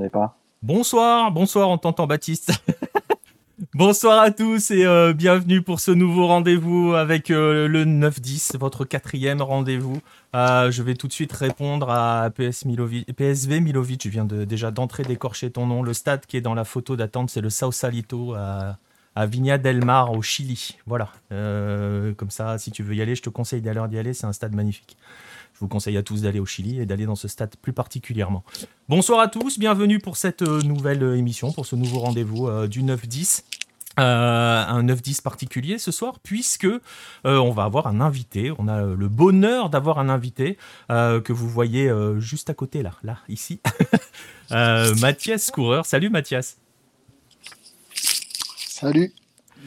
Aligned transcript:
m'entendez 0.00 0.10
pas. 0.10 0.36
Bonsoir, 0.62 1.30
bonsoir, 1.30 1.68
on 1.68 1.78
t'entend 1.78 2.06
Baptiste. 2.06 2.52
bonsoir 3.74 4.20
à 4.20 4.30
tous 4.30 4.70
et 4.70 4.84
euh, 4.84 5.12
bienvenue 5.12 5.62
pour 5.62 5.80
ce 5.80 5.90
nouveau 5.90 6.26
rendez-vous 6.26 6.94
avec 6.94 7.30
euh, 7.30 7.66
le 7.66 7.84
9-10, 7.84 8.58
votre 8.58 8.84
quatrième 8.84 9.42
rendez-vous. 9.42 10.00
Euh, 10.34 10.70
je 10.70 10.82
vais 10.82 10.94
tout 10.94 11.08
de 11.08 11.12
suite 11.12 11.32
répondre 11.32 11.90
à 11.90 12.30
PS 12.30 12.64
PSV 13.16 13.60
Milovic. 13.60 14.04
Je 14.04 14.08
viens 14.08 14.24
de, 14.24 14.44
déjà 14.44 14.70
d'entrer 14.70 15.02
d'écorcher 15.02 15.50
ton 15.50 15.66
nom. 15.66 15.82
Le 15.82 15.94
stade 15.94 16.26
qui 16.26 16.36
est 16.36 16.42
dans 16.42 16.54
la 16.54 16.64
photo 16.64 16.96
d'attente, 16.96 17.30
c'est 17.30 17.40
le 17.40 17.50
Sao 17.50 17.72
Salito 17.72 18.34
à, 18.34 18.76
à 19.14 19.26
Viña 19.26 19.58
del 19.58 19.84
Mar 19.84 20.12
au 20.12 20.22
Chili. 20.22 20.76
Voilà. 20.86 21.08
comme 21.30 22.30
ça, 22.30 22.58
si 22.58 22.70
tu 22.70 22.82
veux 22.82 22.94
y 22.94 23.02
aller, 23.02 23.14
je 23.14 23.22
te 23.22 23.30
conseille 23.30 23.62
d'aller 23.62 23.82
d'y 23.88 23.98
aller. 23.98 24.14
C'est 24.14 24.26
un 24.26 24.32
stade 24.32 24.54
magnifique. 24.54 24.96
Je 25.60 25.66
vous 25.66 25.68
conseille 25.68 25.98
à 25.98 26.02
tous 26.02 26.22
d'aller 26.22 26.40
au 26.40 26.46
Chili 26.46 26.80
et 26.80 26.86
d'aller 26.86 27.04
dans 27.04 27.16
ce 27.16 27.28
stade 27.28 27.54
plus 27.60 27.74
particulièrement. 27.74 28.42
Bonsoir 28.88 29.20
à 29.20 29.28
tous, 29.28 29.58
bienvenue 29.58 29.98
pour 29.98 30.16
cette 30.16 30.40
euh, 30.40 30.62
nouvelle 30.62 31.02
euh, 31.02 31.18
émission, 31.18 31.52
pour 31.52 31.66
ce 31.66 31.76
nouveau 31.76 31.98
rendez-vous 31.98 32.48
euh, 32.48 32.66
du 32.66 32.82
9-10. 32.82 33.42
un 33.98 34.82
9-10 34.82 35.20
particulier 35.20 35.76
ce 35.76 35.92
soir 35.92 36.18
puisque 36.22 36.66
on 37.24 37.50
va 37.50 37.64
avoir 37.64 37.88
un 37.88 38.00
invité. 38.00 38.50
On 38.58 38.68
a 38.68 38.80
le 38.80 39.08
bonheur 39.08 39.68
d'avoir 39.68 39.98
un 39.98 40.08
invité 40.08 40.56
que 40.88 41.32
vous 41.32 41.48
voyez 41.48 41.92
juste 42.16 42.48
à 42.48 42.54
côté 42.54 42.82
là, 42.82 42.92
là, 43.02 43.18
ici. 43.28 43.60
Mathias 44.50 45.50
Coureur. 45.50 45.84
Salut 45.84 46.08
Mathias. 46.08 46.56
Salut. 48.56 49.12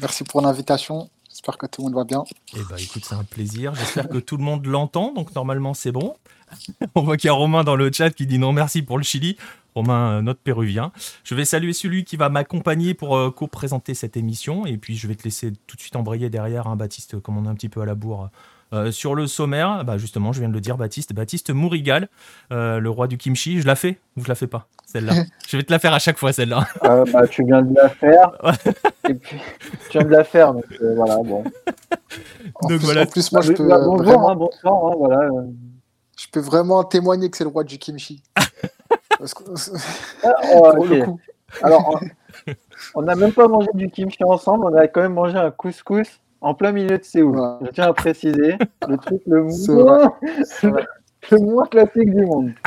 Merci 0.01 0.23
pour 0.23 0.41
l'invitation. 0.41 1.11
J'espère 1.43 1.57
que 1.57 1.65
tout 1.65 1.81
le 1.81 1.87
monde 1.87 1.95
va 1.95 2.05
bien. 2.05 2.23
Eh 2.55 2.59
ben, 2.69 2.77
écoute, 2.77 3.03
c'est 3.03 3.15
un 3.15 3.25
plaisir. 3.25 3.75
J'espère 3.75 4.07
que 4.07 4.17
tout 4.17 4.37
le 4.37 4.43
monde 4.45 4.65
l'entend, 4.65 5.11
donc 5.11 5.35
normalement 5.35 5.73
c'est 5.73 5.91
bon. 5.91 6.15
On 6.95 7.01
voit 7.01 7.17
qu'il 7.17 7.27
y 7.27 7.31
a 7.31 7.33
Romain 7.33 7.65
dans 7.65 7.75
le 7.75 7.91
chat 7.91 8.11
qui 8.11 8.25
dit 8.25 8.39
non 8.39 8.53
merci 8.53 8.81
pour 8.81 8.97
le 8.97 9.03
Chili. 9.03 9.35
Romain, 9.75 10.19
euh, 10.19 10.21
notre 10.21 10.39
péruvien. 10.39 10.93
Je 11.25 11.35
vais 11.35 11.43
saluer 11.43 11.73
celui 11.73 12.05
qui 12.05 12.15
va 12.15 12.29
m'accompagner 12.29 12.93
pour 12.93 13.17
euh, 13.17 13.29
co-présenter 13.29 13.93
cette 13.93 14.15
émission. 14.15 14.65
Et 14.65 14.77
puis 14.77 14.95
je 14.95 15.05
vais 15.05 15.15
te 15.15 15.25
laisser 15.25 15.51
tout 15.67 15.75
de 15.75 15.81
suite 15.81 15.97
embrayer 15.97 16.29
derrière, 16.29 16.67
hein, 16.67 16.77
Baptiste, 16.77 17.19
comme 17.19 17.37
on 17.37 17.43
est 17.43 17.49
un 17.49 17.55
petit 17.55 17.67
peu 17.67 17.81
à 17.81 17.85
la 17.85 17.95
bourre 17.95 18.29
euh, 18.73 18.91
sur 18.91 19.13
le 19.13 19.27
sommaire, 19.27 19.85
bah 19.85 19.97
justement, 19.97 20.33
je 20.33 20.39
viens 20.39 20.49
de 20.49 20.53
le 20.53 20.61
dire, 20.61 20.77
Baptiste, 20.77 21.13
Baptiste 21.13 21.51
Mourigal, 21.51 22.09
euh, 22.51 22.79
le 22.79 22.89
roi 22.89 23.07
du 23.07 23.17
kimchi. 23.17 23.61
Je 23.61 23.67
la 23.67 23.75
fais 23.75 23.99
ou 24.17 24.23
je 24.23 24.27
la 24.27 24.35
fais 24.35 24.47
pas 24.47 24.67
Celle-là? 24.85 25.13
je 25.47 25.57
vais 25.57 25.63
te 25.63 25.71
la 25.71 25.77
faire 25.77 25.93
à 25.93 25.99
chaque 25.99 26.17
fois, 26.17 26.33
celle-là. 26.33 26.67
Euh, 26.83 27.05
bah, 27.13 27.27
tu 27.27 27.45
viens 27.45 27.61
de 27.61 27.75
la 27.75 27.89
faire. 27.89 28.31
et 29.09 29.13
puis, 29.13 29.37
tu 29.89 29.97
viens 29.99 30.07
de 30.07 30.11
la 30.11 30.23
faire, 30.23 30.53
donc 30.53 30.65
voilà, 30.95 31.17
bon. 31.17 31.43
En 32.55 32.67
donc 32.67 32.79
plus, 32.79 32.85
voilà. 32.85 33.03
En 33.03 33.05
plus, 33.05 33.31
moi, 33.31 33.41
je 33.41 33.51
peux. 33.51 33.67
bonjour, 33.67 33.97
vraiment... 33.97 34.29
hein, 34.29 34.35
bonsoir, 34.35 34.85
hein, 34.85 34.95
voilà. 34.97 35.29
Je 36.17 36.27
peux 36.31 36.39
vraiment 36.39 36.83
témoigner 36.83 37.29
que 37.29 37.37
c'est 37.37 37.43
le 37.43 37.51
roi 37.51 37.63
du 37.63 37.77
kimchi. 37.77 38.23
Parce 39.19 39.35
que... 39.35 39.43
ah, 40.23 40.33
oh, 40.55 40.73
okay. 40.77 41.03
Alors, 41.61 41.99
on 42.95 43.03
n'a 43.03 43.15
même 43.15 43.33
pas 43.33 43.47
mangé 43.47 43.69
du 43.75 43.89
kimchi 43.91 44.23
ensemble, 44.23 44.65
on 44.65 44.75
a 44.75 44.87
quand 44.87 45.01
même 45.01 45.13
mangé 45.13 45.37
un 45.37 45.51
couscous 45.51 46.19
en 46.43 46.53
plein 46.53 46.71
milieu 46.71 46.97
de 46.97 47.03
Séoul. 47.03 47.39
Je 47.61 47.71
tiens 47.71 47.85
à 47.85 47.93
préciser, 47.93 48.57
le 48.87 48.97
truc 48.97 49.21
le 49.25 49.43
moins, 49.73 50.13
le 51.31 51.39
moins 51.39 51.65
classique 51.65 52.13
du 52.13 52.25
monde. 52.25 52.51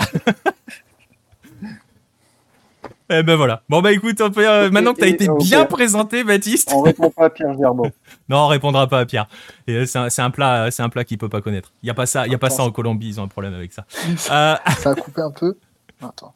Eh 3.08 3.22
ben 3.22 3.36
voilà. 3.36 3.62
Bon 3.68 3.82
bah 3.82 3.92
écoute, 3.92 4.20
euh, 4.20 4.68
maintenant 4.72 4.92
que 4.92 4.98
tu 4.98 5.04
as 5.04 5.08
été 5.08 5.28
bien 5.38 5.64
présenté, 5.64 6.24
Baptiste. 6.24 6.72
On 6.74 6.82
répond 6.82 7.08
pas 7.08 7.26
à 7.26 7.30
Pierre 7.30 7.56
Gerbeau. 7.56 7.86
non, 8.28 8.38
on 8.38 8.46
répondra 8.48 8.88
pas 8.88 8.98
à 8.98 9.06
Pierre. 9.06 9.28
Euh, 9.68 9.86
c'est 9.86 10.20
un, 10.20 10.30
plat, 10.30 10.72
c'est 10.72 10.82
un 10.82 10.88
plat 10.88 11.04
qu'il 11.04 11.16
peut 11.16 11.28
pas 11.28 11.40
connaître. 11.40 11.72
Il 11.84 11.86
y 11.86 11.90
a 11.90 11.94
pas 11.94 12.06
ça, 12.06 12.26
il 12.26 12.32
y 12.32 12.34
a 12.34 12.38
pas 12.38 12.50
ça 12.50 12.64
en 12.64 12.72
Colombie. 12.72 13.10
Ils 13.10 13.20
ont 13.20 13.22
un 13.22 13.28
problème 13.28 13.54
avec 13.54 13.72
ça. 13.72 13.86
Euh, 14.08 14.56
ça 14.66 14.90
a 14.90 14.94
coupé 14.96 15.20
un 15.20 15.30
peu. 15.30 15.56
Attends. 16.02 16.34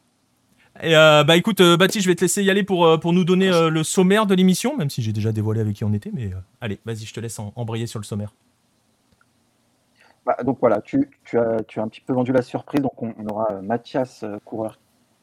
Et 0.82 0.96
euh, 0.96 1.24
bah 1.24 1.36
écoute, 1.36 1.60
euh, 1.60 1.76
Baptiste, 1.76 2.04
je 2.04 2.10
vais 2.10 2.14
te 2.14 2.22
laisser 2.22 2.42
y 2.42 2.50
aller 2.50 2.62
pour, 2.62 2.86
euh, 2.86 2.96
pour 2.96 3.12
nous 3.12 3.24
donner 3.24 3.50
le 3.50 3.82
sommaire 3.82 4.26
de 4.26 4.34
l'émission, 4.34 4.76
même 4.76 4.88
si 4.88 5.02
j'ai 5.02 5.12
déjà 5.12 5.32
dévoilé 5.32 5.60
avec 5.60 5.76
qui 5.76 5.84
on 5.84 5.92
était. 5.92 6.10
Mais 6.12 6.30
allez, 6.60 6.78
vas-y, 6.84 7.04
je 7.04 7.12
te 7.12 7.20
laisse 7.20 7.38
embrayer 7.38 7.86
sur 7.86 7.98
le 7.98 8.04
sommaire. 8.04 8.32
Bah, 10.24 10.36
donc 10.44 10.58
voilà, 10.60 10.80
tu, 10.80 11.10
tu, 11.24 11.38
as, 11.38 11.62
tu 11.66 11.80
as 11.80 11.82
un 11.82 11.88
petit 11.88 12.00
peu 12.00 12.12
vendu 12.12 12.32
la 12.32 12.42
surprise. 12.42 12.80
Donc 12.80 13.02
on, 13.02 13.12
aura 13.26 13.60
Mathias, 13.62 14.24
coureur, 14.44 14.78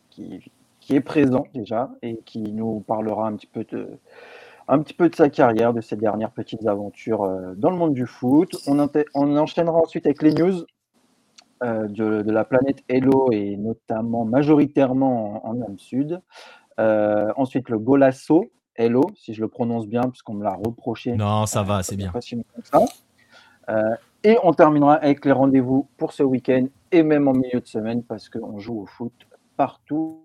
qui, 0.09 0.51
qui 0.79 0.95
est 0.95 1.01
présent 1.01 1.47
déjà 1.53 1.89
et 2.01 2.19
qui 2.25 2.41
nous 2.41 2.83
parlera 2.87 3.27
un 3.27 3.35
petit 3.35 3.47
peu 3.47 3.63
de, 3.63 3.89
un 4.67 4.79
petit 4.79 4.93
peu 4.93 5.09
de 5.09 5.15
sa 5.15 5.29
carrière, 5.29 5.73
de 5.73 5.81
ses 5.81 5.95
dernières 5.95 6.31
petites 6.31 6.67
aventures 6.67 7.27
dans 7.55 7.71
le 7.71 7.77
monde 7.77 7.93
du 7.93 8.05
foot. 8.05 8.55
On, 8.67 8.87
on 9.15 9.37
enchaînera 9.37 9.77
ensuite 9.77 10.05
avec 10.05 10.21
les 10.21 10.33
news 10.33 10.65
euh, 11.63 11.87
de, 11.87 12.31
la 12.31 12.45
planète 12.45 12.83
Hello 12.87 13.29
et 13.31 13.57
notamment 13.57 14.25
majoritairement 14.25 15.47
en, 15.47 15.61
en 15.61 15.77
Sud. 15.77 16.21
Euh, 16.79 17.31
ensuite, 17.35 17.69
le 17.69 17.79
Golasso 17.79 18.51
Hello, 18.75 19.01
si 19.15 19.33
je 19.33 19.41
le 19.41 19.47
prononce 19.47 19.87
bien, 19.87 20.01
puisqu'on 20.03 20.35
me 20.35 20.43
l'a 20.43 20.53
reproché. 20.53 21.13
Non, 21.13 21.47
ça 21.47 21.63
va, 21.63 21.81
c'est 21.81 21.95
bien. 21.95 22.13
Euh, 23.69 23.95
et 24.23 24.37
on 24.43 24.53
terminera 24.53 24.95
avec 24.95 25.25
les 25.25 25.31
rendez-vous 25.31 25.87
pour 25.97 26.13
ce 26.13 26.21
week-end 26.21 26.67
et 26.91 27.01
même 27.01 27.27
en 27.27 27.33
milieu 27.33 27.59
de 27.59 27.65
semaine, 27.65 28.03
parce 28.03 28.29
qu'on 28.29 28.59
joue 28.59 28.81
au 28.81 28.85
foot 28.85 29.13
partout 29.55 30.21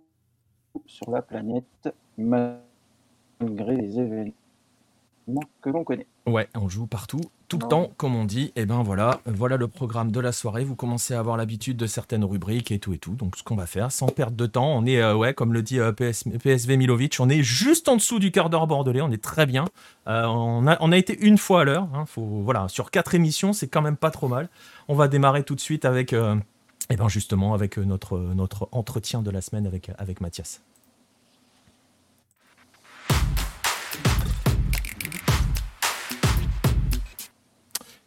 sur 0.87 1.10
la 1.10 1.22
planète, 1.22 1.94
malgré 2.19 3.75
les 3.75 3.99
événements 3.99 4.34
que 5.62 5.70
l'on 5.70 5.84
connaît. 5.84 6.06
Ouais, 6.26 6.49
on 6.54 6.69
joue 6.69 6.87
partout, 6.87 7.20
tout 7.52 7.58
le 7.58 7.68
temps, 7.68 7.92
comme 7.98 8.16
on 8.16 8.24
dit. 8.24 8.50
Et 8.56 8.64
ben 8.64 8.82
voilà, 8.82 9.20
voilà 9.26 9.58
le 9.58 9.68
programme 9.68 10.10
de 10.10 10.20
la 10.20 10.32
soirée. 10.32 10.64
Vous 10.64 10.74
commencez 10.74 11.12
à 11.12 11.18
avoir 11.18 11.36
l'habitude 11.36 11.76
de 11.76 11.86
certaines 11.86 12.24
rubriques 12.24 12.72
et 12.72 12.78
tout 12.78 12.94
et 12.94 12.98
tout. 12.98 13.12
Donc 13.12 13.36
ce 13.36 13.42
qu'on 13.42 13.56
va 13.56 13.66
faire, 13.66 13.92
sans 13.92 14.06
perdre 14.06 14.38
de 14.38 14.46
temps, 14.46 14.74
on 14.74 14.86
est, 14.86 15.02
euh, 15.02 15.14
ouais, 15.14 15.34
comme 15.34 15.52
le 15.52 15.60
dit 15.60 15.78
euh, 15.78 15.92
PSV 15.92 16.78
Milovic, 16.78 17.18
on 17.20 17.28
est 17.28 17.42
juste 17.42 17.88
en 17.88 17.96
dessous 17.96 18.18
du 18.18 18.30
quart 18.30 18.48
d'heure 18.48 18.66
bordelais. 18.66 19.02
On 19.02 19.10
est 19.10 19.22
très 19.22 19.44
bien. 19.44 19.66
Euh, 20.08 20.24
on, 20.24 20.66
a, 20.66 20.78
on 20.80 20.92
a 20.92 20.96
été 20.96 21.18
une 21.20 21.36
fois 21.36 21.60
à 21.60 21.64
l'heure. 21.64 21.88
Hein, 21.94 22.06
voilà, 22.16 22.68
sur 22.68 22.90
quatre 22.90 23.14
émissions, 23.14 23.52
c'est 23.52 23.69
quand 23.69 23.82
même 23.82 23.98
pas 23.98 24.10
trop 24.10 24.28
mal. 24.28 24.48
On 24.88 24.94
va 24.94 25.08
démarrer 25.08 25.42
tout 25.42 25.54
de 25.54 25.60
suite 25.60 25.84
avec, 25.84 26.14
et 26.14 26.96
ben 26.96 27.08
justement, 27.08 27.52
avec 27.52 27.76
notre, 27.76 28.19
notre 28.19 28.66
entretien 28.72 29.20
de 29.20 29.30
la 29.30 29.42
semaine 29.42 29.66
avec, 29.66 29.90
avec 29.98 30.22
Mathias. 30.22 30.62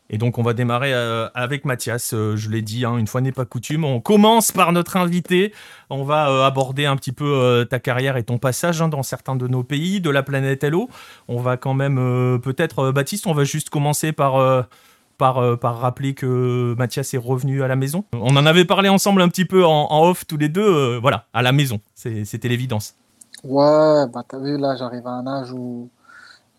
Et 0.09 0.17
donc 0.17 0.37
on 0.37 0.43
va 0.43 0.53
démarrer 0.53 0.93
euh, 0.93 1.27
avec 1.33 1.65
Mathias, 1.65 2.13
euh, 2.13 2.35
je 2.35 2.49
l'ai 2.49 2.61
dit, 2.61 2.85
hein, 2.85 2.97
une 2.97 3.07
fois 3.07 3.21
n'est 3.21 3.31
pas 3.31 3.45
coutume. 3.45 3.83
On 3.83 3.99
commence 3.99 4.51
par 4.51 4.71
notre 4.71 4.97
invité, 4.97 5.53
on 5.89 6.03
va 6.03 6.29
euh, 6.29 6.45
aborder 6.45 6.85
un 6.85 6.95
petit 6.95 7.11
peu 7.11 7.65
ta 7.69 7.79
carrière 7.79 8.15
et 8.17 8.23
ton 8.23 8.37
passage 8.37 8.81
hein, 8.81 8.87
dans 8.87 9.03
certains 9.03 9.35
de 9.35 9.47
nos 9.47 9.63
pays, 9.63 10.01
de 10.01 10.09
la 10.09 10.21
planète 10.21 10.63
Hello. 10.63 10.89
On 11.27 11.41
va 11.41 11.57
quand 11.57 11.73
même 11.73 11.95
peut-être, 12.41 12.91
Baptiste, 12.91 13.27
on 13.27 13.33
va 13.33 13.43
juste 13.43 13.69
commencer 13.69 14.11
par... 14.11 14.67
Par, 15.17 15.37
rappeler 15.79 16.13
que 16.13 16.75
Mathias 16.77 17.13
est 17.13 17.17
revenu 17.17 17.63
à 17.63 17.69
la 17.69 17.77
maison. 17.77 18.03
On 18.13 18.35
en 18.35 18.45
avait 18.45 18.65
parlé 18.65 18.89
ensemble 18.89 19.21
un 19.21 19.29
petit 19.29 19.45
peu 19.45 19.65
en, 19.65 19.87
off 20.09 20.27
tous 20.27 20.35
les 20.35 20.49
deux, 20.49 20.97
voilà, 20.97 21.27
à 21.33 21.41
la 21.41 21.53
maison, 21.53 21.79
c'était 21.95 22.49
l'évidence. 22.49 22.95
Ouais, 23.45 24.07
bah 24.11 24.23
t'as 24.27 24.39
vu, 24.39 24.57
là 24.57 24.75
j'arrive 24.75 25.07
à 25.07 25.11
un 25.11 25.25
âge 25.25 25.53
où 25.53 25.89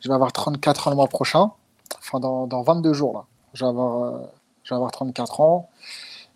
je 0.00 0.08
vais 0.08 0.14
avoir 0.14 0.32
34 0.32 0.88
ans 0.88 0.90
le 0.90 0.96
mois 0.96 1.08
prochain, 1.08 1.50
enfin 1.98 2.18
dans, 2.18 2.46
dans 2.46 2.62
22 2.62 2.94
jours 2.94 3.12
là. 3.12 3.24
Je 3.56 3.64
vais 3.64 3.68
avoir, 3.68 4.92
34 4.92 5.40
euh, 5.40 5.42
ans. 5.42 5.68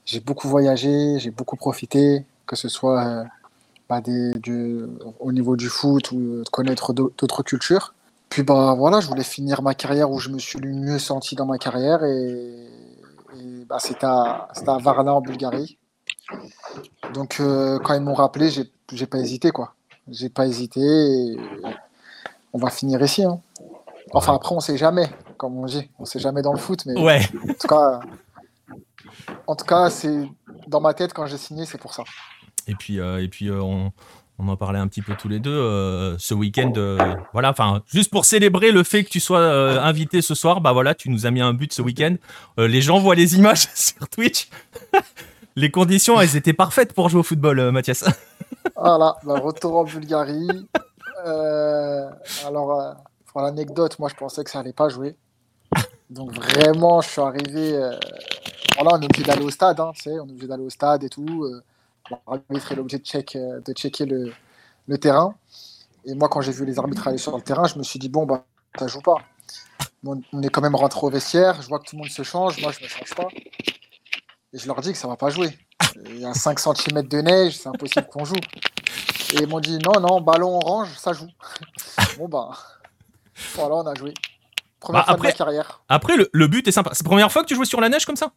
J'ai 0.06 0.20
beaucoup 0.20 0.48
voyagé, 0.48 1.18
j'ai 1.18 1.30
beaucoup 1.30 1.56
profité, 1.56 2.24
que 2.46 2.56
ce 2.56 2.68
soit 2.68 3.04
euh, 3.04 3.24
bah, 3.88 4.00
des, 4.00 4.32
au 5.20 5.30
niveau 5.30 5.56
du 5.56 5.68
foot 5.68 6.12
ou 6.12 6.42
de 6.42 6.48
connaître 6.50 6.94
d'autres 6.94 7.42
cultures. 7.42 7.94
Puis 8.30 8.42
bah, 8.42 8.74
voilà, 8.76 9.00
je 9.00 9.08
voulais 9.08 9.22
finir 9.22 9.60
ma 9.60 9.74
carrière 9.74 10.10
où 10.10 10.18
je 10.18 10.30
me 10.30 10.38
suis 10.38 10.58
le 10.58 10.72
mieux 10.72 10.98
senti 10.98 11.36
dans 11.36 11.46
ma 11.46 11.58
carrière 11.58 12.02
et, 12.04 12.68
bah, 13.68 13.78
c'était 13.78 14.06
à, 14.06 14.48
à, 14.66 14.78
Varna 14.78 15.14
en 15.14 15.20
Bulgarie. 15.20 15.76
Donc 17.12 17.38
euh, 17.40 17.78
quand 17.80 17.94
ils 17.94 18.00
m'ont 18.00 18.14
rappelé, 18.14 18.50
j'ai 18.50 19.06
pas 19.06 19.18
hésité 19.18 19.50
quoi. 19.50 19.74
J'ai 20.08 20.30
pas 20.30 20.46
hésité 20.46 20.80
et 20.80 21.36
on 22.52 22.58
va 22.58 22.70
finir 22.70 23.02
ici. 23.02 23.24
Hein. 23.24 23.40
Enfin 24.12 24.34
après 24.34 24.54
on 24.54 24.60
sait 24.60 24.76
jamais 24.78 25.08
comme 25.40 25.56
on 25.56 25.64
dit. 25.64 25.88
On 25.98 26.04
sait 26.04 26.18
jamais 26.18 26.42
dans 26.42 26.52
le 26.52 26.58
foot, 26.58 26.84
mais 26.84 27.00
ouais. 27.00 27.22
en 27.48 27.54
tout 27.54 27.66
cas, 27.66 28.00
en 29.46 29.56
tout 29.56 29.64
cas, 29.64 29.88
c'est 29.88 30.28
dans 30.66 30.82
ma 30.82 30.92
tête 30.92 31.14
quand 31.14 31.24
j'ai 31.24 31.38
signé, 31.38 31.64
c'est 31.64 31.78
pour 31.78 31.94
ça. 31.94 32.04
Et 32.66 32.74
puis, 32.74 33.00
euh, 33.00 33.22
et 33.22 33.28
puis 33.28 33.48
euh, 33.48 33.58
on, 33.58 33.90
on, 34.38 34.48
en 34.48 34.56
parlait 34.58 34.78
un 34.78 34.86
petit 34.86 35.00
peu 35.00 35.14
tous 35.14 35.28
les 35.28 35.38
deux 35.38 35.50
euh, 35.50 36.14
ce 36.18 36.34
week-end. 36.34 36.74
voilà, 37.32 37.52
enfin, 37.52 37.80
juste 37.86 38.10
pour 38.10 38.26
célébrer 38.26 38.70
le 38.70 38.82
fait 38.82 39.02
que 39.02 39.08
tu 39.08 39.18
sois 39.18 39.40
invité 39.82 40.20
ce 40.20 40.34
soir, 40.34 40.60
bah 40.60 40.72
voilà, 40.72 40.94
tu 40.94 41.08
nous 41.08 41.24
as 41.24 41.30
mis 41.30 41.40
un 41.40 41.54
but 41.54 41.72
ce 41.72 41.80
week-end. 41.80 42.16
les 42.58 42.82
gens 42.82 42.98
voient 42.98 43.14
les 43.14 43.36
images 43.36 43.66
sur 43.74 44.10
Twitch. 44.10 44.50
les 45.56 45.70
conditions, 45.70 46.20
elles 46.20 46.36
étaient 46.36 46.52
parfaites 46.52 46.92
pour 46.92 47.08
jouer 47.08 47.20
au 47.20 47.24
football, 47.24 47.70
Mathias. 47.70 48.04
voilà, 48.76 49.16
bah, 49.24 49.38
retour 49.38 49.78
en 49.78 49.84
Bulgarie. 49.84 50.68
alors, 51.24 52.94
pour 53.24 53.40
l'anecdote, 53.40 53.98
moi 53.98 54.10
je 54.10 54.16
pensais 54.16 54.44
que 54.44 54.50
ça 54.50 54.58
allait 54.58 54.74
pas 54.74 54.90
jouer. 54.90 55.16
Donc 56.10 56.32
vraiment, 56.32 57.00
je 57.00 57.08
suis 57.08 57.20
arrivé. 57.20 57.74
Euh, 57.74 57.96
voilà, 58.74 58.96
on 58.96 59.00
est 59.00 59.04
obligé 59.04 59.22
d'aller 59.22 59.44
au 59.44 59.50
stade, 59.50 59.78
hein, 59.78 59.92
tu 59.94 60.02
sais, 60.02 60.10
on 60.18 60.26
est 60.26 60.30
obligé 60.30 60.48
d'aller 60.48 60.64
au 60.64 60.70
stade 60.70 61.04
et 61.04 61.08
tout. 61.08 61.44
Euh, 61.44 61.62
L'arbitre 62.26 62.72
est 62.72 62.78
obligé 62.78 62.98
de, 62.98 63.38
euh, 63.38 63.72
checker 63.74 64.06
le, 64.06 64.32
le 64.88 64.98
terrain. 64.98 65.34
Et 66.04 66.14
moi, 66.14 66.28
quand 66.28 66.40
j'ai 66.40 66.50
vu 66.50 66.64
les 66.64 66.78
arbitres 66.78 67.06
aller 67.06 67.18
sur 67.18 67.36
le 67.36 67.42
terrain, 67.42 67.64
je 67.66 67.78
me 67.78 67.84
suis 67.84 68.00
dit, 68.00 68.08
bon, 68.08 68.26
bah, 68.26 68.44
ça 68.76 68.88
joue 68.88 69.00
pas. 69.00 69.16
on 70.04 70.42
est 70.42 70.48
quand 70.48 70.62
même 70.62 70.74
rentré 70.74 71.06
au 71.06 71.10
vestiaire, 71.10 71.62
je 71.62 71.68
vois 71.68 71.78
que 71.78 71.84
tout 71.84 71.94
le 71.96 72.00
monde 72.00 72.10
se 72.10 72.22
change, 72.22 72.60
moi, 72.60 72.72
je 72.72 72.82
me 72.82 72.88
change 72.88 73.14
pas. 73.14 73.28
Et 74.52 74.58
je 74.58 74.66
leur 74.66 74.80
dis 74.80 74.92
que 74.92 74.98
ça 74.98 75.06
va 75.06 75.16
pas 75.16 75.30
jouer. 75.30 75.56
Il 76.06 76.18
y 76.18 76.24
a 76.24 76.34
5 76.34 76.58
cm 76.58 77.02
de 77.06 77.18
neige, 77.20 77.58
c'est 77.58 77.68
impossible 77.68 78.08
qu'on 78.08 78.24
joue. 78.24 78.34
Et 79.34 79.42
ils 79.42 79.46
m'ont 79.46 79.60
dit, 79.60 79.78
non, 79.78 80.00
non, 80.00 80.20
ballon 80.20 80.56
orange, 80.56 80.96
ça 80.98 81.12
joue. 81.12 81.28
bon, 82.18 82.28
bah, 82.28 82.50
voilà, 83.54 83.76
on 83.76 83.86
a 83.86 83.94
joué. 83.94 84.14
Première 84.80 85.02
Bah, 85.02 85.04
fois 85.06 85.14
après- 85.14 85.28
de 85.28 85.32
ma 85.34 85.36
carrière. 85.36 85.82
Après, 85.88 86.16
le, 86.16 86.28
le 86.32 86.46
but 86.48 86.66
est 86.66 86.72
sympa. 86.72 86.90
C'est 86.94 87.04
la 87.04 87.08
première 87.10 87.30
fois 87.30 87.42
que 87.42 87.46
tu 87.48 87.54
jouais 87.54 87.66
sur 87.66 87.80
la 87.80 87.88
neige 87.88 88.04
comme 88.06 88.16
ça? 88.16 88.32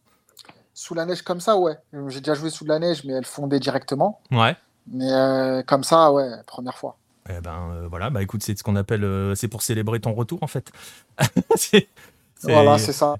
Sous 0.74 0.94
la 0.94 1.06
neige 1.06 1.22
comme 1.22 1.40
ça, 1.40 1.56
ouais. 1.56 1.74
J'ai 2.08 2.20
déjà 2.20 2.34
joué 2.34 2.50
sous 2.50 2.64
la 2.64 2.78
neige, 2.78 3.02
mais 3.04 3.14
elle 3.14 3.24
fondait 3.24 3.60
directement. 3.60 4.20
Ouais. 4.30 4.56
Mais 4.86 5.10
euh, 5.10 5.62
comme 5.62 5.84
ça, 5.84 6.12
ouais, 6.12 6.28
première 6.46 6.76
fois. 6.76 6.96
Eh 7.30 7.40
ben 7.40 7.70
euh, 7.72 7.86
voilà, 7.88 8.10
bah 8.10 8.22
écoute, 8.22 8.42
c'est 8.42 8.58
ce 8.58 8.62
qu'on 8.62 8.76
appelle, 8.76 9.02
euh, 9.04 9.34
c'est 9.34 9.48
pour 9.48 9.62
célébrer 9.62 9.98
ton 10.00 10.12
retour 10.12 10.42
en 10.42 10.46
fait. 10.46 10.70
C'est- 11.56 11.88
c'est- 12.36 12.52
Voilà, 12.52 12.76
c'est 12.76 12.92
ça, 12.92 13.14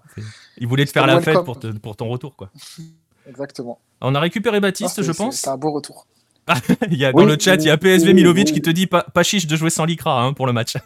Il 0.59 0.67
voulait 0.67 0.85
te 0.85 0.91
faire 0.91 1.06
la 1.06 1.15
welcome. 1.15 1.35
fête 1.37 1.44
pour, 1.44 1.59
te- 1.59 1.69
pour 1.79 1.97
ton 1.97 2.09
retour 2.11 2.37
quoi. 2.37 2.50
exactement. 3.26 3.79
On 4.03 4.15
a 4.15 4.21
récupéré 4.21 4.59
Ah, 4.59 4.61
Baptiste, 4.61 4.97
c'est- 4.97 5.03
je 5.03 5.12
pense. 5.12 5.37
C'est 5.37 5.49
un 5.49 5.56
beau 5.56 5.73
retour. 5.73 6.06
il 6.91 6.99
y 6.99 7.06
a, 7.06 7.12
dans 7.12 7.25
le 7.25 7.38
chat, 7.38 7.55
il 7.55 7.62
y 7.65 7.71
a 7.71 7.79
PSV 7.79 8.09
oui, 8.09 8.15
Milovic 8.15 8.49
oui. 8.49 8.53
qui 8.53 8.61
te 8.61 8.69
dit 8.69 8.87
pas, 8.87 9.03
pas 9.05 9.23
chiche 9.23 9.47
de 9.47 9.56
jouer 9.56 9.71
sans 9.71 9.87
Lycra 9.87 10.21
hein, 10.23 10.35
pour 10.35 10.47
le 10.47 10.53
match. 10.53 10.76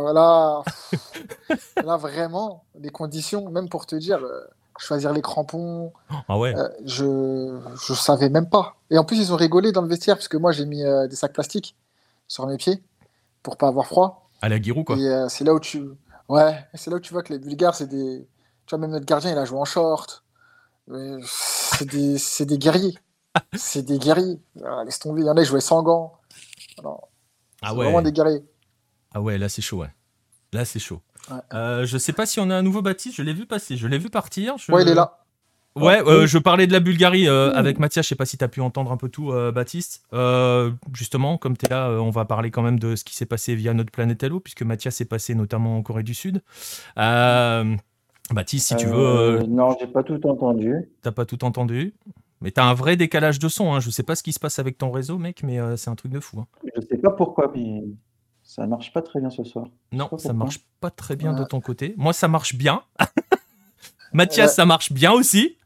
Voilà. 0.00 0.62
Là, 1.84 1.96
vraiment, 1.96 2.64
les 2.78 2.90
conditions, 2.90 3.48
même 3.50 3.68
pour 3.68 3.86
te 3.86 3.96
dire, 3.96 4.18
euh, 4.22 4.40
choisir 4.78 5.12
les 5.12 5.22
crampons, 5.22 5.92
Ah 6.28 6.38
ouais. 6.38 6.54
euh, 6.56 6.68
je 6.84 7.58
je 7.86 7.94
savais 7.94 8.28
même 8.28 8.48
pas. 8.48 8.76
Et 8.90 8.98
en 8.98 9.04
plus, 9.04 9.18
ils 9.18 9.32
ont 9.32 9.36
rigolé 9.36 9.72
dans 9.72 9.82
le 9.82 9.88
vestiaire, 9.88 10.16
parce 10.16 10.28
que 10.28 10.36
moi, 10.36 10.52
j'ai 10.52 10.66
mis 10.66 10.84
euh, 10.84 11.06
des 11.06 11.16
sacs 11.16 11.32
plastiques 11.32 11.76
sur 12.28 12.46
mes 12.46 12.56
pieds 12.56 12.82
pour 13.42 13.56
pas 13.56 13.68
avoir 13.68 13.86
froid. 13.86 14.28
À 14.42 14.48
la 14.48 14.60
Giroud 14.60 14.84
quoi. 14.86 14.96
Et 14.96 15.28
c'est 15.28 15.44
là 15.44 15.52
où 15.54 15.60
tu, 15.60 15.82
ouais, 16.28 16.64
c'est 16.74 16.90
là 16.90 16.96
où 16.96 17.00
tu 17.00 17.12
vois 17.12 17.22
que 17.22 17.32
les 17.32 17.38
Bulgares, 17.38 17.74
c'est 17.74 17.86
des, 17.88 18.26
tu 18.66 18.70
vois, 18.70 18.78
même 18.78 18.90
notre 18.90 19.04
gardien, 19.06 19.32
il 19.32 19.38
a 19.38 19.44
joué 19.44 19.58
en 19.58 19.64
short. 19.66 20.24
C'est 20.88 21.84
des, 21.88 22.18
c'est 22.18 22.46
des 22.46 22.58
guerriers. 22.58 22.96
C'est 23.54 23.82
des 23.82 23.98
guerriers. 23.98 24.40
Ah, 24.64 24.82
laisse 24.84 24.98
tomber. 24.98 25.20
Il 25.22 25.26
y 25.26 25.30
en 25.30 25.36
a, 25.36 25.40
ils 25.40 25.44
jouaient 25.46 25.60
sans 25.60 25.82
gants. 25.82 26.14
Alors, 26.78 27.08
Ah 27.62 27.74
ouais. 27.74 27.84
Vraiment 27.84 28.02
des 28.02 28.12
guerriers. 28.12 28.44
Ah 29.14 29.20
ouais, 29.20 29.38
là 29.38 29.48
c'est 29.48 29.62
chaud, 29.62 29.78
ouais. 29.78 29.90
Là 30.52 30.64
c'est 30.64 30.78
chaud. 30.78 31.00
Ouais. 31.30 31.36
Euh, 31.54 31.84
je 31.86 31.98
sais 31.98 32.12
pas 32.12 32.26
si 32.26 32.40
on 32.40 32.50
a 32.50 32.54
un 32.56 32.62
nouveau 32.62 32.82
Baptiste, 32.82 33.16
je 33.16 33.22
l'ai 33.22 33.32
vu 33.34 33.46
passer, 33.46 33.76
je 33.76 33.86
l'ai 33.86 33.98
vu 33.98 34.10
partir. 34.10 34.56
je- 34.58 34.72
Ouais, 34.72 34.82
il 34.82 34.88
est 34.88 34.94
là. 34.94 35.16
Ouais, 35.76 36.02
euh, 36.04 36.26
je 36.26 36.36
parlais 36.38 36.66
de 36.66 36.72
la 36.72 36.80
Bulgarie 36.80 37.28
euh, 37.28 37.52
avec 37.52 37.78
Mathias, 37.78 38.04
je 38.04 38.08
sais 38.08 38.14
pas 38.16 38.26
si 38.26 38.36
tu 38.36 38.42
as 38.42 38.48
pu 38.48 38.60
entendre 38.60 38.90
un 38.90 38.96
peu 38.96 39.08
tout, 39.08 39.30
euh, 39.30 39.52
Baptiste. 39.52 40.02
Euh, 40.12 40.72
justement, 40.92 41.38
comme 41.38 41.56
tu 41.56 41.66
es 41.66 41.68
là, 41.68 41.88
euh, 41.88 41.98
on 41.98 42.10
va 42.10 42.24
parler 42.24 42.50
quand 42.50 42.62
même 42.62 42.80
de 42.80 42.96
ce 42.96 43.04
qui 43.04 43.14
s'est 43.14 43.24
passé 43.26 43.54
via 43.54 43.72
notre 43.72 43.92
planète 43.92 44.20
Hello, 44.22 44.40
puisque 44.40 44.62
Mathias 44.62 45.00
est 45.00 45.04
passé 45.04 45.36
notamment 45.36 45.76
en 45.76 45.82
Corée 45.82 46.02
du 46.02 46.14
Sud. 46.14 46.42
Euh, 46.98 47.76
Baptiste, 48.32 48.66
si 48.68 48.76
tu 48.76 48.86
veux, 48.86 49.42
Non, 49.48 49.76
j'ai 49.80 49.86
pas 49.86 50.02
tout 50.02 50.20
entendu. 50.26 50.74
t'as 51.02 51.12
pas 51.12 51.24
tout 51.24 51.44
entendu. 51.44 51.94
Mais 52.40 52.50
t'as 52.50 52.64
un 52.64 52.74
vrai 52.74 52.96
décalage 52.96 53.38
de 53.38 53.48
son, 53.48 53.72
hein. 53.74 53.80
je 53.80 53.90
sais 53.90 54.02
pas 54.02 54.16
ce 54.16 54.22
qui 54.22 54.32
se 54.32 54.40
passe 54.40 54.58
avec 54.58 54.78
ton 54.78 54.90
réseau, 54.90 55.18
mec, 55.18 55.42
mais 55.44 55.60
euh, 55.60 55.76
c'est 55.76 55.90
un 55.90 55.94
truc 55.94 56.10
de 56.10 56.20
fou. 56.20 56.40
hein. 56.40 56.46
Je 56.74 56.80
sais 56.80 56.96
pas 56.98 57.10
pourquoi, 57.10 57.52
mais 57.54 57.82
ça 58.56 58.66
marche 58.66 58.92
pas 58.92 59.00
très 59.00 59.20
bien 59.20 59.30
ce 59.30 59.44
soir. 59.44 59.66
Non, 59.92 60.10
ça 60.18 60.32
marche 60.32 60.58
pas 60.80 60.90
très 60.90 61.14
bien 61.14 61.32
de 61.32 61.44
ton 61.44 61.60
côté. 61.60 61.94
Moi, 61.96 62.12
ça 62.12 62.26
marche 62.26 62.54
bien. 62.56 62.82
Mathias, 64.12 64.50
Ouais. 64.50 64.54
ça 64.56 64.64
marche 64.66 64.92
bien 64.92 65.12
aussi. 65.12 65.56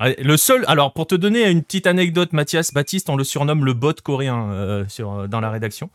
Le 0.00 0.36
seul, 0.36 0.64
alors 0.66 0.92
pour 0.94 1.06
te 1.06 1.14
donner 1.14 1.48
une 1.48 1.62
petite 1.62 1.86
anecdote, 1.86 2.32
Mathias 2.32 2.72
Baptiste, 2.72 3.08
on 3.10 3.16
le 3.16 3.22
surnomme 3.22 3.64
le 3.64 3.74
bot 3.74 3.92
coréen 4.02 4.50
euh, 4.50 4.84
sur, 4.88 5.28
dans 5.28 5.40
la 5.40 5.50
rédaction. 5.50 5.90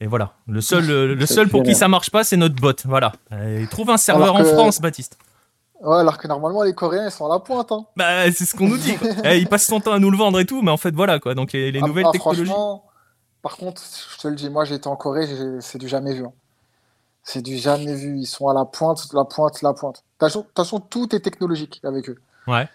Et 0.00 0.06
voilà, 0.06 0.34
le 0.46 0.60
seul, 0.60 0.88
euh, 0.90 1.14
le 1.14 1.26
seul 1.26 1.48
pour 1.48 1.62
qui 1.62 1.74
ça 1.74 1.88
marche 1.88 2.10
pas, 2.10 2.22
c'est 2.22 2.36
notre 2.36 2.54
bot. 2.54 2.74
Voilà, 2.84 3.12
Euh, 3.32 3.60
il 3.62 3.68
trouve 3.68 3.88
un 3.90 3.96
serveur 3.96 4.36
en 4.36 4.44
France, 4.44 4.80
Baptiste. 4.80 5.18
Ouais, 5.80 5.96
alors 5.98 6.18
que 6.18 6.28
normalement, 6.28 6.62
les 6.62 6.74
Coréens, 6.74 7.06
ils 7.06 7.10
sont 7.10 7.26
à 7.26 7.34
la 7.34 7.40
pointe. 7.40 7.72
Hein. 7.72 7.84
Bah, 7.96 8.30
c'est 8.30 8.44
ce 8.44 8.54
qu'on 8.54 8.68
nous 8.68 8.78
dit. 8.78 8.94
Eh, 9.24 9.38
il 9.38 9.48
passe 9.48 9.66
son 9.66 9.80
temps 9.80 9.92
à 9.92 9.98
nous 9.98 10.10
le 10.10 10.16
vendre 10.18 10.38
et 10.38 10.44
tout, 10.46 10.62
mais 10.62 10.70
en 10.70 10.76
fait, 10.76 10.94
voilà 10.94 11.18
quoi. 11.18 11.34
Donc 11.34 11.52
les, 11.52 11.72
les 11.72 11.80
Ah, 11.82 11.86
nouvelles 11.86 12.06
ah, 12.08 12.12
technologies. 12.12 12.44
Franchement, 12.44 12.84
par 13.46 13.56
contre, 13.58 13.80
je 14.12 14.18
te 14.18 14.26
le 14.26 14.34
dis, 14.34 14.50
moi, 14.50 14.64
j'étais 14.64 14.88
en 14.88 14.96
Corée, 14.96 15.28
c'est 15.60 15.78
du 15.78 15.86
jamais 15.86 16.14
vu. 16.14 16.24
hein. 16.24 16.32
C'est 17.22 17.42
du 17.42 17.56
jamais 17.56 17.94
vu. 17.94 18.18
Ils 18.18 18.26
sont 18.26 18.48
à 18.48 18.54
la 18.54 18.64
pointe, 18.64 19.06
la 19.12 19.24
pointe, 19.24 19.62
la 19.62 19.72
pointe. 19.72 20.02
De 20.20 20.28
toute 20.28 20.48
façon- 20.56 20.80
tout 20.80 21.14
est 21.14 21.20
technologique 21.20 21.80
avec 21.84 22.08
eux. 22.10 22.18
Ouais. 22.48 22.68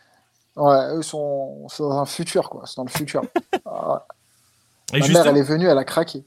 Ouais, 0.55 0.95
eux 0.95 1.01
sont, 1.01 1.67
sont 1.67 1.89
dans 1.89 1.99
un 1.99 2.05
futur, 2.05 2.49
quoi. 2.49 2.63
C'est 2.65 2.77
dans 2.77 2.85
le 2.85 2.89
futur. 2.89 3.21
Ah, 3.65 4.05
Et 4.93 4.99
ma 4.99 5.07
mère, 5.09 5.27
elle 5.27 5.37
est 5.37 5.43
venue, 5.43 5.67
elle 5.67 5.77
a 5.77 5.83
craqué. 5.83 6.23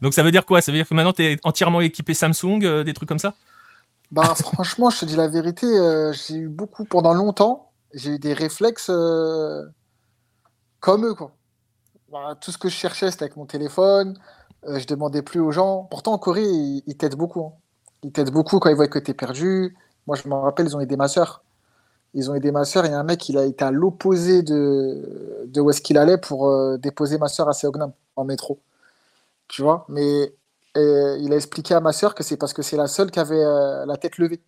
Donc 0.00 0.14
ça 0.14 0.22
veut 0.22 0.30
dire 0.30 0.46
quoi? 0.46 0.62
Ça 0.62 0.72
veut 0.72 0.78
dire 0.78 0.88
que 0.88 0.94
maintenant 0.94 1.12
tu 1.12 1.22
es 1.24 1.38
entièrement 1.42 1.82
équipé 1.82 2.14
Samsung, 2.14 2.60
euh, 2.64 2.82
des 2.82 2.94
trucs 2.94 3.10
comme 3.10 3.18
ça? 3.18 3.34
Bah, 4.10 4.34
franchement, 4.34 4.88
je 4.88 5.00
te 5.00 5.04
dis 5.04 5.16
la 5.16 5.28
vérité, 5.28 5.66
euh, 5.66 6.14
j'ai 6.14 6.36
eu 6.36 6.48
beaucoup, 6.48 6.86
pendant 6.86 7.12
longtemps, 7.12 7.70
j'ai 7.92 8.12
eu 8.12 8.18
des 8.18 8.32
réflexes 8.32 8.88
euh, 8.90 9.66
comme 10.80 11.04
eux, 11.04 11.14
quoi. 11.14 11.32
Bah, 12.10 12.36
tout 12.40 12.52
ce 12.52 12.58
que 12.58 12.68
je 12.68 12.74
cherchais, 12.74 13.10
c'était 13.10 13.24
avec 13.24 13.36
mon 13.36 13.46
téléphone, 13.46 14.18
euh, 14.66 14.78
je 14.78 14.86
demandais 14.86 15.22
plus 15.22 15.40
aux 15.40 15.52
gens. 15.52 15.84
Pourtant, 15.90 16.14
en 16.14 16.18
Corée, 16.18 16.42
ils, 16.44 16.82
ils 16.86 16.96
t'aident 16.96 17.16
beaucoup. 17.16 17.44
hein. 17.44 17.52
Ils 18.02 18.12
t'aident 18.12 18.30
beaucoup 18.30 18.58
quand 18.60 18.70
ils 18.70 18.76
voient 18.76 18.88
que 18.88 18.98
tu 18.98 19.10
es 19.10 19.14
perdu. 19.14 19.76
Moi, 20.06 20.16
je 20.16 20.28
me 20.28 20.34
rappelle, 20.34 20.66
ils 20.66 20.76
ont 20.76 20.80
aidé 20.80 20.96
ma 20.96 21.08
sœur. 21.08 21.42
Ils 22.14 22.30
ont 22.30 22.34
aidé 22.34 22.50
ma 22.50 22.64
sœur, 22.64 22.86
et 22.86 22.92
un 22.94 23.02
mec, 23.02 23.28
il 23.28 23.36
a 23.36 23.44
été 23.44 23.64
à 23.64 23.70
l'opposé 23.70 24.42
de, 24.42 25.44
de 25.46 25.60
où 25.60 25.68
est-ce 25.70 25.82
qu'il 25.82 25.98
allait 25.98 26.16
pour 26.18 26.48
euh, 26.48 26.78
déposer 26.78 27.18
ma 27.18 27.28
sœur 27.28 27.48
à 27.48 27.52
Seognam, 27.52 27.92
en 28.16 28.24
métro. 28.24 28.60
Tu 29.48 29.62
vois? 29.62 29.84
Mais 29.88 30.34
et 30.76 31.16
il 31.20 31.32
a 31.32 31.36
expliqué 31.36 31.74
à 31.74 31.80
ma 31.80 31.92
sœur 31.92 32.14
que 32.14 32.22
c'est 32.22 32.36
parce 32.36 32.52
que 32.52 32.62
c'est 32.62 32.76
la 32.76 32.86
seule 32.86 33.10
qui 33.10 33.18
avait 33.20 33.42
euh, 33.44 33.84
la 33.86 33.96
tête 33.96 34.18
levée, 34.18 34.40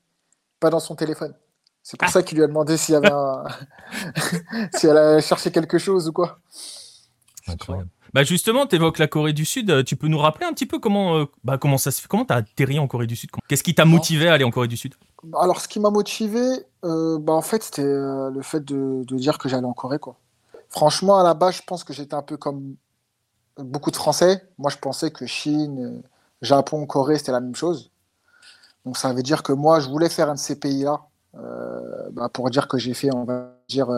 pas 0.61 0.71
dans 0.71 0.81
son 0.81 0.95
téléphone. 0.95 1.35
C'est 1.83 1.99
pour 1.99 2.09
Ah. 2.09 2.13
ça 2.13 2.23
qu'il 2.23 2.39
lui 2.39 2.45
a 2.45 2.47
demandé 2.49 2.77
s'il 2.77 2.95
y 2.95 2.97
avait 2.97 3.11
un... 3.11 3.45
si 4.77 4.87
elle 4.87 5.23
chercher 5.23 5.51
quelque 5.53 5.79
chose 5.79 6.09
ou 6.09 6.13
quoi. 6.13 6.39
Incroyable. 7.53 7.91
Bah 8.13 8.25
justement, 8.25 8.67
tu 8.67 8.75
évoques 8.77 8.99
la 8.99 9.07
Corée 9.07 9.33
du 9.33 9.45
Sud. 9.45 9.71
euh, 9.71 9.83
Tu 9.85 9.95
peux 9.95 10.09
nous 10.09 10.19
rappeler 10.19 10.45
un 10.45 10.53
petit 10.53 10.67
peu 10.67 10.79
comment, 10.81 11.17
euh, 11.17 11.25
bah, 11.45 11.59
comment 11.59 11.79
ça 11.79 11.91
se 11.91 12.01
fait 12.01 12.09
Comment 12.09 12.25
t'as 12.25 12.37
atterri 12.37 12.79
en 12.79 12.89
Corée 12.89 13.07
du 13.07 13.15
Sud? 13.17 13.31
Qu'est-ce 13.49 13.63
qui 13.63 13.75
t'a 13.75 13.85
motivé 13.85 14.29
à 14.29 14.35
aller 14.35 14.45
en 14.45 14.51
Corée 14.51 14.67
du 14.69 14.77
Sud? 14.77 14.95
Alors, 15.41 15.61
ce 15.61 15.69
qui 15.69 15.79
m'a 15.79 15.91
motivé, 15.91 16.41
euh, 16.85 17.19
bah, 17.21 17.35
en 17.35 17.43
fait, 17.43 17.63
c'était 17.63 17.83
euh, 17.83 18.31
le 18.31 18.43
fait 18.43 18.65
de, 18.65 19.05
de 19.05 19.17
dire 19.17 19.39
que 19.39 19.49
j'allais 19.49 19.67
en 19.67 19.73
Corée, 19.75 19.99
quoi. 20.01 20.17
Franchement, 20.71 21.19
à 21.19 21.23
la 21.23 21.35
base, 21.35 21.57
je 21.57 21.63
pense 21.65 21.85
que 21.85 21.93
j'étais 21.93 22.15
un 22.15 22.23
peu 22.23 22.37
comme 22.37 22.75
beaucoup 23.59 23.91
de 23.93 23.97
Français. 23.97 24.49
Moi, 24.59 24.71
je 24.71 24.79
pensais 24.79 25.11
que 25.11 25.27
Chine, 25.27 26.03
Japon, 26.43 26.87
Corée, 26.87 27.19
c'était 27.19 27.33
la 27.33 27.41
même 27.41 27.55
chose. 27.55 27.91
Donc, 28.85 28.97
ça 28.97 29.13
veut 29.13 29.23
dire 29.23 29.43
que 29.43 29.53
moi, 29.53 29.79
je 29.79 29.89
voulais 29.89 30.09
faire 30.09 30.31
un 30.31 30.35
de 30.35 30.39
ces 30.39 30.59
pays-là, 30.59 31.03
euh, 31.37 32.09
bah, 32.13 32.29
pour 32.29 32.51
dire 32.51 32.67
que 32.67 32.79
j'ai 32.79 32.95
fait, 32.95 33.15
on 33.15 33.25
va 33.25 33.53
dire, 33.69 33.89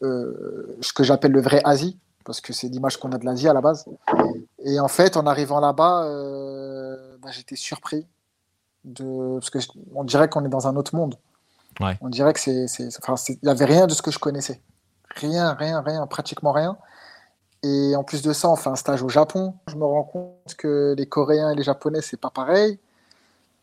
ce 0.00 0.92
que 0.92 1.04
j'appelle 1.04 1.32
le 1.32 1.40
vrai 1.42 1.60
Asie, 1.64 1.98
parce 2.24 2.40
que 2.40 2.52
c'est 2.52 2.68
l'image 2.68 2.96
qu'on 2.98 3.12
a 3.12 3.18
de 3.18 3.24
l'Asie 3.24 3.48
à 3.48 3.52
la 3.52 3.60
base. 3.60 3.84
Et 4.64 4.78
en 4.80 4.88
fait, 4.88 5.16
en 5.16 5.26
arrivant 5.26 5.60
là-bas, 5.60 6.04
euh, 6.04 7.16
bah, 7.22 7.30
j'étais 7.32 7.56
surpris 7.56 8.06
de 8.84 9.34
parce 9.38 9.50
que 9.50 9.60
je- 9.60 9.68
on 9.94 10.04
dirait 10.04 10.28
qu'on 10.28 10.44
est 10.44 10.48
dans 10.48 10.66
un 10.66 10.76
autre 10.76 10.94
monde. 10.94 11.16
Ouais. 11.80 11.98
On 12.00 12.08
dirait 12.08 12.32
que 12.32 12.40
c'est, 12.40 12.66
enfin, 13.02 13.14
il 13.28 13.38
y 13.42 13.48
avait 13.48 13.64
rien 13.64 13.86
de 13.86 13.92
ce 13.92 14.02
que 14.02 14.10
je 14.10 14.18
connaissais, 14.18 14.60
rien, 15.16 15.54
rien, 15.54 15.80
rien, 15.80 16.06
pratiquement 16.06 16.52
rien. 16.52 16.76
Et 17.62 17.94
en 17.96 18.02
plus 18.02 18.22
de 18.22 18.32
ça, 18.32 18.48
on 18.48 18.56
fait 18.56 18.70
un 18.70 18.76
stage 18.76 19.02
au 19.02 19.08
Japon. 19.08 19.54
Je 19.68 19.76
me 19.76 19.84
rends 19.84 20.02
compte 20.02 20.54
que 20.58 20.94
les 20.98 21.06
Coréens 21.06 21.50
et 21.50 21.54
les 21.54 21.62
Japonais, 21.62 22.00
c'est 22.02 22.16
pas 22.16 22.30
pareil. 22.30 22.78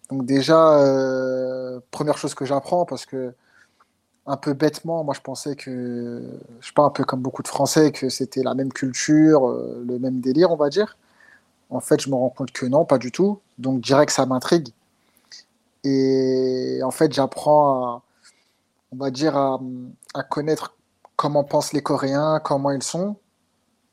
Donc 0.09 0.25
déjà, 0.25 0.79
euh, 0.79 1.79
première 1.91 2.17
chose 2.17 2.33
que 2.33 2.45
j'apprends, 2.45 2.85
parce 2.85 3.05
que 3.05 3.33
un 4.29 4.37
peu 4.37 4.53
bêtement, 4.53 5.03
moi 5.03 5.15
je 5.15 5.21
pensais 5.21 5.55
que, 5.55 6.21
je 6.61 6.67
sais 6.67 6.73
pas, 6.73 6.83
un 6.83 6.91
peu 6.91 7.03
comme 7.03 7.21
beaucoup 7.21 7.41
de 7.41 7.47
Français, 7.47 7.91
que 7.91 8.09
c'était 8.09 8.43
la 8.43 8.53
même 8.53 8.71
culture, 8.71 9.49
euh, 9.49 9.83
le 9.87 9.97
même 9.97 10.21
délire, 10.21 10.51
on 10.51 10.55
va 10.55 10.69
dire. 10.69 10.97
En 11.71 11.79
fait, 11.81 12.01
je 12.01 12.09
me 12.09 12.15
rends 12.15 12.29
compte 12.29 12.51
que 12.51 12.65
non, 12.67 12.85
pas 12.85 12.99
du 12.99 13.11
tout. 13.11 13.39
Donc 13.57 13.81
direct, 13.81 14.11
ça 14.11 14.25
m'intrigue. 14.27 14.69
Et 15.83 16.79
en 16.83 16.91
fait, 16.91 17.11
j'apprends 17.13 17.85
à, 17.87 18.03
on 18.91 18.97
va 18.97 19.11
dire, 19.11 19.35
à, 19.37 19.59
connaître 20.29 20.75
comment 21.15 21.43
pensent 21.43 21.73
les 21.73 21.81
Coréens, 21.81 22.39
comment 22.43 22.71
ils 22.71 22.83
sont. 22.83 23.15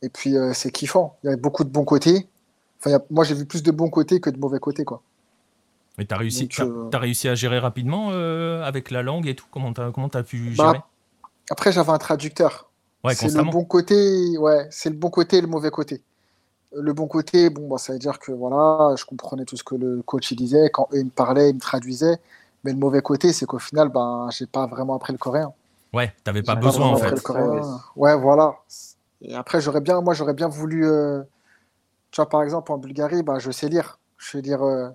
Et 0.03 0.11
puis, 0.11 0.37
euh, 0.37 0.53
c'est 0.55 0.71
kiffant. 0.71 1.17
Il 1.25 1.31
y 1.31 1.33
a 1.33 1.37
beaucoup 1.37 1.65
de 1.65 1.71
bons 1.71 1.85
côtés. 1.85 2.29
Enfin, 2.81 2.99
moi, 3.11 3.25
j'ai 3.25 3.35
vu 3.35 3.47
plus 3.47 3.63
de 3.63 3.71
bons 3.73 3.91
côtés 3.91 4.21
que 4.21 4.31
de 4.31 4.39
mauvais 4.39 4.61
côtés, 4.61 4.85
quoi. 4.85 5.03
Mais 5.99 6.05
t'as 6.05 6.17
réussi, 6.17 6.43
Donc, 6.43 6.91
t'as, 6.91 6.99
euh, 6.99 7.01
réussi 7.01 7.29
à 7.29 7.35
gérer 7.35 7.59
rapidement 7.59 8.09
euh, 8.11 8.63
avec 8.63 8.91
la 8.91 9.03
langue 9.03 9.27
et 9.27 9.35
tout? 9.35 9.47
Comment 9.51 9.73
t'as, 9.73 9.91
comment 9.93 10.09
t'as 10.09 10.23
pu 10.23 10.51
Bah, 10.57 10.65
gérer? 10.65 10.81
Après, 11.51 11.73
j'avais 11.73 11.91
un 11.91 11.99
traducteur. 11.99 12.71
Ouais, 13.05 13.15
c'est 13.15 13.33
le 13.33 13.43
bon 13.45 13.65
côté, 13.65 14.37
ouais, 14.39 14.67
c'est 14.71 14.91
le 14.91 14.97
bon 14.97 15.11
côté 15.11 15.39
et 15.39 15.41
le 15.41 15.47
mauvais 15.47 15.71
côté. 15.71 16.03
Le 16.75 16.93
bon 16.93 17.07
côté, 17.07 17.49
bon, 17.49 17.69
bah, 17.69 17.79
ça 17.79 17.93
veut 17.93 17.99
dire 17.99 18.19
que 18.19 18.33
voilà, 18.33 18.95
je 18.97 19.05
comprenais 19.05 19.45
tout 19.45 19.57
ce 19.57 19.65
que 19.65 19.75
le 19.77 20.03
coach 20.03 20.31
il 20.33 20.37
disait. 20.37 20.69
Quand 20.71 20.89
eux 20.93 20.99
ils 20.99 21.05
me 21.05 21.11
parlaient, 21.11 21.51
ils 21.51 21.55
me 21.55 21.61
traduisaient. 21.61 22.19
Mais 22.65 22.73
le 22.73 22.79
mauvais 22.79 23.01
côté, 23.01 23.33
c'est 23.33 23.47
qu'au 23.47 23.61
final, 23.61 23.89
ben, 23.89 24.29
j'ai 24.33 24.47
pas 24.47 24.67
vraiment 24.67 24.97
appris 24.97 25.13
le 25.13 25.19
coréen. 25.19 25.53
Ouais, 25.93 26.13
t'avais 26.25 26.43
pas 26.43 26.57
besoin 26.57 26.89
en 26.89 26.97
fait. 26.97 27.11
vraiment 27.11 27.47
coréen. 27.47 27.81
Ouais, 27.95 28.17
voilà. 28.17 28.57
Et 29.23 29.35
après, 29.35 29.61
j'aurais 29.61 29.81
bien, 29.81 30.01
moi, 30.01 30.15
j'aurais 30.15 30.35
bien 30.35 30.49
voulu. 30.49 30.85
euh, 30.85 31.23
tu 32.11 32.17
vois, 32.17 32.29
par 32.29 32.43
exemple, 32.43 32.73
en 32.73 32.79
Bulgarie, 32.79 33.23
bah, 33.23 33.39
je 33.39 33.51
sais 33.51 33.69
lire. 33.69 33.99
Je 34.19 34.31
sais 34.33 34.41
lire 34.41 34.63
euh, 34.63 34.89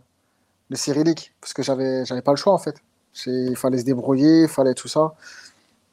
le 0.72 0.78
cyrillique 0.78 1.36
parce 1.42 1.54
que 1.54 1.64
j'avais, 1.64 2.06
j'avais 2.06 2.24
pas 2.24 2.34
le 2.34 2.38
choix 2.38 2.54
en 2.54 2.60
fait. 2.60 2.78
Il 3.28 3.58
fallait 3.58 3.80
se 3.80 3.86
débrouiller, 3.86 4.44
il 4.44 4.50
fallait 4.50 4.76
tout 4.76 4.90
ça. 4.90 5.16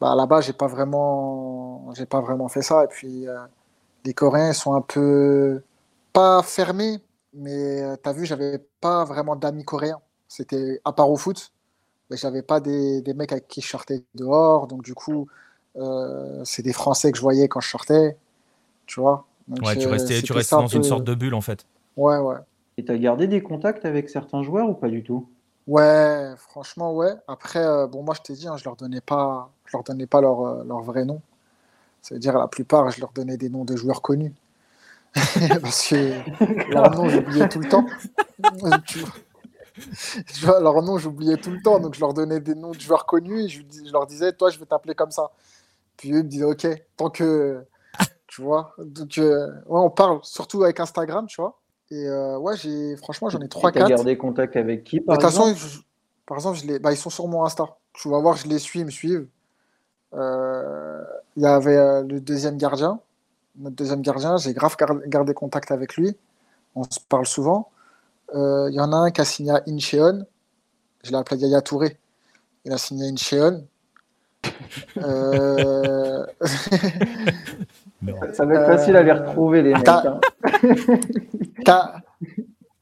Bah, 0.01 0.15
là-bas, 0.17 0.41
j'ai 0.43 0.53
pas 0.55 0.67
vraiment, 0.69 1.93
j'ai 1.97 2.07
pas 2.07 2.21
vraiment 2.21 2.49
fait 2.49 2.63
ça. 2.63 2.85
Et 2.85 2.89
puis, 2.89 3.29
euh, 3.29 3.39
les 4.05 4.15
Coréens 4.15 4.53
sont 4.55 4.75
un 4.75 4.83
peu 4.83 5.63
pas 6.13 6.43
fermés, 6.43 6.99
mais 7.35 7.83
euh, 7.83 7.97
t'as 8.03 8.13
vu, 8.13 8.27
j'avais 8.27 8.59
pas 8.81 9.05
vraiment 9.05 9.37
d'amis 9.37 9.65
coréens. 9.65 10.01
C'était 10.29 10.81
à 10.85 10.93
part 10.93 11.11
au 11.11 11.17
foot, 11.17 11.53
mais 12.11 12.17
j'avais 12.19 12.43
pas 12.43 12.61
des, 12.61 13.03
des 13.03 13.15
mecs 13.15 13.33
avec 13.33 13.49
qui 13.49 13.61
je 13.63 13.69
sortais 13.69 14.05
dehors. 14.15 14.67
Donc, 14.69 14.83
du 14.85 14.95
coup, 14.95 15.29
euh, 15.77 16.43
c'est 16.45 16.63
des 16.63 16.73
Français 16.75 17.13
que 17.13 17.19
je 17.19 17.23
voyais 17.23 17.49
quand 17.49 17.61
je 17.61 17.71
sortais, 17.71 18.17
tu 18.87 19.01
vois. 19.01 19.27
Donc, 19.49 19.63
Ouais, 19.63 19.77
tu 19.77 19.89
restais, 19.89 20.23
tu 20.23 20.33
restais 20.33 20.57
dans 20.57 20.67
une 20.69 20.85
sorte 20.85 21.05
de 21.05 21.15
bulle 21.15 21.35
en 21.35 21.41
fait. 21.41 21.67
Ouais, 21.97 22.19
ouais. 22.19 22.37
Et 22.79 22.85
t'as 22.85 22.97
gardé 22.97 23.27
des 23.27 23.43
contacts 23.43 23.85
avec 23.85 24.09
certains 24.09 24.45
joueurs 24.45 24.71
ou 24.71 24.75
pas 24.75 24.89
du 24.89 25.03
tout? 25.03 25.29
Ouais, 25.67 26.33
franchement, 26.37 26.95
ouais. 26.95 27.13
Après, 27.27 27.59
euh, 27.59 27.89
bon, 27.89 28.05
moi, 28.05 28.15
je 28.17 28.23
t'ai 28.23 28.35
dit, 28.35 28.47
hein, 28.47 28.57
je 28.57 28.65
leur 28.65 28.77
donnais 28.77 29.01
pas, 29.01 29.51
je 29.67 29.77
leur 29.77 29.83
donnais 29.83 30.07
pas 30.07 30.21
leur, 30.21 30.41
euh, 30.47 30.65
leur 30.65 30.81
vrai 30.83 31.05
nom. 31.05 31.21
Ça 32.03 32.15
veut 32.15 32.21
dire, 32.21 32.39
la 32.39 32.47
plupart, 32.47 32.89
je 32.93 33.01
leur 33.01 33.11
donnais 33.13 33.37
des 33.37 33.51
noms 33.51 33.65
de 33.65 33.75
joueurs 33.75 34.01
connus. 34.01 34.33
Parce 35.61 35.89
que 35.89 36.13
leur 36.73 36.93
nom, 36.93 37.09
j'oubliais 37.09 37.49
tout 37.49 37.59
le 37.59 37.69
temps. 37.69 37.85
Tu 38.87 39.01
vois, 40.45 40.59
Tu 40.59 40.63
leur 40.63 40.83
nom, 40.83 40.99
j'oubliais 40.99 41.37
tout 41.37 41.51
le 41.51 41.61
temps. 41.63 41.81
Donc, 41.81 41.95
je 41.95 42.01
leur 42.01 42.15
donnais 42.15 42.41
des 42.41 42.55
noms 42.55 42.73
de 42.73 42.81
joueurs 42.81 43.07
connus 43.07 43.45
et 43.45 43.49
je 43.49 43.93
leur 43.93 44.07
disais, 44.07 44.33
toi, 44.33 44.51
je 44.51 44.59
vais 44.59 44.67
t'appeler 44.67 44.95
comme 44.95 45.11
ça. 45.11 45.31
Puis 45.97 46.13
eux 46.13 46.19
ils 46.19 46.25
me 46.25 46.29
disaient, 46.29 46.45
OK, 46.45 46.67
tant 46.97 47.11
que. 47.11 47.65
Tu 48.29 48.43
vois. 48.43 48.75
Donc, 48.79 49.19
euh, 49.19 49.49
ouais, 49.67 49.81
on 49.81 49.91
parle 49.91 50.21
surtout 50.23 50.63
avec 50.65 50.81
Instagram, 50.81 51.27
tu 51.27 51.41
vois. 51.41 51.59
Et 51.91 52.07
euh, 52.07 52.39
ouais, 52.39 52.57
j'ai, 52.57 52.97
franchement, 52.97 53.29
j'en 53.31 53.41
ai 53.41 53.47
Et 53.47 53.49
3, 53.49 53.73
T'as 53.73 53.81
4. 53.81 53.89
gardé 53.89 54.17
contact 54.19 54.57
avec 54.57 54.85
qui 54.85 55.01
De 55.01 55.05
par 55.05 55.17
toute 55.17 55.23
façon, 55.31 55.49
exemple? 55.51 55.71
je- 55.73 55.79
par 56.27 56.37
exemple, 56.37 56.59
je 56.59 56.67
les- 56.67 56.79
bah, 56.79 56.93
ils 56.93 56.97
sont 56.99 57.09
sur 57.11 57.27
mon 57.29 57.45
Insta. 57.45 57.65
Tu 57.95 58.09
vas 58.11 58.19
voir, 58.21 58.37
je 58.37 58.47
les 58.47 58.59
suis, 58.59 58.81
ils 58.81 58.85
me 58.87 58.91
suivent. 58.91 59.27
Euh, 60.15 61.03
Il 61.37 61.43
y 61.43 61.47
avait 61.47 61.77
euh, 61.77 62.03
le 62.03 62.21
deuxième 62.21 62.57
gardien. 62.59 63.01
Notre 63.57 63.77
deuxième 63.77 64.03
gardien, 64.03 64.37
j'ai 64.37 64.53
grave 64.53 64.77
gar- 64.77 65.01
gardé 65.07 65.33
contact 65.35 65.71
avec 65.71 65.97
lui. 65.97 66.17
On 66.75 66.83
se 66.85 66.99
parle 67.09 67.27
souvent. 67.27 67.71
Euh, 68.35 68.69
Il 68.71 68.75
y 68.75 68.81
en 68.81 68.93
a 68.93 68.97
un 68.97 69.11
qui 69.11 69.21
a 69.21 69.25
signé 69.25 69.53
à 69.53 69.63
Incheon. 69.69 70.27
Je 71.05 71.11
l'ai 71.11 71.17
appelé 71.17 71.41
Yaya 71.41 71.61
Touré. 71.63 71.97
Il 72.65 72.73
a 72.73 72.79
signé 72.79 73.07
à 73.07 73.09
Incheon. 73.13 73.65
Euh, 74.99 76.25
Ça 78.33 78.45
va 78.45 78.55
être 78.55 78.67
facile 78.67 78.97
à 78.97 79.03
les 79.03 79.13
retrouver 79.13 79.63
les 79.63 79.75
mecs. 79.75 79.85
t'as- 81.65 82.01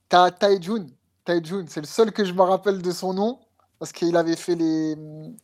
Taejun. 0.09 0.87
Taejun, 1.25 1.65
c'est 1.69 1.81
le 1.81 1.87
seul 1.87 2.13
que 2.13 2.25
je 2.25 2.33
me 2.33 2.43
rappelle 2.43 2.81
de 2.83 2.91
son 2.91 3.13
nom. 3.15 3.39
Parce 3.79 3.93
qu'il 3.93 4.17
avait 4.17 4.37
fait 4.37 4.55
les. 4.55 4.95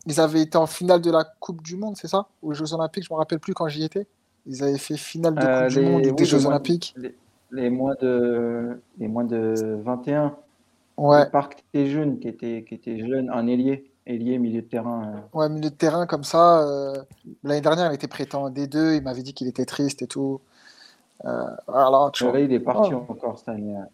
Ils 0.07 0.19
avaient 0.21 0.41
été 0.41 0.57
en 0.57 0.67
finale 0.67 1.03
de 1.03 1.11
la 1.11 1.23
Coupe 1.39 1.61
du 1.63 1.77
Monde, 1.77 1.97
c'est 1.99 2.09
ça? 2.09 2.29
Aux 2.41 2.55
Jeux 2.55 2.73
Olympiques, 2.73 3.05
je 3.07 3.13
me 3.13 3.19
rappelle 3.19 3.41
plus 3.41 3.53
quand 3.53 3.69
j'y 3.69 3.85
étais. 3.85 4.07
Ils 4.47 4.63
avaient 4.65 4.79
fait 4.79 4.97
finale 4.97 5.35
de 5.35 5.45
Euh, 5.45 5.61
Coupe 5.65 5.69
du 5.69 5.81
les- 5.81 5.91
Monde 5.91 6.07
et 6.07 6.11
oui, 6.11 6.15
des 6.17 6.25
Jeux 6.25 6.47
Olympiques. 6.47 6.95
Les, 6.97 7.15
les 7.51 7.69
moins 7.69 7.95
de 8.01 8.81
les 8.99 9.07
moins 9.09 9.25
de 9.25 9.79
21. 9.85 10.35
Ouais, 10.97 11.25
Le 11.25 11.31
Parc 11.31 11.63
Taejun 11.75 12.17
qui 12.17 12.29
était 12.29 12.65
qui 12.67 12.75
était 12.75 13.01
jeune, 13.07 13.29
un 13.29 13.47
ailier, 13.49 13.91
ailier 14.07 14.39
milieu 14.39 14.63
de 14.63 14.67
terrain. 14.67 15.13
euh. 15.35 15.39
ouais, 15.39 15.49
milieu 15.51 15.69
de 15.69 15.75
terrain 15.75 16.07
comme 16.07 16.25
ça. 16.25 16.63
euh, 16.67 16.95
L'année 17.45 17.61
dernière, 17.61 17.91
il 17.93 17.95
était 17.97 18.09
prêté 18.09 18.35
en 18.35 18.49
D2. 18.51 18.97
Il 18.97 19.03
m'avait 19.03 19.23
dit 19.23 19.35
qu'il 19.35 19.47
était 19.49 19.67
triste 19.67 20.01
et 20.01 20.07
tout. 20.07 20.41
Euh, 21.25 21.45
voilà, 21.69 22.11
tu 22.13 22.25
vois. 22.25 22.33
Là, 22.35 22.41
il 22.41 22.53
est 22.53 22.61
parti 22.61 22.91
Oh. 22.95 23.05
encore 23.09 23.39
cette 23.39 23.49
année. 23.49 23.77
euh. 23.77 23.85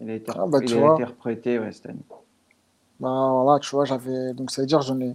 Il 0.00 0.10
a 0.10 0.14
été, 0.14 0.32
Ah, 0.34 0.46
bah, 0.46 0.58
il 0.62 0.68
tu 0.68 0.76
a 0.76 0.80
vois. 0.80 0.94
été 0.94 1.04
reprêté 1.04 1.58
ouais, 1.58 1.70
cette 1.72 1.86
année. 1.86 2.00
Ben, 3.00 3.30
voilà, 3.42 3.58
tu 3.60 3.70
vois, 3.70 3.84
j'avais. 3.84 4.32
Donc, 4.34 4.50
ça 4.50 4.62
veut 4.62 4.66
dire, 4.66 4.80
j'en 4.82 5.00
ai. 5.00 5.14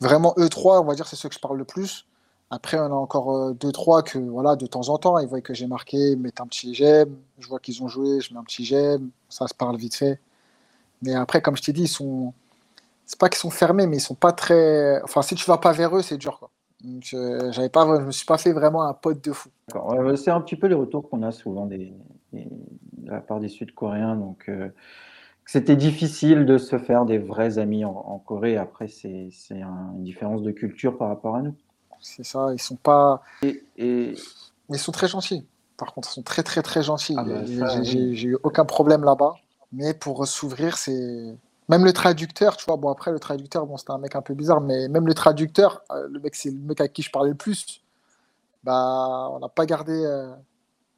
Vraiment, 0.00 0.34
eux 0.38 0.48
trois, 0.48 0.80
on 0.80 0.84
va 0.84 0.94
dire, 0.94 1.06
c'est 1.06 1.16
ceux 1.16 1.28
que 1.28 1.34
je 1.34 1.40
parle 1.40 1.58
le 1.58 1.64
plus. 1.64 2.06
Après, 2.50 2.78
on 2.78 2.84
a 2.84 2.88
encore 2.90 3.36
euh, 3.36 3.52
deux, 3.52 3.72
trois 3.72 4.02
que, 4.02 4.18
voilà, 4.18 4.56
de 4.56 4.66
temps 4.66 4.88
en 4.88 4.96
temps, 4.96 5.18
ils 5.18 5.28
voient 5.28 5.40
que 5.42 5.52
j'ai 5.52 5.66
marqué, 5.66 6.12
ils 6.12 6.16
mettent 6.18 6.40
un 6.40 6.46
petit 6.46 6.74
j'aime. 6.74 7.14
Je 7.38 7.48
vois 7.48 7.58
qu'ils 7.60 7.82
ont 7.82 7.88
joué, 7.88 8.20
je 8.20 8.32
mets 8.32 8.40
un 8.40 8.44
petit 8.44 8.64
j'aime. 8.64 9.10
Ça 9.28 9.46
se 9.48 9.54
parle 9.54 9.76
vite 9.76 9.94
fait. 9.96 10.18
Mais 11.02 11.14
après, 11.14 11.42
comme 11.42 11.56
je 11.56 11.62
t'ai 11.62 11.72
dit, 11.72 11.82
ils 11.82 11.88
sont. 11.88 12.32
C'est 13.04 13.18
pas 13.18 13.28
qu'ils 13.28 13.38
sont 13.38 13.50
fermés, 13.50 13.86
mais 13.86 13.98
ils 13.98 14.00
sont 14.00 14.14
pas 14.14 14.32
très. 14.32 15.02
Enfin, 15.02 15.20
si 15.22 15.34
tu 15.34 15.44
vas 15.46 15.58
pas 15.58 15.72
vers 15.72 15.94
eux, 15.96 16.02
c'est 16.02 16.16
dur, 16.18 16.38
quoi. 16.38 16.50
Donc, 16.82 17.10
euh, 17.14 17.50
j'avais 17.52 17.68
pas, 17.68 17.84
je 18.00 18.04
me 18.04 18.12
suis 18.12 18.26
pas 18.26 18.38
fait 18.38 18.52
vraiment 18.52 18.82
un 18.84 18.94
pote 18.94 19.22
de 19.24 19.32
fou. 19.32 19.48
D'accord. 19.68 19.88
Ouais, 19.88 20.16
c'est 20.16 20.30
un 20.30 20.40
petit 20.40 20.56
peu 20.56 20.66
les 20.68 20.74
retours 20.74 21.08
qu'on 21.08 21.22
a 21.22 21.32
souvent 21.32 21.66
des, 21.66 21.92
des- 22.32 22.48
de 22.92 23.10
la 23.10 23.20
part 23.20 23.40
des 23.40 23.48
Sud-Coréens. 23.48 24.16
Donc, 24.16 24.44
euh, 24.48 24.68
c'était 25.44 25.76
difficile 25.76 26.46
de 26.46 26.58
se 26.58 26.78
faire 26.78 27.04
des 27.04 27.18
vrais 27.18 27.58
amis 27.58 27.84
en, 27.84 27.90
en 27.90 28.18
Corée. 28.18 28.56
Après, 28.56 28.86
c'est 28.88 29.28
c'est 29.32 29.60
un- 29.60 29.92
une 29.96 30.04
différence 30.04 30.42
de 30.42 30.50
culture 30.52 30.96
par 30.96 31.08
rapport 31.08 31.36
à 31.36 31.42
nous. 31.42 31.54
C'est 32.00 32.24
ça, 32.24 32.48
ils 32.52 32.60
sont 32.60 32.76
pas. 32.76 33.22
Et, 33.76 34.14
ils 34.70 34.78
sont 34.78 34.92
très 34.92 35.08
gentils. 35.08 35.46
Par 35.76 35.92
contre, 35.94 36.08
ils 36.10 36.14
sont 36.14 36.22
très, 36.22 36.42
très, 36.42 36.62
très 36.62 36.82
gentils. 36.82 37.14
Ah 37.16 37.24
bah, 37.24 37.44
J'ai- 37.44 37.58
ça, 37.58 37.66
j'ai- 37.68 37.80
oui. 37.80 37.86
J'ai 37.86 38.14
j'ai 38.14 38.28
eu 38.28 38.38
aucun 38.42 38.64
problème 38.64 39.02
là-bas. 39.04 39.34
Mais 39.72 39.94
pour 39.94 40.26
s'ouvrir, 40.26 40.78
c'est. 40.78 41.36
Même 41.68 41.84
le 41.84 41.92
traducteur, 41.92 42.56
tu 42.56 42.64
vois, 42.66 42.76
bon, 42.76 42.88
après, 42.90 43.10
le 43.12 43.18
traducteur, 43.18 43.66
bon, 43.66 43.76
c'était 43.76 43.90
un 43.92 43.98
mec 43.98 44.16
un 44.16 44.22
peu 44.22 44.34
bizarre, 44.34 44.60
mais 44.60 44.88
même 44.88 45.06
le 45.06 45.14
traducteur, 45.14 45.82
euh, 45.92 46.08
le 46.10 46.18
mec, 46.20 46.34
c'est 46.34 46.50
le 46.50 46.58
mec 46.58 46.80
avec 46.80 46.92
qui 46.94 47.02
je 47.02 47.10
parlais 47.10 47.30
le 47.30 47.36
plus. 47.36 47.82
Bah, 48.64 49.28
on 49.32 49.38
n'a 49.38 49.48
pas 49.48 49.66
gardé. 49.66 49.92
euh, 49.92 50.32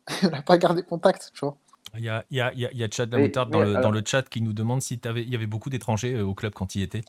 on 0.25 0.29
n'a 0.31 0.43
pas 0.43 0.59
gardé 0.59 0.83
contact, 0.83 1.31
tu 1.35 1.41
vois. 1.41 1.57
Il 1.97 2.05
y 2.05 2.09
a, 2.09 2.25
il 2.31 2.37
y 2.37 2.41
a, 2.41 2.53
il 2.53 2.61
y 2.61 2.67
a, 2.67 2.71
il 2.73 2.79
y 2.79 2.85
a 2.85 2.89
Chad 2.91 3.11
la 3.11 3.19
Mais- 3.19 3.25
moutarde 3.25 3.51
dans, 3.51 3.61
le, 3.61 3.71
alors- 3.71 3.83
dans 3.83 3.91
le 3.91 4.03
chat 4.07 4.23
qui 4.29 4.43
nous 4.43 4.53
demande 4.53 4.81
si 4.81 4.95
il 5.05 5.29
y 5.29 5.35
avait 5.35 5.47
beaucoup 5.47 5.71
d'étrangers 5.71 6.15
euh, 6.15 6.23
au 6.25 6.35
club 6.35 6.53
quand 6.55 6.75
il 6.77 6.83
était. 6.83 7.03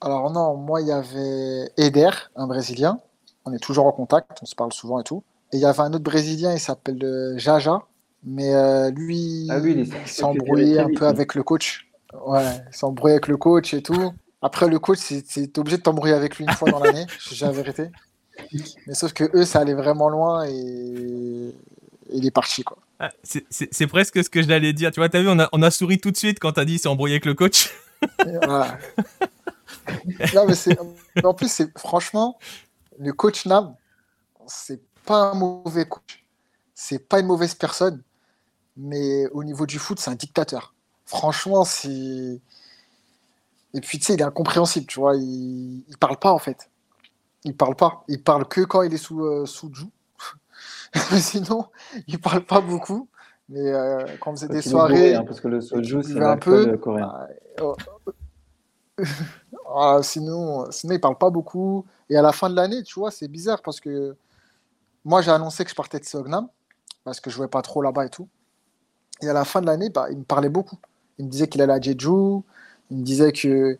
Alors, 0.00 0.30
non, 0.32 0.56
moi, 0.56 0.80
il 0.80 0.88
y 0.88 0.92
avait 0.92 1.70
Eder, 1.76 2.10
un 2.34 2.48
Brésilien. 2.48 2.98
On 3.44 3.52
est 3.52 3.62
toujours 3.62 3.86
en 3.86 3.92
contact, 3.92 4.38
on 4.42 4.46
se 4.46 4.56
parle 4.56 4.72
souvent 4.72 4.98
et 4.98 5.04
tout. 5.04 5.22
Et 5.52 5.58
il 5.58 5.60
y 5.60 5.64
avait 5.64 5.80
un 5.80 5.92
autre 5.92 6.02
Brésilien, 6.02 6.52
il 6.52 6.58
s'appelle 6.58 7.02
euh, 7.04 7.38
Jaja. 7.38 7.82
Mais 8.24 8.54
euh, 8.54 8.90
lui, 8.90 9.46
Ah 9.50 9.58
oui, 9.60 9.88
il 10.16 10.78
un 10.78 10.88
peu 10.94 11.06
avec 11.06 11.34
le 11.36 11.42
coach. 11.44 11.88
Ouais, 12.12 12.60
embrouillé 12.82 13.14
avec 13.14 13.28
le 13.28 13.36
coach 13.36 13.74
et 13.74 13.82
tout. 13.82 14.12
Après, 14.42 14.68
le 14.68 14.78
coach, 14.78 14.98
c'est- 14.98 15.22
t'es 15.52 15.58
obligé 15.58 15.76
de 15.78 15.82
t'embrouiller 15.82 16.14
avec 16.14 16.36
lui 16.36 16.44
une 16.44 16.52
fois 16.52 16.70
dans 16.70 16.80
l'année, 16.80 17.06
dis 17.28 17.40
la 17.40 17.52
vérité. 17.52 17.90
Mais 18.86 18.94
sauf 18.94 19.12
que 19.12 19.30
eux, 19.34 19.44
ça 19.44 19.60
allait 19.60 19.74
vraiment 19.74 20.08
loin 20.08 20.44
et, 20.46 20.52
et 20.52 21.54
il 22.12 22.26
est 22.26 22.30
parti, 22.30 22.64
quoi. 22.64 22.78
Ah, 22.98 23.10
c'est- 23.22 23.86
presque 23.86 24.22
ce 24.22 24.30
que 24.30 24.42
j'allais 24.42 24.72
dire. 24.72 24.90
Tu 24.90 25.00
vois, 25.00 25.08
t'as 25.08 25.20
vu, 25.20 25.28
on 25.28 25.38
a, 25.38 25.48
on 25.52 25.62
a 25.62 25.70
souri 25.70 25.98
tout 25.98 26.10
de 26.10 26.16
suite 26.16 26.38
quand 26.38 26.52
t'as 26.52 26.64
dit 26.64 26.78
c'est 26.78 26.88
embrouillé 26.88 27.14
avec 27.14 27.24
le 27.24 27.34
coach. 27.34 27.70
Voilà. 28.24 28.78
Non, 30.34 30.46
mais 30.46 30.54
c'est. 30.54 30.76
En 31.24 31.34
plus, 31.34 31.50
c'est 31.50 31.76
franchement, 31.78 32.38
le 32.98 33.12
coach 33.12 33.46
Nam, 33.46 33.74
c'est 34.46 34.80
pas 35.04 35.30
un 35.30 35.34
mauvais 35.34 35.84
coach. 35.86 36.24
C'est 36.74 36.98
pas 36.98 37.20
une 37.20 37.26
mauvaise 37.26 37.54
personne. 37.54 38.02
Mais 38.76 39.26
au 39.32 39.44
niveau 39.44 39.66
du 39.66 39.78
foot, 39.78 39.98
c'est 40.00 40.10
un 40.10 40.14
dictateur. 40.14 40.74
Franchement, 41.12 41.64
c'est. 41.64 42.40
Et 43.74 43.80
puis, 43.82 43.98
tu 43.98 44.06
sais, 44.06 44.14
il 44.14 44.20
est 44.20 44.24
incompréhensible, 44.24 44.86
tu 44.86 44.98
vois. 44.98 45.14
Il... 45.14 45.84
il 45.86 45.98
parle 45.98 46.16
pas, 46.16 46.32
en 46.32 46.38
fait. 46.38 46.70
Il 47.44 47.54
parle 47.54 47.76
pas. 47.76 48.02
Il 48.08 48.22
parle 48.22 48.48
que 48.48 48.62
quand 48.62 48.80
il 48.80 48.94
est 48.94 48.98
sous, 48.98 49.22
euh, 49.22 49.44
sous 49.44 49.70
joue. 49.74 49.90
Sinon, 51.18 51.66
il 52.06 52.18
parle 52.18 52.46
pas 52.46 52.62
beaucoup. 52.62 53.08
Mais 53.50 53.60
euh, 53.60 54.06
quand 54.20 54.40
Quand 54.40 54.46
des 54.46 54.62
soirées. 54.62 54.94
bourré, 54.94 55.14
hein, 55.16 55.24
parce 55.24 55.42
que 55.42 55.48
le 55.48 55.60
soju, 55.60 56.02
c'est 56.02 56.18
un 56.18 56.38
peu, 56.38 56.78
coréen. 56.78 57.06
bah, 57.06 57.28
oh, 57.60 57.76
ah, 59.76 59.98
sinon, 60.02 60.70
sinon, 60.70 60.94
il 60.94 61.00
parle 61.00 61.18
pas 61.18 61.28
beaucoup. 61.28 61.84
Et 62.08 62.16
à 62.16 62.22
la 62.22 62.32
fin 62.32 62.48
de 62.48 62.56
l'année, 62.56 62.82
tu 62.84 62.98
vois, 62.98 63.10
c'est 63.10 63.28
bizarre 63.28 63.60
parce 63.60 63.80
que 63.80 64.16
moi, 65.04 65.20
j'ai 65.20 65.30
annoncé 65.30 65.64
que 65.64 65.70
je 65.70 65.74
partais 65.74 65.98
de 65.98 66.06
Seognam 66.06 66.48
parce 67.04 67.20
que 67.20 67.28
je 67.28 67.36
jouais 67.36 67.48
pas 67.48 67.60
trop 67.60 67.82
là-bas 67.82 68.06
et 68.06 68.10
tout. 68.10 68.28
Et 69.20 69.28
à 69.28 69.34
la 69.34 69.44
fin 69.44 69.60
de 69.60 69.66
l'année, 69.66 69.90
bah, 69.90 70.06
il 70.10 70.18
me 70.18 70.24
parlait 70.24 70.48
beaucoup. 70.48 70.78
Il 71.18 71.26
me 71.26 71.30
disait 71.30 71.48
qu'il 71.48 71.62
allait 71.62 71.72
à 71.72 71.80
Jeju. 71.80 72.42
Il 72.90 72.98
me 72.98 73.02
disait 73.02 73.32
que. 73.32 73.78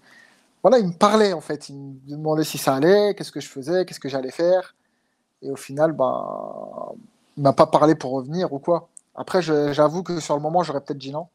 Voilà, 0.62 0.78
il 0.78 0.86
me 0.86 0.92
parlait 0.92 1.32
en 1.32 1.40
fait. 1.40 1.68
Il 1.68 1.76
me 1.76 1.94
demandait 2.16 2.44
si 2.44 2.58
ça 2.58 2.74
allait, 2.74 3.14
qu'est-ce 3.14 3.32
que 3.32 3.40
je 3.40 3.48
faisais, 3.48 3.84
qu'est-ce 3.84 4.00
que 4.00 4.08
j'allais 4.08 4.30
faire. 4.30 4.74
Et 5.42 5.50
au 5.50 5.56
final, 5.56 5.92
bah, 5.92 6.92
il 7.36 7.42
m'a 7.42 7.52
pas 7.52 7.66
parlé 7.66 7.94
pour 7.94 8.12
revenir 8.12 8.52
ou 8.52 8.58
quoi. 8.58 8.88
Après, 9.14 9.42
j'avoue 9.42 10.02
que 10.02 10.20
sur 10.20 10.36
le 10.36 10.42
moment, 10.42 10.62
j'aurais 10.62 10.80
peut-être 10.80 10.98
dit 10.98 11.10
non. 11.10 11.26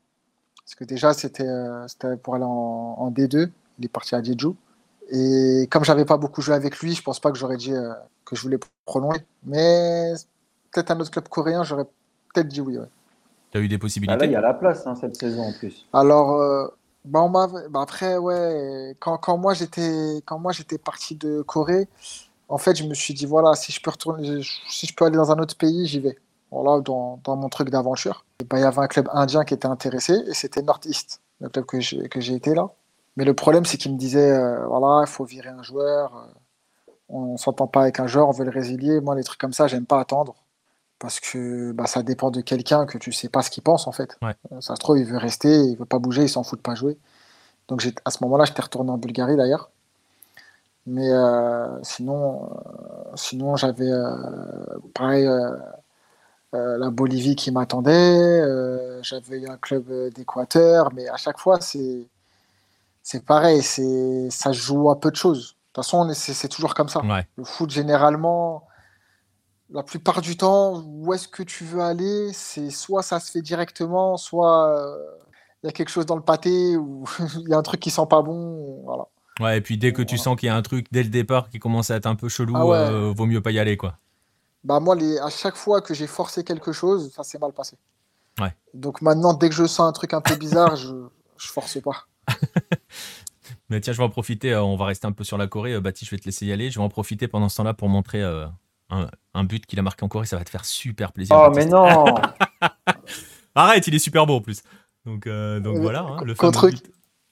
Parce 0.64 0.76
que 0.76 0.84
déjà, 0.84 1.14
c'était 1.14 1.48
euh, 1.48 1.86
pour 2.24 2.36
aller 2.36 2.44
en, 2.44 2.96
en 2.98 3.12
D2. 3.12 3.50
Il 3.80 3.86
est 3.86 3.90
parti 3.90 4.16
à 4.16 4.24
Jeju. 4.24 4.50
Et 5.10 5.68
comme 5.72 5.84
j'avais 5.86 6.06
pas 6.06 6.18
beaucoup 6.18 6.42
joué 6.42 6.56
avec 6.56 6.80
lui, 6.80 6.94
je 6.94 7.02
pense 7.02 7.20
pas 7.20 7.32
que 7.32 7.38
j'aurais 7.38 7.58
dit 7.58 7.74
euh, 7.74 7.94
que 8.26 8.36
je 8.36 8.42
voulais 8.42 8.60
prolonger. 8.86 9.22
Mais 9.46 10.14
peut-être 10.72 10.92
un 10.92 11.00
autre 11.00 11.12
club 11.12 11.28
coréen, 11.30 11.64
j'aurais 11.64 11.86
peut-être 12.34 12.48
dit 12.48 12.62
oui. 12.62 12.78
Eu 13.60 13.68
des 13.68 13.78
possibilités 13.78 14.20
là, 14.20 14.26
il 14.26 14.32
y 14.32 14.36
a 14.36 14.42
la 14.42 14.54
place 14.54 14.86
hein, 14.88 14.96
cette 14.96 15.16
saison 15.16 15.44
en 15.44 15.54
plus. 15.54 15.86
Alors, 15.94 16.34
euh, 16.34 16.68
bah, 17.06 17.22
on 17.22 17.30
bah, 17.30 17.48
après, 17.82 18.18
ouais, 18.18 18.96
quand, 19.00 19.18
quand 19.18 19.38
moi 19.38 19.54
j'étais 19.54 20.22
quand 20.26 20.40
moi 20.40 20.52
j'étais 20.52 20.78
parti 20.78 21.16
de 21.16 21.42
Corée, 21.42 21.88
en 22.50 22.58
fait, 22.58 22.76
je 22.76 22.84
me 22.84 22.94
suis 22.94 23.14
dit, 23.14 23.26
voilà, 23.26 23.56
si 23.56 23.72
je 23.72 23.82
peux 23.82 23.92
retourner, 23.92 24.42
si 24.70 24.88
je 24.88 24.96
peux 24.96 25.06
aller 25.06 25.18
dans 25.18 25.32
un 25.32 25.40
autre 25.40 25.58
pays, 25.58 25.86
j'y 25.86 26.00
vais. 26.00 26.18
Voilà, 26.52 26.82
dans, 26.82 27.20
dans 27.26 27.36
mon 27.36 27.50
truc 27.50 27.70
d'aventure. 27.70 28.24
Ben, 28.50 28.58
il 28.58 28.62
y 28.62 28.64
avait 28.64 28.80
un 28.80 28.88
club 28.88 29.10
indien 29.12 29.44
qui 29.44 29.54
était 29.54 29.68
intéressé 29.68 30.14
et 30.28 30.34
c'était 30.34 30.62
Northeast, 30.62 31.22
le 31.42 31.50
club 31.50 31.66
que 31.66 31.80
j'ai 31.82 32.34
été 32.34 32.54
là. 32.54 32.70
Mais 33.18 33.26
le 33.26 33.34
problème, 33.34 33.66
c'est 33.66 33.78
qu'il 33.78 33.92
me 33.92 33.98
disait, 33.98 34.32
euh, 34.32 34.66
voilà, 34.68 35.04
il 35.06 35.10
faut 35.10 35.26
virer 35.26 35.50
un 35.50 35.64
joueur, 35.64 36.16
euh, 36.16 36.94
on 37.10 37.34
ne 37.34 37.38
s'entend 37.38 37.68
pas 37.68 37.82
avec 37.82 38.00
un 38.00 38.08
joueur, 38.08 38.30
on 38.30 38.32
veut 38.32 38.46
le 38.46 38.52
résilier. 38.52 39.02
Moi, 39.02 39.16
les 39.16 39.24
trucs 39.24 39.40
comme 39.40 39.54
ça, 39.54 39.68
j'aime 39.68 39.86
pas 39.86 40.00
attendre. 40.00 40.36
Parce 41.00 41.20
que 41.20 41.72
bah, 41.74 41.86
ça 41.86 42.02
dépend 42.02 42.32
de 42.32 42.42
quelqu'un 42.42 42.86
que 42.88 42.98
tu 42.98 43.12
sais 43.12 43.30
pas 43.30 43.42
ce 43.44 43.50
qu'il 43.52 43.62
pense, 43.64 43.88
en 43.88 43.92
fait. 43.92 44.18
Ouais. 44.22 44.36
Euh, 44.52 44.62
Ça 44.62 44.76
se 44.76 44.80
trouve, 44.80 44.98
il 44.98 45.06
veut 45.06 45.18
rester, 45.18 45.56
il 45.64 45.78
veut 45.78 45.86
pas 45.86 46.00
bouger, 46.00 46.24
il 46.24 46.30
s'en 46.30 46.44
fout 46.44 46.58
de 46.60 46.64
pas 46.64 46.76
jouer. 46.76 46.98
Donc 47.68 47.88
à 48.06 48.12
ce 48.12 48.24
moment-là, 48.24 48.46
j'étais 48.46 48.62
retourné 48.62 48.90
en 48.92 48.98
Bulgarie 48.98 49.36
d'ailleurs. 49.36 49.70
Mais 50.86 51.10
euh, 51.12 51.84
sinon, 51.84 52.46
euh, 52.46 53.12
sinon 53.16 53.58
j'avais 53.58 53.92
euh, 53.92 54.80
pareil 54.94 55.28
la 56.54 56.90
Bolivie 56.90 57.36
qui 57.36 57.52
m'attendait. 57.52 58.42
j'avais 59.04 59.48
un 59.48 59.58
club 59.58 59.92
d'Équateur, 60.16 60.92
mais 60.94 61.08
à 61.10 61.18
chaque 61.18 61.38
fois 61.40 61.60
c'est 61.62 62.08
c'est 63.04 63.24
pareil, 63.24 63.62
c'est 63.62 64.30
ça 64.32 64.52
joue 64.52 64.90
à 64.90 65.00
peu 65.00 65.12
de 65.12 65.16
choses. 65.16 65.52
De 65.52 65.54
toute 65.74 65.86
façon, 65.86 66.00
on 66.00 66.10
est- 66.10 66.14
c'est 66.14 66.34
c'est 66.34 66.48
toujours 66.48 66.74
comme 66.74 66.90
ça. 66.90 67.02
Ouais. 67.06 67.28
Le 67.38 67.44
foot 67.44 67.70
généralement, 67.70 68.64
la 69.70 69.84
plupart 69.84 70.22
du 70.22 70.38
temps, 70.38 70.82
où 70.86 71.14
est-ce 71.14 71.28
que 71.28 71.44
tu 71.44 71.64
veux 71.64 71.82
aller, 71.82 72.32
c'est 72.34 72.70
soit 72.70 73.04
ça 73.04 73.20
se 73.20 73.32
fait 73.32 73.42
directement, 73.42 74.18
soit 74.18 74.70
euh, 74.78 74.98
il 75.64 75.68
y 75.68 75.70
a 75.70 75.72
quelque 75.74 75.90
chose 75.90 76.06
dans 76.06 76.16
le 76.16 76.22
pâté 76.22 76.78
ou 76.78 77.04
il 77.40 77.50
y 77.50 77.54
a 77.54 77.58
un 77.58 77.64
truc 77.64 77.80
qui 77.80 77.90
sent 77.92 78.06
pas 78.10 78.22
bon. 78.22 78.82
Voilà. 78.84 79.08
Ouais, 79.40 79.58
et 79.58 79.62
puis 79.62 79.78
dès 79.78 79.94
que 79.94 80.02
tu 80.02 80.18
sens 80.18 80.36
qu'il 80.40 80.48
y 80.48 80.50
a 80.50 80.56
un 80.56 80.62
truc 80.62 80.88
dès 80.92 81.04
le 81.04 81.10
départ 81.10 81.50
qui 81.50 81.60
commence 81.60 81.92
à 81.92 81.96
être 81.96 82.06
un 82.08 82.16
peu 82.16 82.30
chelou, 82.30 82.54
Ah 82.56 82.66
ouais. 82.66 82.78
euh, 82.78 83.14
vaut 83.16 83.26
mieux 83.26 83.42
pas 83.42 83.52
y 83.52 83.60
aller, 83.60 83.78
quoi. 83.78 83.98
Bah 84.64 84.80
moi, 84.80 84.96
les, 84.96 85.20
à 85.20 85.30
chaque 85.30 85.56
fois 85.56 85.82
que 85.82 85.94
j'ai 85.94 86.08
forcé 86.08 86.44
quelque 86.44 86.72
chose, 86.72 87.12
ça 87.14 87.24
s'est 87.24 87.38
mal 87.38 87.54
passé. 87.54 87.78
Ouais. 88.40 88.56
Donc 88.74 89.02
maintenant, 89.02 89.34
dès 89.34 89.50
que 89.50 89.56
je 89.56 89.66
sens 89.66 89.88
un 89.88 89.92
truc 89.92 90.14
un 90.14 90.22
peu 90.22 90.36
bizarre, 90.36 90.76
je, 90.76 90.94
je 91.38 91.48
force 91.48 91.80
pas. 91.82 92.08
Mais 93.70 93.80
tiens, 93.82 93.94
je 93.94 93.98
vais 93.98 94.04
en 94.04 94.10
profiter, 94.10 94.54
euh, 94.54 94.64
on 94.64 94.76
va 94.78 94.86
rester 94.86 95.08
un 95.08 95.12
peu 95.12 95.24
sur 95.24 95.38
la 95.38 95.48
Corée. 95.48 95.80
Baptiste, 95.80 96.10
je 96.10 96.16
vais 96.16 96.20
te 96.20 96.26
laisser 96.26 96.46
y 96.46 96.52
aller. 96.52 96.72
Je 96.72 96.80
vais 96.80 96.86
en 96.86 96.90
profiter 96.90 97.28
pendant 97.28 97.50
ce 97.50 97.58
temps-là 97.58 97.74
pour 97.74 97.90
montrer 97.90 98.22
euh, 98.24 98.46
un, 98.90 99.08
un 99.34 99.44
but 99.44 99.66
qu'il 99.66 99.78
a 99.80 99.82
marqué 99.82 100.04
en 100.04 100.08
Corée. 100.08 100.26
Ça 100.26 100.38
va 100.38 100.44
te 100.44 100.50
faire 100.50 100.66
super 100.66 101.12
plaisir. 101.12 101.36
Oh, 101.38 101.50
Baptiste. 101.50 101.68
mais 101.68 101.72
non 101.72 102.16
Arrête, 103.56 103.88
il 103.88 103.96
est 103.96 104.00
super 104.00 104.26
beau 104.26 104.36
en 104.36 104.42
plus. 104.42 104.62
Donc, 105.06 105.26
euh, 105.28 105.60
donc 105.60 105.78
Euh, 105.78 105.82
voilà. 105.82 106.02
hein, 106.02 106.18
le 106.24 106.36
contre 106.36 106.70
but. 106.70 106.84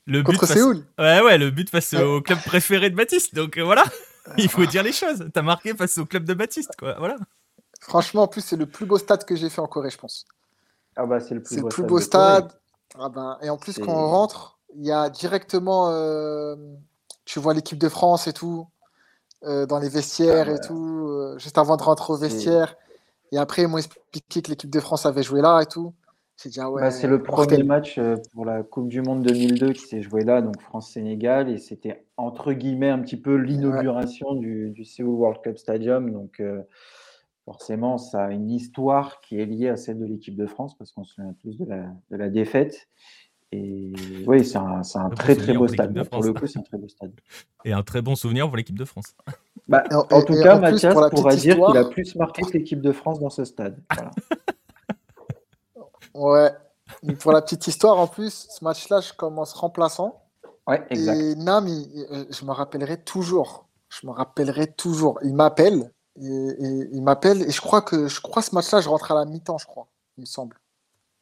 Le 0.07 0.19
but 0.21 0.25
Contre 0.25 0.45
face- 0.47 0.57
Séoul. 0.57 0.85
Ouais, 0.99 1.21
ouais, 1.21 1.37
le 1.37 1.49
but 1.51 1.69
face 1.69 1.91
Ouais. 1.93 2.03
au 2.03 2.21
club 2.21 2.39
préféré 2.45 2.89
de 2.89 2.95
Baptiste. 2.95 3.33
Donc 3.35 3.57
euh, 3.57 3.63
voilà, 3.63 3.83
il 4.37 4.49
faut 4.49 4.65
dire 4.65 4.83
les 4.83 4.91
choses. 4.91 5.27
T'as 5.33 5.41
marqué 5.41 5.73
face 5.75 5.97
au 5.97 6.05
club 6.05 6.25
de 6.25 6.33
Baptiste, 6.33 6.71
quoi. 6.77 6.95
Voilà. 6.99 7.15
Franchement, 7.81 8.23
en 8.23 8.27
plus, 8.27 8.41
c'est 8.41 8.55
le 8.55 8.65
plus 8.65 8.85
beau 8.85 8.97
stade 8.97 9.25
que 9.25 9.35
j'ai 9.35 9.49
fait 9.49 9.61
en 9.61 9.67
Corée, 9.67 9.89
je 9.89 9.97
pense. 9.97 10.25
Ah 10.95 11.05
bah 11.05 11.19
c'est 11.19 11.33
le 11.35 11.41
plus 11.41 11.55
C'est 11.55 11.61
le 11.61 11.61
beau 11.63 11.67
plus 11.69 11.83
stade 11.83 11.87
beau 11.89 11.99
stade. 11.99 12.59
Ah 12.99 13.09
ben, 13.09 13.37
et 13.41 13.49
en 13.49 13.57
plus, 13.57 13.77
quand 13.79 13.91
on 13.93 14.07
rentre, 14.09 14.59
il 14.75 14.85
y 14.85 14.91
a 14.91 15.09
directement, 15.09 15.89
euh, 15.91 16.55
tu 17.25 17.39
vois 17.39 17.53
l'équipe 17.53 17.77
de 17.79 17.89
France 17.89 18.27
et 18.27 18.33
tout, 18.33 18.67
euh, 19.45 19.65
dans 19.65 19.79
les 19.79 19.89
vestiaires 19.89 20.47
Ah 20.49 20.55
et 20.55 20.59
tout, 20.59 21.07
euh, 21.07 21.37
juste 21.39 21.57
avant 21.57 21.77
de 21.77 21.83
rentrer 21.83 22.13
au 22.13 22.17
vestiaire. 22.17 22.75
Et 23.31 23.37
après, 23.37 23.63
ils 23.63 23.67
m'ont 23.67 23.77
expliqué 23.77 24.41
que 24.41 24.49
l'équipe 24.49 24.69
de 24.69 24.79
France 24.79 25.05
avait 25.05 25.23
joué 25.23 25.41
là 25.41 25.61
et 25.61 25.65
tout. 25.65 25.93
J'ai 26.43 26.49
dit, 26.49 26.59
ah 26.59 26.69
ouais, 26.69 26.81
Bah, 26.81 26.91
c'est 26.91 27.07
le 27.07 27.21
premier 27.23 27.63
mortel. 27.63 27.63
match 27.65 27.97
euh, 27.97 28.17
pour 28.33 28.45
la 28.45 28.61
Coupe 28.63 28.89
du 28.89 29.01
Monde 29.01 29.23
2002 29.23 29.71
qui 29.73 29.81
s'est 29.81 30.01
joué 30.01 30.23
là, 30.23 30.41
donc 30.41 30.59
France-Sénégal, 30.61 31.49
et 31.49 31.57
c'était 31.57 32.05
entre 32.17 32.51
guillemets 32.53 32.89
un 32.89 32.99
petit 32.99 33.15
peu 33.17 33.35
l'inauguration 33.35 34.33
du, 34.35 34.69
du 34.71 34.83
Seoul 34.83 35.07
World 35.07 35.41
Cup 35.43 35.57
Stadium. 35.57 36.11
Donc 36.11 36.39
euh, 36.41 36.61
forcément, 37.45 37.97
ça 37.97 38.25
a 38.25 38.31
une 38.31 38.49
histoire 38.51 39.21
qui 39.21 39.39
est 39.39 39.45
liée 39.45 39.69
à 39.69 39.77
celle 39.77 39.97
de 39.99 40.05
l'équipe 40.05 40.35
de 40.35 40.45
France, 40.45 40.77
parce 40.77 40.91
qu'on 40.91 41.03
se 41.05 41.15
souvient 41.15 41.33
tous 41.41 41.57
de 41.57 41.65
la, 41.65 41.85
de 42.11 42.17
la 42.17 42.29
défaite. 42.29 42.87
Et 43.51 43.93
oui, 44.27 44.43
c'est 44.43 44.57
un, 44.57 44.83
c'est 44.83 44.97
un 44.97 45.09
bon 45.09 45.15
très 45.15 45.35
très 45.35 45.53
souvenir 45.53 45.59
beau 45.59 45.65
pour 45.67 45.73
stade. 45.73 46.09
Pour 46.09 46.23
le 46.23 46.29
France. 46.31 46.39
coup, 46.41 46.47
c'est 46.47 46.59
un 46.59 46.63
très 46.63 46.77
beau 46.77 46.87
stade. 46.89 47.11
Et 47.63 47.71
un 47.73 47.83
très 47.83 48.01
bon 48.01 48.15
souvenir 48.15 48.47
pour 48.47 48.57
l'équipe 48.57 48.77
de 48.77 48.85
France. 48.85 49.15
Bah, 49.67 49.83
en- 49.91 50.21
tout 50.21 50.33
et 50.35 50.43
cas, 50.43 50.57
en 50.57 50.61
plus, 50.61 50.71
Mathias 50.73 50.93
pour 50.93 51.09
pourra 51.09 51.35
dire 51.35 51.55
qu'il 51.55 51.77
a 51.77 51.85
plus 51.85 52.13
marqué 52.15 52.43
que 52.43 52.51
l'équipe 52.51 52.81
de 52.81 52.91
France 52.91 53.19
dans 53.19 53.31
ce 53.31 53.45
stade. 53.45 53.79
Voilà. 53.95 54.11
Ouais. 56.13 56.51
Mais 57.03 57.15
pour 57.15 57.31
la 57.31 57.41
petite 57.41 57.65
histoire, 57.67 57.97
en 57.97 58.07
plus, 58.07 58.47
ce 58.49 58.63
match-là, 58.63 59.01
je 59.01 59.11
commence 59.13 59.53
remplaçant. 59.53 60.21
Ouais, 60.67 60.85
exact. 60.89 61.17
Et 61.19 61.35
Nam, 61.35 61.67
il- 61.67 61.89
il- 61.95 62.27
je 62.29 62.45
me 62.45 62.51
rappellerai 62.51 63.01
toujours. 63.01 63.67
Je 63.89 64.05
me 64.07 64.11
rappellerai 64.11 64.71
toujours. 64.73 65.19
Il 65.23 65.33
m'appelle. 65.35 65.91
Et, 66.21 66.25
et 66.27 66.87
il 66.91 67.01
m'appelle. 67.01 67.41
Et 67.41 67.51
je 67.51 67.59
crois 67.61 67.81
que 67.81 68.07
je 68.07 68.21
crois 68.21 68.41
ce 68.41 68.53
match-là, 68.55 68.81
je 68.81 68.89
rentre 68.89 69.11
à 69.11 69.15
la 69.15 69.25
mi-temps, 69.25 69.57
je 69.57 69.65
crois. 69.65 69.87
Il 70.17 70.21
me 70.21 70.25
semble. 70.25 70.57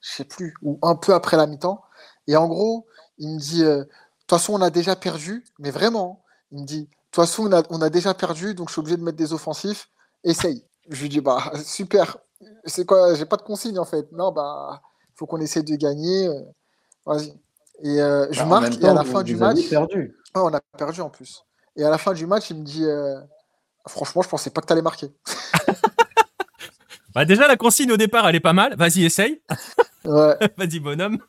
Je 0.01 0.11
sais 0.11 0.25
plus. 0.25 0.53
Ou 0.61 0.77
un 0.81 0.95
peu 0.95 1.13
après 1.13 1.37
la 1.37 1.47
mi-temps. 1.47 1.81
Et 2.27 2.35
en 2.35 2.47
gros, 2.47 2.85
il 3.17 3.29
me 3.35 3.39
dit 3.39 3.63
euh, 3.63 3.79
De 3.79 3.83
toute 3.83 4.29
façon, 4.29 4.53
on 4.53 4.61
a 4.61 4.69
déjà 4.69 4.95
perdu. 4.95 5.43
Mais 5.59 5.71
vraiment, 5.71 6.23
il 6.51 6.61
me 6.61 6.65
dit 6.65 6.81
De 6.83 6.87
toute 7.11 7.15
façon, 7.15 7.47
on 7.47 7.51
a, 7.51 7.63
on 7.69 7.81
a 7.81 7.89
déjà 7.89 8.13
perdu. 8.13 8.53
Donc, 8.55 8.69
je 8.69 8.73
suis 8.73 8.79
obligé 8.79 8.97
de 8.97 9.03
mettre 9.03 9.17
des 9.17 9.33
offensifs. 9.33 9.89
Essaye. 10.23 10.65
Je 10.89 11.01
lui 11.01 11.09
dis 11.09 11.21
Bah, 11.21 11.51
super. 11.65 12.17
C'est 12.65 12.85
quoi 12.85 13.13
J'ai 13.15 13.25
pas 13.25 13.37
de 13.37 13.41
consigne, 13.43 13.79
en 13.79 13.85
fait. 13.85 14.11
Non, 14.11 14.31
bah, 14.31 14.81
il 15.09 15.13
faut 15.17 15.25
qu'on 15.25 15.39
essaie 15.39 15.63
de 15.63 15.75
gagner. 15.75 16.27
euh, 16.27 16.41
Vas-y. 17.05 17.33
Et 17.81 18.01
euh, 18.01 18.27
je 18.31 18.39
Bah, 18.39 18.45
marque. 18.61 18.81
et 18.81 18.87
à 18.87 18.93
la 18.93 19.03
fin 19.03 19.17
vous- 19.19 19.23
du 19.23 19.35
match. 19.35 19.69
perdu. 19.69 20.15
Ouais, 20.35 20.41
on 20.41 20.53
a 20.53 20.61
perdu 20.77 21.01
en 21.01 21.09
plus. 21.09 21.43
Et 21.75 21.83
à 21.83 21.89
la 21.89 21.97
fin 21.97 22.13
du 22.13 22.25
match, 22.27 22.49
il 22.51 22.57
me 22.57 22.63
dit 22.63 22.85
euh, 22.85 23.19
Franchement, 23.87 24.21
je 24.21 24.29
pensais 24.29 24.49
pas 24.49 24.61
que 24.61 24.67
tu 24.67 24.73
allais 24.73 24.81
marquer. 24.81 25.11
Bah, 27.15 27.25
déjà, 27.25 27.47
la 27.47 27.57
consigne 27.57 27.91
au 27.91 27.97
départ, 27.97 28.27
elle 28.27 28.33
est 28.35 28.39
pas 28.39 28.53
mal. 28.53 28.75
Vas-y, 28.75 29.05
essaye. 29.05 29.39
Ouais. 30.03 30.35
Vas-y, 30.57 30.79
bonhomme. 30.79 31.19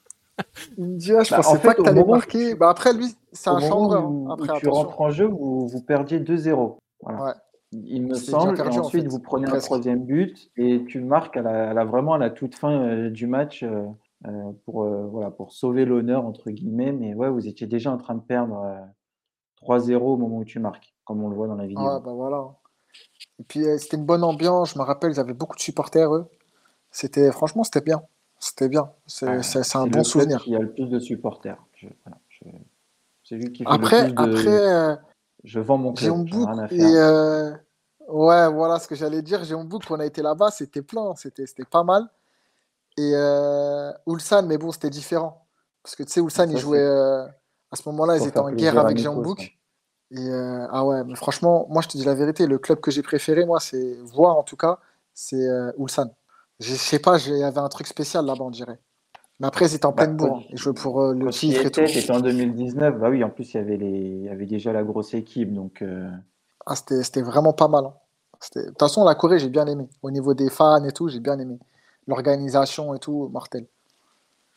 Je 0.78 1.12
Bah, 1.30 1.38
en 1.38 1.42
pensais 1.42 1.58
fait, 1.58 1.68
pas 1.68 1.74
que 1.74 1.80
au 1.80 1.84
tu 1.84 1.90
allais 1.90 2.00
moment 2.00 2.12
où 2.12 2.16
marquer. 2.16 2.50
tu- 2.50 2.56
Bah, 2.56 2.70
après, 2.70 2.92
lui, 2.92 3.14
c'est 3.32 3.50
un 3.50 3.58
où, 3.72 3.92
hein. 3.92 4.26
Après, 4.32 4.52
où 4.52 4.58
tu 4.58 4.68
rentres 4.68 5.00
en 5.00 5.10
jeu, 5.10 5.26
vous, 5.26 5.68
vous 5.68 5.82
perdiez 5.82 6.20
2-0. 6.20 6.78
Voilà. 7.00 7.22
Ouais. 7.24 7.32
Il 7.72 8.06
me 8.06 8.14
semble. 8.14 8.54
perdu, 8.56 8.76
et 8.76 8.78
en 8.78 8.84
ensuite, 8.84 9.02
fait, 9.02 9.08
vous 9.08 9.18
prenez 9.18 9.46
un 9.46 9.50
presque. 9.50 9.66
troisième 9.66 10.04
but 10.04 10.50
et 10.56 10.84
tu 10.86 11.00
marques 11.00 11.36
à 11.36 11.42
la, 11.42 11.70
à 11.70 11.74
la- 11.74 11.84
vraiment 11.84 12.14
à 12.14 12.18
la 12.18 12.30
toute 12.30 12.54
fin 12.54 12.70
euh, 12.70 13.10
du 13.10 13.26
match 13.26 13.64
euh, 13.64 13.84
euh, 14.26 14.30
pour, 14.64 14.84
voilà, 14.84 15.30
pour 15.32 15.52
sauver 15.52 15.84
l'honneur, 15.84 16.24
entre 16.24 16.50
guillemets. 16.50 16.92
Mais 16.92 17.14
ouais, 17.14 17.28
vous 17.28 17.46
étiez 17.48 17.66
déjà 17.66 17.90
en 17.90 17.98
train 17.98 18.14
de 18.14 18.20
perdre 18.20 18.62
euh, 18.64 18.80
3-0 19.62 19.96
au 20.14 20.16
moment 20.16 20.38
où 20.38 20.44
tu 20.44 20.60
marques, 20.60 20.94
comme 21.04 21.22
on 21.24 21.28
le 21.28 21.34
voit 21.34 21.48
dans 21.48 21.56
la 21.56 21.66
vidéo. 21.66 21.82
Ouais, 21.84 22.00
bah 22.04 22.12
voilà. 22.12 22.46
Et 23.40 23.42
puis, 23.42 23.64
c'était 23.78 23.96
une 23.96 24.04
bonne 24.06 24.22
ambiance. 24.22 24.74
Je 24.74 24.78
me 24.78 24.84
rappelle, 24.84 25.10
ils 25.10 25.18
avaient 25.20 25.34
beaucoup 25.34 25.56
de 25.56 25.60
supporters, 25.62 26.14
eux. 26.14 26.26
C'était, 26.92 27.32
franchement, 27.32 27.64
c'était 27.64 27.80
bien. 27.80 28.02
C'était 28.44 28.68
bien. 28.68 28.90
C'est 29.06 29.26
un 29.26 29.86
bon 29.86 30.04
souvenir. 30.04 30.42
qui 30.42 30.54
a 30.54 30.58
le 30.58 30.70
plus 30.70 30.90
de 30.90 30.98
supporters. 30.98 31.56
Je- 31.76 31.88
voilà, 32.04 32.18
je- 32.28 32.44
C'est 33.22 33.36
lui 33.36 33.50
qui 33.52 33.64
fait 33.64 33.70
Après, 33.70 34.08
le 34.08 34.14
plus 34.14 34.26
de. 34.26 34.36
après 34.38 34.70
euh, 34.70 34.96
Je 35.44 35.60
vends 35.60 35.78
mon 35.78 35.94
club. 35.94 36.12
rien 36.28 36.58
à 36.58 36.70
et 36.70 36.78
euh, 36.82 37.52
ouais 38.08 38.52
voilà 38.52 38.78
ce 38.78 38.86
que 38.86 38.94
j'allais 38.94 39.22
dire 39.22 39.44
Jeonbuk 39.44 39.84
on 39.90 39.98
a 39.98 40.04
été 40.04 40.20
là-bas 40.20 40.50
c'était 40.50 40.82
plein 40.82 41.14
c'était 41.16 41.64
pas 41.64 41.84
mal 41.84 42.06
et 42.98 43.12
euh, 43.14 43.90
Ulsan 44.06 44.42
mais 44.46 44.58
bon 44.58 44.72
c'était 44.72 44.90
différent 44.90 45.46
parce 45.82 45.96
que 45.96 46.02
tu 46.02 46.12
sais 46.12 46.20
Ulsan 46.20 46.54
jouaient 46.58 46.78
c'est 46.78 46.84
euh, 46.84 47.24
à 47.70 47.76
ce 47.76 47.88
moment-là 47.88 48.18
ils 48.18 48.26
étaient 48.28 48.38
en 48.38 48.52
guerre 48.52 48.78
avec 48.78 48.98
et 49.00 49.06
euh, 50.18 50.66
ah 50.70 50.84
ouais 50.84 51.02
mais 51.04 51.14
franchement 51.14 51.66
moi 51.70 51.80
je 51.80 51.88
te 51.88 51.96
dis 51.96 52.04
la 52.04 52.14
vérité 52.14 52.46
le 52.46 52.58
club 52.58 52.80
que 52.80 52.90
j'ai 52.90 53.02
préféré 53.02 53.46
moi 53.46 53.58
c'est 53.58 53.94
voir 54.02 54.36
en 54.36 54.42
tout 54.42 54.56
cas 54.56 54.78
c'est 55.14 55.48
Ulsan 55.78 56.10
je 56.60 56.66
je 56.70 56.74
sais 56.74 56.98
pas 56.98 57.18
il 57.18 57.36
y 57.36 57.42
avait 57.42 57.58
un 57.58 57.68
truc 57.68 57.86
spécial 57.86 58.24
là-bas 58.26 58.44
on 58.44 58.50
dirait 58.50 58.78
mais 59.40 59.46
après 59.46 59.66
ils 59.66 59.74
étaient 59.74 59.86
en 59.86 59.92
Bah, 59.92 60.04
pleine 60.04 60.16
bourre 60.16 60.38
hein. 60.38 60.46
ils 60.50 60.58
jouaient 60.58 60.72
pour 60.74 61.00
euh, 61.02 61.14
le 61.14 61.30
titre 61.30 61.66
et 61.66 61.70
tout 61.70 61.86
c'était 61.86 62.10
en 62.12 62.20
2019. 62.20 62.98
Bah 62.98 63.10
oui, 63.10 63.24
en 63.24 63.30
plus, 63.30 63.52
il 63.54 63.56
y 63.56 63.60
avait, 63.60 63.76
les... 63.76 63.90
il 63.90 64.24
y 64.24 64.28
avait 64.28 64.46
déjà 64.46 64.72
la 64.72 64.84
grosse 64.84 65.14
équipe. 65.14 65.52
Donc, 65.52 65.82
euh, 65.82 66.08
Ah, 66.66 66.76
c'était, 66.76 67.02
c'était 67.02 67.22
vraiment 67.22 67.52
pas 67.52 67.68
mal. 67.68 67.84
hein. 67.86 67.94
C'était- 68.40 68.62
De 68.62 68.68
toute 68.68 68.78
façon, 68.78 69.04
la 69.04 69.14
Corée, 69.14 69.38
j'ai 69.38 69.48
bien 69.48 69.66
aimé. 69.66 69.88
Au 70.02 70.10
niveau 70.10 70.34
des 70.34 70.50
fans 70.50 70.84
et 70.84 70.92
tout, 70.92 71.08
j'ai 71.08 71.20
bien 71.20 71.38
aimé. 71.38 71.58
L'organisation 72.06 72.94
et 72.94 72.98
tout, 72.98 73.28
mortel. 73.32 73.66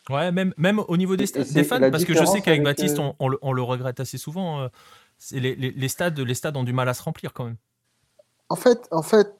Ouais, 0.09 0.31
même, 0.31 0.53
même 0.57 0.79
au 0.87 0.95
niveau 0.95 1.15
des, 1.15 1.25
fans, 1.27 1.79
parce 1.91 2.05
que 2.05 2.13
je 2.13 2.23
sais 2.25 2.41
qu'avec 2.41 2.61
avec, 2.61 2.63
Baptiste, 2.63 2.99
euh, 2.99 3.01
on, 3.03 3.15
on 3.19 3.29
le, 3.29 3.37
on 3.41 3.51
le 3.53 3.61
regrette 3.61 3.99
assez 3.99 4.17
souvent. 4.17 4.61
euh, 4.61 4.67
c'est 5.17 5.39
les, 5.39 5.55
les- 5.55 5.71
les 5.71 5.87
stades, 5.89 6.17
les 6.19 6.33
stades 6.35 6.55
ont 6.55 6.63
du 6.63 6.73
mal 6.73 6.87
à 6.87 6.93
se 6.93 7.01
remplir 7.03 7.33
quand 7.33 7.45
même. 7.45 7.57
En 8.49 8.55
fait, 8.55 8.87
en 8.91 9.01
fait, 9.01 9.35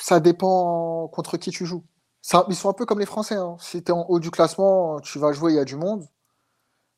ça 0.00 0.20
dépend 0.20 1.08
contre 1.08 1.36
qui 1.38 1.50
tu 1.50 1.66
joues. 1.66 1.84
Ils 2.48 2.56
sont 2.56 2.68
un 2.70 2.72
peu 2.74 2.86
comme 2.86 3.00
les 3.00 3.06
Français. 3.06 3.36
hein. 3.36 3.56
Si 3.60 3.82
tu 3.82 3.90
es 3.92 3.94
en 3.94 4.06
haut 4.08 4.20
du 4.20 4.30
classement, 4.30 5.00
tu 5.00 5.18
vas 5.18 5.32
jouer, 5.32 5.52
il 5.52 5.56
y 5.56 5.58
a 5.60 5.64
du 5.64 5.76
monde. 5.76 6.06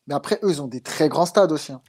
Mais 0.07 0.15
après, 0.15 0.39
eux, 0.43 0.51
ils 0.51 0.63
ont 0.63 0.69
des 0.69 0.81
très 0.83 1.09
grands 1.09 1.27
stades 1.27 1.53
aussi. 1.53 1.73
hein. 1.73 1.83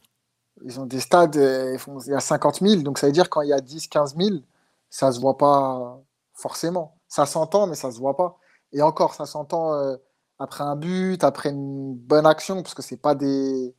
Ils 0.65 0.79
ont 0.79 0.85
des 0.87 0.99
stades, 1.01 1.37
euh, 1.37 1.77
il 2.07 2.11
y 2.11 2.15
a 2.15 2.19
50 2.21 2.61
000. 2.61 2.83
Donc, 2.83 2.99
ça 2.99 3.07
veut 3.07 3.13
dire 3.13 3.29
quand 3.29 3.41
il 3.41 3.49
y 3.49 3.53
a 3.53 3.61
10, 3.61 3.87
15 3.87 4.15
000, 4.17 4.43
ça 4.89 5.11
se 5.11 5.19
voit 5.19 5.37
pas 5.37 6.01
forcément. 6.33 6.97
Ça 7.07 7.25
s'entend, 7.25 7.67
mais 7.67 7.75
ça 7.75 7.91
se 7.91 7.99
voit 7.99 8.17
pas. 8.17 8.37
Et 8.73 8.81
encore, 8.81 9.13
ça 9.15 9.25
s'entend 9.25 9.73
euh, 9.75 9.97
après 10.39 10.63
un 10.63 10.75
but, 10.75 11.23
après 11.23 11.49
une 11.51 11.95
bonne 11.95 12.25
action, 12.27 12.61
parce 12.63 12.75
que 12.75 12.81
c'est 12.83 12.97
pas 12.97 13.15
des. 13.15 13.75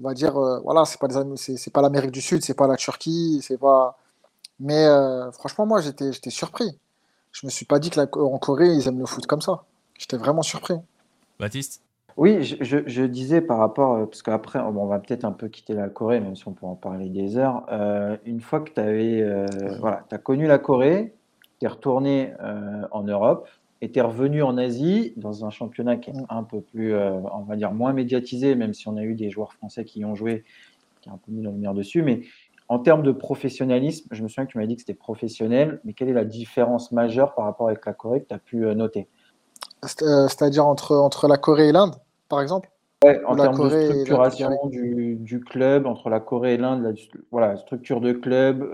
on 0.00 0.04
va 0.04 0.14
dire, 0.14 0.36
euh, 0.38 0.60
voilà, 0.60 0.84
c'est 0.84 0.98
pas 1.00 1.08
c'est 1.36 1.72
pas 1.72 1.82
l'Amérique 1.82 2.10
du 2.12 2.20
Sud, 2.22 2.44
c'est 2.44 2.54
pas 2.54 2.66
la 2.68 2.76
Turquie, 2.76 3.40
c'est 3.42 3.58
pas. 3.58 3.98
Mais 4.60 4.84
euh, 4.86 5.30
franchement, 5.32 5.66
moi, 5.66 5.80
j'étais, 5.80 6.12
j'étais 6.12 6.30
surpris. 6.30 6.78
Je 7.32 7.46
me 7.46 7.50
suis 7.50 7.66
pas 7.66 7.78
dit 7.78 7.90
que 7.90 8.18
en 8.18 8.38
Corée, 8.38 8.68
ils 8.68 8.86
aiment 8.86 9.00
le 9.00 9.06
foot 9.06 9.26
comme 9.26 9.40
ça. 9.40 9.64
J'étais 9.98 10.16
vraiment 10.16 10.42
surpris. 10.42 10.74
Baptiste? 11.38 11.82
Oui, 12.16 12.44
je, 12.44 13.02
disais 13.06 13.40
par 13.40 13.58
rapport, 13.58 13.94
euh, 13.94 14.06
parce 14.06 14.22
qu'après, 14.22 14.60
on 14.60 14.86
va 14.86 15.00
peut-être 15.00 15.24
un 15.24 15.32
peu 15.32 15.48
quitter 15.48 15.74
la 15.74 15.88
Corée, 15.88 16.20
même 16.20 16.36
si 16.36 16.46
on 16.46 16.52
peut 16.52 16.66
en 16.66 16.76
parler 16.76 17.08
des 17.08 17.36
heures. 17.36 17.66
une 18.24 18.40
fois 18.40 18.60
que 18.60 18.70
tu 18.70 18.80
avais, 18.80 19.46
voilà, 19.80 20.04
as 20.10 20.18
connu 20.18 20.46
la 20.46 20.58
Corée, 20.58 21.12
tu 21.58 21.66
es 21.66 21.68
retourné 21.68 22.32
en 22.92 23.02
Europe, 23.02 23.48
était 23.84 24.00
revenu 24.00 24.42
en 24.42 24.56
Asie 24.58 25.12
dans 25.16 25.44
un 25.44 25.50
championnat 25.50 25.96
qui 25.96 26.10
est 26.10 26.14
un 26.28 26.42
peu 26.42 26.60
plus, 26.60 26.94
euh, 26.94 27.12
on 27.32 27.42
va 27.42 27.56
dire, 27.56 27.72
moins 27.72 27.92
médiatisé, 27.92 28.54
même 28.54 28.74
si 28.74 28.88
on 28.88 28.96
a 28.96 29.02
eu 29.02 29.14
des 29.14 29.30
joueurs 29.30 29.52
français 29.52 29.84
qui 29.84 30.00
y 30.00 30.04
ont 30.04 30.14
joué, 30.14 30.44
qui 31.00 31.10
ont 31.10 31.14
un 31.14 31.18
peu 31.18 31.30
mis 31.30 31.42
la 31.42 31.50
lumière 31.50 31.74
dessus. 31.74 32.02
Mais 32.02 32.22
en 32.68 32.78
termes 32.78 33.02
de 33.02 33.12
professionnalisme, 33.12 34.08
je 34.10 34.22
me 34.22 34.28
souviens 34.28 34.46
que 34.46 34.52
tu 34.52 34.58
m'as 34.58 34.66
dit 34.66 34.74
que 34.74 34.80
c'était 34.80 34.94
professionnel, 34.94 35.80
mais 35.84 35.92
quelle 35.92 36.08
est 36.08 36.14
la 36.14 36.24
différence 36.24 36.92
majeure 36.92 37.34
par 37.34 37.44
rapport 37.44 37.68
avec 37.68 37.84
la 37.84 37.92
Corée 37.92 38.22
que 38.22 38.28
tu 38.28 38.34
as 38.34 38.38
pu 38.38 38.64
euh, 38.64 38.74
noter? 38.74 39.08
Euh, 40.02 40.28
C'est-à-dire 40.28 40.66
entre, 40.66 40.96
entre 40.96 41.28
la 41.28 41.36
Corée 41.36 41.68
et 41.68 41.72
l'Inde, 41.72 41.94
par 42.28 42.40
exemple? 42.40 42.70
Ouais, 43.04 43.22
en 43.26 43.36
termes 43.36 43.68
de 43.68 43.82
structuration 43.82 44.66
du, 44.68 45.16
du, 45.16 45.40
club, 45.40 45.86
entre 45.86 46.08
la 46.08 46.20
Corée 46.20 46.54
et 46.54 46.56
l'Inde, 46.56 46.82
la 46.82 46.92
voilà, 47.30 47.58
structure 47.58 48.00
de 48.00 48.12
club, 48.12 48.64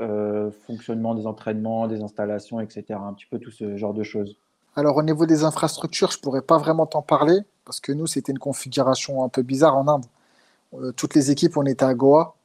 fonctionnement 0.67 1.17
des 1.17 1.27
entraînements, 1.27 1.89
des 1.89 2.01
installations, 2.01 2.61
etc. 2.61 2.85
Un 2.91 3.13
petit 3.13 3.27
peu 3.29 3.41
tout 3.41 3.51
ce 3.51 3.77
genre 3.77 3.93
de 3.93 4.05
choses. 4.05 4.37
Alors 4.77 4.97
au 4.97 5.03
niveau 5.03 5.27
des 5.27 5.45
infrastructures, 5.45 6.11
je 6.11 6.19
pourrais 6.19 6.43
pas 6.43 6.59
vraiment 6.59 6.87
t'en 6.87 7.03
parler 7.03 7.41
parce 7.65 7.81
que 7.81 7.93
nous 7.93 8.07
c'était 8.07 8.33
une 8.33 8.39
configuration 8.39 9.25
un 9.25 9.29
peu 9.29 9.43
bizarre 9.43 9.77
en 9.77 9.89
Inde. 9.89 10.07
Euh, 10.75 10.93
toutes 10.93 11.15
les 11.15 11.31
équipes 11.31 11.57
on 11.57 11.67
était 11.67 11.85
à 11.85 11.95
Goa, 11.95 12.37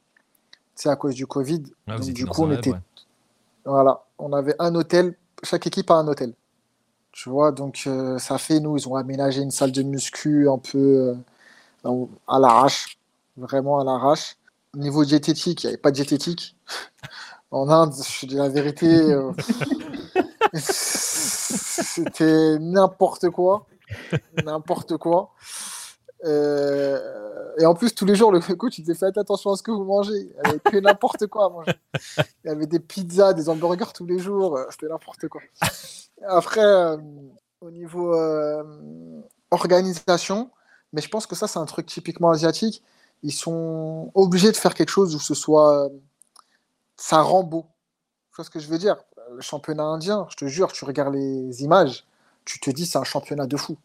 c'est 0.76 0.88
à 0.88 0.94
cause 0.94 1.14
du 1.14 1.26
Covid. 1.26 1.64
Ah, 1.88 1.96
donc, 1.96 2.10
du 2.10 2.26
coup 2.26 2.44
on 2.44 2.52
était, 2.52 2.72
voilà, 3.64 4.04
on 4.18 4.32
avait 4.32 4.54
un 4.60 4.74
hôtel, 4.74 5.16
chaque 5.42 5.66
équipe 5.66 5.90
a 5.90 5.94
un 5.94 6.06
hôtel. 6.06 6.34
Tu 7.10 7.30
vois, 7.30 7.50
donc 7.50 7.84
euh, 7.86 8.18
ça 8.18 8.38
fait 8.38 8.60
nous 8.60 8.76
ils 8.76 8.88
ont 8.88 8.94
aménagé 8.94 9.40
une 9.40 9.50
salle 9.50 9.72
de 9.72 9.82
muscu 9.82 10.48
un 10.48 10.58
peu 10.58 11.16
euh, 11.84 12.06
à 12.28 12.38
l'arrache, 12.38 12.98
vraiment 13.36 13.80
à 13.80 13.84
l'arrache. 13.84 14.36
Au 14.74 14.78
niveau 14.78 15.04
diététique, 15.04 15.64
il 15.64 15.66
n'y 15.66 15.72
avait 15.72 15.80
pas 15.80 15.90
de 15.90 15.96
diététique. 15.96 16.54
en 17.50 17.70
Inde, 17.70 17.94
je 17.94 18.26
dis 18.26 18.34
la 18.34 18.50
vérité. 18.50 19.16
C'était 20.52 22.58
n'importe 22.58 23.30
quoi. 23.30 23.66
n'importe 24.44 24.98
quoi. 24.98 25.32
Euh, 26.26 27.54
et 27.58 27.66
en 27.66 27.74
plus, 27.74 27.94
tous 27.94 28.04
les 28.04 28.14
jours, 28.14 28.32
le 28.32 28.40
coach, 28.56 28.78
il 28.78 28.82
disait 28.82 28.94
Faites 28.94 29.18
attention 29.18 29.52
à 29.52 29.56
ce 29.56 29.62
que 29.62 29.70
vous 29.70 29.84
mangez. 29.84 30.32
Il 30.44 30.60
avait 30.64 30.80
n'importe 30.80 31.26
quoi 31.26 31.46
à 31.46 31.48
manger. 31.48 31.72
Il 32.44 32.48
y 32.48 32.50
avait 32.50 32.66
des 32.66 32.80
pizzas, 32.80 33.32
des 33.32 33.48
hamburgers 33.48 33.92
tous 33.94 34.06
les 34.06 34.18
jours. 34.18 34.58
C'était 34.70 34.88
n'importe 34.88 35.28
quoi. 35.28 35.40
Après, 36.26 36.64
euh, 36.64 36.96
au 37.60 37.70
niveau 37.70 38.14
euh, 38.14 38.62
organisation, 39.50 40.50
mais 40.92 41.00
je 41.00 41.08
pense 41.08 41.26
que 41.26 41.34
ça, 41.34 41.46
c'est 41.46 41.58
un 41.58 41.66
truc 41.66 41.86
typiquement 41.86 42.30
asiatique. 42.30 42.82
Ils 43.22 43.32
sont 43.32 44.10
obligés 44.14 44.52
de 44.52 44.56
faire 44.56 44.74
quelque 44.74 44.90
chose 44.90 45.14
où 45.14 45.20
ce 45.20 45.34
soit. 45.34 45.88
ça 46.96 47.20
rend 47.22 47.42
beau. 47.42 47.66
Tu 48.30 48.36
vois 48.36 48.44
ce 48.44 48.50
que 48.50 48.60
je 48.60 48.68
veux 48.68 48.78
dire? 48.78 48.96
Le 49.32 49.40
championnat 49.40 49.82
indien, 49.84 50.26
je 50.30 50.36
te 50.36 50.46
jure, 50.46 50.72
tu 50.72 50.84
regardes 50.84 51.14
les 51.14 51.62
images, 51.64 52.06
tu 52.44 52.60
te 52.60 52.70
dis 52.70 52.86
c'est 52.86 52.98
un 52.98 53.04
championnat 53.04 53.46
de 53.46 53.56
fou. 53.56 53.76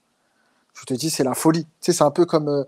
Tu 0.73 0.85
te 0.85 0.93
dis 0.93 1.09
c'est 1.09 1.23
la 1.23 1.33
folie. 1.33 1.67
C'est 1.79 2.01
un 2.01 2.11
peu 2.11 2.25
comme 2.25 2.49
euh, 2.49 2.63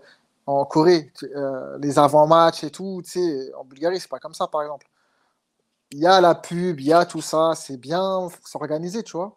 en 0.46 0.64
Corée, 0.64 1.10
euh, 1.22 1.78
les 1.78 1.98
avant-matchs 1.98 2.64
et 2.64 2.70
tout. 2.70 3.02
Tu 3.04 3.18
en 3.58 3.64
Bulgarie, 3.64 4.00
c'est 4.00 4.08
pas 4.10 4.18
comme 4.18 4.34
ça, 4.34 4.46
par 4.46 4.62
exemple. 4.62 4.86
Il 5.92 5.98
y 6.00 6.06
a 6.06 6.20
la 6.20 6.34
pub, 6.34 6.80
il 6.80 6.86
y 6.86 6.92
a 6.92 7.06
tout 7.06 7.22
ça, 7.22 7.52
c'est 7.56 7.76
bien 7.76 8.28
s'organiser, 8.44 9.02
tu 9.02 9.16
vois. 9.16 9.36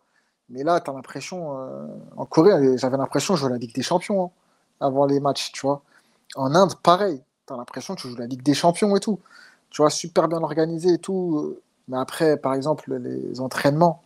Mais 0.50 0.64
là, 0.64 0.80
tu 0.82 0.92
l'impression, 0.92 1.58
euh, 1.60 1.88
en 2.18 2.26
Corée, 2.26 2.78
j'avais 2.78 2.98
l'impression 2.98 3.34
de 3.36 3.40
jouer 3.40 3.50
la 3.50 3.58
Ligue 3.58 3.76
des 3.76 3.84
Champions 3.84 4.26
hein, 4.26 4.32
avant 4.88 5.06
les 5.06 5.20
matchs, 5.20 5.52
tu 5.52 5.62
vois. 5.62 5.82
En 6.36 6.56
Inde, 6.56 6.76
pareil, 6.82 7.22
tu 7.48 7.54
as 7.54 7.58
l'impression 7.58 7.96
que 7.96 8.02
tu 8.02 8.10
joues 8.10 8.16
la 8.18 8.28
Ligue 8.28 8.44
des 8.44 8.54
Champions 8.54 8.96
et 8.96 9.00
tout. 9.00 9.20
Tu 9.70 9.82
vois, 9.82 9.90
super 9.90 10.28
bien 10.28 10.42
organisé 10.44 10.94
et 10.94 10.98
tout. 11.00 11.58
Mais 11.90 11.98
après, 11.98 12.38
par 12.38 12.54
exemple, 12.54 12.96
les 12.96 13.42
entraînements, 13.42 14.02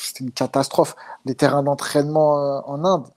c'était 0.00 0.24
une 0.24 0.32
catastrophe. 0.32 0.96
Les 1.24 1.34
terrains 1.34 1.62
d'entraînement 1.62 2.68
en 2.68 2.84
Inde, 2.84 3.08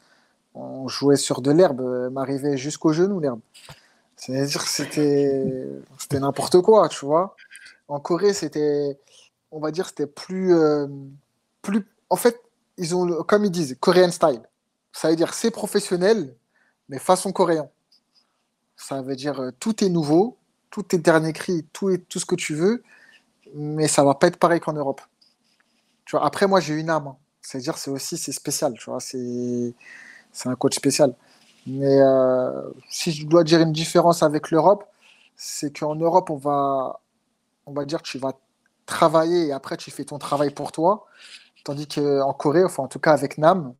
on 0.57 0.87
jouait 0.87 1.17
sur 1.17 1.41
de 1.41 1.51
l'herbe, 1.51 1.81
euh, 1.81 2.09
m'arrivait 2.09 2.57
jusqu'au 2.57 2.93
genou 2.93 3.19
l'herbe. 3.19 3.39
C'est-à-dire 4.15 4.63
que 4.63 4.69
c'était, 4.69 5.65
c'était 5.99 6.19
n'importe 6.19 6.61
quoi, 6.61 6.89
tu 6.89 7.05
vois. 7.05 7.35
En 7.87 7.99
Corée, 7.99 8.33
c'était, 8.33 8.99
on 9.51 9.59
va 9.59 9.71
dire, 9.71 9.87
c'était 9.87 10.07
plus, 10.07 10.53
euh, 10.55 10.87
plus. 11.61 11.85
En 12.09 12.15
fait, 12.15 12.41
ils 12.77 12.95
ont, 12.95 13.23
comme 13.23 13.45
ils 13.45 13.51
disent, 13.51 13.77
Korean 13.79 14.11
style. 14.11 14.41
Ça 14.91 15.09
veut 15.09 15.15
dire 15.15 15.33
c'est 15.33 15.51
professionnel, 15.51 16.35
mais 16.89 16.97
façon 16.97 17.31
coréen. 17.31 17.69
Ça 18.75 19.01
veut 19.01 19.15
dire 19.15 19.51
tout 19.59 19.83
est 19.83 19.89
nouveau, 19.89 20.37
tout 20.71 20.95
est 20.95 20.99
dernier 20.99 21.33
cri, 21.33 21.65
tout 21.73 21.89
est 21.89 22.03
ce 22.17 22.25
que 22.25 22.35
tu 22.35 22.55
veux, 22.55 22.83
mais 23.53 23.87
ça 23.87 24.03
va 24.03 24.15
pas 24.15 24.27
être 24.27 24.37
pareil 24.37 24.59
qu'en 24.59 24.73
Europe. 24.73 25.01
Tu 26.05 26.15
vois, 26.15 26.25
après, 26.25 26.47
moi, 26.47 26.59
j'ai 26.59 26.73
une 26.73 26.89
âme. 26.89 27.07
Hein. 27.07 27.17
C'est-à-dire, 27.41 27.77
c'est 27.77 27.91
aussi 27.91 28.17
c'est 28.17 28.31
spécial. 28.31 28.73
Tu 28.73 28.89
vois, 28.89 28.99
c'est 28.99 29.73
c'est 30.31 30.49
un 30.49 30.55
coach 30.55 30.75
spécial. 30.75 31.13
Mais 31.67 31.99
euh, 32.01 32.69
si 32.89 33.11
je 33.11 33.27
dois 33.27 33.43
dire 33.43 33.59
une 33.59 33.73
différence 33.73 34.23
avec 34.23 34.51
l'Europe, 34.51 34.85
c'est 35.35 35.77
qu'en 35.77 35.95
Europe, 35.95 36.29
on 36.29 36.37
va, 36.37 37.01
on 37.65 37.73
va 37.73 37.85
dire 37.85 38.01
que 38.01 38.07
tu 38.07 38.17
vas 38.17 38.33
travailler 38.85 39.47
et 39.47 39.51
après 39.51 39.77
tu 39.77 39.91
fais 39.91 40.05
ton 40.05 40.17
travail 40.17 40.51
pour 40.51 40.71
toi. 40.71 41.05
Tandis 41.63 41.87
qu'en 41.87 42.33
Corée, 42.33 42.63
enfin 42.63 42.83
en 42.83 42.87
tout 42.87 42.99
cas 42.99 43.11
avec 43.13 43.37
Nam, 43.37 43.73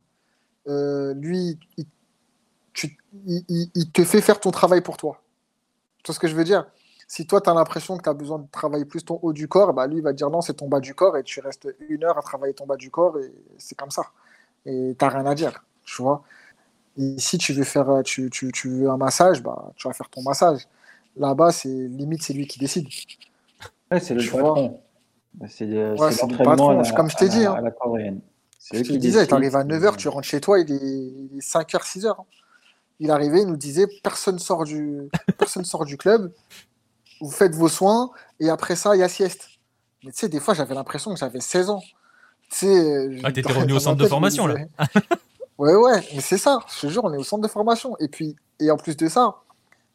euh, 0.68 1.14
lui, 1.14 1.58
il, 1.78 1.86
tu, 2.74 2.96
il, 3.26 3.90
te 3.92 4.04
fait 4.04 4.20
faire 4.20 4.38
ton 4.38 4.50
travail 4.50 4.82
pour 4.82 4.96
toi. 4.96 5.22
Tu 6.04 6.08
vois 6.08 6.14
ce 6.14 6.20
que 6.20 6.28
je 6.28 6.36
veux 6.36 6.44
dire? 6.44 6.66
Si 7.08 7.26
toi, 7.26 7.40
tu 7.40 7.48
as 7.48 7.54
l'impression 7.54 7.96
que 7.96 8.02
tu 8.02 8.08
as 8.10 8.14
besoin 8.14 8.38
de 8.38 8.46
travailler 8.52 8.84
plus 8.84 9.02
ton 9.02 9.18
haut 9.22 9.32
du 9.32 9.48
corps, 9.48 9.72
bah, 9.72 9.86
lui, 9.86 9.96
il 9.96 10.02
va 10.02 10.12
dire 10.12 10.28
non, 10.28 10.42
c'est 10.42 10.54
ton 10.54 10.68
bas 10.68 10.80
du 10.80 10.94
corps 10.94 11.16
et 11.16 11.22
tu 11.22 11.40
restes 11.40 11.74
une 11.88 12.04
heure 12.04 12.18
à 12.18 12.22
travailler 12.22 12.52
ton 12.52 12.66
bas 12.66 12.76
du 12.76 12.90
corps 12.90 13.18
et 13.18 13.32
c'est 13.56 13.76
comme 13.76 13.90
ça. 13.90 14.02
Et 14.66 14.94
tu 14.98 15.04
n'as 15.04 15.10
rien 15.10 15.24
à 15.26 15.34
dire, 15.34 15.64
tu 15.84 16.02
vois? 16.02 16.22
Si 17.18 17.38
tu 17.38 17.52
veux 17.52 17.64
faire 17.64 18.02
tu, 18.04 18.28
tu, 18.30 18.50
tu, 18.50 18.68
veux 18.68 18.90
un 18.90 18.96
massage, 18.96 19.42
bah, 19.42 19.70
tu 19.76 19.86
vas 19.86 19.94
faire 19.94 20.08
ton 20.08 20.22
massage. 20.22 20.66
Là-bas, 21.16 21.52
c'est 21.52 21.68
limite, 21.68 22.22
c'est 22.22 22.32
lui 22.32 22.46
qui 22.46 22.58
décide. 22.58 22.88
Ouais, 23.90 24.00
c'est 24.00 24.14
le 24.14 24.28
patron. 24.28 24.80
Bah, 25.34 25.46
c'est 25.48 25.64
ouais, 25.64 25.92
le 25.94 26.44
patron, 26.44 26.82
comme 26.96 27.10
je 27.10 27.16
t'ai 27.16 27.28
dit. 27.28 27.44
Hein. 27.44 27.54
À 27.54 27.60
la 27.60 27.70
Je 28.72 28.82
te 28.82 28.92
disais, 28.94 29.26
tu 29.26 29.34
arrives 29.34 29.56
à 29.56 29.64
9h, 29.64 29.96
tu 29.96 30.08
rentres 30.08 30.26
chez 30.26 30.40
toi, 30.40 30.58
il 30.58 30.72
est, 30.72 31.40
5h, 31.40 31.84
6h. 31.84 32.08
Hein. 32.08 32.24
Il 33.00 33.12
arrivait, 33.12 33.42
il 33.42 33.46
nous 33.46 33.56
disait 33.56 33.86
personne 34.02 34.40
sort 34.40 34.64
du, 34.64 35.08
personne 35.38 35.64
sort 35.64 35.84
du 35.84 35.96
club, 35.96 36.32
vous 37.20 37.30
faites 37.30 37.54
vos 37.54 37.68
soins, 37.68 38.10
et 38.40 38.50
après 38.50 38.74
ça, 38.74 38.96
il 38.96 38.98
y 38.98 39.04
a 39.04 39.08
sieste. 39.08 39.48
Mais 40.04 40.10
tu 40.10 40.18
sais, 40.18 40.28
des 40.28 40.40
fois, 40.40 40.54
j'avais 40.54 40.74
l'impression 40.74 41.12
que 41.12 41.18
j'avais 41.18 41.40
16 41.40 41.70
ans. 41.70 41.82
Tu 42.50 42.66
sais, 42.66 43.20
ah, 43.22 43.30
t'étais 43.30 43.52
revenu 43.52 43.74
au 43.74 43.78
centre 43.78 44.02
de 44.02 44.08
formation, 44.08 44.46
là 44.48 44.56
Ouais, 45.58 45.74
ouais, 45.74 46.00
mais 46.14 46.20
c'est 46.20 46.38
ça. 46.38 46.60
Je 46.68 46.82
te 46.82 46.86
jure, 46.88 47.04
on 47.04 47.12
est 47.12 47.16
au 47.16 47.24
centre 47.24 47.42
de 47.42 47.48
formation. 47.48 47.96
Et 47.98 48.08
puis, 48.08 48.36
et 48.60 48.70
en 48.70 48.76
plus 48.76 48.96
de 48.96 49.08
ça, 49.08 49.36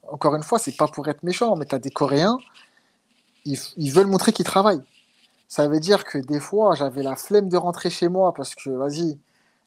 encore 0.04 0.36
une 0.36 0.44
fois, 0.44 0.60
c'est 0.60 0.76
pas 0.76 0.88
pour 0.88 1.08
être 1.08 1.24
méchant, 1.24 1.56
mais 1.56 1.66
tu 1.66 1.76
as 1.76 1.80
des 1.80 1.90
Coréens, 1.92 2.38
ils, 3.46 3.58
ils 3.78 3.92
veulent 3.92 4.08
montrer 4.08 4.34
qu'ils 4.34 4.46
travaillent. 4.46 4.84
Ça 5.48 5.68
veut 5.68 5.80
dire 5.80 6.04
que 6.04 6.18
des 6.18 6.40
fois, 6.40 6.76
j'avais 6.76 7.04
la 7.04 7.16
flemme 7.16 7.48
de 7.50 7.58
rentrer 7.58 7.90
chez 7.90 8.10
moi 8.10 8.34
parce 8.34 8.56
que, 8.56 8.70
vas-y, 8.72 9.18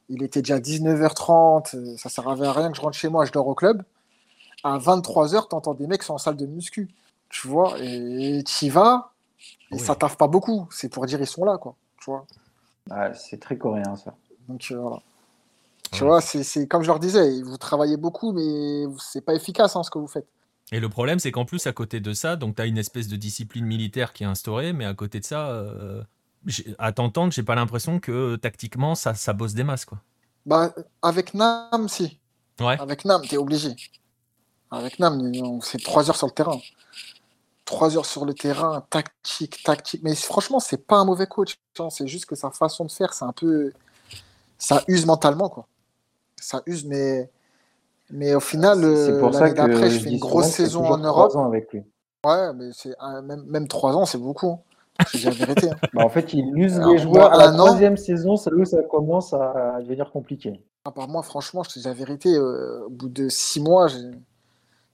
il 0.09 0.23
était 0.23 0.43
déjà 0.43 0.59
19h30, 0.59 1.97
ça 1.97 2.09
servait 2.09 2.47
à 2.47 2.53
rien 2.53 2.71
que 2.71 2.77
je 2.77 2.83
rentre 2.83 2.97
chez 2.97 3.09
moi, 3.09 3.25
je 3.25 3.33
dors 3.33 3.47
au 3.47 3.55
club. 3.55 3.83
À 4.65 4.79
23h, 4.79 5.49
tu 5.49 5.55
entends 5.55 5.75
des 5.75 5.87
mecs 5.87 6.01
qui 6.01 6.07
sont 6.07 6.15
en 6.15 6.19
salle 6.19 6.37
de 6.37 6.47
muscu. 6.47 6.89
Tu 7.29 7.49
vois, 7.49 7.77
et 7.81 8.43
tu 8.45 8.67
y 8.67 8.69
vas, 8.69 9.13
et 9.73 9.79
ça 9.79 9.95
taffe 9.95 10.17
pas 10.17 10.29
beaucoup. 10.29 10.69
C'est 10.71 10.89
pour 10.89 11.07
dire 11.07 11.21
ils 11.21 11.27
sont 11.27 11.45
là, 11.45 11.59
quoi. 11.59 11.75
Tu 12.01 12.11
vois. 12.11 12.25
c'est 13.15 13.41
très 13.41 13.57
coréen, 13.57 13.97
ça. 13.97 14.15
Donc 14.49 14.67
euh, 14.71 14.79
voilà. 14.79 15.03
Tu 15.92 16.05
vois, 16.05 16.20
c'est 16.20 16.66
comme 16.66 16.83
je 16.83 16.88
leur 16.88 16.99
disais, 16.99 17.42
vous 17.42 17.57
travaillez 17.57 17.96
beaucoup, 17.96 18.33
mais 18.33 18.85
c'est 18.99 19.20
pas 19.20 19.35
efficace 19.35 19.77
hein, 19.77 19.83
ce 19.83 19.90
que 19.90 19.99
vous 19.99 20.09
faites. 20.09 20.27
Et 20.72 20.81
le 20.81 20.88
problème, 20.88 21.18
c'est 21.18 21.31
qu'en 21.31 21.44
plus, 21.44 21.66
à 21.66 21.72
côté 21.72 22.01
de 22.01 22.12
ça, 22.12 22.37
donc 22.37 22.57
tu 22.57 22.62
as 22.62 22.66
une 22.66 22.79
espèce 22.79 23.09
de 23.09 23.16
discipline 23.16 23.64
militaire 23.64 24.12
qui 24.12 24.25
est 24.25 24.27
instaurée, 24.27 24.72
mais 24.72 24.85
à 24.85 24.94
côté 24.94 25.20
de 25.20 25.25
ça, 25.25 25.49
euh, 25.49 26.03
à 26.79 26.92
t'entendre, 26.92 27.33
j'ai 27.33 27.44
pas 27.44 27.55
l'impression 27.55 28.01
que 28.01 28.37
tactiquement, 28.37 28.94
ça, 28.94 29.14
ça 29.14 29.33
bosse 29.33 29.55
des 29.55 29.64
masses. 29.64 29.85
Quoi. 29.85 29.99
Bah, 30.44 30.75
avec 31.03 31.35
Nam, 31.35 31.88
si. 31.88 32.18
Ouais. 32.61 32.81
Avec 32.81 33.05
Nam, 33.05 33.22
tu 33.22 33.37
es 33.37 33.38
obligé. 33.38 33.77
Avec 34.72 34.99
Nam, 34.99 35.61
c'est 35.62 35.81
trois 35.83 36.09
heures 36.11 36.16
sur 36.16 36.27
le 36.27 36.33
terrain 36.33 36.59
trois 37.66 37.96
heures 37.96 38.07
sur 38.07 38.25
le 38.25 38.33
terrain, 38.33 38.87
tactique, 38.88 39.62
tactique. 39.62 40.01
Mais 40.03 40.14
franchement, 40.14 40.61
c'est 40.61 40.87
pas 40.87 40.96
un 40.96 41.05
mauvais 41.05 41.27
coach. 41.27 41.59
C'est 41.90 42.07
juste 42.07 42.25
que 42.25 42.35
sa 42.35 42.51
façon 42.51 42.87
de 42.87 42.90
faire, 42.90 43.12
c'est 43.12 43.27
un 43.27 43.33
peu. 43.33 43.72
Ça 44.57 44.83
use 44.88 45.05
mentalement, 45.05 45.51
quoi. 45.51 45.66
Ça 46.40 46.62
use, 46.66 46.85
mais 46.85 47.31
Mais 48.11 48.35
au 48.35 48.40
final, 48.40 48.79
C'est 48.79 49.18
pour 49.18 49.33
ça 49.33 49.40
l'année 49.40 49.55
que 49.55 49.57
d'après, 49.59 49.90
je 49.90 49.99
fais 49.99 50.11
une 50.11 50.18
grosse 50.18 50.46
c'est 50.46 50.64
saison 50.64 50.85
en 50.87 50.99
Europe. 50.99 51.31
trois 51.31 51.40
ans 51.42 51.46
avec 51.46 51.72
lui. 51.72 51.83
Ouais, 52.25 52.53
mais 52.55 52.70
c'est 52.72 52.94
même, 53.25 53.44
même 53.46 53.68
trois 53.68 53.94
ans, 53.96 54.07
c'est 54.07 54.18
beaucoup. 54.18 54.49
hein. 54.51 54.59
Dis 55.14 55.25
la 55.25 55.33
vérité. 55.33 55.70
hein. 55.70 55.77
Bah, 55.92 56.03
en 56.03 56.09
fait, 56.09 56.33
il 56.35 56.44
use 56.57 56.77
Alors, 56.77 56.92
les 56.92 56.99
joueurs 56.99 57.27
moi, 57.27 57.33
à 57.33 57.37
la 57.38 57.49
troisième 57.51 57.96
saison, 57.96 58.37
c'est 58.37 58.51
là 58.51 58.57
où 58.57 58.64
ça 58.64 58.83
commence 58.83 59.33
à 59.33 59.79
devenir 59.83 60.11
compliqué. 60.11 60.61
Ah, 60.85 60.90
par 60.92 61.09
moi, 61.09 61.22
franchement, 61.22 61.62
je 61.64 61.70
te 61.70 61.79
dis 61.79 61.85
la 61.85 61.94
vérité, 61.94 62.35
euh, 62.35 62.85
au 62.87 62.90
bout 62.90 63.09
de 63.09 63.29
six 63.29 63.61
mois, 63.61 63.88
j'ai 63.88 63.99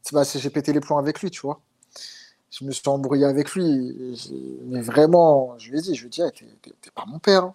c'est- 0.03 0.15
bah, 0.15 0.25
c'est- 0.25 0.51
pété 0.51 0.73
les 0.73 0.81
plombs 0.81 0.99
avec 0.99 1.21
lui, 1.23 1.31
tu 1.31 1.41
vois. 1.43 1.61
Je 2.51 2.65
me 2.65 2.71
suis 2.73 2.83
embrouillé 2.89 3.25
avec 3.25 3.53
lui. 3.55 3.97
Mais 4.67 4.81
vraiment, 4.83 5.57
je 5.59 5.71
lui 5.71 5.79
ai 5.79 5.83
dit, 5.83 5.95
je 5.95 6.03
lui 6.03 6.09
ai 6.09 6.11
dit, 6.11 6.23
Ah, 6.23 6.31
t'es 6.81 6.91
pas 6.95 7.05
mon 7.07 7.19
père. 7.19 7.45
hein. 7.45 7.55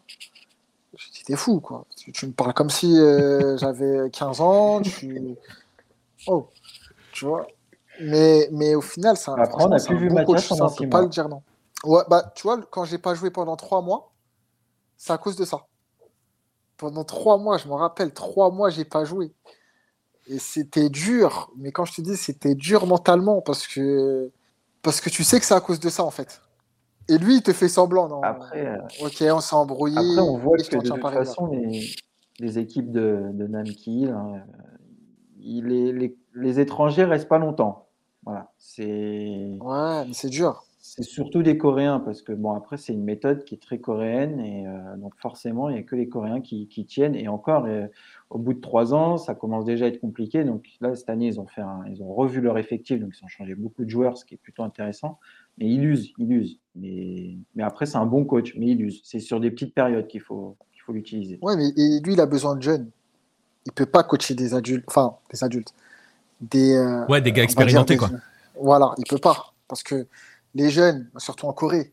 Je 0.96 1.04
lui 1.06 1.12
ai 1.12 1.14
dit, 1.14 1.24
t'es 1.26 1.36
fou, 1.36 1.60
quoi. 1.60 1.86
Tu, 1.96 2.12
tu 2.12 2.28
me 2.28 2.32
parles 2.34 2.54
comme 2.54 2.70
si 2.70 2.98
euh, 2.98 3.58
j'avais 3.60 4.10
15 4.12 4.42
ans. 4.42 4.82
Tu... 4.82 5.36
Oh, 6.28 6.48
tu 7.14 7.26
vois. 7.26 7.48
Mais, 8.02 8.48
mais 8.52 8.76
au 8.76 8.82
final, 8.82 9.18
c'est 9.18 9.32
un, 9.32 9.36
Après, 9.36 9.64
on 9.64 9.70
n'a 9.70 9.80
plus 9.80 9.98
vu 9.98 10.10
bon 10.10 10.16
Mathias 10.16 10.46
ça, 10.48 10.50
pendant 10.50 10.66
on 10.66 10.70
six 10.70 10.84
peut 10.84 10.90
pas 10.90 10.98
mois. 10.98 11.06
le 11.06 11.10
dire 11.10 11.30
non. 11.30 11.44
Ouais, 11.84 12.04
bah, 12.10 12.32
tu 12.36 12.44
vois, 12.44 12.62
quand 12.72 12.86
j'ai 12.86 12.98
pas 12.98 13.14
joué 13.16 13.32
pendant 13.32 13.56
trois 13.56 13.82
mois, 13.82 14.12
c'est 14.98 15.14
à 15.14 15.18
cause 15.18 15.36
de 15.36 15.46
ça. 15.46 15.68
Pendant 16.78 17.04
trois 17.04 17.38
mois, 17.38 17.58
je 17.58 17.68
me 17.68 17.74
rappelle, 17.74 18.14
trois 18.14 18.52
mois, 18.52 18.70
j'ai 18.70 18.86
pas 18.86 19.04
joué. 19.04 19.34
Et 20.28 20.40
c'était 20.40 20.90
dur. 20.90 21.52
Mais 21.58 21.72
quand 21.72 21.86
je 21.86 21.96
te 21.96 22.02
dis, 22.02 22.16
c'était 22.18 22.56
dur 22.56 22.86
mentalement 22.88 23.42
parce 23.42 23.68
que, 23.68 24.32
parce 24.82 25.02
que 25.02 25.10
tu 25.10 25.24
sais 25.24 25.40
que 25.40 25.46
c'est 25.46 25.54
à 25.56 25.62
cause 25.62 25.80
de 25.80 25.90
ça, 25.90 26.04
en 26.04 26.12
fait. 26.12 26.42
Et 27.10 27.18
lui, 27.18 27.36
il 27.38 27.42
te 27.44 27.54
fait 27.54 27.68
semblant. 27.70 28.08
Non? 28.08 28.22
Après, 28.22 28.66
euh, 28.68 28.78
Ok, 29.06 29.24
on 29.32 29.40
s'est 29.40 29.56
embrouillé. 29.56 29.98
après, 29.98 30.22
on 30.22 30.38
voit 30.38 30.58
que 30.58 30.76
de 30.78 30.90
toute 30.90 31.02
façon, 31.02 31.48
les, 31.48 31.82
les 32.40 32.60
équipes 32.60 32.92
de, 32.92 33.30
de 33.34 33.48
Namki, 33.48 34.08
hein, 34.08 34.44
les, 35.40 35.92
les, 35.94 36.18
les 36.36 36.60
étrangers 36.60 37.06
restent 37.06 37.30
pas 37.30 37.40
longtemps. 37.40 37.88
Voilà, 38.26 38.52
c'est 38.58 39.58
Ouais, 39.62 40.06
mais 40.06 40.14
c'est 40.14 40.28
dur. 40.30 40.64
c'est 40.80 41.04
surtout 41.04 41.44
des 41.44 41.58
Coréens 41.58 42.02
parce 42.02 42.22
que 42.22 42.34
bon 42.34 42.52
après 42.52 42.76
c'est 42.76 42.92
une 42.92 43.04
méthode 43.06 43.46
qui 43.46 43.56
est 43.56 43.62
très 43.62 43.80
coréenne 43.80 44.42
et 44.42 44.68
euh, 44.68 44.98
donc 44.98 45.14
forcément 45.18 45.70
il 45.70 45.76
n'y 45.76 45.80
a 45.80 45.84
que 45.84 45.96
les 45.96 46.10
Coréens 46.10 46.42
qui, 46.42 46.68
qui 46.68 46.86
tiennent 46.86 47.16
et 47.16 47.30
encore 47.30 47.64
euh, 47.66 47.88
au 48.30 48.38
bout 48.38 48.54
de 48.54 48.60
trois 48.60 48.94
ans 48.94 49.16
ça 49.18 49.34
commence 49.34 49.64
déjà 49.64 49.86
à 49.86 49.88
être 49.88 50.02
compliqué 50.02 50.44
donc 50.44 50.66
là 50.82 50.94
cette 50.96 51.10
année 51.10 51.28
ils 51.28 51.40
ont 51.40 51.48
fait 51.48 51.62
un- 51.62 51.86
ils 51.90 52.04
ont 52.04 52.14
revu 52.14 52.42
leur 52.42 52.58
effectif 52.58 53.00
donc 53.00 53.14
ils 53.18 53.24
ont 53.24 53.30
changé 53.30 53.56
beaucoup 53.56 53.86
de 53.86 53.90
joueurs 53.90 54.18
ce 54.18 54.26
qui 54.26 54.34
est 54.34 54.38
plutôt 54.38 54.64
intéressant 54.64 55.20
mais 55.58 55.66
il 55.70 55.84
use 55.86 56.14
il 56.18 56.32
use 56.32 56.60
mais, 56.76 57.36
mais 57.56 57.64
après 57.64 57.86
c'est 57.86 57.98
un 57.98 58.06
bon 58.06 58.24
coach 58.26 58.54
mais 58.58 58.68
il 58.68 58.82
use 58.82 59.02
c'est 59.04 59.20
sur 59.20 59.40
des 59.40 59.52
petites 59.52 59.74
périodes 59.74 60.08
qu'il 60.08 60.22
faut 60.22 60.56
qu'il 60.72 60.82
faut 60.82 60.94
l'utiliser 60.94 61.40
Ouais, 61.42 61.56
mais 61.58 61.70
et 61.76 62.00
lui, 62.02 62.14
il 62.14 62.22
a 62.22 62.26
besoin 62.26 62.56
de 62.56 62.62
jeunes. 62.62 62.90
Il 63.66 63.72
peut 63.74 63.86
pas 63.86 64.04
coacher 64.04 64.34
des 64.36 64.54
adultes, 64.54 64.86
enfin, 64.88 65.16
des 65.34 65.44
adultes. 65.44 65.74
Des, 66.40 66.74
euh, 66.76 67.06
Ouais, 67.08 67.20
des 67.20 67.34
gars 67.34 67.44
expérimentés, 67.44 67.96
des- 67.96 68.00
quoi. 68.00 68.10
Voilà, 68.62 68.94
il 68.98 69.04
peut 69.06 69.18
pas. 69.18 69.54
Parce 69.68 69.84
que 69.84 70.08
les 70.56 70.70
jeunes, 70.70 71.10
surtout 71.18 71.48
en 71.48 71.54
Corée, 71.54 71.92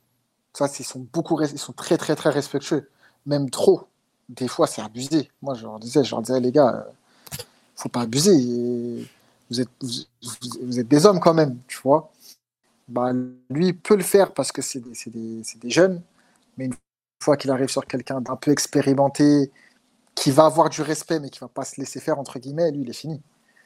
ça, 0.53 0.69
ils 0.79 0.85
sont 0.85 1.05
beaucoup, 1.13 1.41
ils 1.43 1.59
sont 1.59 1.73
très, 1.73 1.97
très, 1.97 2.15
très 2.15 2.31
respectueux. 2.31 2.89
Même 3.27 3.51
trop. 3.51 3.89
Des 4.29 4.47
fois, 4.47 4.69
c'est 4.69 4.81
abusé. 4.83 5.31
Moi, 5.43 5.55
je 5.55 5.65
leur 5.65 5.81
disais, 5.81 6.05
je 6.05 6.11
leur 6.13 6.23
disais, 6.23 6.39
les 6.39 6.53
gars, 6.53 6.85
euh, 6.87 7.39
faut 7.75 7.89
pas 7.89 8.03
abuser. 8.03 8.37
Et 8.37 9.05
Vous 9.51 9.61
êtes, 9.61 9.69
vous 10.63 10.79
êtes 10.79 10.87
des 10.89 11.05
hommes 11.07 11.19
quand 11.19 11.35
même, 11.35 11.59
tu 11.67 11.79
vois. 11.83 12.13
Bah, 12.89 13.13
lui, 13.51 13.73
peut 13.73 13.97
le 13.97 14.03
faire 14.03 14.33
parce 14.35 14.53
que 14.53 14.63
c'est 14.63 14.81
des, 14.81 14.93
des- 15.11 15.43
des 15.57 15.71
jeunes. 15.71 16.03
Mais 16.57 16.67
une 16.67 16.75
fois 17.23 17.37
qu'il 17.37 17.51
arrive 17.51 17.69
sur 17.69 17.87
quelqu'un 17.87 18.21
d'un 18.21 18.37
peu 18.37 18.51
expérimenté, 18.51 19.51
qui 20.15 20.31
va 20.31 20.47
avoir 20.47 20.71
du 20.71 20.83
respect, 20.83 21.19
mais 21.19 21.31
qui 21.31 21.41
va 21.41 21.49
pas 21.49 21.65
se 21.65 21.81
laisser 21.81 22.01
faire, 22.01 22.19
entre 22.19 22.39
guillemets, 22.39 22.71
lui, 22.71 22.83
il 22.83 22.91
est 22.91 22.93
fini. 22.93 23.21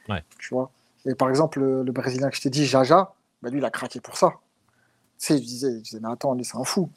Ouais. 0.07 0.23
Tu 0.39 0.53
vois. 0.53 0.71
Et 1.05 1.15
par 1.15 1.29
exemple, 1.29 1.59
le, 1.59 1.83
le 1.83 1.91
Brésilien 1.91 2.29
que 2.29 2.35
je 2.35 2.41
t'ai 2.41 2.49
dit, 2.49 2.65
Jaja, 2.65 3.13
bah, 3.41 3.49
lui, 3.49 3.59
il 3.59 3.65
a 3.65 3.69
craqué 3.69 3.99
pour 3.99 4.17
ça. 4.17 4.33
Tu 5.19 5.27
sais, 5.27 5.37
je 5.37 5.43
disais, 5.43 5.71
je 5.77 5.81
disais, 5.83 5.99
mais 6.01 6.09
attends, 6.09 6.33
lui, 6.33 6.45
c'est 6.45 6.57
un 6.57 6.63
fou. 6.63 6.89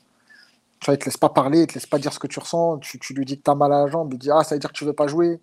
Tu 0.80 0.86
vois, 0.86 0.94
il 0.94 0.98
te 0.98 1.04
laisse 1.04 1.16
pas 1.16 1.28
parler, 1.28 1.62
il 1.62 1.66
te 1.66 1.74
laisse 1.74 1.86
pas 1.86 1.98
dire 1.98 2.12
ce 2.12 2.18
que 2.18 2.26
tu 2.26 2.38
ressens. 2.38 2.78
Tu, 2.78 2.98
tu 2.98 3.14
lui 3.14 3.24
dis 3.24 3.38
que 3.38 3.42
tu 3.44 3.50
as 3.50 3.54
mal 3.54 3.72
à 3.72 3.84
la 3.84 3.90
jambe, 3.90 4.12
il 4.12 4.18
dit, 4.18 4.30
ah, 4.30 4.42
ça 4.44 4.54
veut 4.54 4.58
dire 4.60 4.70
que 4.72 4.76
tu 4.78 4.84
veux 4.84 4.92
pas 4.92 5.06
jouer. 5.06 5.40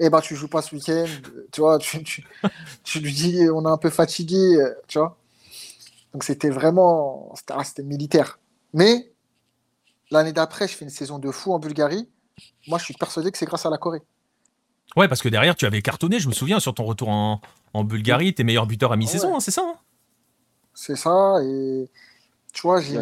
Eh 0.00 0.10
ben, 0.10 0.20
tu 0.20 0.34
joues 0.36 0.48
pas 0.48 0.62
ce 0.62 0.74
week-end. 0.74 1.06
Tu 1.52 1.60
vois, 1.60 1.78
tu, 1.78 2.02
tu, 2.02 2.26
tu 2.82 3.00
lui 3.00 3.12
dis, 3.12 3.48
on 3.50 3.64
est 3.66 3.70
un 3.70 3.78
peu 3.78 3.90
fatigué, 3.90 4.58
tu 4.88 4.98
vois. 4.98 5.16
Donc, 6.14 6.24
c'était 6.24 6.48
vraiment, 6.50 7.32
c'était 7.36 7.52
ah, 7.56 7.64
c'était 7.64 7.82
militaire. 7.82 8.38
Mais 8.72 9.12
l'année 10.10 10.32
d'après, 10.32 10.66
je 10.68 10.74
fais 10.76 10.84
une 10.84 10.90
saison 10.90 11.18
de 11.18 11.30
fou 11.30 11.52
en 11.52 11.58
Bulgarie. 11.58 12.08
Moi, 12.68 12.78
je 12.78 12.84
suis 12.84 12.94
persuadé 12.94 13.30
que 13.30 13.36
c'est 13.38 13.46
grâce 13.46 13.66
à 13.66 13.70
la 13.70 13.76
Corée. 13.78 14.02
Ouais, 14.96 15.08
parce 15.08 15.20
que 15.22 15.28
derrière, 15.28 15.56
tu 15.56 15.66
avais 15.66 15.82
cartonné, 15.82 16.20
je 16.20 16.28
me 16.28 16.32
souviens, 16.32 16.60
sur 16.60 16.72
ton 16.74 16.84
retour 16.84 17.08
en, 17.08 17.40
en 17.72 17.84
Bulgarie, 17.84 18.32
tes 18.34 18.44
meilleurs 18.44 18.66
buteurs 18.66 18.92
à 18.92 18.96
mi-saison, 18.96 19.28
Ouais. 19.30 19.34
hein, 19.36 19.40
c'est 19.40 19.50
ça 19.50 19.62
hein? 19.62 19.74
C'est 20.72 20.96
ça. 20.96 21.36
Et 21.44 21.88
tu 22.52 22.62
vois, 22.62 22.80
j'ai. 22.80 22.94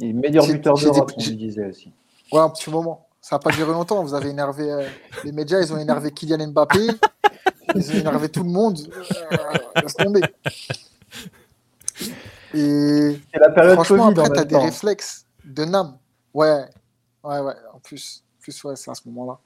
est 0.00 0.12
meilleur 0.12 0.44
j'ai- 0.44 0.54
buteur 0.54 0.76
j'ai 0.76 0.86
d'Europe 0.86 1.12
des- 1.16 1.24
on 1.24 1.28
lui 1.30 1.36
disait 1.36 1.66
aussi 1.66 1.92
Ouais, 2.32 2.40
un 2.40 2.48
petit 2.50 2.70
moment. 2.70 3.06
Ça 3.20 3.36
n'a 3.36 3.40
pas 3.40 3.50
duré 3.50 3.72
longtemps. 3.72 4.02
Vous 4.02 4.14
avez 4.14 4.28
énervé 4.30 4.70
euh, 4.70 4.86
les 5.24 5.32
médias, 5.32 5.60
ils 5.60 5.72
ont 5.72 5.78
énervé 5.78 6.10
Kylian 6.12 6.48
Mbappé, 6.48 6.86
ils 7.74 7.90
ont 7.90 7.94
énervé 7.94 8.28
tout 8.28 8.42
le 8.44 8.50
monde. 8.50 8.78
Euh, 9.32 9.36
laisse 9.82 9.94
tomber. 9.94 10.20
Et 12.54 13.20
la 13.34 13.50
période 13.50 13.74
franchement, 13.74 14.08
Covid 14.08 14.20
après, 14.20 14.34
tu 14.34 14.40
as 14.40 14.44
des 14.44 14.54
temps 14.54 14.62
réflexes 14.62 15.26
de 15.44 15.64
Nam. 15.64 15.98
Ouais, 16.32 16.64
ouais, 17.24 17.40
ouais. 17.40 17.54
En 17.72 17.78
plus, 17.80 18.24
plus 18.40 18.62
ouais, 18.64 18.76
c'est 18.76 18.90
à 18.90 18.94
ce 18.94 19.02
moment-là. 19.08 19.38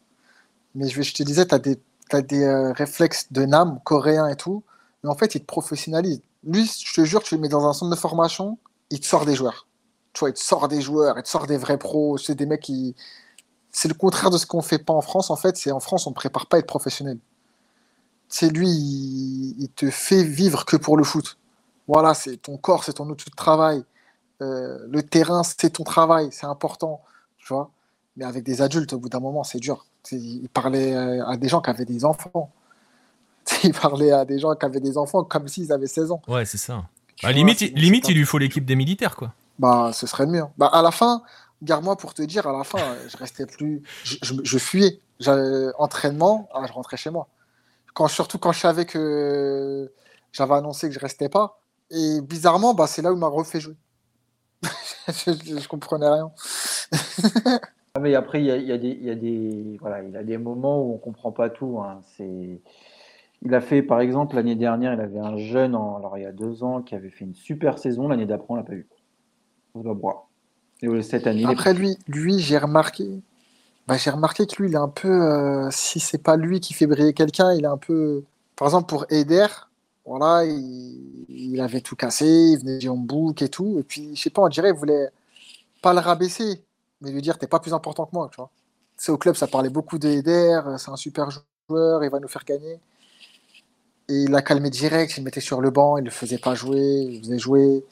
Mais 0.74 0.88
je, 0.88 1.14
te 1.14 1.22
disais, 1.22 1.46
tu 1.46 1.54
as 1.54 1.58
des, 1.58 1.80
t'as 2.08 2.22
des 2.22 2.44
euh, 2.44 2.72
réflexes 2.72 3.32
de 3.32 3.44
Nam, 3.44 3.80
coréens 3.84 4.28
et 4.28 4.36
tout. 4.36 4.62
Mais 5.02 5.10
en 5.10 5.14
fait, 5.14 5.34
il 5.34 5.40
te 5.40 5.46
professionnalise. 5.46 6.20
Lui, 6.44 6.66
je 6.66 6.94
te 6.94 7.04
jure, 7.04 7.22
tu 7.22 7.34
le 7.34 7.40
mets 7.40 7.48
dans 7.48 7.66
un 7.66 7.72
centre 7.72 7.90
de 7.94 8.00
formation, 8.00 8.58
il 8.90 9.00
te 9.00 9.06
sort 9.06 9.26
des 9.26 9.34
joueurs. 9.34 9.66
Tu 10.12 10.20
vois, 10.20 10.30
il 10.30 10.34
te 10.34 10.40
sort 10.40 10.68
des 10.68 10.80
joueurs, 10.80 11.16
il 11.18 11.22
te 11.22 11.28
sort 11.28 11.46
des 11.46 11.56
vrais 11.56 11.78
pros. 11.78 12.18
C'est 12.18 12.34
des 12.34 12.46
mecs 12.46 12.62
qui. 12.62 12.94
C'est 13.70 13.88
le 13.88 13.94
contraire 13.94 14.30
de 14.30 14.38
ce 14.38 14.46
qu'on 14.46 14.62
fait 14.62 14.78
pas 14.78 14.92
en 14.92 15.02
France. 15.02 15.30
En 15.30 15.36
fait, 15.36 15.56
c'est 15.56 15.70
en 15.70 15.80
France, 15.80 16.06
on 16.06 16.10
ne 16.10 16.14
prépare 16.14 16.46
pas 16.46 16.56
à 16.56 16.60
être 16.60 16.66
professionnel. 16.66 17.18
C'est 18.28 18.50
lui, 18.50 18.68
il, 18.68 19.56
il 19.58 19.68
te 19.70 19.90
fait 19.90 20.22
vivre 20.22 20.64
que 20.64 20.76
pour 20.76 20.96
le 20.96 21.04
foot. 21.04 21.37
Voilà, 21.88 22.14
c'est 22.14 22.36
ton 22.36 22.56
corps, 22.58 22.84
c'est 22.84 22.92
ton 22.94 23.08
outil 23.08 23.28
de 23.30 23.34
travail. 23.34 23.82
Euh, 24.42 24.78
le 24.88 25.02
terrain, 25.02 25.42
c'est 25.42 25.70
ton 25.70 25.84
travail, 25.84 26.28
c'est 26.30 26.46
important. 26.46 27.00
Tu 27.38 27.48
vois. 27.52 27.70
Mais 28.16 28.24
avec 28.24 28.44
des 28.44 28.62
adultes, 28.62 28.92
au 28.92 28.98
bout 28.98 29.08
d'un 29.08 29.20
moment, 29.20 29.42
c'est 29.42 29.58
dur. 29.58 29.86
Il 30.12 30.48
parlait 30.48 30.94
euh, 30.94 31.26
à 31.26 31.36
des 31.36 31.48
gens 31.48 31.60
qui 31.60 31.70
avaient 31.70 31.84
des 31.84 32.04
enfants. 32.04 32.50
Il 33.64 33.72
parlait 33.72 34.12
à 34.12 34.24
des 34.24 34.38
gens 34.38 34.54
qui 34.54 34.64
avaient 34.66 34.80
des 34.80 34.98
enfants 34.98 35.24
comme 35.24 35.48
s'ils 35.48 35.72
avaient 35.72 35.86
16 35.86 36.10
ans. 36.12 36.22
Ouais, 36.28 36.44
c'est 36.44 36.58
ça. 36.58 36.74
Bah, 36.74 36.84
vois, 37.22 37.32
limite, 37.32 37.60
il- 37.62 37.74
limite 37.74 38.04
c'est 38.06 38.12
il 38.12 38.18
lui 38.18 38.26
faut 38.26 38.38
l'équipe 38.38 38.64
des 38.64 38.76
militaires, 38.76 39.16
quoi. 39.16 39.32
bah, 39.58 39.90
ce 39.92 40.06
serait 40.06 40.26
le 40.26 40.32
mieux. 40.32 40.44
Bah, 40.56 40.66
à 40.72 40.82
la 40.82 40.90
fin, 40.90 41.22
garde-moi 41.62 41.96
pour 41.96 42.14
te 42.14 42.22
dire, 42.22 42.46
à 42.46 42.52
la 42.52 42.62
fin, 42.64 42.78
euh, 42.78 43.08
je 43.08 43.16
restais 43.16 43.46
plus. 43.46 43.82
Je, 44.04 44.16
je, 44.22 44.34
je 44.42 44.58
fuyais. 44.58 45.00
J'avais 45.18 45.72
entraînement, 45.78 46.48
ah, 46.54 46.64
je 46.68 46.72
rentrais 46.72 46.96
chez 46.96 47.10
moi. 47.10 47.26
Quand, 47.94 48.06
surtout 48.08 48.38
quand 48.38 48.52
je 48.52 48.60
savais 48.60 48.84
que 48.86 49.90
j'avais 50.32 50.54
annoncé 50.54 50.88
que 50.88 50.94
je 50.94 51.00
restais 51.00 51.28
pas. 51.28 51.57
Et 51.90 52.20
bizarrement, 52.22 52.74
bah, 52.74 52.86
c'est 52.86 53.02
là 53.02 53.12
où 53.12 53.16
il 53.16 53.20
m'a 53.20 53.28
refait 53.28 53.60
jouer. 53.60 53.76
je, 55.08 55.32
je, 55.44 55.58
je 55.58 55.68
comprenais 55.68 56.08
rien. 56.08 56.30
Ah, 57.94 58.00
mais 58.00 58.14
après, 58.14 58.40
il 58.40 58.46
y 58.46 58.50
a, 58.50 58.56
y 58.58 58.70
a 58.70 58.78
des, 58.78 58.90
y 59.00 59.10
a 59.10 59.14
des, 59.16 59.76
voilà, 59.80 60.02
il 60.04 60.16
a 60.16 60.22
des 60.22 60.38
moments 60.38 60.82
où 60.82 60.94
on 60.94 60.98
comprend 60.98 61.32
pas 61.32 61.50
tout. 61.50 61.80
hein. 61.80 62.00
C'est, 62.16 62.60
il 63.42 63.54
a 63.54 63.60
fait, 63.60 63.82
par 63.82 64.00
exemple, 64.00 64.36
l'année 64.36 64.54
dernière, 64.54 64.92
il 64.94 65.00
avait 65.00 65.18
un 65.18 65.36
jeune, 65.36 65.74
en- 65.74 65.96
alors 65.96 66.16
il 66.18 66.22
y 66.22 66.26
a 66.26 66.32
deux 66.32 66.62
ans, 66.62 66.82
qui 66.82 66.94
avait 66.94 67.10
fait 67.10 67.24
une 67.24 67.34
super 67.34 67.78
saison. 67.78 68.06
L'année 68.08 68.26
d'après, 68.26 68.46
on 68.50 68.54
l'a 68.56 68.62
pas 68.62 68.74
vu. 68.74 68.86
On 69.74 69.80
doit 69.80 69.94
boire. 69.94 70.28
Et 70.82 71.02
cette 71.02 71.26
année, 71.26 71.44
Après, 71.46 71.74
lui, 71.74 71.98
lui 72.06 72.38
j'ai 72.38 72.58
remarqué. 72.58 73.08
Bah, 73.88 73.96
j'ai 73.96 74.10
remarqué 74.10 74.46
que 74.46 74.62
lui, 74.62 74.68
il 74.70 74.74
est 74.74 74.78
un 74.78 74.88
peu. 74.88 75.08
euh, 75.10 75.68
si 75.72 75.98
c'est 75.98 76.22
pas 76.22 76.36
lui 76.36 76.60
qui 76.60 76.74
fait 76.74 76.86
briller 76.86 77.14
quelqu'un, 77.14 77.52
il 77.52 77.64
est 77.64 77.68
un 77.68 77.78
peu. 77.78 78.22
Par 78.56 78.68
exemple, 78.68 78.86
pour 78.86 79.06
Eder, 79.10 79.46
voilà, 80.08 80.44
il, 80.46 81.60
avait 81.60 81.82
tout 81.82 81.94
cassé, 81.94 82.26
il 82.26 82.58
venait 82.58 82.78
du 82.78 82.88
book 82.90 83.42
et 83.42 83.50
tout. 83.50 83.78
Et 83.78 83.82
puis, 83.82 84.16
je 84.16 84.22
sais 84.22 84.30
pas, 84.30 84.42
on 84.42 84.48
dirait, 84.48 84.70
il 84.70 84.74
voulait 84.74 85.10
pas 85.82 85.92
le 85.92 86.00
rabaisser, 86.00 86.64
mais 87.02 87.10
lui 87.10 87.20
dire, 87.20 87.38
t'es 87.38 87.46
pas 87.46 87.60
plus 87.60 87.74
important 87.74 88.06
que 88.06 88.12
moi, 88.14 88.28
tu 88.30 88.36
vois. 88.36 88.50
C'est 88.96 89.12
au 89.12 89.18
club, 89.18 89.36
ça 89.36 89.46
parlait 89.46 89.68
beaucoup 89.68 89.98
d'Eder, 89.98 90.60
c'est 90.78 90.90
un 90.90 90.96
super 90.96 91.28
joueur, 91.30 92.02
il 92.02 92.10
va 92.10 92.20
nous 92.20 92.28
faire 92.28 92.44
gagner. 92.44 92.80
Et 94.08 94.14
il 94.22 94.30
l'a 94.30 94.40
calmé 94.40 94.70
direct, 94.70 95.12
il 95.16 95.20
le 95.20 95.24
mettait 95.24 95.42
sur 95.42 95.60
le 95.60 95.70
banc, 95.70 95.98
il 95.98 96.04
le 96.04 96.10
faisait 96.10 96.38
pas 96.38 96.54
jouer, 96.54 96.80
il 96.80 97.16
le 97.18 97.22
faisait 97.24 97.38
jouer 97.38 97.84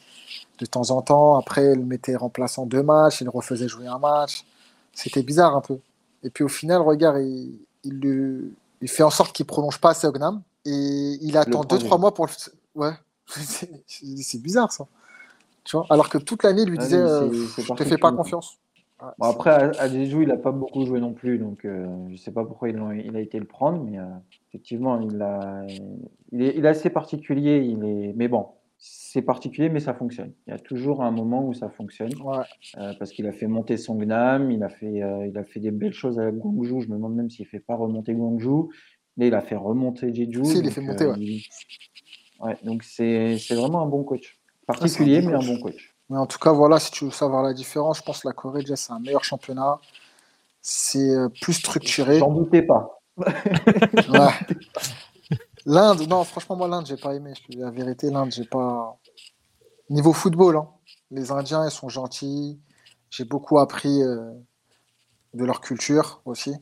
de 0.58 0.66
temps 0.66 0.90
en 0.90 1.02
temps. 1.02 1.36
Après, 1.36 1.72
il 1.72 1.78
le 1.80 1.84
mettait 1.84 2.16
remplaçant 2.16 2.64
deux 2.64 2.82
matchs, 2.82 3.20
il 3.20 3.24
le 3.24 3.30
refaisait 3.30 3.68
jouer 3.68 3.86
un 3.88 3.98
match. 3.98 4.44
C'était 4.94 5.22
bizarre 5.22 5.54
un 5.54 5.60
peu. 5.60 5.78
Et 6.22 6.30
puis 6.30 6.44
au 6.44 6.48
final, 6.48 6.80
regarde, 6.80 7.18
il, 7.20 7.60
il, 7.84 8.52
il 8.80 8.88
fait 8.88 9.02
en 9.02 9.10
sorte 9.10 9.36
qu'il 9.36 9.46
prolonge 9.46 9.78
pas 9.80 9.92
Seognam. 9.94 10.42
Et 10.66 11.18
il 11.22 11.36
attend 11.36 11.62
prend 11.62 11.76
2-3 11.76 11.88
bien. 11.88 11.98
mois 11.98 12.14
pour 12.14 12.26
le. 12.26 12.32
Ouais, 12.74 12.92
c'est 13.86 14.42
bizarre 14.42 14.72
ça. 14.72 14.86
Tu 15.64 15.76
vois 15.76 15.86
Alors 15.90 16.08
que 16.08 16.18
toute 16.18 16.42
l'année, 16.42 16.62
il 16.62 16.70
lui 16.70 16.78
Ah 16.78 16.82
disait 16.82 17.02
oui, 17.02 17.46
c'est 17.54 17.62
Je 17.62 17.72
te 17.72 17.84
fais 17.84 17.98
pas 17.98 18.12
confiance. 18.12 18.58
Bon, 19.18 19.26
après, 19.26 19.50
à, 19.50 19.70
à 19.78 19.88
Jeju, 19.88 20.22
il 20.22 20.28
n'a 20.28 20.38
pas 20.38 20.52
beaucoup 20.52 20.86
joué 20.86 21.00
non 21.00 21.12
plus, 21.12 21.38
donc 21.38 21.64
euh, 21.64 21.86
je 22.06 22.12
ne 22.12 22.16
sais 22.16 22.30
pas 22.30 22.44
pourquoi 22.44 22.70
il, 22.70 22.76
il, 23.04 23.14
a 23.14 23.20
été 23.20 23.38
le 23.38 23.44
prendre, 23.44 23.82
mais 23.84 23.98
euh, 23.98 24.04
effectivement, 24.48 24.98
il, 25.00 25.20
a, 25.20 25.66
il, 26.32 26.42
est, 26.42 26.56
il, 26.56 26.64
est, 26.64 26.68
assez 26.68 26.88
particulier. 26.88 27.58
Il 27.58 27.84
est, 27.84 28.14
mais 28.16 28.26
bon, 28.28 28.46
c'est 28.78 29.22
particulier, 29.22 29.68
mais 29.68 29.80
ça 29.80 29.94
fonctionne. 29.94 30.32
Il 30.46 30.50
y 30.50 30.52
a 30.52 30.58
toujours 30.58 31.02
un 31.02 31.10
moment 31.10 31.46
où 31.46 31.54
ça 31.54 31.70
fonctionne, 31.70 32.12
ouais. 32.22 32.36
euh, 32.78 32.92
parce 32.98 33.10
qu'il 33.10 33.26
a 33.26 33.32
fait 33.32 33.46
monter 33.46 33.76
son 33.76 33.94
Gnam, 33.96 34.50
il 34.50 34.62
a 34.62 34.68
fait, 34.68 35.02
euh, 35.02 35.26
il 35.26 35.36
a 35.38 35.44
fait 35.44 35.60
des 35.60 35.70
belles 35.70 35.94
choses 35.94 36.18
à 36.18 36.30
Guangzhou. 36.30 36.80
Je 36.80 36.88
me 36.88 36.94
demande 36.94 37.14
même 37.14 37.30
s'il 37.30 37.46
ne 37.46 37.48
fait 37.48 37.60
pas 37.60 37.74
remonter 37.74 38.14
Guangzhou. 38.14 38.70
Là, 39.16 39.26
il 39.26 39.34
a 39.34 39.40
fait 39.40 39.56
remonter 39.56 40.14
Jeju. 40.14 40.44
Si, 40.44 40.58
il 40.58 40.66
a 40.66 40.70
fait 40.70 40.80
monter, 40.80 41.04
euh, 41.04 41.12
ouais. 41.12 41.18
il- 41.18 41.42
ouais. 42.40 42.58
Donc 42.62 42.82
c'est 42.82 43.36
vraiment 43.50 43.82
un 43.82 43.86
bon 43.86 44.04
coach. 44.04 44.38
Particulier, 44.66 45.20
bon 45.22 45.28
mais 45.28 45.34
un 45.34 45.38
bon 45.54 45.58
coach. 45.60 45.94
Mais 46.10 46.18
en 46.18 46.26
tout 46.26 46.38
cas, 46.38 46.52
voilà, 46.52 46.78
si 46.78 46.90
tu 46.90 47.04
veux 47.04 47.10
savoir 47.10 47.42
la 47.42 47.52
différence, 47.52 47.98
je 47.98 48.02
pense 48.02 48.20
que 48.22 48.28
la 48.28 48.34
Corée, 48.34 48.60
déjà, 48.60 48.76
c'est 48.76 48.92
un 48.92 49.00
meilleur 49.00 49.24
championnat. 49.24 49.80
C'est 50.62 51.10
euh, 51.10 51.28
plus 51.28 51.54
structuré. 51.54 52.18
J'en 52.18 52.32
doutais 52.32 52.62
pas. 52.62 53.00
Ouais. 54.08 54.30
L'Inde, 55.64 56.06
non, 56.08 56.22
franchement, 56.24 56.54
moi, 56.56 56.68
l'Inde, 56.68 56.86
j'ai 56.86 56.96
pas 56.96 57.14
aimé. 57.14 57.32
Je 57.36 57.42
te 57.42 57.50
dis 57.52 57.56
La 57.58 57.70
vérité, 57.70 58.10
l'Inde, 58.10 58.30
j'ai 58.32 58.44
pas. 58.44 58.96
Niveau 59.90 60.12
football, 60.12 60.56
hein, 60.56 60.68
les 61.10 61.30
Indiens, 61.32 61.64
ils 61.64 61.70
sont 61.72 61.88
gentils. 61.88 62.58
J'ai 63.10 63.24
beaucoup 63.24 63.58
appris 63.58 64.02
euh, 64.02 64.32
de 65.34 65.44
leur 65.44 65.60
culture 65.60 66.20
aussi. 66.24 66.54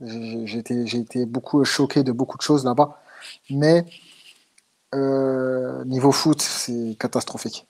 J'ai 0.00 0.58
été, 0.98 1.26
beaucoup 1.26 1.64
choqué 1.64 2.02
de 2.02 2.12
beaucoup 2.12 2.36
de 2.38 2.42
choses 2.42 2.64
là-bas. 2.64 3.00
Mais 3.50 3.84
euh, 4.94 5.84
niveau 5.84 6.12
foot, 6.12 6.40
c'est 6.40 6.96
catastrophique. 6.98 7.66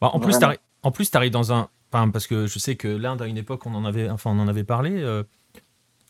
Bah, 0.00 0.10
en, 0.12 0.20
plus, 0.20 0.36
en 0.82 0.90
plus, 0.92 1.10
tu 1.10 1.16
arrives 1.16 1.32
dans 1.32 1.52
un. 1.52 1.68
Enfin, 1.92 2.08
parce 2.10 2.26
que 2.26 2.46
je 2.46 2.58
sais 2.58 2.76
que 2.76 2.88
l'Inde, 2.88 3.22
à 3.22 3.26
une 3.26 3.36
époque, 3.36 3.66
on 3.66 3.74
en 3.74 3.84
avait, 3.84 4.08
enfin, 4.10 4.30
on 4.30 4.38
en 4.38 4.48
avait 4.48 4.64
parlé. 4.64 4.90
Euh, 5.02 5.24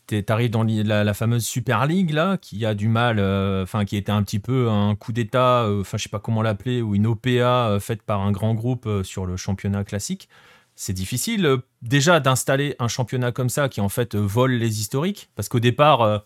tu 0.07 0.23
arrives 0.27 0.51
dans 0.51 0.63
la, 0.63 1.03
la 1.03 1.13
fameuse 1.13 1.45
Super 1.45 1.85
League, 1.87 2.11
là, 2.11 2.37
qui 2.37 2.65
a 2.65 2.73
du 2.73 2.87
mal. 2.87 3.19
euh, 3.19 3.63
Enfin, 3.63 3.85
qui 3.85 3.97
était 3.97 4.11
un 4.11 4.23
petit 4.23 4.39
peu 4.39 4.69
un 4.69 4.95
coup 4.95 5.11
d'État, 5.13 5.63
euh, 5.63 5.81
enfin, 5.81 5.97
je 5.97 6.03
sais 6.03 6.09
pas 6.09 6.19
comment 6.19 6.41
l'appeler, 6.41 6.81
ou 6.81 6.93
une 6.95 7.07
OPA 7.07 7.77
faite 7.79 8.03
par 8.03 8.21
un 8.21 8.31
grand 8.31 8.53
groupe 8.53 8.87
sur 9.03 9.25
le 9.25 9.37
championnat 9.37 9.83
classique. 9.83 10.29
C'est 10.75 10.93
difficile, 10.93 11.45
euh, 11.45 11.57
déjà, 11.81 12.19
d'installer 12.19 12.75
un 12.79 12.87
championnat 12.87 13.31
comme 13.31 13.49
ça 13.49 13.69
qui, 13.69 13.79
en 13.81 13.89
fait, 13.89 14.15
euh, 14.15 14.19
vole 14.19 14.53
les 14.53 14.79
historiques. 14.79 15.29
Parce 15.35 15.49
qu'au 15.49 15.59
départ. 15.59 16.01
euh, 16.01 16.17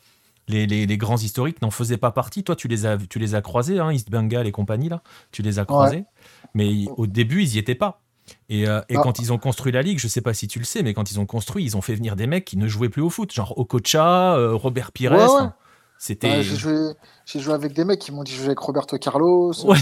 les, 0.49 0.65
les- 0.65 0.85
les 0.85 0.97
grands 0.97 1.17
historiques 1.17 1.61
n'en 1.61 1.71
faisaient 1.71 1.97
pas 1.97 2.11
partie. 2.11 2.41
Toi, 2.45 2.55
tu 2.55 2.69
les 2.69 2.85
as, 2.85 2.97
tu 3.09 3.19
les 3.19 3.35
as 3.35 3.41
croisés, 3.41 3.79
hein, 3.79 3.91
East 3.91 4.09
Bengal 4.09 4.47
et 4.47 4.53
compagnie, 4.53 4.87
là. 4.87 5.01
Tu 5.33 5.41
les 5.41 5.59
as 5.59 5.65
croisés. 5.65 6.05
Mais 6.53 6.85
au 6.95 7.05
début, 7.05 7.43
ils 7.43 7.55
y 7.55 7.57
étaient 7.57 7.75
pas. 7.75 7.99
Et, 8.47 8.65
euh, 8.65 8.79
et 8.87 8.95
Ah. 8.95 9.01
quand 9.03 9.19
ils 9.19 9.33
ont 9.33 9.37
construit 9.39 9.73
la 9.73 9.81
ligue, 9.81 9.99
je 9.99 10.07
sais 10.07 10.21
pas 10.21 10.33
si 10.33 10.47
tu 10.47 10.59
le 10.59 10.63
sais, 10.63 10.83
mais 10.83 10.93
quand 10.93 11.11
ils 11.11 11.19
ont 11.19 11.25
construit, 11.25 11.65
ils 11.65 11.75
ont 11.75 11.81
fait 11.81 11.95
venir 11.95 12.15
des 12.15 12.27
mecs 12.27 12.45
qui 12.45 12.55
ne 12.55 12.65
jouaient 12.69 12.87
plus 12.87 13.01
au 13.01 13.09
foot, 13.09 13.33
genre 13.33 13.57
Okocha, 13.59 14.35
euh, 14.37 14.53
Robert 14.55 14.93
Pires. 14.93 15.11
Ouais, 15.11 15.17
ouais. 15.17 15.23
enfin, 15.25 15.53
C'était. 15.97 16.41
J'ai 16.43 16.55
joué, 16.55 17.53
avec 17.53 17.73
des 17.73 17.83
mecs 17.83 17.99
qui 17.99 18.13
m'ont 18.13 18.23
dit 18.23 18.31
je 18.31 18.37
jouais 18.37 18.45
avec 18.47 18.59
Roberto 18.59 18.97
Carlos. 18.97 19.51
Ouais. 19.65 19.77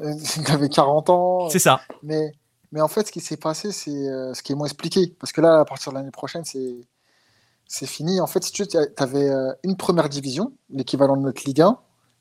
Euh, 0.00 0.14
Il 0.38 0.50
avait 0.50 0.70
40 0.70 1.10
ans. 1.10 1.50
C'est 1.50 1.58
ça. 1.58 1.80
Mais, 2.02 2.32
mais 2.76 2.82
en 2.82 2.88
fait, 2.88 3.06
ce 3.06 3.12
qui 3.12 3.20
s'est 3.20 3.38
passé, 3.38 3.72
c'est 3.72 3.90
euh, 3.90 4.34
ce 4.34 4.42
qu'ils 4.42 4.54
m'ont 4.54 4.66
expliqué. 4.66 5.16
Parce 5.18 5.32
que 5.32 5.40
là, 5.40 5.60
à 5.60 5.64
partir 5.64 5.92
de 5.92 5.96
l'année 5.96 6.10
prochaine, 6.10 6.44
c'est, 6.44 7.86
fini. 7.86 8.20
En 8.20 8.26
fait, 8.26 8.44
si 8.44 8.52
tu 8.52 8.64
avais 8.98 9.30
une 9.62 9.78
première 9.78 10.10
division, 10.10 10.52
l'équivalent 10.68 11.16
de 11.16 11.22
notre 11.22 11.42
Ligue 11.46 11.62
1, 11.62 11.78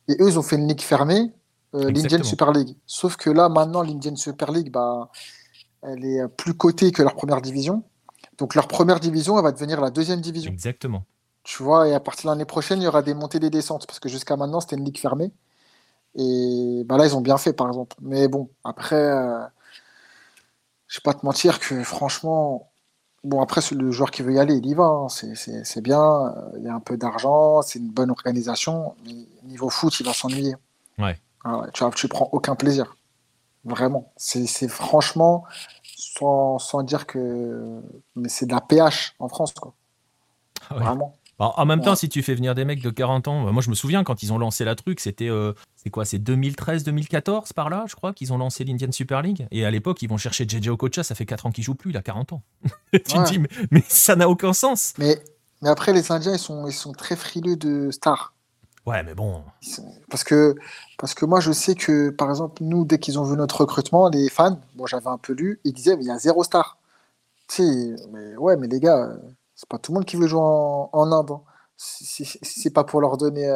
et 0.08 0.14
eux, 0.22 0.30
ils 0.30 0.40
ont 0.40 0.44
fait 0.44 0.56
une 0.56 0.66
ligue 0.66 0.80
fermée, 0.80 1.34
euh, 1.74 1.92
l'Indian. 1.92 2.24
Super 2.24 2.54
League. 2.54 2.78
Sauf 2.86 3.18
que 3.18 3.30
là, 3.30 3.50
maintenant, 3.50 3.82
l'Indian 3.82 4.16
Super 4.16 4.54
League, 4.54 4.72
bah, 4.72 5.10
elle 5.82 6.06
est 6.06 6.26
plus 6.30 6.54
cotée 6.54 6.94
que 6.94 7.04
leur 7.04 7.16
première 7.16 7.42
division. 7.42 7.84
Donc, 8.38 8.56
leur 8.56 8.70
première 8.70 9.02
division, 9.02 9.38
elle 9.38 9.44
va 9.44 9.52
devenir 9.52 9.82
la 9.82 9.92
deuxième 9.92 10.22
division. 10.22 10.54
Exactement. 10.54 11.04
Tu 11.44 11.64
vois, 11.64 11.90
et 11.90 11.94
à 11.94 12.00
partir 12.00 12.30
de 12.30 12.36
l'année 12.36 12.46
prochaine, 12.46 12.82
il 12.82 12.86
y 12.86 12.88
aura 12.88 13.02
des 13.02 13.14
montées 13.14 13.42
des 13.42 13.50
descentes, 13.50 13.88
parce 13.88 14.00
que 14.00 14.08
jusqu'à 14.08 14.38
maintenant, 14.38 14.62
c'était 14.62 14.78
une 14.78 14.86
ligue 14.86 15.00
fermée. 15.00 15.34
Et 16.16 16.84
bah 16.86 16.98
là, 16.98 17.06
ils 17.06 17.14
ont 17.14 17.22
bien 17.22 17.38
fait, 17.38 17.52
par 17.52 17.68
exemple. 17.68 17.98
Mais 18.02 18.30
bon, 18.30 18.50
après, 18.64 18.96
euh, 18.96 19.44
je 20.96 21.02
vais 21.02 21.04
pas 21.04 21.14
te 21.14 21.26
mentir 21.26 21.60
que 21.60 21.84
franchement, 21.84 22.72
bon, 23.26 23.42
après, 23.42 23.60
c'est 23.60 23.76
le 23.76 23.92
joueur 23.92 24.12
qui 24.12 24.22
veut 24.22 24.32
y 24.34 24.40
aller, 24.40 24.56
il 24.56 24.66
y 24.66 24.74
va. 24.74 24.86
hein. 24.86 25.10
C'est- 25.10 25.82
bien, 25.82 26.02
euh, 26.02 26.52
il 26.58 26.64
y 26.64 26.70
a 26.70 26.74
un 26.74 26.80
peu 26.80 26.96
d'argent, 26.96 27.62
c'est 27.64 27.80
une 27.80 27.90
bonne 27.90 28.12
organisation. 28.12 28.96
Mais 29.06 29.14
niveau 29.44 29.70
foot, 29.70 30.00
il 30.00 30.06
va 30.06 30.14
s'ennuyer. 30.14 30.56
Ouais. 30.98 31.20
Ah 31.44 31.64
tu, 31.74 32.08
prends 32.08 32.30
aucun 32.32 32.56
plaisir. 32.56 32.96
Vraiment. 33.66 34.14
C'est 34.16 34.46
c'est 34.48 34.70
franchement, 34.70 35.44
sans, 35.84 36.60
sans 36.60 36.82
dire 36.82 37.06
que. 37.08 37.82
Mais 38.16 38.30
c'est 38.30 38.46
de 38.46 38.54
la 38.54 38.62
PH 38.62 39.16
en 39.20 39.28
France, 39.28 39.52
quoi. 39.54 39.74
Ah 40.70 40.78
ouais. 40.78 40.84
Vraiment. 40.84 41.14
Alors, 41.40 41.60
en 41.60 41.66
même 41.66 41.80
Ouais. 41.80 41.86
temps, 41.86 41.96
si 41.96 42.08
tu 42.08 42.24
fais 42.24 42.34
venir 42.34 42.56
des 42.56 42.64
mecs 42.66 42.82
de 42.82 42.90
40 42.90 43.28
ans, 43.28 43.44
bah, 43.44 43.52
moi 43.52 43.62
je 43.62 43.70
me 43.70 43.76
souviens 43.76 44.04
quand 44.04 44.24
ils 44.24 44.32
ont 44.32 44.38
lancé 44.38 44.64
la 44.64 44.76
truc, 44.76 45.00
c'était 45.00 45.30
euh, 45.30 45.54
c'est 45.76 45.90
quoi 45.90 46.06
C'est 46.06 46.18
2013-2014 46.20 47.54
par 47.54 47.70
là, 47.70 47.86
je 47.88 47.96
crois, 47.96 48.14
qu'ils 48.14 48.32
ont 48.34 48.38
lancé 48.38 48.64
l'Indian 48.64 48.92
Super 48.92 49.22
League. 49.22 49.48
Et 49.52 49.66
à 49.66 49.72
l'époque, 49.72 50.02
ils 50.02 50.10
vont 50.10 50.18
chercher 50.18 50.46
JJ 50.48 50.70
Okocha, 50.70 51.04
ça 51.04 51.14
fait 51.16 51.26
4 51.26 51.46
ans 51.48 51.52
qu'il 51.52 51.64
joue 51.64 51.76
plus, 51.76 51.92
il 51.92 51.98
a 51.98 52.02
40 52.02 52.34
ans. 52.34 52.42
tu 52.94 53.00
te 53.00 53.30
dis, 53.30 53.40
mais, 53.40 53.50
mais 53.72 53.84
ça 53.88 54.16
n'a 54.16 54.30
aucun 54.30 54.54
sens. 54.54 54.94
Mais, 54.98 55.22
mais 55.62 55.70
après, 55.70 55.94
les 55.94 56.12
Indiens, 56.12 56.34
ils 56.34 56.40
sont, 56.40 56.68
ils 56.68 56.74
sont 56.74 56.94
très 56.94 57.16
frileux 57.16 57.58
de 57.58 57.92
stars. 57.92 58.34
Ouais, 58.86 59.02
mais 59.04 59.16
bon. 59.16 59.44
Que, 60.26 60.56
parce 61.00 61.14
que 61.16 61.26
moi, 61.26 61.40
je 61.40 61.52
sais 61.52 61.74
que, 61.76 62.12
par 62.12 62.30
exemple, 62.30 62.64
nous, 62.64 62.86
dès 62.86 63.00
qu'ils 63.00 63.18
ont 63.20 63.24
vu 63.24 63.36
notre 63.36 63.62
recrutement, 63.62 64.10
les 64.10 64.30
fans, 64.30 64.60
bon, 64.76 64.86
j'avais 64.86 65.08
un 65.08 65.18
peu 65.18 65.34
lu, 65.34 65.60
ils 65.64 65.74
disaient, 65.74 65.98
mais 65.98 66.04
il 66.04 66.08
y 66.08 66.12
a 66.12 66.20
zéro 66.20 66.44
star. 66.44 66.78
Tu 67.48 67.64
sais, 67.64 67.96
mais 68.14 68.38
ouais, 68.38 68.56
mais 68.58 68.68
les 68.68 68.80
gars, 68.80 68.98
euh, 69.10 69.18
c'est 69.56 69.68
pas 69.70 69.78
tout 69.80 69.92
le 69.92 69.96
monde 69.96 70.06
qui 70.06 70.16
veut 70.18 70.28
jouer 70.28 70.42
en, 70.42 70.90
en 70.92 71.12
Inde. 71.12 71.32
hein. 71.32 71.42
Si, 71.78 72.26
c'est 72.26 72.70
pas 72.70 72.84
pour 72.86 73.02
leur 73.02 73.18
donner 73.18 73.50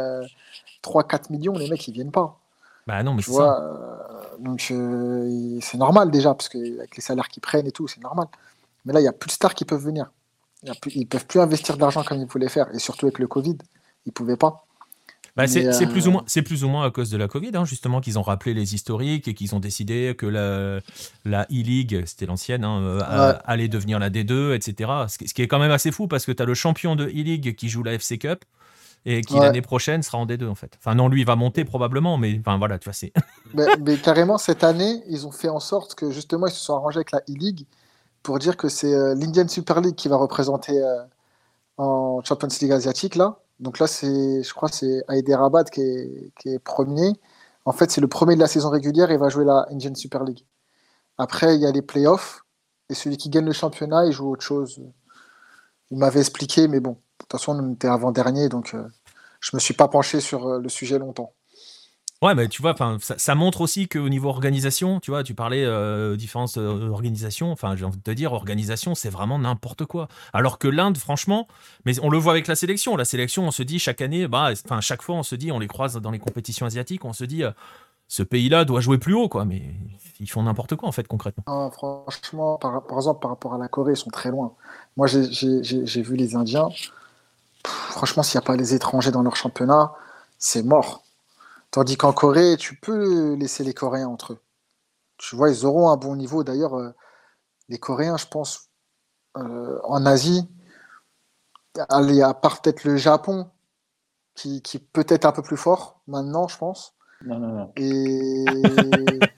3-4 0.81 1.29
millions, 1.29 1.53
les 1.53 1.69
mecs, 1.69 1.87
ils 1.87 1.93
viennent 1.93 2.11
pas. 2.11 2.37
Bah 2.87 3.01
non, 3.03 3.13
mais 3.13 3.21
Tu 3.21 3.29
ça. 3.29 3.33
vois, 3.33 3.61
euh, 3.61 4.37
donc 4.39 4.67
euh, 4.71 5.59
c'est 5.61 5.77
normal 5.77 6.11
déjà, 6.11 6.33
parce 6.33 6.49
que 6.49 6.57
avec 6.79 6.95
les 6.95 7.01
salaires 7.01 7.27
qu'ils 7.27 7.41
prennent 7.41 7.67
et 7.67 7.71
tout, 7.71 7.87
c'est 7.87 8.01
normal. 8.01 8.27
Mais 8.85 8.93
là, 8.93 8.99
il 8.99 9.03
n'y 9.03 9.09
a 9.09 9.13
plus 9.13 9.27
de 9.27 9.31
stars 9.33 9.55
qui 9.55 9.65
peuvent 9.65 9.81
venir. 9.83 10.11
Y 10.63 10.69
a 10.69 10.75
plus- 10.75 10.91
ils 10.95 11.07
peuvent 11.07 11.25
plus 11.25 11.39
investir 11.39 11.75
de 11.75 11.81
l'argent 11.81 12.03
comme 12.03 12.19
ils 12.19 12.27
voulaient 12.27 12.49
faire, 12.49 12.73
et 12.73 12.79
surtout 12.79 13.05
avec 13.05 13.19
le 13.19 13.27
Covid, 13.27 13.57
ils 14.05 14.11
pouvaient 14.11 14.35
pas. 14.37 14.65
Bah, 15.39 15.47
c'est 15.47 15.65
euh, 15.67 15.87
plus, 15.87 16.07
ou 16.07 16.11
moins- 16.11 16.23
c'est 16.27 16.41
plus 16.41 16.63
ou 16.63 16.69
moins 16.69 16.85
à 16.85 16.91
cause 16.91 17.09
de 17.09 17.17
la 17.17 17.27
Covid, 17.27 17.51
hein, 17.53 17.65
justement, 17.65 18.01
qu'ils 18.01 18.19
ont 18.19 18.21
rappelé 18.21 18.53
les 18.53 18.75
historiques 18.75 19.27
et 19.27 19.33
qu'ils 19.33 19.55
ont 19.55 19.59
décidé 19.59 20.13
que 20.17 20.25
la, 20.25 20.79
la 21.25 21.43
E-League, 21.45 22.03
c'était 22.05 22.25
l'ancienne, 22.25 22.63
hein, 22.63 22.81
euh, 22.81 22.99
Ouais. 23.31 23.37
allait 23.45 23.67
devenir 23.67 23.99
la 23.99 24.09
D2, 24.09 24.53
etc. 24.53 24.91
Ce 25.07 25.17
qui, 25.17 25.27
ce 25.27 25.33
qui 25.33 25.41
est 25.41 25.47
quand 25.47 25.59
même 25.59 25.71
assez 25.71 25.91
fou 25.91 26.07
parce 26.07 26.25
que 26.25 26.31
tu 26.31 26.43
as 26.43 26.45
le 26.45 26.53
champion 26.53 26.95
de 26.95 27.05
E-League 27.05 27.55
qui 27.55 27.69
joue 27.69 27.83
la 27.83 27.93
FC 27.93 28.17
Cup 28.17 28.43
et 29.05 29.21
qui 29.21 29.33
Ouais. 29.35 29.39
l'année 29.39 29.61
prochaine 29.61 30.03
sera 30.03 30.17
en 30.17 30.25
D2 30.25 30.47
en 30.49 30.55
fait. 30.55 30.77
Enfin 30.77 30.93
non, 30.93 31.07
lui 31.07 31.21
il 31.21 31.25
va 31.25 31.37
monter 31.37 31.63
probablement, 31.63 32.17
mais 32.17 32.37
enfin 32.39 32.57
voilà, 32.57 32.77
tu 32.77 32.85
vois, 32.85 32.93
c'est... 32.93 33.13
mais, 33.53 33.65
mais 33.79 33.95
carrément, 33.97 34.37
cette 34.37 34.63
année, 34.65 35.01
ils 35.07 35.25
ont 35.25 35.31
fait 35.31 35.47
en 35.49 35.61
sorte 35.61 35.95
que 35.95 36.11
justement, 36.11 36.47
ils 36.47 36.53
se 36.53 36.59
sont 36.59 36.75
arrangés 36.75 36.97
avec 36.97 37.11
la 37.11 37.19
E-League 37.29 37.65
pour 38.23 38.39
dire 38.39 38.57
que 38.57 38.67
c'est 38.67 38.93
euh, 38.93 39.15
l'Indian 39.15 39.47
Super 39.47 39.79
League 39.79 39.95
qui 39.95 40.09
va 40.09 40.17
représenter 40.17 40.73
euh, 40.83 41.01
en 41.77 42.21
Champions 42.27 42.49
League 42.61 42.73
asiatique 42.73 43.15
là. 43.15 43.37
Donc 43.59 43.79
là, 43.79 43.87
c'est, 43.87 44.43
je 44.43 44.53
crois, 44.53 44.69
que 44.69 44.75
c'est 44.75 45.03
Hyderabad 45.09 45.69
qui 45.69 45.81
est, 45.81 46.33
qui 46.39 46.49
est 46.49 46.59
premier. 46.59 47.13
En 47.65 47.71
fait, 47.73 47.91
c'est 47.91 48.01
le 48.01 48.07
premier 48.07 48.35
de 48.35 48.39
la 48.39 48.47
saison 48.47 48.69
régulière 48.69 49.11
et 49.11 49.17
va 49.17 49.29
jouer 49.29 49.45
la 49.45 49.67
Indian 49.71 49.93
Super 49.95 50.23
League. 50.23 50.45
Après, 51.17 51.55
il 51.55 51.61
y 51.61 51.65
a 51.65 51.71
les 51.71 51.81
playoffs 51.81 52.45
et 52.89 52.93
celui 52.93 53.17
qui 53.17 53.29
gagne 53.29 53.45
le 53.45 53.53
championnat, 53.53 54.05
il 54.05 54.11
joue 54.13 54.31
autre 54.31 54.43
chose. 54.43 54.81
Il 55.91 55.97
m'avait 55.97 56.21
expliqué, 56.21 56.67
mais 56.67 56.79
bon, 56.79 56.91
de 56.91 56.97
toute 57.19 57.31
façon, 57.31 57.59
on 57.59 57.73
était 57.73 57.87
avant-dernier, 57.87 58.49
donc 58.49 58.73
euh, 58.73 58.87
je 59.41 59.51
me 59.55 59.59
suis 59.59 59.73
pas 59.73 59.87
penché 59.87 60.21
sur 60.21 60.47
euh, 60.47 60.59
le 60.59 60.69
sujet 60.69 60.99
longtemps. 60.99 61.33
Ouais, 62.21 62.35
mais 62.35 62.49
tu 62.49 62.61
vois, 62.61 62.75
ça, 62.99 63.35
montre 63.35 63.61
aussi 63.61 63.87
qu'au 63.87 64.09
niveau 64.09 64.27
organisation, 64.27 64.99
tu 64.99 65.09
vois, 65.09 65.23
tu 65.23 65.33
parlais 65.33 65.63
euh, 65.63 66.17
différentes 66.17 66.57
euh, 66.57 66.89
organisations. 66.89 67.49
Enfin, 67.49 67.77
j'ai 67.77 67.85
envie 67.85 67.97
de 67.97 68.03
te 68.03 68.11
dire, 68.11 68.33
organisation, 68.33 68.93
c'est 68.93 69.09
vraiment 69.09 69.39
n'importe 69.39 69.85
quoi. 69.85 70.09
Alors 70.33 70.59
que 70.59 70.67
l'Inde, 70.67 70.97
franchement, 70.97 71.47
mais 71.85 71.97
on 72.01 72.09
le 72.09 72.17
voit 72.17 72.33
avec 72.33 72.47
la 72.47 72.55
sélection. 72.55 72.97
La 72.97 73.05
sélection, 73.05 73.47
on 73.47 73.51
se 73.51 73.63
dit 73.63 73.79
chaque 73.79 74.01
année, 74.01 74.27
bah, 74.27 74.49
enfin, 74.65 74.81
chaque 74.81 75.01
fois, 75.01 75.15
on 75.15 75.23
se 75.23 75.35
dit, 75.35 75.49
on 75.53 75.59
les 75.59 75.67
croise 75.67 75.95
dans 75.95 76.11
les 76.11 76.19
compétitions 76.19 76.65
asiatiques, 76.65 77.05
on 77.05 77.13
se 77.13 77.23
dit, 77.23 77.41
euh, 77.45 77.51
ce 78.09 78.21
pays-là 78.21 78.65
doit 78.65 78.81
jouer 78.81 78.97
plus 78.97 79.13
haut, 79.13 79.29
quoi. 79.29 79.45
Mais 79.45 79.61
ils 80.19 80.29
font 80.29 80.43
n'importe 80.43 80.75
quoi, 80.75 80.89
en 80.89 80.91
fait, 80.91 81.07
concrètement. 81.07 81.45
Ah, 81.47 81.69
franchement, 81.71 82.57
par, 82.57 82.83
exemple, 82.97 83.21
par 83.21 83.31
rapport 83.31 83.53
à 83.53 83.57
la 83.57 83.69
Corée, 83.69 83.93
ils 83.93 83.97
sont 83.97 84.09
très 84.09 84.29
loin. 84.29 84.51
Moi, 84.97 85.07
j'ai- 85.07 86.01
vu 86.01 86.17
les 86.17 86.35
Indiens. 86.35 86.67
Franchement, 87.65 88.23
s'il 88.23 88.37
n'y 88.37 88.43
a 88.43 88.47
pas 88.47 88.57
les 88.57 88.75
étrangers 88.75 89.11
dans 89.11 89.21
leur 89.21 89.37
championnat, 89.37 89.93
c'est 90.37 90.63
mort. 90.63 91.03
Tandis 91.71 91.97
qu'en 91.97 92.13
Corée, 92.13 92.57
tu 92.57 92.75
peux 92.79 93.33
laisser 93.35 93.63
les 93.63 93.73
Coréens 93.73 94.07
entre 94.09 94.33
eux. 94.33 94.39
Tu 95.17 95.35
vois, 95.35 95.51
ils 95.51 95.65
auront 95.65 95.89
un 95.89 95.97
bon 95.97 96.15
niveau. 96.15 96.43
D'ailleurs, 96.43 96.75
euh, 96.77 96.91
les 97.69 97.79
Coréens, 97.79 98.17
je 98.17 98.27
pense, 98.27 98.69
euh, 99.37 99.79
en 99.85 100.05
Asie, 100.05 100.49
à 101.89 102.33
part 102.33 102.61
peut-être 102.61 102.83
le 102.83 102.95
Japon, 102.97 103.49
qui, 104.35 104.61
qui 104.61 104.79
peut 104.79 105.05
être 105.09 105.25
un 105.25 105.31
peu 105.31 105.41
plus 105.41 105.57
fort 105.57 106.01
maintenant, 106.07 106.47
je 106.47 106.57
pense. 106.57 106.95
Non, 107.25 107.37
non, 107.39 107.47
non. 107.49 107.71
Et. 107.75 108.45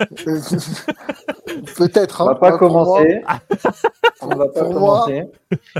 Peut-être. 1.77 2.21
On 2.21 2.29
hein, 2.29 2.33
va 2.33 2.35
pas 2.35 2.49
moi, 2.51 2.59
pour 2.59 2.69
moi- 2.71 2.85
commencer. 2.85 3.23
On 4.21 4.27
va 4.27 4.47
pas 4.49 4.63
pour 4.63 4.73
moi, 4.79 4.99
commencer. 5.05 5.31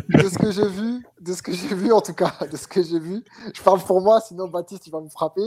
de 0.10 0.30
ce 0.30 0.38
que 0.39 0.52
j'ai 0.52 0.68
vu, 0.68 1.06
de 1.20 1.34
ce 1.34 1.43
que 1.43 1.52
j'ai 1.52 1.76
vu 1.76 1.91
en 1.93 2.02
tout 2.02 2.14
cas, 2.14 2.34
de 2.52 2.58
ce 2.58 2.68
que 2.68 2.82
j'ai 2.82 2.97
vu, 2.99 3.24
je 3.54 3.62
parle 3.62 3.80
pour 3.82 4.02
moi, 4.02 4.20
sinon 4.20 4.47
Baptiste 4.47 4.88
il 4.88 4.91
va 4.91 4.99
me 4.99 5.10
frapper. 5.10 5.43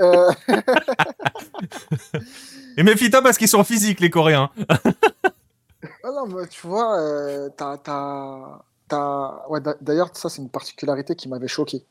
Euh, 0.00 0.32
Et 2.76 2.82
méfie-toi 2.82 3.22
parce 3.22 3.38
qu'ils 3.38 3.46
sont 3.48 3.62
physiques, 3.62 4.00
les 4.00 4.10
Coréens. 4.10 4.50
ah 4.68 6.10
non, 6.12 6.26
mais 6.26 6.48
tu 6.48 6.66
vois, 6.66 6.98
euh, 7.00 7.48
t'as, 7.56 7.78
t'as- 7.78 8.62
t'as- 8.88 9.44
ouais, 9.48 9.60
d'a- 9.60 9.76
d'ailleurs 9.80 10.10
ça 10.14 10.28
c'est 10.28 10.42
une 10.42 10.50
particularité 10.50 11.14
qui 11.14 11.28
m'avait 11.28 11.46
choqué. 11.48 11.84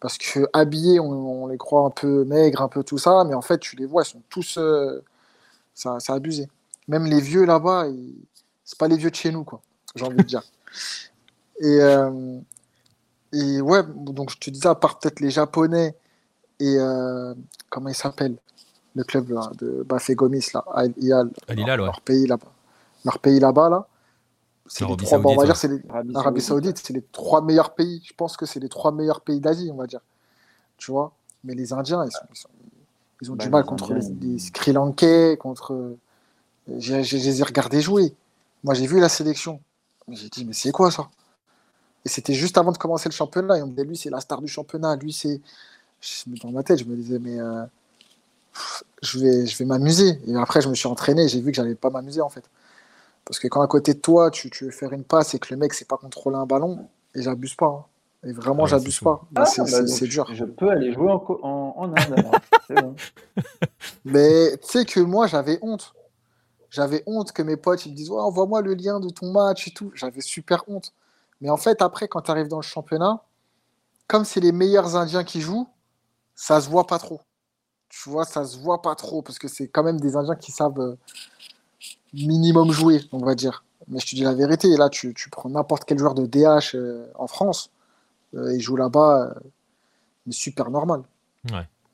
Parce 0.00 0.16
que 0.18 0.48
habillés, 0.52 1.00
on, 1.00 1.42
on 1.44 1.46
les 1.48 1.58
croit 1.58 1.84
un 1.84 1.90
peu 1.90 2.24
maigres, 2.24 2.62
un 2.62 2.68
peu 2.68 2.84
tout 2.84 2.98
ça, 2.98 3.24
mais 3.24 3.34
en 3.34 3.42
fait 3.42 3.58
tu 3.58 3.76
les 3.76 3.86
vois, 3.86 4.02
ils 4.02 4.10
sont 4.10 4.22
tous, 4.28 4.56
euh, 4.58 5.02
ça, 5.74 5.96
c'est 6.00 6.12
abusé. 6.12 6.48
Même 6.86 7.04
les 7.06 7.20
vieux 7.20 7.44
là-bas, 7.44 7.88
ils- 7.88 8.14
c'est 8.64 8.78
pas 8.78 8.88
les 8.88 8.96
vieux 8.96 9.10
de 9.10 9.14
chez 9.16 9.32
nous 9.32 9.44
quoi, 9.44 9.60
j'ai 9.94 10.04
envie 10.04 10.16
de 10.16 10.22
dire. 10.22 10.42
Et, 11.60 11.80
euh, 11.80 12.38
et 13.32 13.60
ouais, 13.60 13.82
donc 13.96 14.30
je 14.30 14.38
te 14.38 14.48
disais, 14.50 14.68
à 14.68 14.74
part 14.76 14.98
peut-être 15.00 15.18
les 15.20 15.30
Japonais 15.30 15.94
et 16.60 16.76
euh, 16.78 17.34
comment 17.68 17.88
ils 17.88 17.94
s'appellent 17.96 18.36
Le 18.94 19.02
club 19.04 19.30
là, 19.30 19.50
de 19.58 19.82
Bafé 19.82 20.14
Gomis, 20.14 20.46
là, 20.54 20.64
Al 20.72 20.92
Hilal, 20.96 21.30
Al 21.48 21.58
Hilal, 21.58 21.80
ouais. 21.80 21.86
leur 21.86 22.00
pays 22.00 22.26
là-bas. 22.26 22.52
Leur 23.04 23.18
pays 23.18 23.40
là-bas, 23.40 23.68
là. 23.70 23.86
C'est 24.68 24.84
les 24.84 24.86
L'Arabie 24.86 25.06
trois, 25.06 25.18
bon, 25.18 25.32
on 25.32 25.36
va 25.36 25.44
Saoudite, 25.44 25.46
dire, 25.46 25.56
c'est 25.56 25.68
l'Arabie 26.14 26.40
Saoudite. 26.42 26.78
C'est 26.84 26.92
les 26.92 27.02
trois 27.12 27.42
meilleurs 27.42 27.74
pays. 27.74 28.02
Je 28.06 28.12
pense 28.14 28.36
que 28.36 28.46
c'est 28.46 28.60
les 28.60 28.68
trois 28.68 28.92
meilleurs 28.92 29.20
pays 29.22 29.40
d'Asie, 29.40 29.70
on 29.72 29.76
va 29.76 29.86
dire. 29.86 30.00
Tu 30.78 30.90
vois 30.92 31.12
Mais 31.44 31.54
les 31.54 31.72
Indiens, 31.72 32.04
ils, 32.06 32.12
sont- 32.12 32.26
ils 32.32 32.36
sont- 32.38 32.48
ils 33.22 33.32
ont 33.32 33.36
Bah, 33.36 33.44
du 33.44 33.50
mal 33.50 33.64
les 33.64 33.66
contre 33.66 33.94
Indiens, 33.94 34.00
les, 34.22 34.38
Sri 34.38 34.72
Lankais, 34.72 35.36
contre. 35.38 35.96
J'ai- 36.78 37.04
j'ai- 37.04 37.18
Je 37.20 37.26
les 37.30 37.40
ai 37.40 37.44
regardés 37.44 37.80
jouer. 37.82 38.14
Moi, 38.64 38.74
j'ai 38.74 38.86
vu 38.86 39.00
la 39.00 39.08
sélection. 39.08 39.60
J'ai 40.10 40.28
dit, 40.30 40.44
mais 40.44 40.52
c'est 40.54 40.72
quoi 40.72 40.90
ça? 40.90 41.10
Et 42.04 42.08
c'était 42.08 42.34
juste 42.34 42.58
avant 42.58 42.72
de 42.72 42.78
commencer 42.78 43.08
le 43.08 43.14
championnat. 43.14 43.58
Et 43.58 43.62
on 43.62 43.66
me 43.68 43.72
disait, 43.72 43.84
lui, 43.84 43.96
c'est 43.96 44.10
la 44.10 44.20
star 44.20 44.40
du 44.42 44.48
championnat. 44.48 44.96
Lui, 44.96 45.12
c'est. 45.12 45.40
Je- 46.00 46.24
Dans 46.42 46.52
ma 46.52 46.62
tête, 46.64 46.78
je 46.80 46.84
me 46.86 46.96
disais, 46.96 47.18
mais. 47.20 47.40
euh, 47.40 47.64
je 49.02 49.18
vais, 49.18 49.46
je 49.46 49.56
vais 49.58 49.64
m'amuser. 49.64 50.18
Et 50.26 50.36
après, 50.36 50.60
je 50.60 50.68
me 50.68 50.74
suis 50.74 50.88
entraîné. 50.88 51.28
J'ai 51.28 51.40
vu 51.40 51.50
que 51.50 51.56
j'allais 51.56 51.74
pas 51.74 51.90
m'amuser, 51.90 52.20
en 52.20 52.28
fait. 52.28 52.44
Parce 53.28 53.38
que 53.38 53.46
quand 53.46 53.60
à 53.60 53.66
côté 53.66 53.92
de 53.92 53.98
toi, 54.00 54.30
tu, 54.30 54.48
tu 54.48 54.64
veux 54.64 54.70
faire 54.70 54.90
une 54.94 55.04
passe 55.04 55.34
et 55.34 55.38
que 55.38 55.52
le 55.52 55.58
mec 55.58 55.74
sait 55.74 55.84
pas 55.84 55.98
contrôler 55.98 56.38
un 56.38 56.46
ballon, 56.46 56.88
et 57.14 57.20
j'abuse 57.20 57.54
pas. 57.54 57.66
hein. 57.66 57.84
Et 58.24 58.32
vraiment, 58.32 58.62
Ouais, 58.62 58.70
j'abuse 58.70 59.00
pas. 59.00 59.20
Bah, 59.30 59.42
Ah, 59.42 59.46
c'est 59.46 59.60
bah, 59.70 59.86
c'est- 59.86 60.06
dur. 60.06 60.26
Je 60.32 60.44
peux 60.46 60.70
aller 60.70 60.92
jouer 60.94 61.12
en, 61.12 61.18
co- 61.18 61.38
en, 61.42 61.74
en 61.76 61.92
Inde. 61.92 62.12
alors. 62.14 62.40
C'est 62.66 62.74
bon. 62.80 62.96
Mais 64.06 64.56
tu 64.56 64.66
sais 64.68 64.84
que 64.86 65.00
moi, 65.00 65.26
j'avais 65.26 65.58
honte. 65.62 65.94
J'avais 66.70 67.02
honte 67.06 67.32
que 67.32 67.42
mes 67.42 67.56
potes 67.56 67.84
ils 67.86 67.92
me 67.92 67.96
disent 67.96 68.10
Ouais, 68.10 68.20
Envoie-moi 68.20 68.62
le 68.62 68.74
lien 68.74 68.98
de 68.98 69.08
ton 69.10 69.30
match 69.30 69.68
et 69.68 69.72
tout. 69.72 69.92
J'avais 69.94 70.20
super 70.22 70.64
honte. 70.66 70.92
Mais 71.40 71.50
en 71.50 71.56
fait, 71.58 71.82
après, 71.82 72.08
quand 72.08 72.22
tu 72.22 72.30
arrives 72.30 72.48
dans 72.48 72.56
le 72.58 72.62
championnat, 72.62 73.22
comme 74.06 74.24
c'est 74.24 74.40
les 74.40 74.52
meilleurs 74.52 74.96
Indiens 74.96 75.22
qui 75.24 75.40
jouent, 75.40 75.68
ça 76.34 76.60
se 76.60 76.68
voit 76.68 76.86
pas 76.86 76.98
trop. 76.98 77.20
Tu 77.90 78.08
vois, 78.10 78.24
ça 78.24 78.44
se 78.44 78.56
voit 78.58 78.82
pas 78.82 78.94
trop 78.96 79.22
parce 79.22 79.38
que 79.38 79.48
c'est 79.48 79.68
quand 79.68 79.82
même 79.84 80.00
des 80.00 80.16
Indiens 80.16 80.34
qui 80.36 80.50
savent 80.50 80.80
euh, 80.80 80.96
minimum 82.12 82.70
jouer, 82.72 83.00
on 83.12 83.18
va 83.18 83.34
dire. 83.34 83.64
Mais 83.88 84.00
je 84.00 84.06
te 84.06 84.14
dis 84.14 84.22
la 84.22 84.34
vérité, 84.34 84.76
là, 84.76 84.88
tu, 84.88 85.14
tu 85.14 85.30
prends 85.30 85.48
n'importe 85.48 85.84
quel 85.84 85.98
joueur 85.98 86.14
de 86.14 86.26
DH 86.26 86.74
euh, 86.74 87.06
en 87.14 87.26
France, 87.26 87.70
euh, 88.34 88.54
il 88.54 88.60
joue 88.60 88.76
là-bas, 88.76 89.32
euh, 89.34 89.40
mais 90.26 90.32
super 90.32 90.70
normal. 90.70 91.02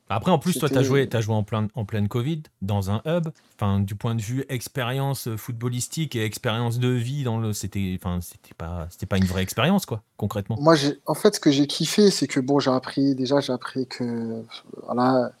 Après, 0.07 0.31
en 0.31 0.37
plus, 0.37 0.59
toi, 0.59 0.69
tu 0.69 0.77
as 0.77 0.83
joué, 0.83 1.07
t'as 1.07 1.21
joué 1.21 1.33
en, 1.33 1.43
plein, 1.43 1.67
en 1.73 1.85
pleine 1.85 2.07
Covid, 2.07 2.43
dans 2.61 2.91
un 2.91 3.01
hub. 3.05 3.29
Enfin, 3.55 3.79
du 3.79 3.95
point 3.95 4.13
de 4.13 4.21
vue 4.21 4.45
expérience 4.49 5.29
footballistique 5.35 6.15
et 6.15 6.23
expérience 6.23 6.77
de 6.77 6.89
vie, 6.89 7.23
dans 7.23 7.39
le, 7.39 7.53
c'était, 7.53 7.97
enfin, 7.99 8.19
c'était 8.21 8.53
pas, 8.55 8.87
c'était 8.91 9.07
pas 9.07 9.17
une 9.17 9.25
vraie 9.25 9.41
expérience, 9.41 9.85
quoi, 9.85 10.03
concrètement. 10.17 10.57
Moi, 10.59 10.75
j'ai, 10.75 10.99
en 11.07 11.15
fait, 11.15 11.35
ce 11.35 11.39
que 11.39 11.49
j'ai 11.49 11.65
kiffé, 11.65 12.11
c'est 12.11 12.27
que 12.27 12.39
bon, 12.39 12.59
j'ai 12.59 12.71
appris, 12.71 13.15
déjà, 13.15 13.39
j'ai 13.39 13.53
appris 13.53 13.87
que 13.87 14.43
voilà, 14.83 15.31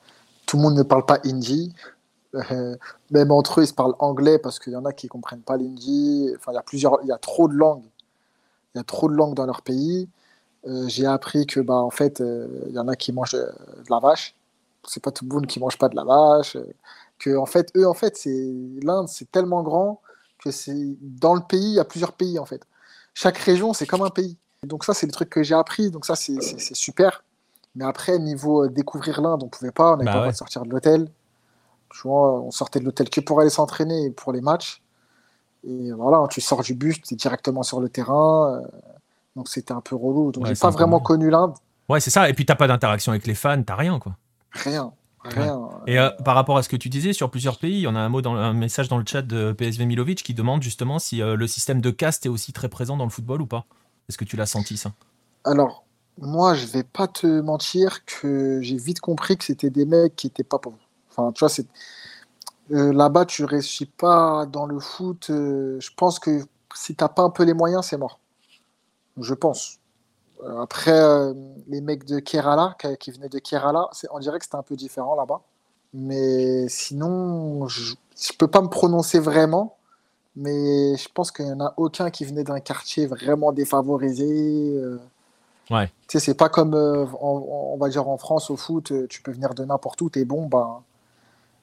tout 0.45 0.57
le 0.57 0.63
monde 0.63 0.75
ne 0.75 0.83
parle 0.83 1.05
pas 1.05 1.19
hindi. 1.25 1.73
Même 3.11 3.31
entre 3.31 3.59
eux, 3.59 3.63
ils 3.63 3.67
se 3.67 3.73
parlent 3.73 3.95
anglais 3.99 4.39
parce 4.39 4.59
qu'il 4.59 4.73
y 4.73 4.75
en 4.75 4.85
a 4.85 4.93
qui 4.93 5.07
comprennent 5.07 5.41
pas 5.41 5.57
l'hindi. 5.57 6.31
Enfin, 6.35 6.51
il 6.51 6.55
y 6.55 6.57
a 6.57 6.63
plusieurs, 6.63 6.99
il 7.03 7.07
y 7.07 7.11
a 7.11 7.17
trop 7.17 7.47
de 7.47 7.53
langues. 7.53 7.85
Il 8.73 8.79
y 8.79 8.81
a 8.81 8.83
trop 8.83 9.09
de 9.09 9.13
langues 9.13 9.35
dans 9.35 9.45
leur 9.45 9.61
pays. 9.61 10.09
Euh, 10.67 10.87
j'ai 10.87 11.05
appris 11.05 11.45
que, 11.45 11.59
bah, 11.59 11.75
en 11.75 11.91
fait, 11.91 12.21
euh, 12.21 12.47
il 12.67 12.73
y 12.73 12.79
en 12.79 12.87
a 12.87 12.95
qui 12.95 13.13
mangent 13.13 13.35
euh, 13.35 13.47
de 13.47 13.89
la 13.89 13.99
vache. 13.99 14.35
C'est 14.87 15.01
pas 15.01 15.11
tout 15.11 15.25
le 15.25 15.33
monde 15.33 15.47
qui 15.47 15.59
mange 15.59 15.77
pas 15.77 15.89
de 15.89 15.95
la 15.95 16.03
vache. 16.03 16.57
que, 17.19 17.37
en 17.37 17.45
fait, 17.45 17.71
eux, 17.77 17.87
en 17.87 17.93
fait, 17.93 18.17
c'est 18.17 18.53
l'Inde, 18.81 19.07
c'est 19.07 19.31
tellement 19.31 19.63
grand 19.63 20.01
que 20.39 20.51
c'est 20.51 20.95
dans 21.01 21.33
le 21.33 21.41
pays, 21.41 21.71
il 21.71 21.73
y 21.75 21.79
a 21.79 21.85
plusieurs 21.85 22.13
pays, 22.13 22.39
en 22.39 22.45
fait. 22.45 22.61
Chaque 23.13 23.37
région, 23.37 23.73
c'est 23.73 23.85
comme 23.85 24.01
un 24.01 24.09
pays. 24.09 24.37
Donc 24.63 24.83
ça, 24.83 24.93
c'est 24.93 25.05
le 25.05 25.11
truc 25.11 25.29
que 25.29 25.43
j'ai 25.43 25.55
appris. 25.55 25.91
Donc 25.91 26.05
ça, 26.05 26.15
c'est 26.15 26.39
super. 26.73 27.23
Mais 27.75 27.85
après, 27.85 28.19
niveau 28.19 28.67
découvrir 28.67 29.21
l'Inde, 29.21 29.43
on 29.43 29.47
pouvait 29.47 29.71
pas. 29.71 29.93
On 29.93 29.97
n'avait 29.97 30.05
Bah 30.05 30.11
pas 30.11 30.17
le 30.17 30.21
droit 30.23 30.31
de 30.31 30.37
sortir 30.37 30.63
de 30.63 30.69
l'hôtel. 30.69 31.09
Tu 31.95 32.07
vois, 32.07 32.41
on 32.41 32.51
sortait 32.51 32.79
de 32.79 32.85
l'hôtel 32.85 33.09
que 33.09 33.21
pour 33.21 33.39
aller 33.39 33.49
s'entraîner 33.49 34.11
pour 34.11 34.33
les 34.33 34.41
matchs. 34.41 34.81
Et 35.65 35.91
voilà, 35.93 36.27
tu 36.29 36.41
sors 36.41 36.61
du 36.61 36.75
bus, 36.75 37.01
tu 37.01 37.13
es 37.13 37.17
directement 37.17 37.63
sur 37.63 37.79
le 37.79 37.89
terrain. 37.89 38.61
euh, 38.61 38.67
donc 39.35 39.47
c'était 39.49 39.73
un 39.73 39.81
peu 39.81 39.95
relou. 39.95 40.31
Donc 40.31 40.43
Ouais, 40.43 40.53
j'ai 40.53 40.59
pas 40.59 40.69
vraiment 40.69 40.99
connu 40.99 41.29
l'Inde. 41.29 41.53
Ouais, 41.89 41.99
c'est 41.99 42.09
ça. 42.09 42.29
Et 42.29 42.33
puis, 42.33 42.45
t'as 42.45 42.55
pas 42.55 42.67
d'interaction 42.67 43.11
avec 43.11 43.27
les 43.27 43.35
fans, 43.35 43.61
t'as 43.63 43.75
rien, 43.75 43.99
quoi. 43.99 44.15
Rien. 44.51 44.91
Rien. 45.23 45.59
Et 45.87 45.99
euh, 45.99 46.09
par 46.23 46.35
rapport 46.35 46.57
à 46.57 46.63
ce 46.63 46.69
que 46.69 46.75
tu 46.75 46.87
disais 46.87 47.11
sur 47.11 47.31
plusieurs 47.31 47.57
pays, 47.57 47.87
on 47.87 47.95
a 47.95 47.99
un 47.99 48.09
mot 48.09 48.21
dans 48.21 48.35
un 48.35 48.53
message 48.53 48.89
dans 48.89 48.99
le 48.99 49.05
chat 49.07 49.23
de 49.23 49.53
PSV 49.53 49.85
Milovic 49.85 50.21
qui 50.21 50.35
demande 50.35 50.61
justement 50.61 50.99
si 50.99 51.21
euh, 51.21 51.35
le 51.35 51.47
système 51.47 51.81
de 51.81 51.89
caste 51.89 52.27
est 52.27 52.29
aussi 52.29 52.53
très 52.53 52.69
présent 52.69 52.95
dans 52.95 53.05
le 53.05 53.09
football 53.09 53.41
ou 53.41 53.47
pas. 53.47 53.65
Est-ce 54.07 54.19
que 54.19 54.25
tu 54.25 54.35
l'as 54.35 54.45
senti 54.45 54.77
ça? 54.77 54.91
Alors, 55.43 55.83
moi, 56.19 56.53
je 56.53 56.67
vais 56.67 56.83
pas 56.83 57.07
te 57.07 57.41
mentir 57.41 58.05
que 58.05 58.59
j'ai 58.61 58.77
vite 58.77 58.99
compris 58.99 59.35
que 59.35 59.43
c'était 59.43 59.71
des 59.71 59.85
mecs 59.85 60.15
qui 60.15 60.27
étaient 60.27 60.43
pas 60.43 60.59
pauvres. 60.59 60.77
Enfin, 61.15 61.31
tu 61.31 61.39
vois, 61.39 61.49
c'est 61.49 61.65
euh, 62.71 62.91
là-bas, 62.93 63.25
tu 63.25 63.45
réussis 63.45 63.85
pas 63.85 64.45
dans 64.47 64.65
le 64.65 64.79
foot. 64.79 65.27
euh, 65.29 65.77
je 65.79 65.89
pense 65.95 66.19
que 66.19 66.41
si 66.73 66.95
t'as 66.95 67.09
pas 67.09 67.21
un 67.23 67.29
peu 67.29 67.43
les 67.43 67.53
moyens, 67.53 67.85
c'est 67.85 67.97
mort. 67.97 68.19
Je 69.19 69.33
pense. 69.33 69.79
Euh, 70.43 70.61
Après, 70.61 70.91
euh, 70.99 71.33
les 71.67 71.81
mecs 71.81 72.05
de 72.05 72.19
Kerala, 72.19 72.75
qui, 72.79 72.97
qui 72.97 73.11
venaient 73.11 73.29
de 73.29 73.39
Kerala, 73.39 73.89
on 74.11 74.19
dirait 74.19 74.39
que 74.39 74.45
c'était 74.45 74.57
un 74.57 74.63
peu 74.63 74.75
différent 74.75 75.15
là-bas. 75.15 75.41
Mais 75.93 76.67
sinon, 76.69 77.67
je, 77.67 77.95
je 78.19 78.33
peux 78.37 78.47
pas 78.47 78.61
me 78.61 78.67
prononcer 78.69 79.19
vraiment. 79.19 79.77
Mais 80.35 80.97
je 80.97 81.07
pense 81.13 81.31
qu'il 81.31 81.47
y 81.47 81.51
en 81.51 81.61
a 81.61 81.73
aucun 81.77 82.09
qui 82.11 82.25
venait 82.25 82.43
d'un 82.43 82.59
quartier 82.59 83.07
vraiment 83.07 83.53
défavorisé. 83.53 84.81
Ouais. 85.71 85.87
tu 86.07 86.19
sais, 86.19 86.19
c'est 86.19 86.35
pas 86.35 86.49
comme, 86.49 86.75
euh, 86.75 87.05
on 87.21 87.77
va 87.77 87.89
dire, 87.89 88.07
en 88.07 88.17
France 88.17 88.49
au 88.51 88.57
foot, 88.57 88.93
tu 89.09 89.21
peux 89.23 89.31
venir 89.31 89.55
de 89.55 89.65
n'importe 89.65 90.01
où, 90.01 90.09
t'es 90.09 90.25
bon, 90.25 90.45
ben, 90.47 90.83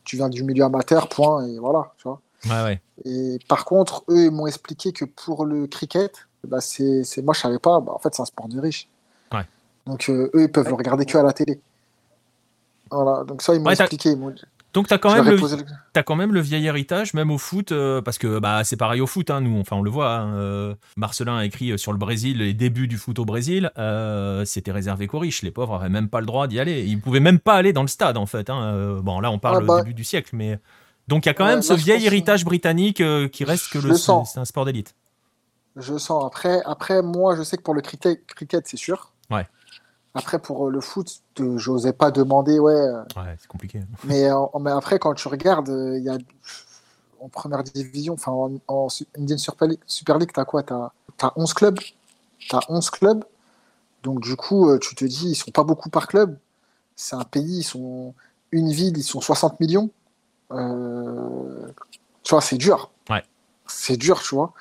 tu 0.05 0.17
viens 0.17 0.29
du 0.29 0.45
milieu 0.45 0.65
amateur, 0.65 1.09
point, 1.09 1.47
et 1.47 1.59
voilà, 1.59 1.93
tu 1.99 2.05
vois. 2.05 2.21
Ouais, 2.47 2.63
ouais. 2.65 2.81
Et 3.05 3.39
par 3.49 3.65
contre, 3.65 4.05
eux, 4.09 4.25
ils 4.25 4.31
m'ont 4.31 4.47
expliqué 4.47 4.93
que 4.93 5.05
pour 5.05 5.45
le 5.45 5.67
cricket, 5.67 6.27
bah, 6.47 6.61
c'est, 6.61 7.05
moi, 7.23 7.35
je 7.35 7.41
savais 7.41 7.59
pas, 7.59 7.81
bah, 7.81 7.93
en 7.95 7.99
fait, 7.99 8.15
c'est 8.15 8.23
un 8.23 8.27
sport 8.27 8.49
de 8.49 8.61
riche. 8.61 8.89
Ouais. 9.33 9.47
Donc, 9.87 10.09
euh, 10.09 10.31
eux, 10.35 10.43
ils 10.43 10.53
peuvent 10.53 10.69
le 10.69 10.75
regarder 10.75 11.05
que 11.07 11.17
à 11.19 11.23
la 11.23 11.33
télé. 11.33 11.61
Voilà, 12.91 13.25
donc 13.25 13.43
ça, 13.43 13.55
ils 13.55 13.61
m'ont 13.61 13.71
expliqué. 13.71 14.11
Ils 14.11 14.35
Donc, 14.75 14.89
le, 15.23 15.37
le- 15.57 15.65
t'as 15.93 16.03
quand 16.03 16.17
même 16.17 16.33
le 16.33 16.41
vieil 16.41 16.67
héritage, 16.67 17.13
même 17.13 17.31
au 17.31 17.37
foot, 17.37 17.73
euh, 17.73 18.01
parce 18.01 18.17
que 18.17 18.39
bah, 18.39 18.65
c'est 18.65 18.77
pareil 18.79 19.03
au 19.03 19.07
foot, 19.07 19.29
hein, 19.31 19.43
nous, 19.43 19.61
enfin, 19.61 19.77
on 19.77 19.83
le 19.83 19.91
voit. 19.91 20.15
hein, 20.17 20.35
euh, 20.37 20.75
Marcelin 20.97 21.37
a 21.37 21.45
écrit 21.45 21.73
euh, 21.73 21.77
sur 21.77 21.93
le 21.93 21.99
Brésil, 21.99 22.39
les 22.39 22.55
débuts 22.55 22.89
du 22.89 22.97
foot 22.97 23.19
au 23.19 23.27
Brésil, 23.27 23.71
euh, 23.77 24.47
c'était 24.47 24.73
réservé 24.73 25.07
qu'aux 25.09 25.19
riches. 25.19 25.43
Les 25.43 25.51
pauvres 25.51 25.77
n'avaient 25.79 25.91
même 25.91 26.09
pas 26.09 26.21
le 26.21 26.27
droit 26.27 26.47
d'y 26.47 26.59
aller. 26.59 26.85
Ils 26.85 26.99
pouvaient 27.01 27.21
même 27.21 27.39
pas 27.39 27.55
aller 27.55 27.75
dans 27.75 27.83
le 27.83 27.89
stade, 27.89 28.17
en 28.17 28.25
fait. 28.27 28.49
hein. 28.49 28.99
Bon, 29.03 29.21
là, 29.21 29.31
on 29.31 29.39
parle 29.39 29.59
Ah 29.63 29.67
bah. 29.67 29.75
au 29.75 29.79
début 29.81 29.95
du 29.95 30.05
siècle, 30.05 30.31
mais. 30.35 30.59
Donc, 31.09 31.27
il 31.27 31.29
y 31.29 31.31
a 31.31 31.35
quand 31.35 31.45
même 31.47 31.61
ce 31.63 31.75
vieil 31.75 32.07
héritage 32.07 32.45
britannique 32.45 33.03
qui 33.31 33.45
reste 33.45 33.71
que 33.73 33.81
Je 33.81 33.89
le, 33.89 33.95
c'est 33.95 34.39
un 34.41 34.45
sport 34.47 34.65
d'élite. 34.65 34.95
Je 35.77 35.99
sens. 35.99 36.25
Après, 36.25 36.61
après, 36.65 37.03
moi, 37.03 37.35
je 37.37 37.43
sais 37.43 37.57
que 37.57 37.63
pour 37.63 37.75
le 37.75 37.81
cricket, 37.83 38.27
cricket 38.27 38.67
c'est 38.67 38.77
sûr. 38.77 39.13
Ouais. 39.31 39.47
Après, 40.15 40.39
pour 40.39 40.67
euh, 40.67 40.71
le 40.71 40.81
foot, 40.81 41.23
j'osais 41.57 41.93
pas 41.93 42.11
demander, 42.11 42.59
ouais. 42.59 42.73
euh, 42.73 43.03
Ouais, 43.17 43.37
c'est 43.41 43.49
compliqué. 43.49 43.81
Mais, 44.05 44.31
euh, 44.31 44.45
mais 44.61 44.71
après, 44.71 44.99
quand 44.99 45.15
tu 45.15 45.27
regardes, 45.29 45.69
il 45.69 46.03
y 46.03 46.09
a 46.11 46.19
en 47.21 47.29
première 47.29 47.63
division, 47.63 48.15
enfin 48.15 48.33
en, 48.33 48.53
en 48.69 48.89
Indian 49.17 49.39
Super 49.39 50.19
League, 50.19 50.31
t'as 50.35 50.45
quoi? 50.45 50.63
T'as 50.63 50.91
as 51.23 51.33
11 51.37 51.55
clubs. 51.55 51.79
T'as 52.51 52.61
11 52.69 52.91
clubs. 52.91 53.25
Donc 54.03 54.21
du 54.21 54.35
coup, 54.37 54.77
tu 54.79 54.95
te 54.97 55.05
dis, 55.05 55.31
ils 55.31 55.35
sont 55.37 55.53
pas 55.53 55.63
beaucoup 55.63 55.89
par 55.89 56.09
club. 56.09 56.37
C'est 56.97 57.15
un 57.17 57.23
pays, 57.25 57.59
ils 57.59 57.63
sont 57.63 58.13
une 58.51 58.71
ville, 58.73 58.99
ils 58.99 59.05
sont 59.05 59.21
60 59.21 59.61
millions. 59.61 59.91
Euh, 60.51 61.69
tu 62.25 62.31
vois, 62.35 62.41
c'est 62.41 62.59
dur. 62.59 62.91
Ouais. 63.09 63.25
C'est 63.67 63.97
dur, 63.97 64.21
tu 64.21 64.35
vois. 64.35 64.53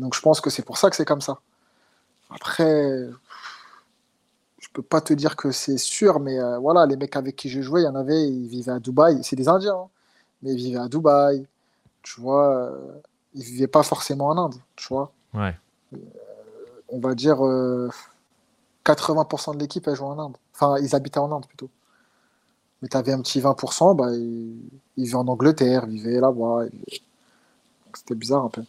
Donc 0.00 0.14
je 0.14 0.20
pense 0.20 0.40
que 0.40 0.50
c'est 0.50 0.62
pour 0.62 0.76
ça 0.76 0.90
que 0.90 0.96
c'est 0.96 1.04
comme 1.04 1.20
ça. 1.20 1.38
Après, 2.30 3.06
peux 4.78 4.82
pas 4.82 5.00
te 5.00 5.12
dire 5.12 5.34
que 5.34 5.50
c'est 5.50 5.76
sûr, 5.76 6.20
mais 6.20 6.38
euh, 6.38 6.58
voilà, 6.58 6.86
les 6.86 6.96
mecs 6.96 7.16
avec 7.16 7.34
qui 7.34 7.48
je 7.48 7.60
jouais, 7.60 7.82
il 7.82 7.84
y 7.84 7.88
en 7.88 7.96
avait, 7.96 8.28
ils 8.28 8.46
vivaient 8.46 8.70
à 8.70 8.78
Dubaï. 8.78 9.18
C'est 9.24 9.34
des 9.34 9.48
Indiens, 9.48 9.74
hein, 9.74 9.88
mais 10.42 10.52
ils 10.52 10.56
vivaient 10.56 10.78
à 10.78 10.86
Dubaï. 10.86 11.46
Tu 12.02 12.20
vois, 12.20 12.54
euh, 12.54 13.00
ils 13.34 13.42
vivaient 13.42 13.66
pas 13.66 13.82
forcément 13.82 14.28
en 14.28 14.38
Inde, 14.38 14.54
tu 14.76 14.86
vois. 14.88 15.10
Ouais. 15.34 15.56
On 16.88 17.00
va 17.00 17.16
dire 17.16 17.44
euh, 17.44 17.90
80% 18.84 19.54
de 19.54 19.58
l'équipe, 19.58 19.88
elle 19.88 19.96
joue 19.96 20.04
en 20.04 20.18
Inde. 20.18 20.36
Enfin, 20.54 20.76
ils 20.80 20.94
habitaient 20.94 21.18
en 21.18 21.32
Inde 21.32 21.46
plutôt. 21.46 21.70
Mais 22.80 22.88
tu 22.88 22.96
avais 22.96 23.12
un 23.12 23.20
petit 23.20 23.40
20%, 23.40 23.96
bah, 23.96 24.12
ils, 24.12 24.60
ils 24.96 25.04
vivaient 25.04 25.16
en 25.16 25.26
Angleterre, 25.26 25.86
ils 25.88 25.94
vivaient 25.94 26.20
là-bas. 26.20 26.66
ils 26.86 27.00
C'était 27.94 28.14
bizarre 28.14 28.44
un 28.44 28.48
peu. 28.48 28.62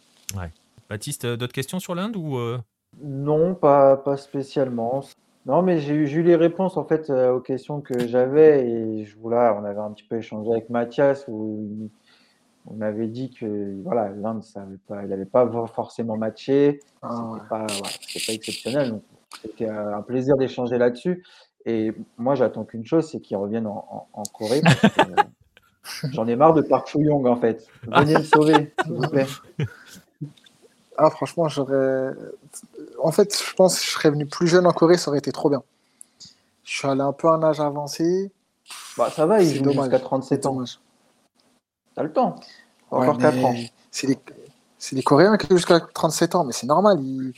Baptiste, 0.88 1.24
euh, 1.24 1.36
d'autres 1.36 1.52
questions 1.52 1.78
sur 1.78 1.94
l'Inde 1.94 2.16
ou 2.16 2.36
euh, 2.36 2.58
Non, 3.00 3.54
pas, 3.54 3.96
pas 3.96 4.16
spécialement. 4.16 5.04
Non, 5.46 5.62
mais 5.62 5.78
j'ai 5.78 5.94
eu, 5.94 6.22
les 6.22 6.36
réponses 6.36 6.76
en 6.76 6.84
fait 6.84 7.08
euh, 7.10 7.32
aux 7.34 7.40
questions 7.40 7.80
que 7.80 8.06
j'avais 8.06 8.68
et 8.68 9.04
je 9.06 9.16
voilà, 9.18 9.56
on 9.60 9.64
avait 9.64 9.80
un 9.80 9.90
petit 9.92 10.04
peu 10.04 10.16
échangé 10.16 10.50
avec 10.52 10.68
Mathias 10.70 11.24
où 11.28 11.66
il- 11.70 11.90
on 12.66 12.82
avait 12.82 13.06
dit 13.08 13.30
que 13.30 13.74
voilà, 13.82 14.10
l'Inde, 14.10 14.44
ça 14.44 14.60
avait 14.62 14.76
pas, 14.86 15.02
il 15.02 15.08
n'avait 15.08 15.24
pas 15.24 15.50
forcément 15.72 16.18
matché, 16.18 16.80
Ah, 17.00 17.08
c'était 17.32 17.42
ouais. 17.42 17.48
pas, 17.48 17.66
exceptionnel. 18.34 18.90
Donc 18.90 19.02
c'était 19.42 19.68
un 19.68 20.02
plaisir 20.02 20.36
d'échanger 20.36 20.76
là-dessus. 20.76 21.24
Et 21.64 21.92
moi, 22.18 22.34
j'attends 22.34 22.64
qu'une 22.64 22.84
chose, 22.84 23.10
c'est 23.10 23.20
qu'ils 23.20 23.38
reviennent 23.38 23.66
en, 23.66 23.86
en- 23.90 24.08
en 24.12 24.22
Corée. 24.24 24.60
euh, 24.98 25.14
J'en 26.12 26.26
ai 26.28 26.36
marre 26.36 26.52
de 26.52 26.60
Park 26.60 26.88
Chu-young 26.88 27.26
en 27.26 27.36
fait. 27.36 27.66
Venez 27.86 28.18
me 28.18 28.22
sauver, 28.22 28.72
s'il 28.84 28.92
vous 28.92 29.08
plaît. 29.08 29.26
Ah, 30.96 31.10
franchement, 31.10 31.48
j'aurais. 31.48 32.10
En 33.02 33.12
fait, 33.12 33.36
je 33.36 33.54
pense 33.54 33.78
que 33.78 33.84
je 33.84 33.90
serais 33.90 34.10
venu 34.10 34.26
plus 34.26 34.46
jeune 34.46 34.66
en 34.66 34.72
Corée, 34.72 34.98
ça 34.98 35.10
aurait 35.10 35.18
été 35.18 35.32
trop 35.32 35.48
bien. 35.48 35.62
Je 36.64 36.78
suis 36.78 36.88
allé 36.88 37.00
un 37.00 37.12
peu 37.12 37.28
à 37.28 37.32
un 37.32 37.42
âge 37.42 37.60
avancé. 37.60 38.30
Bah, 38.96 39.10
ça 39.10 39.26
va, 39.26 39.42
il 39.42 39.54
joue 39.54 39.70
jusqu'à 39.70 39.98
C'est 39.98 40.00
37 40.00 40.46
ans. 40.46 40.64
T'as 41.94 42.02
le 42.02 42.12
temps. 42.12 42.36
Ouais, 42.90 43.06
Encore 43.06 43.18
4 43.18 43.34
mais 43.34 43.44
ans. 43.44 43.54
C'est 43.90 44.94
les... 44.94 45.02
Coréens 45.02 45.36
qui 45.36 45.46
jouent 45.48 45.56
jusqu'à 45.56 45.80
37 45.80 46.34
ans, 46.34 46.44
mais 46.44 46.52
c'est 46.52 46.66
normal. 46.66 47.00
Ils... 47.02 47.32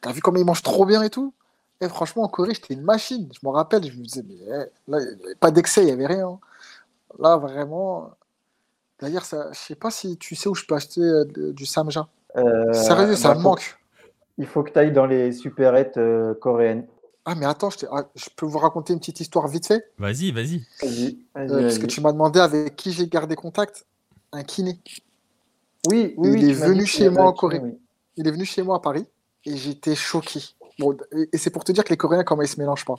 T'as 0.00 0.12
vu 0.12 0.20
comment 0.20 0.38
ils 0.38 0.44
mangent 0.44 0.62
trop 0.62 0.86
bien 0.86 1.02
et 1.02 1.10
tout? 1.10 1.32
Et 1.80 1.88
franchement, 1.88 2.24
en 2.24 2.28
Corée, 2.28 2.54
j'étais 2.54 2.74
une 2.74 2.82
machine. 2.82 3.28
Je 3.32 3.46
me 3.46 3.52
rappelle, 3.52 3.84
je 3.84 3.96
me 3.96 4.04
disais, 4.04 4.24
mais 4.28 4.36
eh, 4.46 4.90
là, 4.90 5.00
il 5.00 5.16
n'y 5.16 5.24
avait 5.24 5.34
pas 5.36 5.50
d'excès, 5.50 5.82
il 5.82 5.86
n'y 5.86 5.92
avait 5.92 6.06
rien. 6.06 6.38
Là, 7.18 7.36
vraiment. 7.36 8.10
D'ailleurs, 9.00 9.24
ça... 9.24 9.52
je 9.52 9.58
sais 9.58 9.74
pas 9.74 9.90
si 9.90 10.16
tu 10.18 10.34
sais 10.34 10.48
où 10.48 10.54
je 10.54 10.64
peux 10.64 10.74
acheter 10.74 11.00
euh, 11.00 11.24
du 11.52 11.66
samja. 11.66 12.08
Euh, 12.38 12.72
Sérieux, 12.72 13.16
ça 13.16 13.28
bah, 13.30 13.34
me 13.36 13.40
faut- 13.42 13.48
manque. 13.48 13.78
Il 14.38 14.46
faut 14.46 14.62
que 14.62 14.70
tu 14.70 14.78
ailles 14.78 14.92
dans 14.92 15.06
les 15.06 15.32
supérettes 15.32 15.96
euh, 15.96 16.34
coréennes. 16.34 16.86
Ah, 17.24 17.34
mais 17.34 17.44
attends, 17.46 17.70
je, 17.70 17.84
ah, 17.90 18.04
je 18.14 18.26
peux 18.36 18.46
vous 18.46 18.58
raconter 18.58 18.92
une 18.92 19.00
petite 19.00 19.20
histoire 19.20 19.48
vite 19.48 19.66
fait? 19.66 19.90
Vas-y, 19.98 20.30
vas-y. 20.32 20.64
Vas-y, 20.82 21.18
vas-y, 21.34 21.50
Euh, 21.50 21.62
parce 21.62 21.78
que 21.78 21.86
tu 21.86 22.00
m'as 22.00 22.12
demandé 22.12 22.40
avec 22.40 22.74
qui 22.76 22.92
j'ai 22.92 23.06
gardé 23.08 23.34
contact. 23.36 23.84
Un 24.32 24.44
kiné. 24.44 24.78
Oui, 25.86 26.14
oui, 26.16 26.28
Il 26.28 26.44
oui, 26.44 26.50
est 26.50 26.52
venu 26.52 26.86
chez 26.86 27.08
moi 27.08 27.24
en 27.26 27.32
Corée. 27.32 27.60
oui. 27.62 27.78
Il 28.16 28.26
est 28.26 28.30
venu 28.30 28.44
chez 28.44 28.62
moi 28.62 28.76
à 28.76 28.80
Paris 28.80 29.06
et 29.44 29.56
j'étais 29.56 29.94
choqué. 29.94 30.40
Bon, 30.78 30.96
et, 31.16 31.28
et 31.32 31.38
c'est 31.38 31.50
pour 31.50 31.64
te 31.64 31.72
dire 31.72 31.84
que 31.84 31.90
les 31.90 31.96
Coréens, 31.96 32.24
comment 32.24 32.42
ils 32.42 32.48
se 32.48 32.58
mélangent 32.60 32.84
pas. 32.84 32.96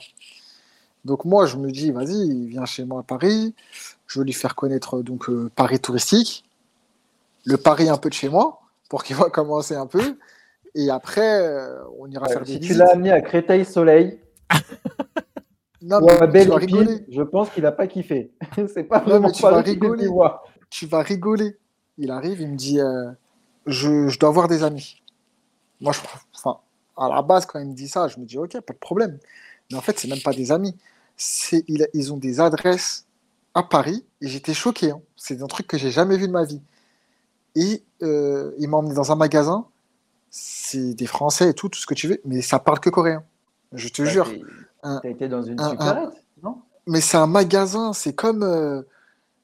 Donc 1.04 1.24
moi, 1.24 1.46
je 1.46 1.56
me 1.56 1.70
dis, 1.70 1.90
vas-y, 1.92 2.14
il 2.26 2.46
vient 2.48 2.64
chez 2.66 2.84
moi 2.84 3.00
à 3.00 3.02
Paris. 3.02 3.54
Je 4.06 4.18
veux 4.18 4.24
lui 4.24 4.32
faire 4.32 4.54
connaître 4.54 5.00
donc 5.02 5.28
euh, 5.30 5.50
Paris 5.54 5.78
touristique, 5.80 6.44
le 7.44 7.56
Paris 7.56 7.88
un 7.88 7.96
peu 7.96 8.08
de 8.10 8.14
chez 8.14 8.28
moi, 8.28 8.59
pour 8.90 9.02
qu'il 9.04 9.16
va 9.16 9.30
commencer 9.30 9.74
un 9.74 9.86
peu. 9.86 10.18
Et 10.74 10.90
après, 10.90 11.40
euh, 11.42 11.82
on 11.98 12.08
ira 12.10 12.28
faire 12.28 12.44
des 12.44 12.52
si 12.52 12.60
tu 12.60 12.74
l'as 12.74 12.90
amené 12.92 13.10
à 13.10 13.22
Créteil 13.22 13.64
Soleil 13.64 14.20
Non, 15.82 16.02
ou 16.02 16.10
à 16.10 16.12
tu 16.12 16.18
vas 16.20 16.26
Belle 16.26 16.52
rigoler. 16.52 17.06
je 17.08 17.22
pense 17.22 17.48
qu'il 17.50 17.62
n'a 17.62 17.72
pas 17.72 17.86
kiffé. 17.86 18.30
C'est 18.74 18.84
pas 18.84 18.98
Non, 19.00 19.04
vraiment 19.06 19.30
tu 19.32 19.40
pas 19.40 19.50
vas 19.52 19.62
rigoler. 19.62 20.04
le 20.04 20.10
voir. 20.10 20.44
Tu 20.68 20.84
vas 20.86 21.02
rigoler. 21.02 21.56
Il 21.96 22.10
arrive, 22.10 22.40
il 22.42 22.48
me 22.48 22.56
dit, 22.56 22.80
euh, 22.80 23.10
je, 23.66 24.08
je 24.08 24.18
dois 24.18 24.28
avoir 24.28 24.46
des 24.46 24.62
amis. 24.62 25.02
Moi, 25.80 25.92
je, 25.92 26.00
enfin, 26.34 26.60
à 26.98 27.08
la 27.08 27.22
base, 27.22 27.46
quand 27.46 27.58
il 27.58 27.68
me 27.68 27.74
dit 27.74 27.88
ça, 27.88 28.08
je 28.08 28.20
me 28.20 28.26
dis, 28.26 28.36
ok, 28.36 28.60
pas 28.60 28.74
de 28.74 28.78
problème. 28.78 29.18
Mais 29.70 29.78
en 29.78 29.80
fait, 29.80 29.98
c'est 29.98 30.08
même 30.08 30.20
pas 30.22 30.32
des 30.34 30.52
amis. 30.52 30.76
C'est, 31.16 31.64
il 31.66 31.82
a- 31.82 31.88
ils 31.94 32.12
ont 32.12 32.16
des 32.18 32.40
adresses 32.40 33.06
à 33.54 33.62
Paris 33.62 34.04
et 34.20 34.28
j'étais 34.28 34.54
choqué. 34.54 34.90
hein. 34.90 35.00
C'est 35.16 35.42
un 35.42 35.46
truc 35.46 35.66
que 35.66 35.78
j'ai 35.78 35.90
jamais 35.90 36.16
vu 36.18 36.26
de 36.28 36.32
ma 36.32 36.44
vie. 36.44 36.60
Et 37.56 37.82
euh, 38.02 38.52
il 38.58 38.68
m'a 38.68 38.76
emmené 38.78 38.94
dans 38.94 39.12
un 39.12 39.16
magasin. 39.16 39.66
C'est 40.30 40.94
des 40.94 41.06
Français 41.06 41.50
et 41.50 41.54
tout, 41.54 41.68
tout 41.68 41.78
ce 41.80 41.86
que 41.86 41.94
tu 41.94 42.06
veux, 42.08 42.20
mais 42.24 42.40
ça 42.42 42.58
parle 42.58 42.78
que 42.80 42.90
coréen. 42.90 43.24
Je 43.72 43.88
te 43.88 44.02
Bah, 44.02 44.08
jure. 44.08 44.32
T'as 44.82 45.00
été 45.04 45.28
dans 45.28 45.42
une 45.42 45.60
un- 45.60 46.12
non? 46.42 46.62
Mais 46.86 47.00
c'est 47.00 47.16
un 47.16 47.26
magasin, 47.26 47.92
c'est 47.92 48.14
comme, 48.14 48.42
euh, 48.42 48.82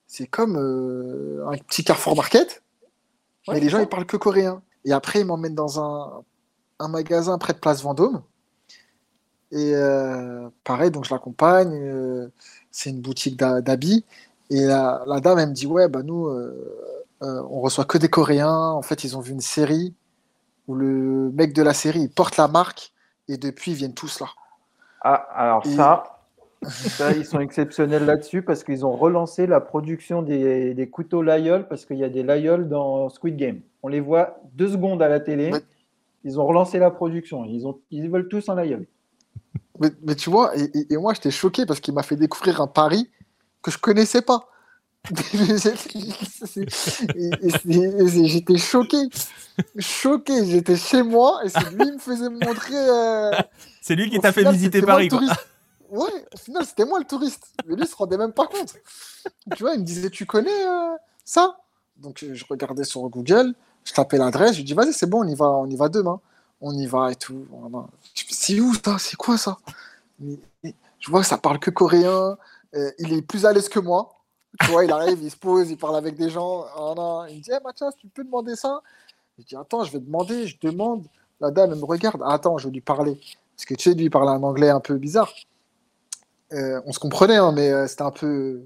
c'est 0.07 0.27
comme 0.27 0.57
euh, 0.57 1.47
un 1.49 1.57
petit 1.59 1.85
Carrefour 1.85 2.17
Market. 2.17 2.63
Ouais, 3.49 3.55
mais 3.55 3.61
les 3.61 3.69
gens, 3.69 3.79
ça. 3.79 3.83
ils 3.85 3.89
parlent 3.89 4.07
que 4.07 4.17
coréen. 4.17 4.63
Et 4.85 4.93
après, 4.93 5.21
ils 5.21 5.27
m'emmènent 5.27 5.55
dans 5.55 5.81
un, 5.81 6.23
un 6.79 6.89
magasin 6.89 7.39
près 7.39 7.53
de 7.53 7.59
Place 7.59 7.83
Vendôme. 7.83 8.23
Et 9.53 9.75
euh, 9.75 10.49
pareil, 10.65 10.91
donc 10.91 11.05
je 11.05 11.13
l'accompagne. 11.15 12.31
c'est 12.71 12.91
une 12.91 13.01
boutique 13.01 13.37
d'ha- 13.37 13.61
d'habits. 13.61 14.05
Et 14.51 14.65
la, 14.65 15.03
la 15.07 15.21
dame, 15.21 15.39
elle 15.41 15.49
me 15.51 15.55
dit 15.55 15.67
Ouais, 15.67 15.89
bah 15.89 16.03
nous, 16.03 16.29
euh, 17.23 17.43
on 17.51 17.61
reçoit 17.61 17.85
que 17.85 17.99
des 17.99 18.09
Coréens. 18.09 18.71
En 18.71 18.83
fait, 18.83 19.05
ils 19.05 19.17
ont 19.17 19.21
vu 19.21 19.33
une 19.33 19.41
série 19.41 19.95
où 20.69 20.75
le 20.75 21.31
mec 21.33 21.53
de 21.53 21.63
la 21.63 21.75
série, 21.75 22.01
il 22.01 22.11
porte 22.11 22.37
la 22.37 22.49
marque. 22.49 22.93
Et 23.29 23.37
depuis, 23.37 23.73
ils 23.73 23.77
viennent 23.77 23.95
tous 23.95 24.21
là. 24.21 24.27
Ah, 25.03 25.15
alors 25.35 25.63
Et- 25.67 25.75
ça, 25.75 26.21
ça, 26.63 27.13
ils 27.13 27.25
sont 27.25 27.41
exceptionnels 27.41 28.05
là-dessus 28.05 28.43
parce 28.43 28.65
qu'ils 28.65 28.85
ont 28.85 28.97
relancé 28.97 29.47
la 29.47 29.61
production 29.61 30.23
des, 30.23 30.75
des 30.75 30.89
couteaux 30.91 31.23
Lyol 31.23 31.69
parce 31.69 31.85
qu'il 31.87 31.99
y 31.99 32.05
a 32.05 32.09
des 32.09 32.23
Lyol 32.23 32.69
dans 32.69 33.09
Squid 33.09 33.37
Game. 33.37 33.61
On 33.83 33.89
les 33.89 34.01
voit 34.01 34.41
deux 34.55 34.69
secondes 34.69 35.03
à 35.03 35.09
la 35.09 35.21
télé. 35.21 35.53
Ils 36.25 36.41
ont 36.41 36.47
relancé 36.47 36.79
la 36.79 36.91
production. 36.91 37.45
Ils, 37.45 37.67
ont, 37.67 37.79
ils 37.91 38.11
veulent 38.11 38.29
tous 38.29 38.49
un 38.49 38.57
Lyol. 38.57 38.87
Mais, 39.79 39.91
mais 40.03 40.15
tu 40.15 40.31
vois, 40.31 40.53
et 40.57 40.97
moi 40.97 41.13
j'étais 41.13 41.31
choqué 41.31 41.67
parce 41.67 41.81
qu'il 41.81 41.93
m'a 41.95 42.03
fait 42.03 42.17
découvrir 42.17 42.61
un 42.61 42.67
Paris 42.67 43.11
que 43.63 43.71
je 43.71 43.79
connaissais 43.79 44.23
pas. 44.23 44.49
J'étais 48.15 48.59
choqué, 48.59 49.09
choqué. 49.79 50.45
J'étais 50.47 50.77
chez 50.77 51.03
moi 51.03 51.41
et 51.45 51.49
c'est 51.49 51.71
lui 51.71 51.85
qui 51.85 51.93
me 51.93 51.99
faisait 51.99 52.29
montrer. 52.29 52.75
euh, 52.77 53.33
C'est 53.81 53.95
lui 53.95 54.11
qui 54.11 54.19
t'a 54.19 54.33
fait 54.33 54.51
visiter 54.51 54.83
Paris, 54.83 55.09
quoi. 55.09 55.21
Ouais, 55.89 56.27
au 56.35 56.37
final 56.37 56.65
c'était 56.67 56.85
moi 56.85 56.99
le 56.99 57.05
touriste. 57.05 57.47
Mais 57.67 57.77
lui 57.77 57.83
il 57.85 57.89
se 57.89 57.95
rendait 57.95 58.19
même 58.19 58.33
pas 58.33 58.47
compte. 58.47 58.75
Tu 59.57 59.63
vois, 59.63 59.75
il 59.75 59.81
me 59.81 59.85
disait 59.85 60.11
tu 60.11 60.27
connais 60.27 60.67
euh, 60.67 60.97
ça? 61.25 61.57
Donc 61.97 62.25
je 62.33 62.45
regardais 62.51 62.85
sur 62.85 63.03
Google, 63.09 63.55
je 63.85 63.93
tapais 63.93 64.19
l'adresse, 64.19 64.53
je 64.53 64.59
lui 64.59 64.65
dis 64.65 64.75
vas-y 64.75 64.93
c'est 64.93 65.07
bon, 65.07 65.25
on 65.25 65.29
y 65.29 65.35
va, 65.35 65.47
on 65.47 65.67
y 65.67 65.77
va 65.77 65.89
demain. 65.89 66.21
On 66.63 66.73
y 66.73 66.87
va 66.87 67.13
et 67.13 67.17
tout. 67.17 67.47
Me 67.53 67.83
C'est 68.31 68.59
où 68.61 68.73
ça? 68.75 68.97
C'est 68.99 69.17
quoi 69.17 69.37
ça? 69.37 69.59
Je 70.19 71.11
vois 71.11 71.21
que 71.21 71.27
ça 71.27 71.37
parle 71.37 71.59
que 71.59 71.71
coréen. 71.71 72.39
Euh, 72.75 72.91
il 72.99 73.13
est 73.13 73.21
plus 73.21 73.45
à 73.45 73.53
l'aise 73.53 73.69
que 73.69 73.79
moi. 73.79 74.16
Tu 74.61 74.71
vois, 74.71 74.85
il 74.85 74.91
arrive, 74.93 75.19
il 75.23 75.31
se 75.31 75.37
pose, 75.37 75.71
il 75.71 75.77
parle 75.77 75.97
avec 75.97 76.17
des 76.17 76.31
gens. 76.31 76.65
Voilà. 76.77 77.27
Il 77.31 77.37
me 77.39 77.43
dit 77.43 77.51
hey, 77.51 77.59
Mathias, 77.65 77.95
tu 77.97 78.07
peux 78.09 78.25
demander 78.25 78.57
ça? 78.57 78.81
Je 79.39 79.45
dis 79.45 79.57
Attends, 79.57 79.85
je 79.85 79.93
vais 79.93 80.01
demander. 80.01 80.47
Je 80.47 80.57
demande. 80.61 81.05
La 81.41 81.51
dame, 81.51 81.73
elle 81.73 81.79
me 81.79 81.85
regarde. 81.85 82.23
Ah, 82.25 82.35
attends, 82.35 82.57
je 82.59 82.69
vais 82.69 82.73
lui 82.75 82.81
parler. 82.81 83.19
Parce 83.57 83.67
que 83.67 83.75
tu 83.75 83.91
sais, 83.91 83.95
lui, 83.97 84.05
il 84.05 84.11
parlait 84.11 84.31
un 84.31 84.43
anglais 84.43 84.71
un 84.71 84.81
peu 84.81 84.97
bizarre. 84.97 85.33
Euh, 86.53 86.81
on 86.87 86.93
se 86.93 86.99
comprenait, 86.99 87.37
hein, 87.37 87.53
mais 87.53 87.71
euh, 87.71 87.87
c'était 87.87 88.03
un 88.03 88.11
peu 88.11 88.63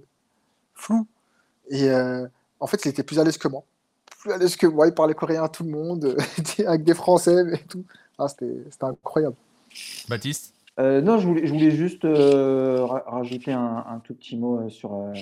flou. 0.75 1.07
Et 1.69 1.89
euh, 1.91 2.27
en 2.61 2.67
fait, 2.67 2.85
il 2.85 2.89
était 2.89 3.03
plus 3.03 3.19
à 3.19 3.25
l'aise 3.25 3.39
que 3.39 3.49
moi. 3.49 3.63
Plus 4.21 4.33
à 4.33 4.37
l'aise 4.39 4.57
que 4.57 4.67
moi. 4.67 4.87
Il 4.87 4.95
parlait 4.95 5.15
coréen 5.15 5.43
à 5.45 5.49
tout 5.49 5.65
le 5.65 5.71
monde, 5.71 6.17
avec 6.67 6.85
des 6.85 6.95
Français 6.95 7.43
et 7.55 7.65
tout. 7.67 7.85
Ah, 8.19 8.29
c'était 8.29 8.65
c'était 8.71 8.85
incroyable. 8.85 9.37
Baptiste? 10.09 10.55
Euh, 10.79 11.01
non, 11.01 11.19
je 11.19 11.27
voulais, 11.27 11.47
je 11.47 11.53
voulais 11.53 11.71
juste 11.71 12.05
euh, 12.05 12.85
ra- 12.85 13.05
rajouter 13.07 13.53
un, 13.53 13.85
un 13.89 13.99
tout 13.99 14.15
petit 14.15 14.37
mot 14.37 14.61
euh, 14.61 14.69
sur, 14.69 14.95
euh, 14.95 15.13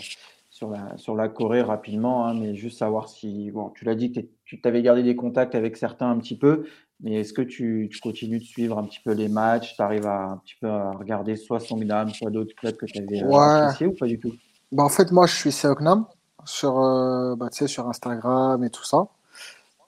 sur, 0.58 0.70
la, 0.70 0.96
sur 0.96 1.14
la 1.14 1.28
Corée 1.28 1.62
rapidement, 1.62 2.26
hein, 2.26 2.34
mais 2.34 2.54
juste 2.56 2.78
savoir 2.78 3.08
si, 3.08 3.50
bon, 3.52 3.70
tu 3.70 3.84
l'as 3.84 3.94
dit 3.94 4.12
que 4.12 4.20
tu 4.44 4.60
t'avais 4.60 4.82
gardé 4.82 5.02
des 5.02 5.14
contacts 5.14 5.54
avec 5.54 5.76
certains 5.76 6.10
un 6.10 6.18
petit 6.18 6.36
peu, 6.36 6.64
mais 7.00 7.20
est-ce 7.20 7.32
que 7.32 7.42
tu, 7.42 7.88
tu 7.92 8.00
continues 8.00 8.40
de 8.40 8.44
suivre 8.44 8.76
un 8.76 8.84
petit 8.84 8.98
peu 9.04 9.12
les 9.12 9.28
matchs, 9.28 9.76
tu 9.76 9.82
arrives 9.82 10.06
à, 10.06 10.32
un 10.32 10.36
petit 10.38 10.56
peu 10.60 10.68
à 10.68 10.90
regarder 10.92 11.36
soit 11.36 11.60
Songnam, 11.60 12.08
soit 12.10 12.30
d'autres 12.30 12.54
clubs 12.56 12.76
que 12.76 12.86
tu 12.86 12.98
avais 12.98 13.22
Ouais. 13.22 13.36
appréciés 13.36 13.86
ou 13.86 13.92
pas 13.92 14.06
du 14.06 14.18
tout? 14.18 14.32
Bah, 14.72 14.82
en 14.82 14.88
fait, 14.88 15.12
moi, 15.12 15.26
je 15.26 15.34
suis 15.36 15.52
Seoknam 15.52 16.06
sur, 16.44 16.80
euh, 16.80 17.36
bah, 17.36 17.48
sur 17.52 17.88
Instagram 17.88 18.62
et 18.64 18.70
tout 18.70 18.84
ça. 18.84 19.06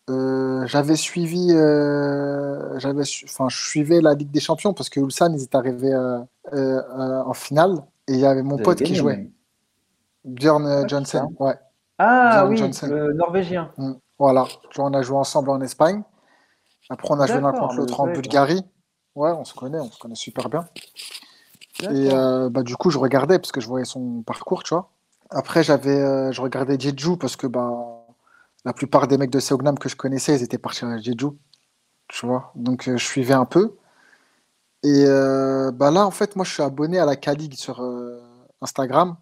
Euh, 0.08 0.66
j'avais 0.66 0.96
suivi, 0.96 1.52
euh, 1.52 2.78
j'avais, 2.78 3.02
enfin, 3.24 3.48
je 3.48 3.56
suivais 3.56 4.00
la 4.00 4.14
Ligue 4.14 4.30
des 4.30 4.40
Champions 4.40 4.72
parce 4.72 4.88
que 4.88 4.98
Ulsan, 5.00 5.32
ils 5.34 5.42
étaient 5.42 5.56
arrivés 5.56 5.92
euh, 5.92 6.18
euh, 6.52 6.80
euh, 6.98 7.22
en 7.24 7.32
finale 7.32 7.76
et 8.08 8.14
il 8.14 8.20
y 8.20 8.26
avait 8.26 8.42
mon 8.42 8.56
pote 8.56 8.82
qui 8.82 8.94
jouait, 8.94 9.30
Björn 10.24 10.66
euh, 10.66 10.82
Ouais, 10.82 10.88
Johnson. 10.88 11.34
Ouais, 11.38 11.58
Ah 11.98 12.30
Bjorn 12.32 12.50
oui, 12.50 12.56
Johnson. 12.56 12.86
le 12.88 13.12
Norvégien. 13.14 13.70
Mm. 13.76 13.92
Voilà. 14.18 14.46
Tu 14.70 14.80
vois, 14.80 14.90
on 14.90 14.94
a 14.94 15.02
joué 15.02 15.16
ensemble 15.16 15.50
en 15.50 15.60
Espagne. 15.60 16.02
Après, 16.90 17.08
on 17.10 17.20
a 17.20 17.26
joué 17.26 17.40
l'un 17.40 17.52
contre 17.52 17.74
l'autre 17.76 18.00
en. 18.00 18.06
Bulgarie. 18.08 18.64
Ouais, 19.14 19.30
on 19.30 19.44
se 19.44 19.54
connaît, 19.54 19.80
on 19.80 19.90
se 19.90 19.98
connaît 19.98 20.14
super 20.14 20.48
bien. 20.48 20.66
Et 21.82 22.10
euh, 22.12 22.50
bah, 22.50 22.62
du 22.62 22.76
coup, 22.76 22.90
je 22.90 22.98
regardais 22.98 23.38
parce 23.38 23.52
que 23.52 23.60
je 23.60 23.66
voyais 23.66 23.84
son 23.84 24.22
parcours, 24.22 24.62
tu 24.62 24.74
vois. 24.74 24.90
Après, 25.30 25.62
j'avais, 25.62 25.98
euh, 25.98 26.32
je 26.32 26.40
regardais 26.42 26.78
Jeju 26.78 27.16
parce 27.16 27.36
que 27.36 27.46
bah, 27.46 27.70
la 28.64 28.72
plupart 28.72 29.08
des 29.08 29.16
mecs 29.18 29.30
de 29.30 29.40
Seognam 29.40 29.78
que 29.78 29.88
je 29.88 29.96
connaissais, 29.96 30.36
ils 30.36 30.42
étaient 30.42 30.58
partis 30.58 30.84
à 30.84 30.98
Jeju, 30.98 31.30
tu 32.08 32.26
vois. 32.26 32.52
Donc, 32.54 32.88
euh, 32.88 32.96
je 32.96 33.04
suivais 33.04 33.34
un 33.34 33.46
peu. 33.46 33.76
Et 34.82 35.04
bah, 35.72 35.90
là, 35.90 36.06
en 36.06 36.10
fait, 36.10 36.36
moi, 36.36 36.44
je 36.44 36.52
suis 36.52 36.62
abonné 36.62 36.98
à 36.98 37.04
la 37.04 37.16
K-League 37.16 37.54
sur 37.54 37.82
Instagram. 38.62 39.16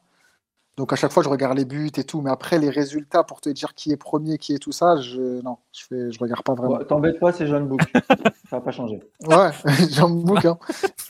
Donc 0.79 0.93
à 0.93 0.97
chaque 0.97 1.11
fois, 1.11 1.25
je 1.25 1.29
regarde 1.29 1.59
les 1.59 1.65
buts 1.65 1.91
et 1.97 2.05
tout, 2.05 2.21
mais 2.21 2.31
après 2.31 2.57
les 2.57 2.71
résultats 2.71 3.25
pour 3.25 3.41
te 3.41 3.49
dire 3.49 3.75
qui 3.75 3.91
est 3.91 3.97
premier, 3.97 4.39
qui 4.39 4.55
est 4.55 4.61
tout 4.61 4.71
ça, 4.71 5.01
je 5.01 5.43
non, 5.43 5.59
je 5.73 5.85
fais, 5.85 6.13
je 6.13 6.19
regarde 6.21 6.45
pas 6.45 6.55
vraiment. 6.55 6.79
T'embête 6.85 7.19
pas, 7.19 7.33
c'est 7.33 7.49
John 7.49 7.67
Book. 7.67 7.81
ça 7.93 8.05
va 8.53 8.61
pas 8.61 8.71
changer. 8.71 9.01
Ouais, 9.27 9.51
John 9.91 10.23
Book, 10.23 10.45
hein. 10.45 10.57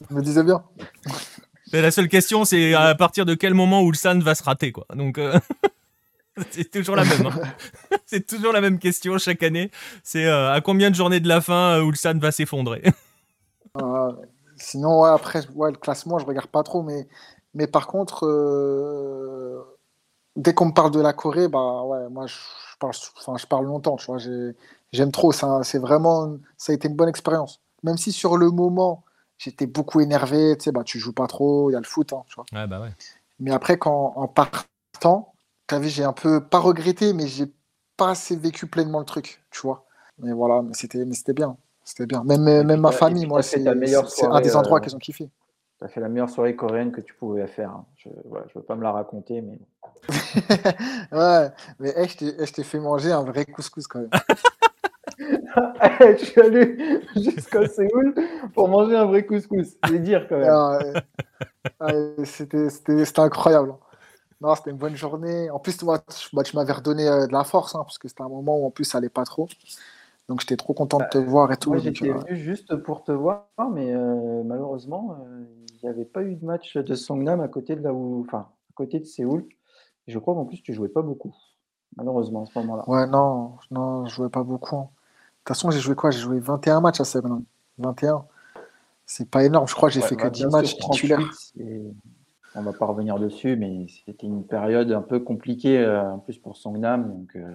je 0.09 0.15
me 0.15 0.23
disais 0.23 0.43
bien. 0.43 0.65
Mais 1.71 1.83
la 1.83 1.91
seule 1.91 2.09
question, 2.09 2.47
c'est 2.47 2.73
à 2.73 2.95
partir 2.95 3.27
de 3.27 3.35
quel 3.35 3.53
moment 3.53 3.83
Ulsan 3.83 4.21
va 4.21 4.35
se 4.35 4.43
rater, 4.43 4.73
quoi. 4.73 4.87
Donc 4.95 5.19
euh, 5.19 5.39
c'est 6.51 6.71
toujours 6.71 6.97
la 6.97 7.05
même. 7.05 7.27
Hein. 7.27 7.43
c'est 8.07 8.27
toujours 8.27 8.55
la 8.55 8.63
même 8.63 8.79
question 8.79 9.19
chaque 9.19 9.43
année. 9.43 9.71
C'est 10.03 10.25
euh, 10.25 10.51
à 10.51 10.63
combien 10.63 10.89
de 10.89 10.95
journées 10.95 11.21
de 11.21 11.29
la 11.29 11.43
fin 11.43 11.77
euh, 11.77 11.85
Ulsan 11.85 12.19
va 12.19 12.33
s'effondrer? 12.33 12.85
sinon, 14.57 15.03
ouais, 15.03 15.11
après, 15.11 15.43
ouais, 15.55 15.71
le 15.71 15.77
classement, 15.77 16.19
je 16.19 16.25
regarde 16.25 16.49
pas 16.49 16.63
trop, 16.63 16.83
mais 16.83 17.07
mais 17.59 17.67
par 17.67 17.89
contre, 17.89 18.25
euh, 18.25 19.61
dès 20.37 20.55
qu'on 20.55 20.67
me 20.67 20.73
parle 20.73 20.93
de 20.93 21.01
la 21.01 21.13
Corée, 21.13 21.49
bah 21.49 21.83
ouais, 21.83 22.09
moi 22.09 22.29
je 22.29 22.37
parle, 22.79 22.95
enfin, 23.19 23.37
je 23.37 23.47
parle 23.47 23.67
longtemps, 23.67 23.97
tu 23.97 24.07
vois. 24.07 24.19
J'aime 24.93 25.11
trop. 25.11 25.33
Ça, 25.33 25.65
c'est 25.65 25.81
vraiment, 25.81 26.37
ça 26.57 26.71
a 26.71 26.77
été 26.77 26.87
une 26.87 26.95
bonne 26.95 27.09
expérience. 27.09 27.61
Même 27.83 27.99
si 27.99 28.13
sur 28.13 28.37
le 28.37 28.53
moment, 28.53 29.03
j'étais 29.39 29.67
beaucoup 29.67 30.01
énervé. 30.01 30.57
Tu 30.57 30.65
sais, 30.65 30.73
bah 30.73 30.85
tu 30.85 31.01
joues 31.01 31.13
pas 31.13 31.27
trop, 31.27 31.69
il 31.69 31.73
y 31.73 31.77
a 31.77 31.81
le 31.81 31.85
foot, 31.85 32.13
hein, 32.13 32.23
tu 32.29 32.37
vois. 32.37 32.45
Ouais, 32.53 32.69
bah 32.69 32.81
ouais. 32.81 32.93
Mais 33.41 33.51
après, 33.51 33.77
quand 33.77 34.13
en 34.15 34.29
partant, 34.29 35.33
j'ai 35.83 36.05
un 36.05 36.13
peu 36.13 36.41
pas 36.41 36.61
regretté, 36.61 37.13
mais 37.13 37.27
j'ai 37.27 37.53
pas 37.97 38.11
assez 38.11 38.37
vécu 38.37 38.69
pleinement 38.69 39.01
le 39.01 39.05
truc, 39.05 39.43
tu 39.51 39.63
vois. 39.63 39.85
Mais 40.21 40.31
voilà, 40.31 40.63
mais 40.63 40.75
c'était, 40.75 41.05
mais 41.05 41.17
c'était 41.17 41.35
bien, 41.35 41.57
c'était 41.83 42.07
bien. 42.07 42.23
Même, 42.23 42.43
même 42.63 42.81
ma 42.81 42.93
famille, 42.93 43.27
moi, 43.27 43.43
c'est, 43.43 43.67
un 43.67 43.75
des 43.75 44.55
endroits 44.55 44.79
euh, 44.79 44.81
qu'ils 44.81 44.95
ont 44.95 45.01
kiffé. 45.01 45.29
Tu 45.79 45.85
as 45.85 45.89
fait 45.89 46.01
la 46.01 46.09
meilleure 46.09 46.31
soirée 46.31 46.57
coréenne 46.57 46.91
que 46.91 47.01
tu 47.01 47.15
pouvais 47.15 47.47
faire. 47.47 47.71
hein. 47.71 47.87
Je 47.97 48.09
ne 48.09 48.15
veux 48.55 48.63
pas 48.63 48.75
me 48.75 48.83
la 48.83 48.93
raconter, 48.93 49.43
mais. 49.43 49.59
Ouais, 51.13 51.51
mais 51.79 51.95
eh, 51.97 52.09
je 52.09 52.53
t'ai 52.53 52.65
fait 52.65 52.81
manger 52.81 53.13
un 53.13 53.23
vrai 53.23 53.45
couscous 53.45 53.87
quand 53.87 54.01
même. 54.01 54.11
je 56.01 56.25
suis 56.25 56.41
allé 56.41 57.03
jusqu'à 57.17 57.67
Séoul 57.69 58.15
pour 58.55 58.69
manger 58.69 58.97
un 58.97 59.07
vrai 59.07 59.25
couscous. 59.25 59.77
C'est 59.87 59.99
dire 60.01 60.27
quand 60.29 60.39
même. 60.39 60.51
Ah, 60.51 60.79
ah, 61.81 61.93
c'était 62.25 62.69
incroyable. 63.19 63.71
Hein. 63.71 63.79
Non, 64.41 64.55
c'était 64.55 64.71
une 64.71 64.77
bonne 64.77 64.97
journée. 64.97 65.51
En 65.51 65.59
plus, 65.59 65.77
tu, 65.77 65.85
bah, 65.85 66.03
tu 66.45 66.57
m'avais 66.57 66.73
redonné 66.73 67.09
euh, 67.09 67.27
de 67.27 67.33
la 67.33 67.45
force, 67.45 67.75
hein, 67.75 67.81
parce 67.83 67.99
que 67.99 68.09
c'était 68.09 68.23
un 68.23 68.29
moment 68.29 68.57
où 68.57 68.67
en 68.67 68.71
plus 68.71 68.85
ça 68.85 68.99
allait 68.99 69.09
pas 69.09 69.25
trop. 69.25 69.49
Donc 70.29 70.41
j'étais 70.41 70.57
trop 70.57 70.75
content 70.75 70.99
de 70.99 71.07
te 71.11 71.19
voir 71.19 71.51
et 71.53 71.57
tout. 71.57 71.71
Moi, 71.71 71.79
j'étais 71.79 72.11
venu 72.11 72.37
juste 72.37 72.77
pour 72.77 73.03
te 73.03 73.13
voir, 73.13 73.47
mais 73.73 73.95
euh, 73.95 74.43
malheureusement, 74.45 75.17
euh, 75.21 75.45
il 75.75 75.81
n'y 75.83 75.89
avait 75.89 76.05
pas 76.05 76.23
eu 76.23 76.37
de 76.37 76.45
match 76.45 76.77
de 76.77 76.95
Songnam 76.95 77.41
à 77.41 77.49
côté 77.49 77.77
de 77.77 77.83
là 77.83 77.95
où, 77.95 78.25
enfin, 78.27 78.41
à 78.41 78.73
côté 78.75 79.01
de 79.01 79.07
Séoul. 79.07 79.47
Et 80.07 80.13
je 80.13 80.19
crois 80.19 80.35
qu'en 80.35 80.45
plus, 80.45 80.63
tu 80.63 80.75
jouais 80.75 80.91
pas 80.91 81.01
beaucoup, 81.01 81.35
malheureusement, 81.97 82.43
à 82.43 82.47
ce 82.47 82.59
moment-là. 82.59 82.89
Ouais, 82.89 83.07
non, 83.07 83.55
non, 83.71 84.05
je 84.05 84.15
jouais 84.15 84.29
pas 84.29 84.43
beaucoup. 84.43 84.77
De 84.77 84.83
toute 84.83 85.49
façon, 85.49 85.71
j'ai 85.71 85.81
joué 85.81 85.95
quoi? 85.95 86.11
J'ai 86.11 86.21
joué 86.21 86.41
21 86.41 86.83
matchs 86.83 87.01
à 87.01 87.05
Songnam. 87.05 87.45
21. 87.79 88.25
C'est 89.07 89.31
pas 89.31 89.45
énorme. 89.45 89.67
Je 89.67 89.75
crois 89.75 89.89
que 89.89 89.95
j'ai 89.95 90.03
fait 90.03 90.17
que 90.17 90.29
10 90.29 90.47
matchs 90.49 90.77
titulaires. 90.77 91.21
On 92.55 92.63
va 92.63 92.73
pas 92.73 92.87
revenir 92.87 93.19
dessus, 93.19 93.57
mais 93.57 93.87
c'était 94.05 94.27
une 94.27 94.45
période 94.45 94.91
un 94.93 95.01
peu 95.01 95.21
compliquée, 95.21 95.79
euh, 95.79 96.13
en 96.13 96.19
plus 96.19 96.39
pour 96.39 96.57
Songnam. 96.57 97.09
Donc, 97.09 97.37
euh... 97.37 97.53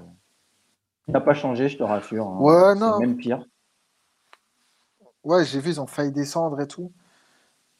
n'a 1.07 1.21
pas 1.21 1.33
changé, 1.33 1.69
je 1.69 1.77
te 1.77 1.83
rassure. 1.83 2.27
Hein. 2.27 2.37
Ouais, 2.39 2.75
non. 2.75 2.99
Même 2.99 3.17
pire. 3.17 3.45
Ouais, 5.23 5.45
j'ai 5.45 5.59
vu, 5.59 5.71
ils 5.71 5.81
ont 5.81 5.87
failli 5.87 6.11
descendre 6.11 6.59
et 6.61 6.67
tout. 6.67 6.91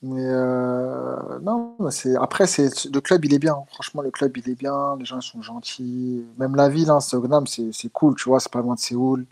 Mais 0.02 0.26
euh, 0.26 1.40
non, 1.40 1.78
c'est 1.90 2.14
après 2.18 2.46
c'est 2.46 2.86
le 2.94 3.00
club 3.00 3.24
il 3.24 3.34
est 3.34 3.40
bien. 3.40 3.64
Franchement, 3.72 4.02
le 4.02 4.12
club 4.12 4.36
il 4.36 4.50
est 4.50 4.56
bien. 4.56 4.98
Les 4.98 5.06
gens 5.06 5.22
sont 5.22 5.42
gentils. 5.42 6.26
Même 6.38 6.58
la 6.58 6.68
ville, 6.68 6.90
hein, 6.90 7.00
c'est 7.00 7.72
c'est 7.72 7.90
cool, 7.90 8.16
tu 8.16 8.28
vois. 8.28 8.42
C'est 8.42 8.52
pas 8.52 8.62
loin 8.62 8.76
de 8.76 8.80
Séoul. 8.80 9.26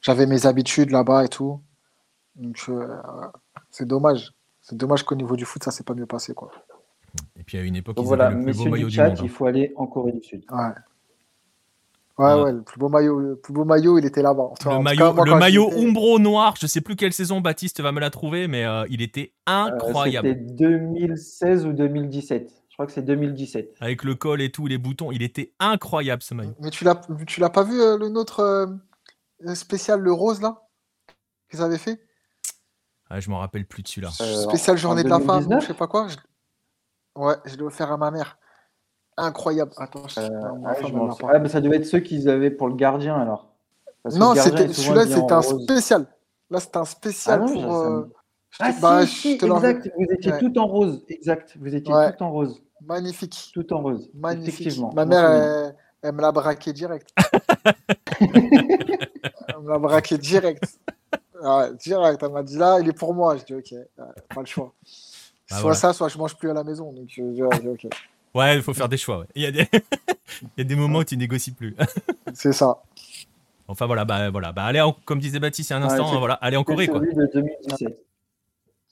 J'avais 0.00 0.26
mes 0.26 0.46
habitudes 0.46 0.90
là-bas 0.90 1.24
et 1.24 1.28
tout. 1.28 1.60
Donc 2.34 2.60
euh, 2.68 2.96
c'est 3.70 3.86
dommage. 3.86 4.32
C'est 4.62 4.76
dommage 4.76 5.04
qu'au 5.04 5.14
niveau 5.14 5.36
du 5.36 5.44
foot 5.44 5.62
ça 5.62 5.70
s'est 5.70 5.84
pas 5.84 5.94
mieux 5.94 6.06
passé 6.06 6.34
quoi. 6.34 6.50
Et 7.38 7.44
puis 7.44 7.58
à 7.58 7.62
une 7.62 7.76
époque, 7.76 7.96
ils 7.98 8.04
voilà, 8.04 8.30
le 8.30 8.42
plus 8.42 8.56
beau 8.56 8.68
maillot 8.68 8.88
du, 8.88 8.94
chat, 8.94 9.10
Il 9.10 9.24
hein. 9.24 9.28
faut 9.28 9.46
aller 9.46 9.72
en 9.76 9.86
Corée 9.86 10.12
du 10.12 10.22
Sud. 10.22 10.44
Ouais. 10.50 10.72
Ouais, 12.20 12.42
ouais, 12.42 12.52
le 12.52 12.62
plus 12.62 12.78
beau 12.78 12.90
maillot, 12.90 13.18
le 13.18 13.36
plus 13.36 13.54
beau 13.54 13.64
maillot, 13.64 13.98
il 13.98 14.04
était 14.04 14.20
là-bas. 14.20 14.50
le 14.66 14.82
maillot, 14.82 15.24
le 15.24 15.34
maillot 15.36 15.70
Umbro 15.72 16.18
noir, 16.18 16.54
je 16.60 16.66
sais 16.66 16.82
plus 16.82 16.94
quelle 16.94 17.14
saison 17.14 17.40
Baptiste 17.40 17.80
va 17.80 17.92
me 17.92 18.00
la 18.00 18.10
trouver, 18.10 18.46
mais 18.46 18.66
euh, 18.66 18.84
il 18.90 19.00
était 19.00 19.32
incroyable. 19.46 20.28
Euh, 20.28 20.34
C'était 20.34 20.54
2016 20.54 21.64
ou 21.64 21.72
2017. 21.72 22.52
Je 22.68 22.74
crois 22.74 22.84
que 22.84 22.92
c'est 22.92 23.02
2017. 23.02 23.74
Avec 23.80 24.04
le 24.04 24.14
col 24.16 24.42
et 24.42 24.52
tout, 24.52 24.66
les 24.66 24.76
boutons, 24.76 25.12
il 25.12 25.22
était 25.22 25.54
incroyable 25.60 26.22
ce 26.22 26.34
maillot. 26.34 26.54
Mais 26.60 26.68
tu 26.68 26.84
l'as, 26.84 27.00
tu 27.26 27.40
l'as 27.40 27.48
pas 27.50 27.62
vu 27.62 27.80
euh, 27.80 27.96
le 27.96 28.10
nôtre 28.10 28.40
euh, 28.40 28.66
spécial 29.54 30.00
le 30.00 30.12
rose 30.12 30.42
là 30.42 30.62
qu'ils 31.50 31.62
avaient 31.62 31.78
fait? 31.78 32.00
Ah, 33.08 33.18
Je 33.18 33.30
m'en 33.30 33.38
rappelle 33.38 33.64
plus 33.66 33.82
de 33.82 33.88
celui-là. 33.88 34.10
spécial 34.10 34.76
journée 34.76 35.04
de 35.04 35.08
la 35.08 35.20
femme, 35.20 35.48
je 35.60 35.66
sais 35.68 35.74
pas 35.74 35.86
quoi. 35.86 36.06
Ouais, 37.16 37.34
je 37.46 37.56
l'ai 37.56 37.62
offert 37.62 37.90
à 37.90 37.96
ma 37.96 38.10
mère 38.10 38.38
incroyable. 39.20 39.72
Attends, 39.76 40.04
euh, 40.18 40.28
ah, 40.64 40.74
ah, 41.32 41.38
bah, 41.38 41.48
ça 41.48 41.60
devait 41.60 41.76
être 41.76 41.86
ceux 41.86 42.00
qu'ils 42.00 42.28
avaient 42.28 42.50
pour 42.50 42.68
le 42.68 42.74
gardien 42.74 43.16
alors. 43.16 43.48
non, 44.14 44.34
c'était 44.34 44.72
celui-là, 44.72 45.06
c'était 45.06 45.32
un 45.32 45.42
spécial. 45.42 46.06
Là, 46.50 46.60
c'était 46.60 46.78
un 46.78 46.84
spécial 46.84 47.42
ah 47.44 47.52
pour. 47.52 47.76
Euh, 47.76 48.12
ah, 48.58 48.72
bah, 48.80 49.06
si, 49.06 49.34
exact. 49.34 49.90
Vous 49.96 50.06
étiez 50.10 50.32
tout 50.38 50.58
en 50.58 50.66
rose. 50.66 51.04
Exact. 51.08 51.56
Vous 51.60 51.74
étiez 51.74 51.92
tout 51.92 52.24
en 52.24 52.32
rose. 52.32 52.62
Magnifique. 52.84 53.50
Tout 53.54 53.72
en 53.72 53.82
rose. 53.82 54.10
Magnifique. 54.14 54.60
Effectivement. 54.60 54.92
Ma 54.94 55.04
mère, 55.04 55.72
elle, 56.02 56.12
me 56.12 56.20
l'a 56.20 56.32
braqué 56.32 56.72
direct. 56.72 57.10
elle 58.20 58.28
me 59.62 59.68
l'a 59.68 59.78
braqué 59.78 60.18
direct. 60.18 60.64
direct. 61.84 62.22
Elle 62.22 62.32
m'a 62.32 62.42
dit 62.42 62.56
là, 62.56 62.78
il 62.80 62.88
est 62.88 62.98
pour 62.98 63.14
moi. 63.14 63.36
Je 63.36 63.44
dis 63.44 63.54
ok, 63.54 63.74
pas 64.34 64.40
le 64.40 64.46
choix. 64.46 64.72
soit 65.46 65.74
ça, 65.74 65.92
soit 65.92 66.08
je 66.08 66.18
mange 66.18 66.36
plus 66.36 66.50
à 66.50 66.54
la 66.54 66.64
maison. 66.64 66.92
Donc 66.92 67.04
je 67.08 67.22
dis 67.22 67.42
ok. 67.42 67.86
Ouais, 68.34 68.56
il 68.56 68.62
faut 68.62 68.74
faire 68.74 68.88
des 68.88 68.96
choix. 68.96 69.26
Il, 69.34 69.42
y 69.42 69.46
a 69.46 69.50
des... 69.50 69.66
il 70.42 70.58
y 70.58 70.60
a 70.60 70.64
des 70.64 70.76
moments 70.76 71.00
où 71.00 71.04
tu 71.04 71.16
négocies 71.16 71.52
plus. 71.52 71.76
c'est 72.34 72.52
ça. 72.52 72.82
Enfin 73.66 73.86
voilà, 73.86 74.04
bah 74.04 74.30
voilà, 74.30 74.52
bah 74.52 74.64
allez, 74.64 74.84
comme 75.04 75.20
disait 75.20 75.38
Baptiste 75.38 75.70
il 75.70 75.72
y 75.74 75.76
a 75.76 75.78
un 75.78 75.82
instant, 75.82 76.18
voilà, 76.18 76.34
allez 76.34 76.56
en 76.56 76.64
Corée 76.64 76.86
celui 76.86 77.14
De 77.14 77.30
2017. 77.32 78.06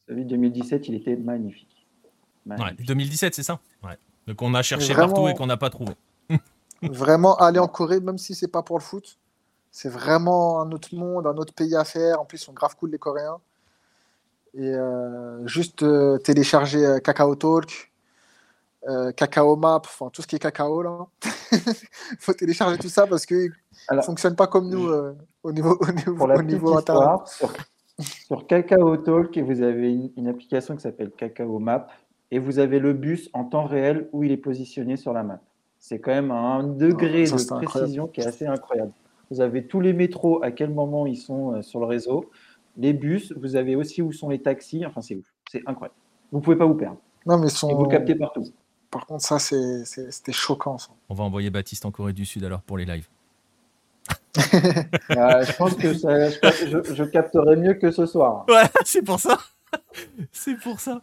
Celui 0.06 0.24
de 0.24 0.30
2017, 0.30 0.88
il 0.88 0.94
était 0.94 1.16
magnifique. 1.16 1.86
magnifique. 2.46 2.78
Ouais, 2.78 2.86
2017, 2.86 3.34
c'est 3.34 3.42
ça? 3.42 3.58
Ouais. 3.82 3.98
Donc 4.28 4.40
on 4.42 4.54
a 4.54 4.62
cherché 4.62 4.94
partout 4.94 5.26
et 5.28 5.34
qu'on 5.34 5.46
n'a 5.46 5.56
pas 5.56 5.70
trouvé. 5.70 5.94
vraiment 6.82 7.36
aller 7.36 7.58
en 7.58 7.66
Corée, 7.66 8.00
même 8.00 8.18
si 8.18 8.34
c'est 8.34 8.48
pas 8.48 8.62
pour 8.62 8.78
le 8.78 8.84
foot, 8.84 9.18
c'est 9.70 9.88
vraiment 9.88 10.60
un 10.60 10.70
autre 10.70 10.94
monde, 10.94 11.26
un 11.26 11.36
autre 11.36 11.52
pays 11.52 11.74
à 11.74 11.84
faire. 11.84 12.20
En 12.20 12.24
plus, 12.24 12.40
ils 12.40 12.44
sont 12.44 12.52
grave 12.52 12.76
cool 12.76 12.90
les 12.90 12.98
Coréens. 12.98 13.38
Et 14.54 14.74
euh, 14.74 15.46
juste 15.46 15.82
euh, 15.82 16.18
télécharger 16.18 16.84
euh, 16.84 16.98
Kakao 16.98 17.34
Talk, 17.36 17.87
euh, 18.88 19.12
cacao 19.12 19.56
Map, 19.56 19.82
enfin 19.84 20.08
tout 20.12 20.22
ce 20.22 20.26
qui 20.26 20.36
est 20.36 20.38
cacao 20.38 20.82
là. 20.82 21.06
Il 21.52 21.58
faut 22.20 22.32
télécharger 22.32 22.78
tout 22.78 22.88
ça 22.88 23.06
parce 23.06 23.26
que 23.26 23.48
ne 23.92 24.00
fonctionne 24.02 24.34
pas 24.34 24.46
comme 24.46 24.68
nous 24.68 24.88
euh, 24.88 25.16
au 25.42 25.52
niveau 25.52 25.78
au 25.80 25.92
niveau, 25.92 26.14
pour 26.14 26.26
la 26.26 26.42
niveau 26.42 26.80
sur, 26.80 27.52
sur, 27.98 28.46
Cacao 28.46 28.96
Talk, 28.96 29.36
vous 29.38 29.62
avez 29.62 30.10
une, 30.16 30.28
application 30.28 30.76
qui 30.76 30.82
s'appelle 30.82 31.10
Cacao 31.10 31.58
Map 31.58 31.88
et 32.30 32.38
vous 32.38 32.58
avez 32.58 32.78
le 32.78 32.92
bus 32.92 33.28
en 33.32 33.44
temps 33.44 33.64
réel 33.64 34.08
où 34.12 34.24
il 34.24 34.32
est 34.32 34.36
positionné 34.36 34.96
sur 34.96 35.12
la 35.12 35.22
map. 35.22 35.40
C'est 35.78 35.98
quand 35.98 36.12
même 36.12 36.30
un 36.30 36.64
degré 36.64 37.24
ah, 37.32 37.36
de 37.36 37.64
précision 37.64 38.06
qui 38.08 38.20
est 38.20 38.26
assez 38.26 38.46
incroyable. 38.46 38.92
Vous 39.30 39.40
avez 39.40 39.66
tous 39.66 39.80
les 39.80 39.92
métros, 39.92 40.42
à 40.42 40.50
quel 40.50 40.70
moment 40.70 41.06
ils 41.06 41.16
sont 41.16 41.54
euh, 41.54 41.62
sur 41.62 41.80
le 41.80 41.86
réseau, 41.86 42.30
les 42.76 42.92
bus, 42.92 43.32
vous 43.36 43.56
avez 43.56 43.76
aussi 43.76 44.02
où 44.02 44.12
sont 44.12 44.28
les 44.28 44.40
taxis, 44.40 44.84
enfin 44.86 45.00
c'est 45.00 45.16
ouf, 45.16 45.26
c'est 45.50 45.62
incroyable. 45.66 45.96
Vous 46.32 46.40
pouvez 46.40 46.56
pas 46.56 46.66
vous 46.66 46.74
perdre. 46.74 46.98
Non, 47.26 47.38
mais 47.38 47.48
sont... 47.48 47.68
Et 47.68 47.74
vous 47.74 47.84
le 47.84 47.90
captez 47.90 48.14
partout. 48.14 48.44
Par 48.90 49.06
contre, 49.06 49.24
ça, 49.24 49.38
c'était 49.38 50.32
choquant. 50.32 50.78
Ça. 50.78 50.90
On 51.08 51.14
va 51.14 51.24
envoyer 51.24 51.50
Baptiste 51.50 51.84
en 51.84 51.90
Corée 51.90 52.12
du 52.12 52.24
Sud 52.24 52.44
alors 52.44 52.62
pour 52.62 52.78
les 52.78 52.84
lives. 52.84 53.08
je 54.36 55.56
pense 55.56 55.74
que 55.74 55.92
je, 55.92 56.94
je, 56.94 57.04
capterai 57.04 57.56
mieux 57.56 57.74
que 57.74 57.90
ce 57.90 58.06
soir. 58.06 58.46
Ouais, 58.48 58.62
c'est 58.84 59.02
pour 59.02 59.20
ça. 59.20 59.38
c'est 60.32 60.58
pour 60.58 60.80
ça. 60.80 61.02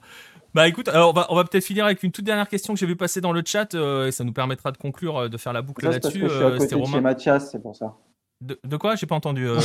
Bah 0.56 0.68
écoute, 0.68 0.88
alors 0.88 1.10
on 1.10 1.14
va, 1.14 1.28
on 1.30 1.36
va 1.36 1.44
peut-être 1.44 1.66
finir 1.66 1.86
avec 1.86 2.02
une 2.02 2.12
toute 2.12 2.24
dernière 2.24 2.48
question 2.48 2.74
que 2.74 2.80
j'ai 2.80 2.86
vu 2.86 2.96
passer 2.96 3.20
dans 3.20 3.34
le 3.34 3.44
chat 3.46 3.76
euh, 3.76 4.08
et 4.08 4.12
ça 4.12 4.24
nous 4.24 4.32
permettra 4.32 4.72
de 4.72 4.78
conclure, 4.78 5.18
euh, 5.18 5.30
de 5.30 5.38
faire 5.38 5.54
la 5.54 5.62
boucle 5.62 5.86
là-dessus. 5.86 6.28
C'était 6.60 6.76
Romain. 6.76 7.02
Mathias, 7.02 7.52
c'est 7.52 7.62
pour 7.62 7.76
ça. 7.76 7.94
De, 8.42 8.60
de 8.64 8.78
quoi? 8.78 8.96
J'ai 8.96 9.06
pas 9.06 9.16
entendu, 9.16 9.48
euh. 9.48 9.60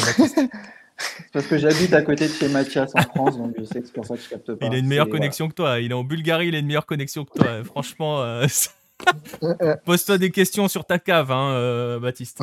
Parce 1.33 1.47
que 1.47 1.59
j'habite 1.59 1.93
à 1.95 2.03
côté 2.03 2.27
de 2.29 2.33
chez 2.33 2.49
Mathias 2.49 2.93
en 2.95 3.03
France, 3.03 3.39
donc 3.39 3.55
je 3.59 3.65
sais 3.65 3.81
que 3.81 3.87
c'est 3.87 3.93
pour 3.93 4.07
ça 4.07 4.17
que 4.17 4.23
je 4.23 4.29
capte 4.29 4.55
pas. 4.55 4.67
Il 4.67 4.75
a 4.75 4.79
une 4.79 4.87
meilleure 4.87 5.09
connexion 5.09 5.49
que 5.49 5.55
toi. 5.55 5.79
Il 5.81 5.91
est 5.91 5.95
en 5.95 6.05
Bulgarie, 6.05 6.49
il 6.49 6.55
a 6.55 6.59
une 6.59 6.67
meilleure 6.67 6.87
connexion 6.87 7.25
que 7.25 7.39
toi. 7.39 7.47
Franchement, 7.65 8.21
euh, 8.23 8.47
pose-toi 9.85 10.19
des 10.19 10.31
questions 10.31 10.69
sur 10.69 10.85
ta 10.85 10.99
cave, 10.99 11.31
hein, 11.31 11.53
euh, 11.53 11.99
Baptiste. 11.99 12.41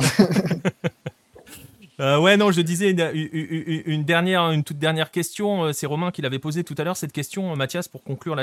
Euh, 2.00 2.18
ouais, 2.20 2.36
non, 2.36 2.52
je 2.52 2.60
disais 2.60 2.90
une, 2.92 3.00
une- 3.12 3.28
une- 3.32 3.82
une 3.86 4.04
dernière, 4.04 4.42
une 4.52 4.62
toute 4.62 4.78
dernière 4.78 5.10
question. 5.10 5.72
C'est 5.72 5.86
Romain 5.86 6.12
qui 6.12 6.22
l'avait 6.22 6.38
posée 6.38 6.62
tout 6.62 6.76
à 6.78 6.84
l'heure 6.84 6.96
cette 6.96 7.12
question, 7.12 7.56
Mathias, 7.56 7.88
pour 7.88 8.04
conclure. 8.04 8.36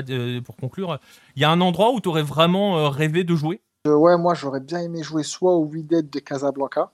pour 0.43 0.57
conclure, 0.57 0.99
il 1.37 1.41
y 1.41 1.45
a 1.45 1.49
un 1.49 1.61
endroit 1.61 1.91
où 1.93 2.01
tu 2.01 2.09
aurais 2.09 2.21
vraiment 2.23 2.89
rêvé 2.89 3.23
de 3.23 3.33
jouer? 3.35 3.61
Euh, 3.87 3.95
ouais, 3.95 4.17
moi 4.17 4.33
j'aurais 4.33 4.59
bien 4.61 4.79
aimé 4.79 5.03
jouer 5.03 5.23
soit 5.23 5.53
au 5.53 5.63
Wydad 5.65 6.09
de 6.09 6.19
Casablanca, 6.19 6.89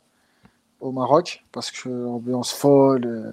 au 0.81 0.91
Maroc, 0.91 1.43
parce 1.51 1.71
que 1.71 2.07
ambiance 2.07 2.51
folle. 2.51 3.05
euh, 3.05 3.31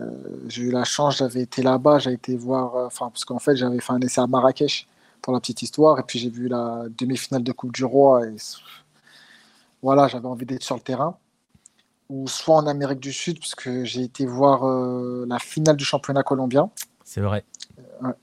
euh, 0.00 0.10
j'ai 0.48 0.62
eu 0.62 0.70
la 0.70 0.84
chance, 0.84 1.18
j'avais 1.18 1.42
été 1.42 1.62
là-bas, 1.62 2.00
j'ai 2.00 2.12
été 2.12 2.36
voir, 2.36 2.76
euh, 2.76 2.86
enfin, 2.86 3.10
parce 3.10 3.24
qu'en 3.24 3.38
fait 3.38 3.56
j'avais 3.56 3.80
fait 3.80 3.92
un 3.92 4.00
essai 4.00 4.20
à 4.20 4.26
Marrakech 4.26 4.88
pour 5.22 5.32
la 5.32 5.40
petite 5.40 5.62
histoire, 5.62 5.98
et 6.00 6.02
puis 6.02 6.18
j'ai 6.18 6.30
vu 6.30 6.48
la 6.48 6.84
demi-finale 6.98 7.44
de 7.44 7.52
Coupe 7.52 7.72
du 7.72 7.84
Roi, 7.84 8.26
et 8.26 8.36
voilà, 9.82 10.08
j'avais 10.08 10.26
envie 10.26 10.46
d'être 10.46 10.62
sur 10.62 10.74
le 10.74 10.80
terrain. 10.80 11.16
Ou 12.10 12.28
soit 12.28 12.56
en 12.56 12.66
Amérique 12.66 13.00
du 13.00 13.12
Sud, 13.12 13.38
parce 13.38 13.54
que 13.54 13.84
j'ai 13.84 14.02
été 14.02 14.26
voir 14.26 14.64
euh, 14.66 15.24
la 15.26 15.38
finale 15.38 15.76
du 15.76 15.84
championnat 15.84 16.22
colombien. 16.22 16.70
C'est 17.04 17.22
vrai. 17.22 17.44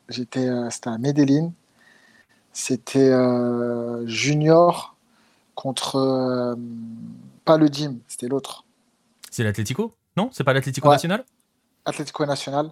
J'étais, 0.10 0.48
c'était 0.70 0.90
à 0.90 0.98
Medellín. 1.00 1.52
C'était 2.54 3.12
Junior 4.06 4.96
contre 5.56 6.56
pas 7.46 7.58
le 7.58 7.70
Dim, 7.70 7.98
c'était 8.08 8.28
l'autre. 8.28 8.66
C'est 9.30 9.44
l'Atlético? 9.44 9.94
Non? 10.18 10.30
C'est 10.32 10.44
pas 10.44 10.54
l'Atlético 10.54 10.88
Ouais. 10.88 10.96
National 10.96 11.24
Atlético 11.86 12.26
Nacional. 12.26 12.72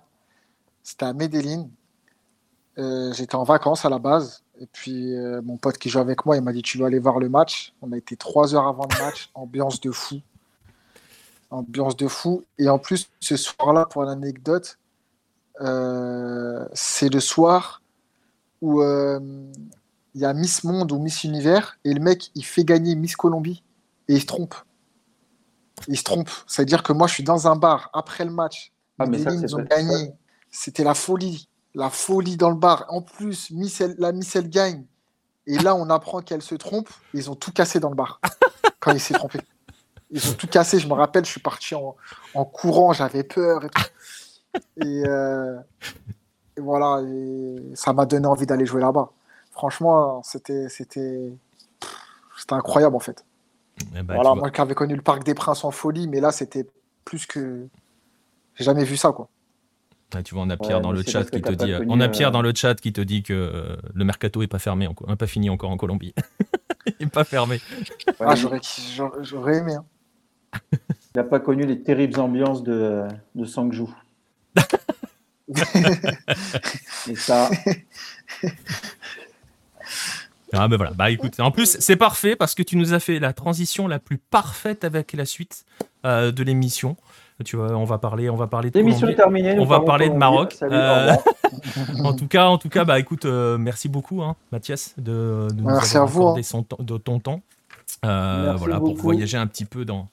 C'était 0.84 1.06
à 1.06 1.14
Medellín. 1.14 1.70
Euh, 2.78 3.12
j'étais 3.14 3.36
en 3.36 3.44
vacances 3.44 3.86
à 3.86 3.90
la 3.90 4.00
base. 4.00 4.44
Et 4.60 4.68
puis 4.68 5.16
euh, 5.16 5.42
mon 5.42 5.58
pote 5.58 5.78
qui 5.78 5.90
joue 5.90 6.00
avec 6.00 6.26
moi, 6.26 6.36
il 6.36 6.44
m'a 6.44 6.54
dit 6.54 6.62
tu 6.62 6.78
dois 6.78 6.88
aller 6.88 7.00
voir 7.00 7.20
le 7.20 7.30
match. 7.30 7.74
On 7.82 7.92
a 7.92 7.98
été 7.98 8.16
trois 8.18 8.54
heures 8.56 8.68
avant 8.68 8.88
le 8.92 9.04
match, 9.04 9.30
ambiance 9.34 9.80
de 9.82 9.92
fou. 9.92 10.22
Ambiance 11.50 11.96
de 11.96 12.08
fou. 12.08 12.44
Et 12.58 12.70
en 12.70 12.78
plus, 12.78 13.10
ce 13.20 13.36
soir-là, 13.36 13.86
pour 13.86 14.04
l'anecdote, 14.04 14.78
euh, 15.62 16.66
c'est 16.74 17.10
le 17.12 17.20
soir 17.20 17.82
où 18.62 18.84
il 18.84 20.22
y 20.22 20.26
a 20.26 20.34
Miss 20.34 20.64
Monde 20.66 20.92
ou 20.92 21.00
Miss 21.00 21.24
Univers 21.24 21.78
et 21.86 21.94
le 21.94 22.02
mec 22.02 22.30
il 22.36 22.44
fait 22.44 22.66
gagner 22.66 22.96
Miss 22.96 23.16
Colombie 23.16 23.64
et 24.10 24.16
il 24.16 24.22
se 24.22 24.26
trompe. 24.26 24.56
Il 25.88 25.98
se 25.98 26.04
trompe. 26.04 26.30
C'est-à-dire 26.48 26.84
que 26.84 26.92
moi 26.92 27.08
je 27.08 27.14
suis 27.14 27.24
dans 27.24 27.48
un 27.48 27.56
bar 27.56 27.90
après 27.94 28.26
le 28.26 28.32
match. 28.32 28.74
Ah, 28.98 29.06
mais 29.06 29.20
ça, 29.20 29.32
ont 29.32 29.64
gagné. 29.64 30.12
C'était 30.52 30.84
la 30.84 30.94
folie. 30.94 31.48
La 31.74 31.90
folie 31.90 32.36
dans 32.36 32.50
le 32.50 32.58
bar. 32.58 32.86
En 32.90 33.02
plus, 33.02 33.52
Miss, 33.52 33.80
elle- 33.80 33.96
la 33.98 34.12
Miss 34.12 34.36
elle 34.36 34.50
gagne. 34.50 34.84
Et 35.48 35.58
là, 35.58 35.76
on 35.76 35.90
apprend 35.90 36.22
qu'elle 36.22 36.42
se 36.42 36.56
trompe. 36.56 36.90
Ils 37.14 37.32
ont 37.32 37.36
tout 37.36 37.54
cassé 37.54 37.80
dans 37.80 37.90
le 37.90 37.96
bar 37.96 38.20
quand 38.82 38.92
il 38.92 39.00
s'est 39.00 39.14
trompé. 39.14 39.40
Ils 40.12 40.28
ont 40.30 40.34
tout 40.34 40.48
cassé. 40.48 40.80
Je 40.80 40.88
me 40.88 40.94
rappelle, 40.94 41.24
je 41.24 41.32
suis 41.32 41.40
parti 41.40 41.76
en, 41.76 41.96
en 42.34 42.46
courant. 42.46 42.92
J'avais 42.94 43.24
peur 43.24 43.64
et 43.64 43.70
tout. 43.70 43.84
Et, 44.78 45.04
euh, 45.08 45.58
et 46.58 46.62
voilà. 46.62 47.02
et 47.08 47.72
ça 47.76 47.94
m'a 47.94 48.06
donné 48.06 48.28
envie 48.28 48.48
d'aller 48.48 48.66
jouer 48.66 48.82
là-bas. 48.82 49.12
Franchement, 49.52 50.22
c'était 50.24 50.68
c'était 50.70 51.32
c'était 52.38 52.54
incroyable 52.54 52.96
en 52.96 53.00
fait. 53.00 53.24
Eh 53.96 54.02
ben, 54.04 54.14
voilà, 54.16 54.36
moi 54.36 54.50
qui 54.52 54.62
avais 54.62 54.76
connu 54.76 54.96
le 54.96 55.02
Parc 55.02 55.24
des 55.24 55.34
Princes 55.34 55.64
en 55.64 55.72
folie, 55.72 56.08
mais 56.08 56.20
là, 56.20 56.32
c'était 56.32 56.68
plus 57.06 57.26
que. 57.26 57.68
J'ai 58.56 58.64
jamais 58.66 58.84
vu 58.84 58.98
ça, 58.98 59.12
quoi. 59.12 59.30
Ah, 60.14 60.24
tu 60.24 60.34
vois, 60.34 60.44
on 60.44 60.50
a 60.50 60.58
Pierre 60.58 60.78
Ouais, 60.78 60.84
dans 60.84 60.92
le 60.92 61.04
chat 61.04 61.24
qui 61.26 61.42
te 61.42 61.52
dit. 61.52 61.72
connu, 61.78 61.86
on 61.90 62.00
a 62.02 62.06
euh, 62.06 62.10
Pierre 62.10 62.32
dans 62.32 62.42
le 62.42 62.52
chat 62.56 62.76
qui 62.76 62.92
te 62.92 63.02
dit 63.02 63.22
que 63.24 63.34
euh, 63.34 63.78
le 63.94 64.06
mercato 64.06 64.42
est 64.42 64.48
pas 64.48 64.58
fermé 64.60 64.88
encore, 64.88 65.16
pas 65.16 65.28
fini 65.28 65.50
encore 65.52 65.70
en 65.70 65.78
Colombie. 65.78 66.14
Il 67.00 67.06
est 67.08 67.12
pas 67.12 67.24
fermé. 67.24 67.62
Ouais, 68.08 68.14
Ah, 68.22 68.36
j'aurais 68.36 69.58
aimé. 69.58 69.76
hein. 69.76 69.86
Il 70.74 71.18
n'a 71.18 71.24
pas 71.24 71.40
connu 71.40 71.66
les 71.66 71.82
terribles 71.84 72.20
ambiances 72.20 72.64
de, 72.64 73.04
de 73.36 73.46
Sangju. 73.46 73.84
Et 77.08 77.16
ça, 77.16 77.50
Ah 80.54 80.68
ben 80.68 80.78
voilà. 80.78 80.92
Bah 80.94 81.10
écoute, 81.12 81.40
en 81.40 81.52
plus 81.52 81.78
c'est 81.80 81.96
parfait 81.96 82.36
parce 82.36 82.56
que 82.56 82.64
tu 82.64 82.76
nous 82.78 82.94
as 82.94 83.00
fait 83.00 83.20
la 83.20 83.34
transition 83.34 83.88
la 83.88 84.00
plus 84.00 84.18
parfaite 84.18 84.84
avec 84.84 85.14
la 85.14 85.26
suite 85.26 85.66
euh, 86.06 86.32
de 86.32 86.44
l'émission. 86.44 86.98
Tu 87.46 87.56
vois, 87.56 87.68
on 87.72 87.86
va 87.86 87.98
parler, 88.00 88.30
on 88.30 88.36
va 88.36 88.48
parler 88.48 88.70
de 88.70 88.78
l'émission 88.78 89.02
Colombie. 89.08 89.14
est 89.14 89.16
terminée. 89.16 89.60
On 89.60 89.66
va 89.66 89.80
parler 89.80 90.10
de. 90.10 90.16
Maroc. 90.16 90.54
Salut, 90.54 90.76
Euh. 90.76 91.14
En 92.04 92.14
tout 92.14 92.28
cas, 92.28 92.48
en 92.48 92.58
tout 92.58 92.70
cas, 92.70 92.84
bah 92.86 93.00
écoute, 93.00 93.26
euh, 93.26 93.58
merci 93.58 93.88
beaucoup, 93.90 94.22
hein, 94.22 94.36
Mathias, 94.52 94.94
de, 94.98 95.48
de 95.50 95.62
nous 95.62 95.66
Merci 95.70 95.98
avoir 95.98 96.10
accordé 96.12 96.40
hein. 96.42 96.44
son 96.44 96.64
temps- 96.64 96.78
de 96.80 96.98
ton 96.98 97.20
temps. 97.20 97.42
Euh, 98.06 98.54
voilà, 98.58 98.80
pour 98.80 98.96
voyager 98.98 99.38
un 99.38 99.48
petit 99.48 99.66
peu 99.66 99.84
dans, 99.86 100.10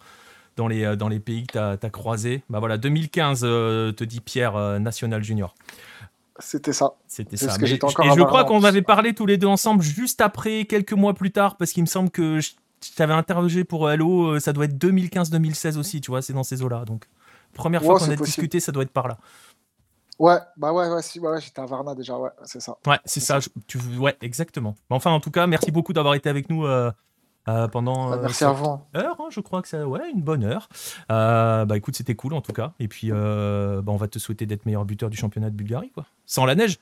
dans, 0.57 0.67
les, 0.69 0.97
dans 0.97 1.09
les 1.09 1.19
pays 1.21 1.47
que 1.47 1.77
tu 1.77 1.87
as, 1.87 1.91
croisés. 1.91 2.43
Bah 2.49 2.59
voilà, 2.61 2.79
2015, 2.79 3.41
euh, 3.45 3.93
te 3.93 4.03
dit 4.05 4.21
Pierre, 4.21 4.57
euh, 4.57 4.79
National 4.79 5.23
Junior. 5.23 5.55
C'était 6.39 6.73
ça. 6.73 6.95
C'était 7.07 7.37
ça. 7.37 7.57
Mais- 7.61 7.71
et 7.71 7.79
je 7.79 8.23
crois 8.23 8.45
qu'on 8.45 8.63
avait 8.65 8.83
parlé 8.83 9.15
tous 9.15 9.27
les 9.27 9.39
deux 9.39 9.47
ensemble 9.47 9.83
juste 9.83 10.21
après, 10.21 10.65
quelques 10.67 10.93
mois 10.93 11.15
plus 11.15 11.31
tard, 11.33 11.57
parce 11.57 11.73
qu'il 11.73 11.83
me 11.83 11.89
semble 11.89 12.11
que 12.11 12.41
je, 12.41 12.53
je 12.85 12.93
t'avais 12.95 13.15
interrogé 13.15 13.65
pour 13.65 13.91
Hello, 13.91 14.33
euh, 14.35 14.41
ça 14.41 14.53
doit 14.53 14.67
être 14.67 14.77
2015-2016 14.77 15.79
aussi, 15.79 16.01
tu 16.01 16.11
vois, 16.11 16.23
c'est 16.23 16.33
dans 16.35 16.43
ces 16.43 16.63
eaux-là. 16.63 16.85
Donc, 16.85 17.07
première 17.55 17.83
fois 17.83 17.95
Ouais, 17.95 17.99
qu'on 18.01 18.05
a 18.05 18.09
possible. 18.09 18.25
discuté, 18.27 18.61
ça 18.61 18.71
doit 18.73 18.83
être 18.83 18.91
par 18.93 19.09
là. 19.09 19.19
Ouais, 20.19 20.39
bah 20.57 20.73
ouais, 20.73 20.89
ouais, 20.89 21.03
si, 21.03 21.21
ouais, 21.21 21.29
ouais, 21.31 21.41
j'étais 21.41 21.61
à 21.61 21.67
Varna 21.67 21.95
déjà, 21.95 22.17
ouais, 22.19 22.31
c'est 22.45 22.61
ça. 22.61 22.77
Ouais, 22.87 22.99
c'est 23.05 23.21
ça. 23.21 23.39
je- 23.41 23.51
tu, 23.67 23.79
ouais, 23.99 24.17
exactement. 24.23 24.75
Mais 24.91 24.97
enfin, 24.97 25.11
en 25.11 25.21
tout 25.21 25.31
cas, 25.31 25.47
merci 25.47 25.71
beaucoup 25.71 25.93
d'avoir 25.93 26.15
été 26.15 26.29
avec 26.31 26.49
nous 26.49 26.65
euh, 26.67 26.91
euh, 27.49 27.69
pendant. 27.69 28.13
Euh, 28.13 28.27
hein. 28.27 28.81
heure, 28.97 29.17
hein, 29.21 29.29
je 29.31 29.41
crois 29.41 29.63
que 29.63 29.69
ça, 29.69 29.87
ouais, 29.87 30.11
une 30.13 30.23
bonne 30.23 30.45
heure. 30.45 30.69
Euh, 31.11 31.65
bah 31.65 31.77
écoute, 31.77 31.97
c'était 31.97 32.15
cool 32.15 32.35
en 32.35 32.41
tout 32.41 32.53
cas. 32.53 32.73
Et 32.81 32.89
puis, 32.89 33.09
euh, 33.13 33.83
bah, 33.83 33.93
on 33.93 33.97
va 33.97 34.09
te 34.09 34.19
souhaiter 34.19 34.47
d'être 34.47 34.67
meilleur 34.67 34.85
buteur 34.85 35.11
du 35.11 35.17
championnat 35.17 35.51
de 35.51 35.55
Bulgarie, 35.57 35.91
quoi. 35.91 36.07
Sans 36.27 36.45
la 36.45 36.55
neige. 36.55 36.79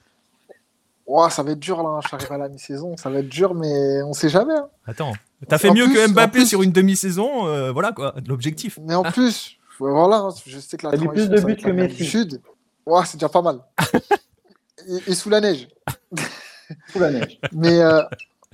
Ouais, 1.07 1.29
ça 1.29 1.43
va 1.43 1.51
être 1.53 1.59
dur 1.61 1.83
là, 1.83 2.01
j'arrive 2.11 2.33
à 2.33 2.39
la 2.39 2.49
mi-saison, 2.49 2.97
ça 2.97 3.11
va 3.11 3.19
être 3.19 3.29
dur, 3.29 3.55
mais 3.55 4.03
on 4.05 4.15
sait 4.15 4.31
jamais. 4.31 4.55
hein. 4.55 4.69
Attends, 4.87 5.12
t'as 5.49 5.59
fait 5.59 5.69
En 5.69 5.75
mieux 5.75 5.85
plus- 5.85 5.95
que 5.95 6.09
Mbappé 6.11 6.31
plus- 6.39 6.47
sur 6.47 6.62
une 6.62 6.73
demi-saison, 6.73 7.47
euh, 7.47 7.73
voilà 7.73 7.93
quoi, 7.93 8.15
l'objectif. 8.27 8.79
Mais 8.83 8.95
en 8.95 9.03
plus, 9.03 9.59
voilà, 9.79 10.17
hein, 10.17 10.29
je 10.47 10.59
sais 10.59 10.79
que 10.79 10.87
la 10.89 10.97
mis 10.97 11.07
plus 11.09 11.29
de 11.29 11.39
buts 11.43 11.57
que 11.57 11.69
Messi. 11.69 11.97
du 11.97 12.05
Sud. 12.07 12.41
Ouais, 12.87 13.03
c'est 13.05 13.19
déjà 13.19 13.29
pas 13.29 13.43
mal. 13.43 13.59
et, 14.89 15.11
et 15.11 15.15
sous 15.15 15.29
la 15.29 15.43
neige. 15.43 15.69
Sous 16.89 16.99
la 16.99 17.11
neige. 17.11 17.39
Mais 17.53 17.81
euh, 17.83 18.03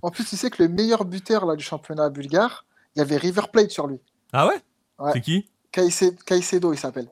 en 0.02 0.10
plus, 0.10 0.24
tu 0.24 0.36
sais 0.36 0.50
que 0.50 0.62
le 0.62 0.68
meilleur 0.68 1.04
buteur 1.04 1.46
là, 1.46 1.56
du 1.56 1.64
championnat 1.64 2.08
bulgare, 2.10 2.64
il 2.94 2.98
y 3.00 3.02
avait 3.02 3.16
River 3.16 3.42
Plate 3.52 3.70
sur 3.70 3.86
lui. 3.86 3.98
Ah 4.32 4.46
ouais, 4.46 4.60
Ouais. 4.98 5.12
C'est 5.14 5.20
qui? 5.20 5.48
Caicedo, 5.72 6.72
il 6.72 6.78
s'appelle. 6.78 7.08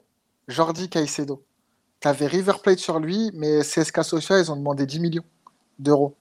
Jordi 0.49 0.89
Caicedo. 0.89 1.43
Tu 2.01 2.09
avais 2.09 2.27
River 2.27 2.53
Plate 2.63 2.79
sur 2.79 2.99
lui, 3.01 3.31
mais 3.35 3.61
CSK 3.63 4.05
Sofia, 4.05 4.39
ils 4.41 4.51
ont 4.53 4.57
demandé 4.57 4.87
10 4.87 5.01
millions 5.01 5.25
d'euros. 5.79 6.15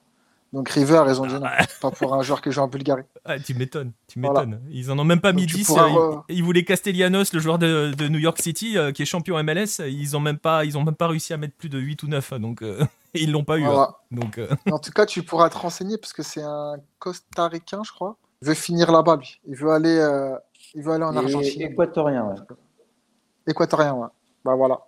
Donc 0.52 0.70
River, 0.70 1.04
ils 1.08 1.20
ont 1.20 1.26
dit 1.26 1.34
non, 1.34 1.42
pas 1.82 1.90
pour 1.90 2.14
un 2.14 2.22
joueur 2.22 2.40
qui 2.40 2.50
joue 2.50 2.62
en 2.62 2.68
Bulgarie. 2.68 3.02
ah, 3.26 3.38
Tu 3.38 3.52
m'étonnes, 3.54 3.92
tu 4.06 4.18
Voilà. 4.18 4.46
m'étonnes. 4.46 4.62
Ils 4.70 4.90
en 4.90 4.98
ont 4.98 5.04
même 5.04 5.20
pas 5.20 5.32
Donc 5.32 5.42
mis 5.42 5.46
tu 5.46 5.56
10. 5.56 5.66
pourras 5.66 5.90
euh, 5.94 6.16
ils, 6.30 6.36
ils 6.36 6.42
voulaient 6.42 6.64
Castellanos, 6.64 7.34
le 7.34 7.38
joueur 7.38 7.58
de, 7.58 7.92
de 7.96 8.08
New 8.08 8.18
York 8.18 8.40
City, 8.40 8.78
euh, 8.78 8.90
qui 8.90 9.02
est 9.02 9.04
champion 9.04 9.42
MLS. 9.42 9.80
Ils 9.86 10.16
ont 10.16 10.20
même 10.20 10.38
pas, 10.38 10.64
ils 10.64 10.78
ont 10.78 10.84
même 10.84 10.94
pas 10.94 11.08
réussi 11.08 11.34
à 11.34 11.36
mettre 11.36 11.54
plus 11.54 11.68
de 11.68 11.78
8 11.78 12.02
ou 12.04 12.08
9. 12.08 12.32
Donc, 12.40 12.62
euh, 12.62 12.82
ils 13.14 13.30
l'ont 13.32 13.44
pas 13.44 13.58
eu. 13.58 13.64
hein. 13.64 13.88
Donc, 14.10 14.38
euh, 14.38 14.48
En 14.70 14.78
tout 14.78 14.90
cas, 14.92 15.06
tu 15.06 15.22
pourras 15.22 15.48
te 15.50 15.56
renseigner 15.58 15.98
parce 15.98 16.12
que 16.12 16.22
c'est 16.22 16.42
un 16.42 16.76
Costa-Ricain, 16.98 17.82
je 17.84 17.92
crois. 17.92 18.16
Il 18.42 18.48
veut 18.48 18.54
finir 18.54 18.92
là-bas, 18.92 19.16
lui. 19.16 19.40
Il 19.46 19.56
veut 19.56 19.70
aller, 19.70 19.96
euh, 19.98 20.36
il 20.74 20.82
veut 20.82 20.92
aller 20.92 21.04
en 21.04 21.14
Et- 21.14 21.18
Argentine. 21.18 21.62
Équatorien, 21.62 22.24
ouais. 22.24 22.36
Équatorien, 23.46 23.94
ouais. 23.94 24.08
Bah 24.44 24.54
voilà. 24.54 24.80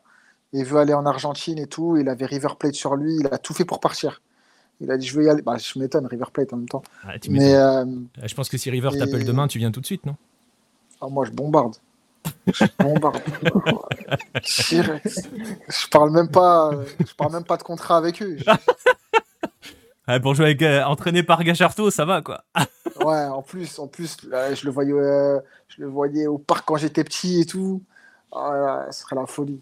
Il 0.53 0.65
veut 0.65 0.79
aller 0.79 0.95
en 0.95 1.07
Argentine 1.07 1.59
et 1.59 1.67
tout. 1.67 1.97
Il 1.97 2.09
avait 2.09 2.27
River 2.27 2.49
Plate 2.59 2.75
sur 2.75 2.97
lui. 2.97 3.17
Il 3.21 3.27
a 3.33 3.39
tout 3.39 3.55
fait 3.55 3.65
pour 3.65 3.81
partir. 3.81 4.21
Il 4.81 4.91
a 4.91 4.97
dit, 4.97 5.07
je 5.07 5.17
veux 5.17 5.25
y 5.25 5.29
aller. 5.29 5.43
Bah, 5.43 5.57
je 5.59 5.79
m'étonne, 5.79 6.07
River 6.07 6.25
Plate 6.33 6.53
en 6.53 6.57
même 6.57 6.69
temps. 6.69 6.83
ah, 7.05 7.19
tu 7.19 7.31
Mais 7.31 7.55
euh, 7.55 7.85
Ah, 8.21 8.27
Je 8.27 8.35
pense 8.35 8.49
que 8.49 8.57
si 8.59 8.71
River 8.71 8.91
et- 8.95 8.99
t'appelle 8.99 9.25
demain, 9.25 9.47
tu 9.49 9.59
viens 9.59 9.71
tout 9.71 9.81
de 9.81 9.87
suite, 9.87 10.05
non? 10.07 10.17
Ah, 11.01 11.09
moi, 11.09 11.25
je 11.25 11.31
bombarde. 11.33 11.77
Bombarde. 12.79 13.23
Direct. 14.69 15.29
Je 15.69 15.89
parle 15.89 16.11
même 16.11 16.29
pas. 16.29 16.71
Je 16.99 17.15
parle 17.15 17.33
même 17.33 17.45
pas 17.45 17.57
de 17.57 17.63
contrat 17.63 17.97
avec 17.97 18.23
eux. 18.23 18.37
Ah, 20.07 20.19
Pour 20.19 20.35
jouer 20.35 20.47
avec, 20.47 20.63
euh, 20.63 20.83
entraîné 20.83 21.23
par 21.23 21.45
Gacharto, 21.45 21.89
ça 21.91 22.05
va 22.05 22.21
quoi. 22.21 22.43
Ouais, 23.05 23.27
en 23.27 23.43
plus, 23.43 23.79
en 23.79 23.87
plus, 23.87 24.17
euh, 24.33 24.57
je 24.57 24.65
le 24.65 24.73
voyais, 24.73 24.93
euh, 24.93 25.39
je 25.69 25.81
le 25.81 25.87
voyais 25.87 26.27
au 26.27 26.37
parc 26.37 26.65
quand 26.67 26.77
j'étais 26.77 27.05
petit 27.05 27.43
et 27.43 27.47
tout. 27.47 27.81
Ah, 28.33 28.51
ouais, 28.87 28.93
ce 28.93 29.03
serait 29.03 29.15
la 29.15 29.27
folie. 29.27 29.61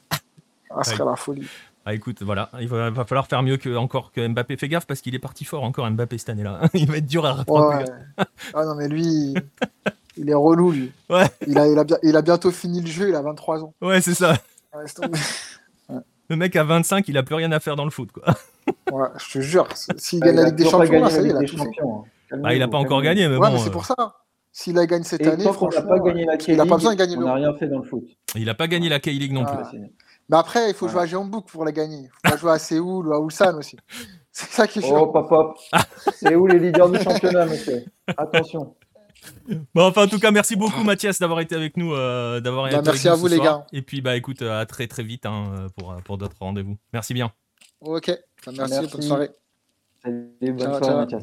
Ah, 0.71 0.83
ce 0.85 0.93
serait 0.93 1.05
la 1.05 1.17
folie. 1.17 1.47
Ah 1.85 1.93
écoute, 1.93 2.23
voilà, 2.23 2.51
il 2.61 2.69
va, 2.69 2.89
va 2.89 3.05
falloir 3.05 3.27
faire 3.27 3.43
mieux 3.43 3.59
que 3.59 3.77
encore 3.77 4.11
que 4.11 4.27
Mbappé. 4.27 4.57
Fais 4.57 4.69
gaffe 4.69 4.87
parce 4.87 5.03
qu'il 5.03 5.15
est 5.15 5.19
parti 5.19 5.45
fort 5.45 5.65
encore 5.65 5.91
Mbappé 5.91 6.17
cette 6.17 6.31
année-là. 6.31 6.61
Il 6.73 6.91
va 6.91 6.97
être 6.97 7.07
dur 7.07 7.27
à 7.27 7.35
rattraper. 7.35 7.85
Ouais. 7.85 8.25
Ah 8.55 8.65
non, 8.65 8.75
mais 8.75 8.89
lui, 8.89 9.35
il 10.19 10.29
est 10.31 10.35
relou, 10.35 10.71
lui. 10.73 10.93
Ouais. 11.09 11.27
Il 11.47 11.59
a, 11.59 11.67
il, 11.69 11.79
a 11.79 11.85
bien, 11.85 11.99
il 12.03 12.17
a 12.17 12.23
bientôt 12.23 12.51
fini 12.51 12.81
le 12.81 12.87
jeu, 12.87 13.09
il 13.09 13.15
a 13.15 13.23
23 13.23 13.63
ans. 13.65 13.75
Ouais, 13.81 14.01
c'est 14.01 14.15
ça. 14.15 14.35
Le 16.31 16.37
mec 16.37 16.55
à 16.57 16.65
25, 16.65 17.09
il 17.09 17.17
a 17.17 17.23
plus 17.23 17.35
rien 17.37 17.51
à 17.53 17.61
faire 17.61 17.75
dans 17.75 17.85
le 17.87 17.91
foot, 17.91 18.13
quoi. 18.13 18.25
Ouais, 18.93 19.09
je 19.17 19.33
te 19.39 19.41
jure, 19.43 19.67
s'il 19.97 20.21
gagne 20.21 20.37
la 20.37 20.45
Ligue 20.45 20.57
des 20.57 20.67
Champions, 20.69 21.01
là, 21.01 21.09
ça 21.09 21.23
y 21.23 21.27
est, 21.27 21.31
il 21.31 21.37
a 21.37 21.41
tout 21.43 21.57
fait. 21.57 22.37
Bah, 22.37 22.53
il 22.53 22.59
n'a 22.59 22.69
pas 22.69 22.77
encore 22.77 23.01
gagné, 23.01 23.27
mais 23.29 23.37
Ouais, 23.37 23.49
bon. 23.49 23.55
mais 23.55 23.59
c'est 23.61 23.69
euh, 23.69 23.73
pour 23.73 23.87
ça. 23.87 23.95
S'il 24.53 24.79
a 24.79 24.85
gagné 24.87 25.05
cette 25.05 25.23
Et 25.23 25.27
année, 25.29 25.45
franchement, 25.45 25.83
pas 25.89 25.99
gagné 26.01 26.27
la 26.27 26.35
il 26.47 26.57
n'a 26.57 26.67
pas 26.67 26.75
besoin 26.77 26.93
de 26.93 26.99
gagner 26.99 27.17
on 27.17 27.21
n'a 27.23 27.35
rien 27.35 27.55
fait 27.55 27.67
dans 27.67 27.79
le 27.79 27.85
foot. 27.85 28.05
Il 28.35 28.45
n'a 28.45 28.55
pas 28.55 28.67
gagné 28.67 28.91
la 28.91 29.01
K-League 29.01 29.33
non 29.33 29.45
plus. 29.47 29.57
Ah. 29.59 29.71
Mais 30.29 30.37
après, 30.37 30.69
il 30.69 30.75
faut 30.75 30.89
jouer 30.89 31.01
à 31.03 31.07
Jeonbuk 31.07 31.47
pour 31.47 31.65
la 31.65 31.73
gagner. 31.73 32.01
Il 32.03 32.09
faut 32.09 32.33
pas 32.33 32.37
jouer 32.37 32.51
à 32.53 32.59
Séoul 32.59 33.09
ou 33.09 33.13
à 33.15 33.21
Ulsan 33.25 33.57
aussi. 33.57 33.77
C'est 34.33 34.51
ça 34.51 34.67
qui 34.67 34.81
est 34.81 34.83
Oh, 34.85 34.89
chiant. 34.89 35.07
pop, 35.07 35.29
pop. 35.29 35.57
C'est 36.15 36.35
où 36.35 36.47
les 36.47 36.59
leaders 36.59 36.91
du 36.91 36.99
championnat, 37.01 37.47
monsieur 37.47 37.85
Attention. 38.17 38.75
Bon, 39.75 39.87
enfin, 39.87 40.05
en 40.05 40.09
tout 40.09 40.19
cas, 40.19 40.31
merci 40.31 40.57
beaucoup, 40.57 40.83
Mathias, 40.85 41.19
d'avoir 41.19 41.41
été 41.41 41.55
avec 41.55 41.77
nous. 41.77 41.93
euh, 41.95 42.41
d'avoir 42.41 42.65
Bah, 42.65 42.69
été 42.69 42.77
avec 42.77 42.87
merci 42.87 43.09
à 43.09 43.15
vous, 43.15 43.27
les 43.27 43.37
soir. 43.37 43.61
gars. 43.61 43.67
Et 43.73 43.83
puis, 43.83 44.01
bah, 44.01 44.17
écoute, 44.17 44.43
à 44.43 44.65
très 44.67 44.87
très 44.87 45.03
vite 45.03 45.27
hein, 45.27 45.67
pour, 45.77 45.95
pour 46.05 46.19
d'autres 46.19 46.37
rendez-vous. 46.41 46.77
Merci 46.93 47.15
bien. 47.15 47.33
Ok, 47.81 48.09
merci, 48.47 48.61
Merci. 48.75 48.89
bonne 48.93 49.03
soirée. 49.03 49.31
Salut, 50.03 50.29
bonne 50.41 50.59
Ciao, 50.59 50.69
soirée, 50.79 50.85
ciao. 50.85 50.97
Mathias. 50.99 51.23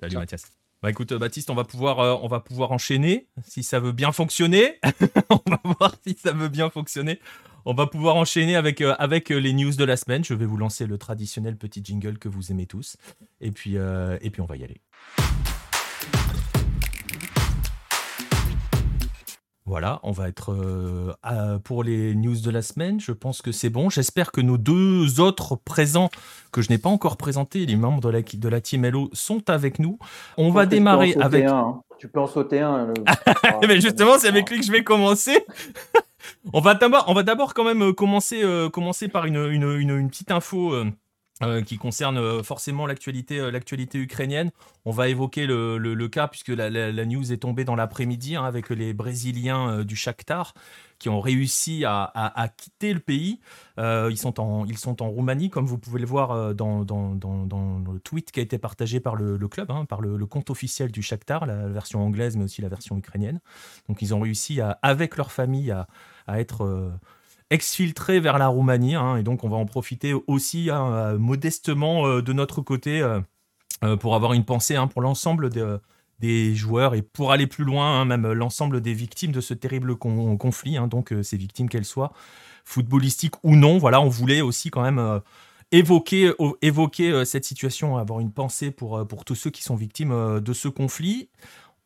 Salut, 0.00 0.12
Ciao. 0.12 0.20
Mathias. 0.20 0.42
Bah, 0.82 0.90
écoute, 0.90 1.12
euh, 1.12 1.18
Baptiste, 1.18 1.50
on 1.50 1.54
va 1.54 1.64
pouvoir, 1.64 2.00
euh, 2.00 2.16
on 2.22 2.28
va 2.28 2.40
pouvoir 2.40 2.72
enchaîner 2.72 3.28
si 3.46 3.62
ça 3.62 3.80
veut 3.80 3.92
bien 3.92 4.12
fonctionner. 4.12 4.78
on 5.30 5.40
va 5.50 5.60
voir 5.78 5.94
si 6.06 6.16
ça 6.22 6.32
veut 6.32 6.48
bien 6.48 6.68
fonctionner. 6.70 7.18
On 7.64 7.74
va 7.74 7.86
pouvoir 7.86 8.14
enchaîner 8.16 8.54
avec, 8.54 8.80
euh, 8.80 8.94
avec 8.98 9.32
euh, 9.32 9.38
les 9.38 9.52
news 9.52 9.72
de 9.72 9.84
la 9.84 9.96
semaine. 9.96 10.22
Je 10.24 10.34
vais 10.34 10.46
vous 10.46 10.56
lancer 10.56 10.86
le 10.86 10.98
traditionnel 10.98 11.56
petit 11.56 11.80
jingle 11.84 12.18
que 12.18 12.28
vous 12.28 12.52
aimez 12.52 12.66
tous. 12.66 12.96
Et 13.40 13.50
puis, 13.50 13.76
euh, 13.76 14.18
et 14.20 14.30
puis 14.30 14.40
on 14.42 14.46
va 14.46 14.56
y 14.56 14.62
aller. 14.64 14.80
Voilà, 19.68 19.98
on 20.04 20.12
va 20.12 20.28
être 20.28 20.52
euh, 20.52 21.12
à- 21.24 21.58
pour 21.58 21.82
les 21.82 22.14
news 22.14 22.36
de 22.40 22.50
la 22.52 22.62
semaine. 22.62 23.00
Je 23.00 23.10
pense 23.10 23.42
que 23.42 23.50
c'est 23.50 23.68
bon. 23.68 23.90
J'espère 23.90 24.30
que 24.30 24.40
nos 24.40 24.58
deux 24.58 25.18
autres 25.20 25.56
présents, 25.56 26.08
que 26.52 26.62
je 26.62 26.70
n'ai 26.70 26.78
pas 26.78 26.88
encore 26.88 27.16
présentés, 27.16 27.66
les 27.66 27.74
membres 27.74 28.00
de 28.00 28.08
la, 28.08 28.22
de 28.22 28.48
la 28.48 28.60
Team 28.60 28.84
Hello, 28.84 29.10
sont 29.12 29.50
avec 29.50 29.80
nous. 29.80 29.98
On 30.36 30.50
va 30.52 30.62
Je 30.62 30.68
démarrer 30.68 31.16
avec. 31.20 31.44
un, 31.46 31.56
hein. 31.58 31.80
Tu 31.98 32.06
peux 32.08 32.20
en 32.20 32.28
sauter 32.28 32.60
un. 32.60 32.86
le- 32.86 32.94
Mais 33.66 33.80
justement, 33.80 34.18
c'est 34.18 34.28
avec 34.28 34.48
lui 34.50 34.60
que 34.60 34.66
je 34.66 34.70
vais 34.70 34.84
commencer. 34.84 35.44
on 36.52 36.60
va 36.60 36.74
d'abord, 36.74 37.04
on 37.08 37.14
va 37.14 37.24
d'abord 37.24 37.52
quand 37.52 37.64
même 37.64 37.82
euh, 37.82 37.92
commencer, 37.92 38.42
euh, 38.44 38.68
commencer 38.68 39.08
par 39.08 39.24
une, 39.26 39.36
une, 39.50 39.64
une- 39.80 39.98
une 39.98 40.08
petite 40.10 40.30
info 40.30 40.74
euh, 40.74 40.84
euh, 41.42 41.60
qui 41.60 41.76
concerne 41.76 42.16
euh, 42.16 42.42
forcément 42.42 42.86
l'actualité, 42.86 43.38
euh, 43.38 43.50
l'actualité 43.50 43.98
ukrainienne. 43.98 44.50
On 44.86 44.90
va 44.90 45.08
évoquer 45.08 45.46
le, 45.46 46.08
cas 46.08 46.28
puisque 46.28 46.48
la, 46.48 47.04
news 47.04 47.30
est 47.30 47.36
tombée 47.36 47.66
dans 47.66 47.76
l'après-midi 47.76 48.36
hein, 48.36 48.44
avec 48.44 48.70
les 48.70 48.94
Brésiliens 48.94 49.84
du 49.84 49.96
Shakhtar 49.96 50.54
qui 50.98 51.10
ont 51.10 51.20
réussi 51.20 51.84
à, 51.84 52.48
quitter 52.56 52.94
le 52.94 53.00
pays. 53.00 53.40
Ils, 53.76 54.16
sont 54.16 54.40
en, 54.40 55.10
Roumanie, 55.10 55.50
comme 55.50 55.66
vous 55.66 55.76
pouvez 55.76 56.00
le 56.00 56.06
voir 56.06 56.54
dans, 56.54 56.86
le 56.86 57.98
tweet 57.98 58.30
qui 58.30 58.40
a 58.40 58.42
été 58.42 58.56
partagé 58.56 59.00
par 59.00 59.16
le, 59.16 59.36
club, 59.48 59.70
hein, 59.70 59.84
par 59.84 60.00
le, 60.00 60.24
compte 60.24 60.48
officiel 60.48 60.90
du 60.90 61.02
Shakhtar, 61.02 61.44
la 61.44 61.68
version 61.68 62.02
anglaise, 62.02 62.36
mais 62.36 62.44
aussi 62.44 62.62
la 62.62 62.68
version 62.68 62.96
ukrainienne. 62.96 63.40
Donc 63.88 64.00
ils 64.00 64.14
ont 64.14 64.20
réussi, 64.20 64.60
avec 64.80 65.16
leur 65.18 65.32
famille, 65.32 65.70
à 65.70 66.40
être 66.40 66.92
exfiltrés 67.50 68.20
vers 68.20 68.38
la 68.38 68.48
Roumanie. 68.48 68.94
hein, 68.94 69.16
et 69.16 69.22
donc 69.22 69.44
on 69.44 69.48
va 69.48 69.56
en 69.56 69.66
profiter 69.66 70.14
aussi 70.26 70.70
hein, 70.70 70.92
euh, 70.92 71.18
modestement 71.18 72.06
euh, 72.06 72.22
de 72.22 72.32
notre 72.32 72.60
côté 72.60 73.00
euh, 73.02 73.96
pour 73.96 74.14
avoir 74.14 74.32
une 74.32 74.44
pensée 74.44 74.76
hein, 74.76 74.86
pour 74.86 75.02
l'ensemble 75.02 75.50
de- 75.50 75.80
des 76.18 76.54
joueurs 76.54 76.94
et 76.94 77.02
pour 77.02 77.30
aller 77.30 77.46
plus 77.46 77.64
loin, 77.64 78.04
même 78.06 78.32
l'ensemble 78.32 78.80
des 78.80 78.94
victimes 78.94 79.32
de 79.32 79.40
ce 79.42 79.52
terrible 79.54 79.96
con- 79.96 80.36
conflit, 80.38 80.78
donc 80.88 81.12
ces 81.22 81.36
victimes 81.36 81.68
qu'elles 81.68 81.84
soient 81.84 82.12
footballistiques 82.64 83.34
ou 83.42 83.54
non. 83.54 83.76
Voilà, 83.76 84.00
on 84.00 84.08
voulait 84.08 84.40
aussi 84.40 84.70
quand 84.70 84.80
même 84.80 85.20
évoquer, 85.72 86.32
cette 87.26 87.44
situation, 87.44 87.98
avoir 87.98 88.20
une 88.20 88.32
pensée 88.32 88.70
pour, 88.70 89.06
pour 89.06 89.26
tous 89.26 89.34
ceux 89.34 89.50
qui 89.50 89.62
sont 89.62 89.76
victimes 89.76 90.40
de 90.40 90.52
ce 90.54 90.68
conflit. 90.68 91.28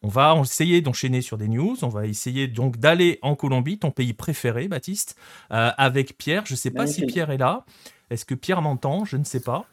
On 0.03 0.09
va 0.09 0.37
essayer 0.43 0.81
d'enchaîner 0.81 1.21
sur 1.21 1.37
des 1.37 1.49
news. 1.49 1.77
On 1.83 1.89
va 1.89 2.07
essayer 2.07 2.49
donc 2.49 2.79
d'aller 2.79 3.19
en 3.23 3.35
Colombie, 3.37 3.79
ton 3.79 3.91
pays 3.91 4.15
préféré, 4.15 4.67
Baptiste, 4.69 5.17
euh, 5.53 5.71
avec 5.77 6.17
Pierre. 6.17 6.45
Je 6.47 6.55
ne 6.55 6.57
sais 6.57 6.71
pas 6.71 6.87
si. 6.87 7.05
Pierre 7.07 7.31
est 7.31 7.37
là. 7.39 7.65
Est-ce 8.11 8.25
que 8.25 8.35
Pierre 8.35 8.63
m'entend? 8.63 9.05
Je 9.05 9.17
ne 9.19 9.25
sais 9.25 9.41
pas. 9.41 9.67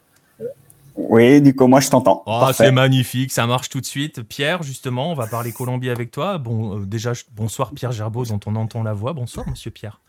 Oui, 0.96 1.40
Nico, 1.40 1.68
moi 1.68 1.78
je 1.80 1.90
t'entends. 1.90 2.22
Oh, 2.26 2.40
Parfait. 2.40 2.64
c'est 2.66 2.72
magnifique, 2.72 3.30
ça 3.30 3.46
marche 3.46 3.68
tout 3.68 3.80
de 3.80 3.86
suite. 3.86 4.22
Pierre, 4.24 4.64
justement, 4.64 5.12
on 5.12 5.14
va 5.14 5.28
parler 5.28 5.52
Colombie 5.52 5.90
avec 5.90 6.10
toi. 6.10 6.38
Bon, 6.38 6.80
euh, 6.80 6.86
déjà, 6.86 7.14
je- 7.14 7.22
bonsoir 7.32 7.70
Pierre 7.72 7.92
Gerbeau, 7.92 8.24
dont 8.24 8.40
on 8.46 8.56
entend 8.56 8.82
la 8.82 8.92
voix. 8.94 9.12
Bonsoir, 9.12 9.48
monsieur 9.48 9.70
Pierre. 9.70 10.00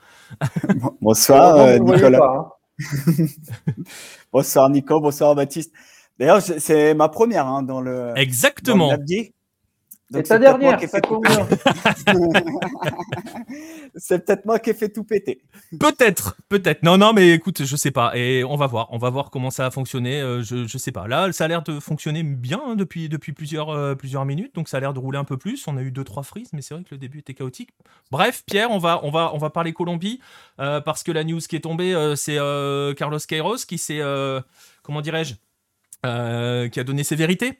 Bonsoir, 0.99 1.57
Heureusement, 1.57 1.91
euh, 1.91 1.95
Nicolas. 1.95 2.19
hein. 2.23 2.49
Bonsoir, 4.33 4.69
Nico. 4.69 4.99
Bonsoir, 4.99 5.35
Baptiste. 5.35 5.71
D'ailleurs, 6.17 6.41
c'est- 6.41 6.93
ma 6.93 7.07
première 7.09 7.45
hein, 7.47 7.61
dans 7.63 7.81
le. 7.81 8.13
Exactement. 8.15 8.87
dans 8.87 8.91
le 8.93 8.97
Nabdi. 8.97 9.33
Donc, 10.11 10.23
ta 10.23 10.35
c'est 10.35 10.39
peut-être 10.39 10.59
moi 10.59 10.59
dernière, 10.59 10.79
qui 10.79 10.85
ai 10.85 10.87
ça 10.87 10.97
fait 10.97 11.01
tout 11.01 11.07
tombe 11.07 11.25
bien. 11.25 11.47
C'est 13.95 14.25
peut-être 14.25 14.45
moi 14.45 14.59
qui 14.59 14.69
ai 14.71 14.73
fait 14.73 14.89
tout 14.89 15.03
péter. 15.03 15.41
Peut-être, 15.79 16.35
peut-être. 16.49 16.83
Non, 16.83 16.97
non, 16.97 17.13
mais 17.13 17.31
écoute, 17.31 17.63
je 17.63 17.75
sais 17.75 17.91
pas. 17.91 18.15
Et 18.15 18.43
on 18.43 18.55
va 18.55 18.67
voir. 18.67 18.87
On 18.91 18.97
va 18.97 19.09
voir 19.09 19.29
comment 19.29 19.51
ça 19.51 19.65
a 19.65 19.71
fonctionné. 19.71 20.21
Euh, 20.21 20.41
je, 20.41 20.67
je 20.67 20.77
sais 20.77 20.91
pas. 20.91 21.07
Là, 21.07 21.31
ça 21.31 21.45
a 21.45 21.47
l'air 21.47 21.61
de 21.61 21.79
fonctionner 21.79 22.23
bien 22.23 22.61
hein, 22.65 22.75
depuis, 22.75 23.09
depuis 23.09 23.33
plusieurs, 23.33 23.69
euh, 23.69 23.95
plusieurs 23.95 24.25
minutes. 24.25 24.55
Donc, 24.55 24.67
ça 24.67 24.77
a 24.77 24.79
l'air 24.79 24.93
de 24.93 24.99
rouler 24.99 25.19
un 25.19 25.23
peu 25.23 25.37
plus. 25.37 25.67
On 25.67 25.77
a 25.77 25.81
eu 25.81 25.91
deux, 25.91 26.03
trois 26.03 26.23
frises, 26.23 26.49
mais 26.53 26.61
c'est 26.61 26.73
vrai 26.73 26.83
que 26.83 26.89
le 26.91 26.97
début 26.97 27.19
était 27.19 27.33
chaotique. 27.33 27.69
Bref, 28.11 28.43
Pierre, 28.47 28.71
on 28.71 28.79
va, 28.79 28.99
on 29.03 29.11
va, 29.11 29.31
on 29.33 29.37
va 29.37 29.49
parler 29.49 29.73
Colombie 29.73 30.19
euh, 30.59 30.81
parce 30.81 31.03
que 31.03 31.11
la 31.11 31.23
news 31.23 31.39
qui 31.39 31.55
est 31.55 31.61
tombée, 31.61 31.93
euh, 31.93 32.15
c'est 32.15 32.37
euh, 32.37 32.93
Carlos 32.93 33.19
Queiroz 33.19 33.65
qui 33.67 33.77
s'est, 33.77 34.01
euh, 34.01 34.41
comment 34.83 35.01
dirais-je, 35.01 35.35
euh, 36.05 36.69
qui 36.69 36.79
a 36.79 36.83
donné 36.83 37.03
ses 37.03 37.15
vérités. 37.15 37.59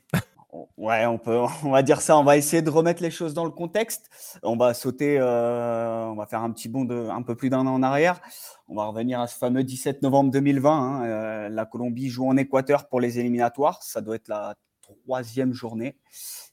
Ouais, 0.78 1.06
on 1.06 1.20
peut, 1.20 1.38
va 1.70 1.84
dire 1.84 2.02
ça. 2.02 2.18
On 2.18 2.24
va 2.24 2.36
essayer 2.38 2.62
de 2.62 2.70
remettre 2.70 3.04
les 3.04 3.12
choses 3.12 3.34
dans 3.34 3.46
le 3.46 3.52
contexte. 3.52 4.10
On 4.42 4.58
va 4.58 4.74
sauter, 4.74 5.18
euh, 5.20 6.06
on 6.08 6.16
va 6.16 6.26
faire 6.26 6.42
un 6.42 6.52
petit 6.52 6.70
bond 6.70 6.86
de 6.86 7.08
un 7.10 7.22
peu 7.22 7.36
plus 7.36 7.50
d'un 7.50 7.68
an 7.68 7.74
en 7.76 7.84
arrière. 7.84 8.20
On 8.68 8.76
va 8.76 8.86
revenir 8.86 9.20
à 9.20 9.28
ce 9.28 9.38
fameux 9.38 9.64
17 9.64 10.02
novembre 10.02 10.32
2020. 10.32 10.72
hein. 10.72 11.06
Euh, 11.06 11.50
la 11.50 11.66
Colombie 11.66 12.10
joue 12.10 12.28
en 12.28 12.36
Équateur 12.38 12.88
pour 12.88 13.00
les 13.00 13.20
éliminatoires. 13.20 13.84
Ça 13.84 14.02
doit 14.02 14.16
être 14.16 14.28
la 14.28 14.56
troisième 14.82 15.54
journée, 15.54 15.98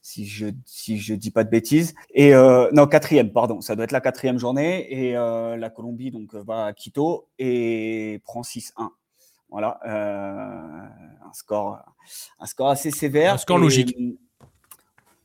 si 0.03 0.27
je 0.27 0.47
si 0.63 0.99
je 0.99 1.15
dis 1.15 1.31
pas 1.31 1.43
de 1.43 1.49
bêtises. 1.49 1.95
Et 2.13 2.35
euh, 2.35 2.69
non, 2.73 2.85
quatrième, 2.85 3.31
pardon. 3.31 3.61
Ça 3.61 3.75
doit 3.75 3.85
être 3.85 3.91
la 3.91 4.01
quatrième 4.01 4.37
journée. 4.37 4.93
Et 4.93 5.13
la 5.13 5.69
Colombie 5.71 6.11
donc 6.11 6.35
va 6.35 6.65
à 6.65 6.73
Quito 6.73 7.29
et 7.39 8.21
prend 8.25 8.43
6-1. 8.43 8.89
Voilà, 9.49 9.79
euh, 9.85 11.25
un 11.27 11.33
score, 11.33 11.79
un 12.39 12.45
score 12.45 12.69
assez 12.69 12.91
sévère. 12.91 13.35
Un 13.35 13.37
score 13.37 13.57
Et, 13.57 13.61
logique. 13.61 13.97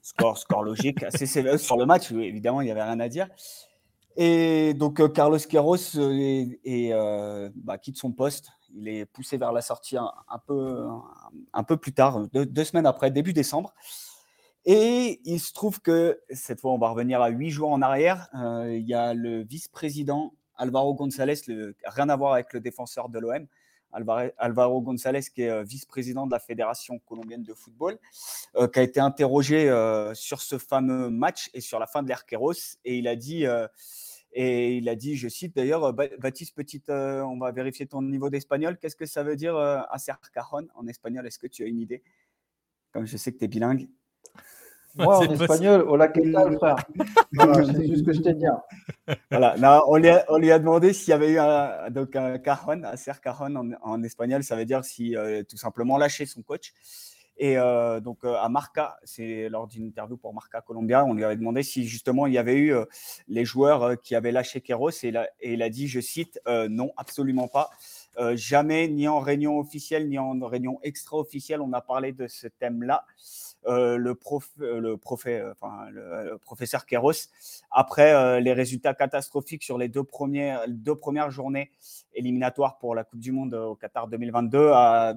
Score, 0.00 0.36
score 0.38 0.62
logique, 0.64 1.02
assez 1.04 1.26
sévère 1.26 1.58
sur 1.58 1.76
le 1.76 1.86
match. 1.86 2.10
évidemment, 2.12 2.60
il 2.60 2.66
n'y 2.66 2.70
avait 2.70 2.82
rien 2.82 3.00
à 3.00 3.08
dire. 3.08 3.28
Et 4.16 4.74
donc 4.74 5.00
euh, 5.00 5.08
Carlos 5.08 5.38
Queiroz 5.38 5.96
euh, 5.96 6.12
est- 6.12 6.60
est, 6.64 6.92
euh, 6.92 7.48
bah, 7.54 7.78
quitte 7.78 7.96
son 7.96 8.12
poste. 8.12 8.50
Il 8.74 8.88
est 8.88 9.06
poussé 9.06 9.36
vers 9.38 9.52
la 9.52 9.62
sortie 9.62 9.96
un, 9.96 10.10
un 10.28 10.38
peu, 10.38 10.86
un, 10.86 11.02
un 11.52 11.62
peu 11.62 11.76
plus 11.76 11.92
tard, 11.92 12.26
deux, 12.32 12.46
deux 12.46 12.64
semaines 12.64 12.86
après, 12.86 13.10
début 13.10 13.32
décembre. 13.32 13.72
Et 14.64 15.20
il 15.24 15.40
se 15.40 15.52
trouve 15.52 15.80
que 15.80 16.20
cette 16.30 16.60
fois, 16.60 16.72
on 16.72 16.78
va 16.78 16.88
revenir 16.90 17.20
à 17.20 17.28
huit 17.28 17.50
jours 17.50 17.70
en 17.70 17.82
arrière. 17.82 18.28
euh, 18.34 18.74
il 18.76 18.86
y 18.86 18.94
a 18.94 19.12
le 19.14 19.42
vice-président 19.42 20.32
Alvaro 20.56 20.94
González, 20.94 21.34
le- 21.48 21.74
rien 21.86 22.08
à 22.08 22.16
voir 22.16 22.34
avec 22.34 22.52
le 22.52 22.60
défenseur 22.60 23.08
de 23.08 23.18
l'OM, 23.18 23.46
Alvaro, 23.93 24.80
González, 24.80 25.22
qui 25.34 25.43
est 25.43 25.51
euh, 25.51 25.62
vice-président 25.62 26.26
de 26.26 26.32
la 26.32 26.38
Fédération 26.38 26.99
colombienne 27.01 27.43
de 27.43 27.55
football, 27.55 27.99
euh, 28.57 28.66
qui 28.68 28.78
a 28.78 28.82
été 28.82 29.01
interrogé 29.01 29.68
euh, 29.68 30.14
sur 30.14 30.40
ce 30.40 30.59
fameux 30.59 31.11
match 31.11 31.51
et 31.55 31.61
sur 31.61 31.78
la 31.78 31.86
fin 31.86 32.03
de 32.03 32.09
l'ère 32.09 32.24
Queiroz. 32.26 32.78
Et 32.84 32.99
il 32.99 33.07
a 33.07 33.16
dit, 33.16 33.45
et 34.32 34.76
il 34.76 34.88
a 34.88 34.95
dit, 34.97 35.16
je 35.16 35.28
cite 35.28 35.55
d'ailleurs, 35.55 35.93
Ba- 35.93 36.16
Baptiste, 36.18 36.55
petite, 36.55 36.88
on 36.88 37.38
va 37.38 37.53
vérifier 37.53 37.86
ton 37.86 38.03
niveau 38.03 38.30
d'espagnol. 38.30 38.78
Qu'est-ce 38.78 38.97
que 38.97 39.07
ça 39.07 39.22
veut 39.22 39.36
dire 39.36 39.57
hacer 39.57 40.12
cajon 40.32 40.68
en 40.74 40.86
espagnol? 40.86 41.26
Est-ce 41.26 41.38
que 41.38 41.47
tu 41.47 41.62
as 41.62 41.66
une 41.66 41.78
idée? 41.78 42.03
Comme 42.93 43.07
je 43.07 43.16
sais 43.16 43.32
que 43.32 43.38
tu 43.38 43.45
es 43.45 43.49
bilingue. 43.49 43.88
Moi, 44.97 45.16
en 45.18 45.30
espagnol, 45.32 45.84
hola, 45.88 46.09
¿qué 46.09 46.20
tal, 46.32 46.57
frère? 46.59 46.76
Voilà, 47.32 47.64
C'est 47.64 47.86
juste 47.86 48.01
ce 48.01 48.03
que 48.05 48.12
je 48.12 48.20
t'ai 48.20 48.34
dit. 48.34 48.47
hein. 48.47 48.61
Voilà, 49.30 49.57
là, 49.57 49.82
on, 49.88 49.97
lui 49.97 50.09
a, 50.11 50.24
on 50.28 50.36
lui 50.38 50.53
a 50.53 50.59
demandé 50.59 50.93
s'il 50.93 51.09
y 51.11 51.12
avait 51.12 51.30
eu 51.32 51.38
un, 51.38 51.90
donc 51.90 52.14
un 52.14 52.38
cajon, 52.38 52.82
hacer 52.84 53.12
cajon 53.22 53.55
en, 53.57 53.70
en 53.82 54.03
espagnol, 54.03 54.45
ça 54.45 54.55
veut 54.57 54.66
dire 54.66 54.84
si 54.84 55.16
euh, 55.16 55.43
tout 55.49 55.57
simplement 55.57 55.97
lâcher 55.97 56.26
son 56.26 56.43
coach. 56.43 56.72
Et 57.38 57.57
euh, 57.57 57.99
donc 58.01 58.18
euh, 58.24 58.34
à 58.34 58.49
Marca, 58.51 58.99
c'est 59.05 59.49
lors 59.49 59.66
d'une 59.66 59.86
interview 59.86 60.18
pour 60.18 60.34
Marca 60.34 60.61
Colombia, 60.61 61.05
on 61.07 61.14
lui 61.14 61.24
avait 61.24 61.36
demandé 61.36 61.62
si 61.62 61.88
justement 61.88 62.26
il 62.26 62.34
y 62.34 62.38
avait 62.38 62.57
eu 62.57 62.74
euh, 62.74 62.84
les 63.26 63.47
joueurs 63.47 63.99
qui 64.03 64.14
avaient 64.14 64.30
lâché 64.32 64.61
Queiroz 64.61 64.90
et, 65.03 65.09
il 65.09 65.16
a- 65.16 65.28
et 65.40 65.55
il 65.55 65.62
a 65.62 65.70
dit, 65.70 65.88
je 65.88 65.99
cite, 66.01 66.38
non, 66.68 66.90
absolument 66.99 67.49
pas. 67.49 67.70
Jamais, 68.34 68.88
ni 68.88 69.09
en 69.09 69.20
réunion 69.20 69.59
officielle, 69.59 70.09
ni 70.11 70.18
en 70.18 70.38
réunion 70.47 70.78
extra-officielle, 70.82 71.62
on 71.62 71.72
a 71.72 71.80
parlé 71.80 72.12
de 72.12 72.26
ce 72.28 72.47
thème-là. 72.47 73.07
Le, 73.66 74.12
prof, 74.14 74.50
le, 74.58 74.98
enfin, 75.52 75.90
le, 75.90 76.38
professeur 76.38 76.86
Kéros, 76.86 77.12
après 77.70 78.40
les 78.40 78.52
résultats 78.52 78.94
catastrophiques 78.94 79.62
sur 79.62 79.78
les 79.78 79.88
deux 79.88 80.04
premières, 80.04 81.30
journées 81.30 81.70
éliminatoires 82.14 82.78
pour 82.78 82.94
la 82.94 83.04
Coupe 83.04 83.20
du 83.20 83.32
Monde 83.32 83.54
au 83.54 83.74
Qatar 83.74 84.08
2022, 84.08 84.70
a 84.72 85.14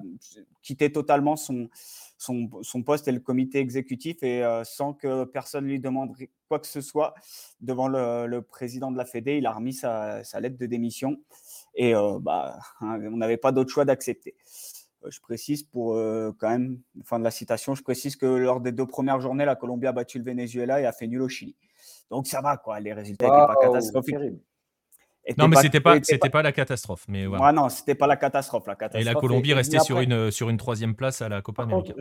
quitté 0.62 0.92
totalement 0.92 1.36
son, 1.36 1.68
poste 2.84 3.08
et 3.08 3.12
le 3.12 3.20
comité 3.20 3.58
exécutif 3.58 4.22
et 4.22 4.42
sans 4.64 4.92
que 4.92 5.24
personne 5.24 5.66
lui 5.66 5.80
demande 5.80 6.14
quoi 6.48 6.58
que 6.58 6.66
ce 6.66 6.80
soit 6.80 7.14
devant 7.60 7.88
le, 7.88 8.40
président 8.40 8.90
de 8.90 8.96
la 8.96 9.04
Fédé, 9.04 9.36
il 9.36 9.46
a 9.46 9.52
remis 9.52 9.72
sa, 9.72 10.22
sa 10.24 10.40
lettre 10.40 10.58
de 10.58 10.66
démission 10.66 11.18
et 11.74 11.94
bah, 12.20 12.58
hein, 12.80 12.98
on 13.12 13.16
n'avait 13.18 13.36
pas 13.36 13.52
d'autre 13.52 13.70
choix 13.70 13.84
d'accepter. 13.84 14.34
Euh, 15.06 15.10
je 15.10 15.20
précise 15.20 15.62
pour 15.62 15.94
euh, 15.94 16.32
quand 16.38 16.48
même, 16.48 16.80
fin 17.04 17.18
de 17.18 17.24
la 17.24 17.30
citation, 17.30 17.74
je 17.74 17.82
précise 17.82 18.16
que 18.16 18.26
lors 18.26 18.60
des 18.60 18.72
deux 18.72 18.86
premières 18.86 19.20
journées, 19.20 19.44
la 19.44 19.56
Colombie 19.56 19.86
a 19.86 19.92
battu 19.92 20.18
le 20.18 20.24
Venezuela 20.24 20.80
et 20.80 20.86
a 20.86 20.92
fait 20.92 21.06
nul 21.06 21.22
au 21.22 21.28
Chili. 21.28 21.56
Donc 22.10 22.26
ça 22.26 22.40
va, 22.40 22.56
quoi. 22.56 22.80
Les 22.80 22.92
résultats 22.92 23.26
n'étaient 23.26 23.36
pas 23.36 23.56
catastrophiques. 23.60 24.16
non, 25.38 25.48
mais 25.48 25.56
c'était 25.56 25.80
pas, 25.80 25.98
c'était 26.02 26.30
pas, 26.30 26.42
la 26.42 26.52
catastrophe. 26.52 27.04
Mais 27.08 27.26
voilà. 27.26 27.52
non, 27.52 27.68
c'était 27.68 27.94
pas 27.94 28.06
la 28.06 28.16
catastrophe, 28.16 28.66
la 28.66 28.76
catastrophe. 28.76 29.02
Et 29.02 29.04
la 29.04 29.18
Colombie 29.18 29.54
restait 29.54 29.80
sur 29.80 30.00
une, 30.00 30.30
sur 30.30 30.48
une 30.48 30.56
troisième 30.56 30.94
place 30.94 31.22
à 31.22 31.28
la 31.28 31.42
Copa 31.42 31.64
América. 31.64 31.94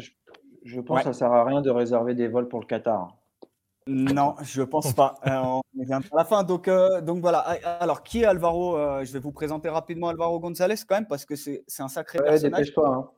Je, 0.64 0.82
pense 0.82 1.00
que 1.00 1.06
ça 1.06 1.14
sert 1.14 1.32
à 1.32 1.46
rien 1.46 1.62
de 1.62 1.70
réserver 1.70 2.16
des 2.16 2.28
vols 2.28 2.48
pour 2.48 2.60
le 2.60 2.66
Qatar. 2.66 3.16
Non, 3.88 4.36
je 4.42 4.64
pense 4.64 4.94
pas. 4.94 5.16
Euh, 5.28 5.42
on 5.42 5.84
vient 5.84 6.00
à 6.00 6.18
la 6.18 6.26
fin. 6.26 6.44
Donc, 6.44 6.68
euh, 6.68 7.02
donc 7.02 7.20
voilà. 7.20 7.40
Alors, 7.80 8.04
qui 8.04 8.22
est 8.22 8.26
Alvaro 8.26 8.78
euh, 8.78 9.04
Je 9.04 9.12
vais 9.12 9.20
vous 9.20 9.32
présenter 9.32 9.70
rapidement 9.70 10.10
Alvaro 10.10 10.40
González 10.40 10.76
quand 10.88 10.96
même 10.96 11.08
parce 11.08 11.26
que 11.26 11.36
c'est 11.36 11.64
un 11.80 11.88
sacré 11.88 12.20
ouais, 12.20 12.26
personnage. 12.26 12.74
Hein. 12.78 13.10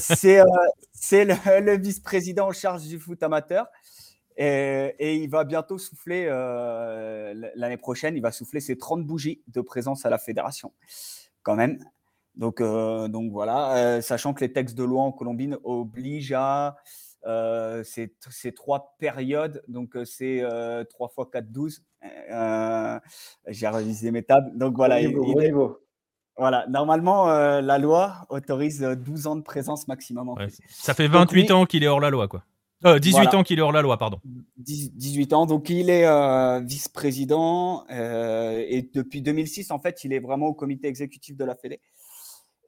C'est 0.00 0.44
le, 1.24 1.76
vice-président 1.78 2.48
en 2.48 2.52
charge 2.52 2.86
du 2.86 2.98
foot 2.98 3.22
amateur. 3.22 3.66
Et, 4.36 4.94
et 4.98 5.16
il 5.16 5.28
va 5.28 5.44
bientôt 5.44 5.76
souffler, 5.76 6.26
l'année 6.26 7.76
prochaine, 7.76 8.16
il 8.16 8.22
va 8.22 8.32
souffler 8.32 8.60
ses 8.60 8.78
30 8.78 9.04
bougies 9.04 9.42
de 9.48 9.60
présence 9.60 10.06
à 10.06 10.10
la 10.10 10.18
fédération, 10.18 10.72
quand 11.42 11.56
même. 11.56 11.78
Donc, 12.36 12.62
donc 12.62 13.32
voilà, 13.32 14.00
sachant 14.00 14.32
que 14.32 14.40
les 14.40 14.52
textes 14.52 14.78
de 14.78 14.84
loi 14.84 15.02
en 15.02 15.12
Colombie 15.12 15.50
obligent 15.62 16.32
à 16.32 16.76
euh, 17.26 17.82
c'est 17.84 18.54
trois 18.54 18.96
périodes, 18.98 19.62
donc 19.68 19.96
euh, 19.96 20.04
c'est 20.04 20.42
3 20.88 21.08
fois 21.08 21.28
4, 21.30 21.50
12. 21.50 21.82
Euh, 22.30 22.98
j'ai 23.48 23.68
révisé 23.68 24.10
mes 24.10 24.22
tables. 24.22 24.56
Donc 24.56 24.76
voilà. 24.76 24.98
Voilà, 26.36 26.66
normalement, 26.68 27.26
la 27.26 27.78
loi 27.78 28.26
autorise 28.30 28.80
12 28.80 29.26
ans 29.26 29.36
de 29.36 29.42
présence 29.42 29.88
maximum. 29.88 30.30
En 30.30 30.36
Ça 30.70 30.94
fait 30.94 31.08
28 31.08 31.50
ans 31.50 31.66
qu'il 31.66 31.84
est 31.84 31.88
hors 31.88 32.00
la 32.00 32.08
loi, 32.10 32.28
quoi. 32.28 32.44
18 32.82 33.34
ans 33.34 33.42
qu'il 33.42 33.58
est 33.58 33.62
hors 33.62 33.72
la 33.72 33.82
loi, 33.82 33.98
pardon. 33.98 34.20
18 34.56 35.34
ans, 35.34 35.44
donc 35.44 35.68
il 35.68 35.90
est 35.90 36.06
vice-président 36.62 37.84
et 37.90 38.88
depuis 38.94 39.20
2006, 39.20 39.70
en 39.70 39.78
fait, 39.78 40.02
il 40.04 40.14
est 40.14 40.20
vraiment 40.20 40.46
au 40.46 40.54
comité 40.54 40.88
exécutif 40.88 41.36
de 41.36 41.44
la 41.44 41.54
Fédé. 41.54 41.80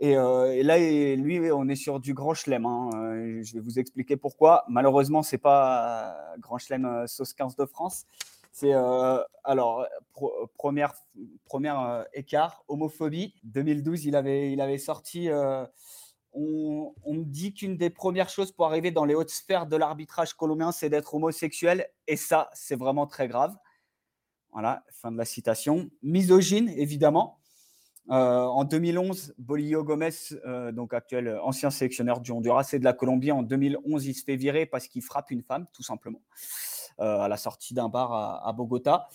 Euh, 0.02 0.52
et, 0.52 0.62
là, 0.62 0.78
lui, 0.78 1.50
on 1.52 1.68
est 1.68 1.76
sur 1.76 2.00
du 2.00 2.14
grand 2.14 2.34
chelem. 2.34 2.66
Hein. 2.66 2.90
Euh, 2.94 3.42
je 3.42 3.54
vais 3.54 3.60
vous 3.60 3.78
expliquer 3.78 4.16
pourquoi. 4.16 4.64
Malheureusement, 4.68 5.22
c'est 5.22 5.38
pas 5.38 6.16
grand 6.38 6.58
chelem 6.58 6.84
euh, 6.84 7.06
sauce 7.06 7.32
15 7.32 7.56
de 7.56 7.66
France. 7.66 8.06
C'est 8.54 8.74
alors 9.44 9.86
première 10.58 10.92
première 11.46 12.04
écart 12.12 12.64
homophobie 12.68 13.34
2012 13.44 14.04
il 14.04 14.14
avait 14.14 14.52
il 14.52 14.60
avait 14.60 14.76
sorti 14.76 15.30
on, 16.34 16.92
on, 17.02 17.14
me 17.14 17.24
dit 17.24 17.54
qu'une 17.54 17.78
des 17.78 17.88
premières 17.88 18.28
choses 18.28 18.52
pour 18.52 18.66
arriver 18.66 18.90
dans 18.90 19.06
les 19.06 19.14
hautes 19.14 19.30
sphères 19.30 19.66
de 19.66 19.76
l'arbitrage 19.76 20.34
colombien 20.34 20.70
c'est 20.70 20.90
d'être 20.90 21.14
homosexuel 21.14 21.86
et 22.06 22.16
ça 22.16 22.50
c'est 22.52 22.76
vraiment 22.76 23.06
très 23.06 23.26
grave 23.26 23.56
voilà 24.52 24.84
fin 24.90 25.10
de 25.10 25.16
la 25.16 25.24
citation 25.24 25.88
misogyne 26.02 26.68
évidemment 26.76 27.40
euh, 28.10 28.44
en 28.44 28.64
2011, 28.64 29.34
Bolillo 29.38 29.84
Gomez, 29.84 30.10
euh, 30.44 30.72
donc 30.72 30.92
actuel 30.92 31.28
euh, 31.28 31.42
ancien 31.42 31.70
sélectionneur 31.70 32.20
du 32.20 32.32
Honduras 32.32 32.68
et 32.72 32.78
de 32.78 32.84
la 32.84 32.92
Colombie, 32.92 33.30
en 33.30 33.42
2011, 33.42 34.06
il 34.06 34.14
se 34.14 34.24
fait 34.24 34.36
virer 34.36 34.66
parce 34.66 34.88
qu'il 34.88 35.02
frappe 35.02 35.30
une 35.30 35.42
femme, 35.42 35.66
tout 35.72 35.82
simplement, 35.82 36.20
à 36.98 37.28
la 37.28 37.36
sortie 37.36 37.74
d'un 37.74 37.88
bar 37.88 38.12
à, 38.12 38.52
Bogota. 38.52 39.08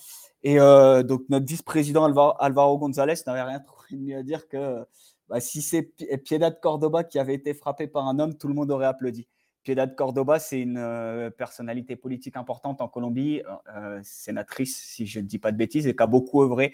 Et 0.43 0.57
donc 0.57 1.23
notre 1.29 1.45
vice-président 1.45 2.03
Alvaro, 2.05 2.77
González 2.77 3.15
n'avait 3.25 3.43
rien 3.43 3.59
trouvé 3.59 3.87
de 3.91 3.97
mieux 3.97 4.17
à 4.17 4.23
dire 4.23 4.47
que 4.47 4.85
bah, 5.29 5.39
si 5.39 5.61
c'est 5.61 5.83
Piedad 6.23 6.59
Cordoba 6.59 7.03
qui 7.03 7.19
avait 7.19 7.33
été 7.33 7.53
frappé 7.53 7.87
par 7.87 8.07
un 8.07 8.19
homme, 8.19 8.37
tout 8.37 8.47
le 8.47 8.53
monde 8.53 8.71
aurait 8.71 8.85
applaudi. 8.85 9.27
Piedad 9.67 9.93
Cordoba, 9.95 10.39
c'est 10.39 10.61
une 10.61 10.77
euh, 10.77 11.29
personnalité 11.29 11.97
politique 11.97 12.37
importante 12.37 12.79
en 12.79 12.87
Colombie, 12.87 13.41
euh, 13.41 13.51
euh, 13.75 13.99
sénatrice, 14.01 14.81
si 14.81 15.05
je 15.05 15.19
ne 15.19 15.25
dis 15.25 15.39
pas 15.39 15.51
de 15.51 15.57
bêtises, 15.57 15.87
et 15.87 15.93
qui 15.93 16.01
a 16.01 16.07
beaucoup 16.07 16.41
œuvré 16.41 16.73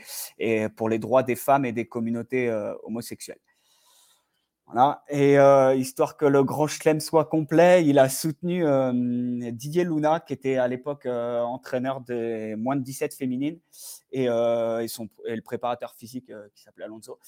pour 0.75 0.89
les 0.89 0.99
droits 0.99 1.23
des 1.23 1.35
femmes 1.35 1.65
et 1.65 1.71
des 1.71 1.87
communautés 1.87 2.51
homosexuelles. 2.83 3.39
Et 5.09 5.37
euh, 5.37 5.75
histoire 5.75 6.17
que 6.17 6.25
le 6.25 6.43
Grand 6.43 6.67
Chelem 6.67 6.99
soit 6.99 7.25
complet, 7.25 7.85
il 7.85 7.99
a 7.99 8.09
soutenu 8.09 8.65
euh, 8.65 8.91
Didier 9.51 9.83
Luna, 9.83 10.19
qui 10.19 10.33
était 10.33 10.55
à 10.55 10.67
l'époque 10.67 11.05
euh, 11.05 11.41
entraîneur 11.41 12.01
des 12.01 12.55
moins 12.55 12.75
de 12.75 12.81
17 12.81 13.13
féminines, 13.13 13.59
et, 14.11 14.27
son, 14.87 15.09
et 15.25 15.35
le 15.35 15.41
préparateur 15.41 15.93
physique 15.95 16.31
qui 16.55 16.63
s'appelait 16.63 16.85
Alonso. 16.85 17.19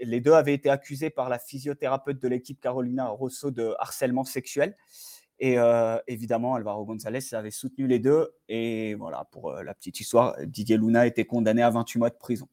les 0.00 0.20
deux 0.20 0.32
avaient 0.32 0.54
été 0.54 0.70
accusés 0.70 1.10
par 1.10 1.28
la 1.28 1.38
physiothérapeute 1.38 2.20
de 2.20 2.28
l'équipe 2.28 2.60
Carolina 2.60 3.08
Rosso 3.08 3.50
de 3.50 3.74
harcèlement 3.78 4.24
sexuel. 4.24 4.76
Et 5.38 5.56
évidemment, 6.06 6.54
Alvaro 6.54 6.84
González 6.84 7.34
avait 7.34 7.50
soutenu 7.50 7.86
les 7.88 7.98
deux. 7.98 8.32
Et 8.48 8.94
voilà, 8.94 9.26
pour 9.32 9.52
la 9.52 9.74
petite 9.74 9.98
histoire, 10.00 10.36
Didier 10.44 10.76
Luna 10.76 11.06
été 11.06 11.24
condamné 11.24 11.62
à 11.62 11.70
28 11.70 11.98
mois 11.98 12.10
de 12.10 12.14
prison. 12.14 12.48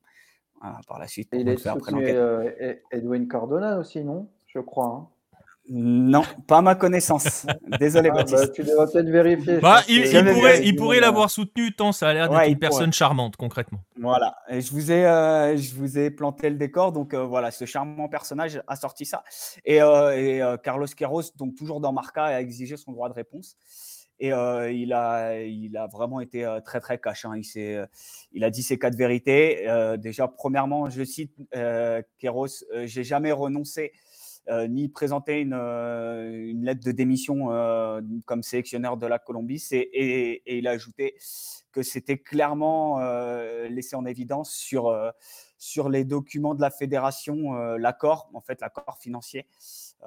Hein, 0.64 0.78
par 0.88 0.98
la 0.98 1.08
suite. 1.08 1.28
il 1.34 1.50
est 1.50 1.68
après 1.68 2.16
euh, 2.16 2.76
Edwin 2.90 3.28
Cardona 3.28 3.78
aussi, 3.80 4.02
non? 4.02 4.30
Je 4.48 4.60
crois. 4.60 4.86
Hein. 4.86 5.08
Non, 5.70 6.24
pas 6.48 6.60
à 6.60 6.62
ma 6.62 6.76
connaissance. 6.76 7.46
Désolé, 7.80 8.10
ah, 8.12 8.16
Baptiste. 8.16 8.48
Bah, 8.48 8.48
tu 8.48 8.64
devrais 8.64 8.86
peut-être 8.86 9.10
vérifier. 9.10 9.58
Bah, 9.60 9.82
il, 9.90 10.04
pourrait, 10.10 10.66
il 10.66 10.76
pourrait 10.78 11.02
l'avoir 11.02 11.30
soutenu 11.30 11.74
tant 11.74 11.92
ça 11.92 12.10
a 12.10 12.14
l'air 12.14 12.30
d'être 12.30 12.50
une 12.50 12.60
personne 12.60 12.94
charmante, 12.94 13.36
concrètement. 13.36 13.80
Voilà, 14.00 14.38
et 14.50 14.62
je 14.62 14.72
vous 14.72 14.90
ai, 14.90 15.06
euh, 15.06 15.58
je 15.58 15.76
vous 15.76 15.98
ai 15.98 16.10
planté 16.12 16.50
le 16.50 16.56
décor. 16.56 16.94
Donc 16.94 17.14
euh, 17.14 17.24
voilà, 17.26 17.52
ce 17.52 17.66
charmant 17.66 18.08
personnage 18.08 18.62
a 18.66 18.78
sorti 18.78 19.06
ça. 19.06 19.24
Et, 19.66 19.78
et 19.78 20.42
Carlos 20.64 20.88
Queiroz, 20.88 21.34
donc 21.36 21.56
toujours 21.56 21.82
dans 21.82 21.92
Marca, 21.92 22.24
a 22.24 22.40
exigé 22.40 22.78
son 22.78 22.94
droit 22.94 23.10
de 23.10 23.16
réponse. 23.16 23.58
Et 24.20 24.30
il, 24.30 24.94
a, 24.94 25.42
il 25.42 25.76
a 25.76 25.88
vraiment 25.88 26.22
été 26.22 26.48
très, 26.64 26.80
très 26.80 27.00
cash. 27.00 27.26
Hein. 27.26 27.36
Il, 27.36 27.88
il 28.32 28.44
a 28.44 28.50
dit 28.50 28.64
ses 28.64 28.80
quatre 28.80 28.96
vérités. 28.96 29.68
déjà, 29.98 30.28
premièrement, 30.28 30.90
je 30.90 31.04
cite 31.04 31.36
Kéros, 32.20 32.48
j'ai 32.86 33.04
jamais 33.04 33.32
renoncé 33.32 33.92
ni 34.70 34.90
présenté 34.90 35.42
une, 35.42 35.54
une, 35.54 36.64
lettre 36.64 36.84
de 36.84 36.92
démission 36.92 37.48
comme 38.26 38.44
sélectionneur 38.44 38.98
de 38.98 39.08
la 39.08 39.20
Colombie. 39.20 39.64
Et, 39.72 40.42
et, 40.46 40.58
il 40.58 40.68
a 40.68 40.72
ajouté 40.72 41.16
que 41.72 41.82
c'était 41.82 42.18
clairement 42.18 43.00
laissé 43.70 43.96
en 43.96 44.06
évidence 44.06 44.54
sur, 44.54 44.96
sur 45.58 45.90
les 45.90 46.04
documents 46.04 46.56
de 46.56 46.62
la 46.62 46.72
fédération, 46.72 47.54
l'accord, 47.78 48.30
en 48.34 48.42
fait, 48.42 48.62
l'accord 48.62 48.98
financier 49.00 49.48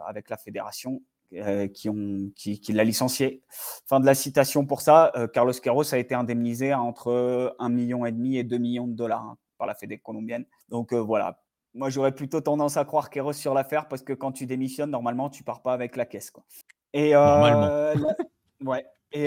avec 0.06 0.28
la 0.30 0.36
fédération 0.36 1.02
euh, 1.32 1.66
qui, 1.66 1.88
ont, 1.88 2.30
qui, 2.36 2.60
l'a 2.68 2.84
licencié. 2.84 3.42
Fin 3.86 3.98
de 3.98 4.06
la 4.06 4.14
citation 4.14 4.64
pour 4.64 4.80
ça. 4.80 5.10
Euh, 5.16 5.26
Carlos 5.26 5.52
Queiroz 5.52 5.92
a 5.92 5.98
été 5.98 6.14
indemnisé 6.14 6.72
entre 6.72 7.56
1,5 7.58 7.72
million 7.72 8.06
et 8.06 8.12
demi 8.12 8.36
et 8.36 8.44
2 8.44 8.58
millions 8.58 8.86
de 8.86 8.94
dollars 8.94 9.22
hein, 9.22 9.36
par 9.58 9.66
la 9.66 9.74
Fédé 9.74 9.98
colombienne. 9.98 10.44
Donc 10.68 10.92
euh, 10.92 11.00
voilà. 11.00 11.42
Moi, 11.74 11.90
j'aurais 11.90 12.12
plutôt 12.12 12.40
tendance 12.40 12.76
à 12.76 12.84
croire 12.84 13.10
Queiroz 13.10 13.36
sur 13.36 13.54
l'affaire 13.54 13.88
parce 13.88 14.02
que 14.02 14.12
quand 14.12 14.30
tu 14.30 14.46
démissionnes, 14.46 14.90
normalement, 14.90 15.28
tu 15.28 15.42
pars 15.42 15.62
pas 15.62 15.72
avec 15.72 15.96
la 15.96 16.06
caisse. 16.06 16.30
Quoi. 16.30 16.44
Et, 16.92 17.12
normalement. 17.12 17.96
ouais. 18.64 18.86
Et 19.12 19.26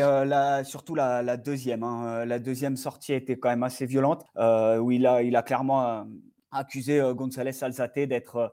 surtout 0.64 0.96
la, 0.96 1.38
deuxième. 1.38 1.84
Hein. 1.84 2.26
La 2.26 2.40
deuxième 2.40 2.78
sortie 2.78 3.14
été 3.14 3.38
quand 3.38 3.50
même 3.50 3.64
assez 3.64 3.86
violente, 3.86 4.26
où 4.36 4.92
il 4.92 5.06
a, 5.06 5.22
il 5.22 5.36
a 5.36 5.44
clairement 5.44 6.08
accusé 6.52 7.02
González 7.14 7.64
Alzate 7.64 8.00
d'être 8.00 8.52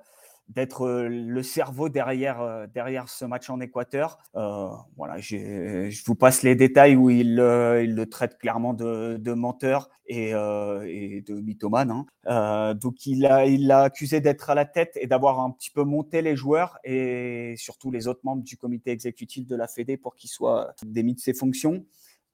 d'être 0.48 0.88
le 1.08 1.42
cerveau 1.42 1.88
derrière, 1.88 2.68
derrière 2.72 3.08
ce 3.08 3.24
match 3.24 3.50
en 3.50 3.60
Équateur. 3.60 4.18
voilà, 4.34 5.18
je 5.18 6.04
vous 6.04 6.14
passe 6.14 6.42
les 6.42 6.54
détails 6.54 6.96
où 6.96 7.10
il, 7.10 7.36
le 7.36 8.04
traite 8.04 8.38
clairement 8.38 8.72
de, 8.72 9.32
menteur 9.34 9.88
et, 10.06 10.32
de 10.32 11.40
mythomane. 11.40 12.04
Hein. 12.24 12.74
donc 12.74 13.06
il 13.06 13.22
l'a 13.22 13.46
il 13.46 13.70
a 13.70 13.82
accusé 13.82 14.20
d'être 14.20 14.50
à 14.50 14.54
la 14.54 14.64
tête 14.64 14.96
et 15.00 15.06
d'avoir 15.06 15.40
un 15.40 15.50
petit 15.50 15.70
peu 15.70 15.82
monté 15.82 16.22
les 16.22 16.36
joueurs 16.36 16.78
et 16.84 17.54
surtout 17.56 17.90
les 17.90 18.06
autres 18.06 18.20
membres 18.22 18.42
du 18.42 18.56
comité 18.56 18.92
exécutif 18.92 19.46
de 19.46 19.56
la 19.56 19.66
Fédé 19.66 19.96
pour 19.96 20.14
qu'ils 20.14 20.30
soient 20.30 20.74
démis 20.84 21.14
de 21.14 21.20
ses 21.20 21.34
fonctions. 21.34 21.84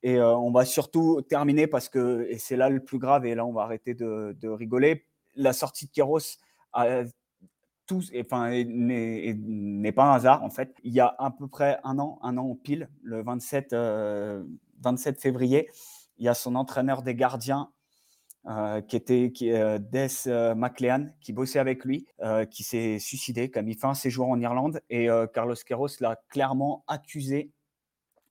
Et 0.03 0.21
on 0.21 0.51
va 0.51 0.65
surtout 0.65 1.23
terminer 1.23 1.67
parce 1.67 1.89
que, 1.89 2.29
c'est 2.39 2.57
là 2.57 2.69
le 2.69 2.81
plus 2.81 2.99
grave, 2.99 3.25
et 3.25 3.35
là 3.35 3.47
on 3.47 3.53
va 3.53 3.63
arrêter 3.63 3.95
de, 3.95 4.37
de 4.41 4.49
rigoler, 4.49 5.07
la 5.37 5.53
sortie 5.53 5.87
de 5.87 5.93
Kéros 5.93 6.39
a 6.73 7.05
tout, 7.87 8.03
enfin, 8.19 8.51
n'est 8.51 9.93
pas 9.93 10.05
un 10.05 10.15
hasard 10.15 10.43
en 10.43 10.51
fait. 10.51 10.75
Il 10.85 10.93
y 10.93 11.01
a 11.01 11.15
à 11.19 11.31
peu 11.31 11.49
près 11.49 11.79
un 11.85 11.99
an, 11.99 12.19
un 12.23 12.37
an 12.37 12.55
pile, 12.55 12.89
le 13.03 13.23
27, 13.23 13.75
27 14.81 15.21
février, 15.21 15.69
il 16.19 16.25
y 16.25 16.29
a 16.29 16.35
son 16.35 16.55
entraîneur 16.55 17.03
des 17.03 17.15
gardiens 17.15 17.71
euh, 18.49 18.81
qui 18.81 18.97
était 18.97 19.33
euh, 19.43 19.79
Des 19.79 20.09
euh, 20.27 20.57
McLean, 20.57 21.11
qui 21.21 21.33
bossait 21.33 21.61
avec 21.61 21.85
lui, 21.85 22.07
qui 22.51 22.65
s'est 22.65 22.99
suicidé, 22.99 23.51
mis 23.63 23.75
fin 23.75 23.91
à 23.91 23.95
ses 23.95 24.11
jours 24.11 24.29
en 24.29 24.41
Irlande. 24.41 24.81
Et 24.91 25.09
Carlos 25.33 25.55
Queiroz 25.55 25.99
l'a 26.01 26.17
clairement 26.29 26.85
accusé 26.87 27.53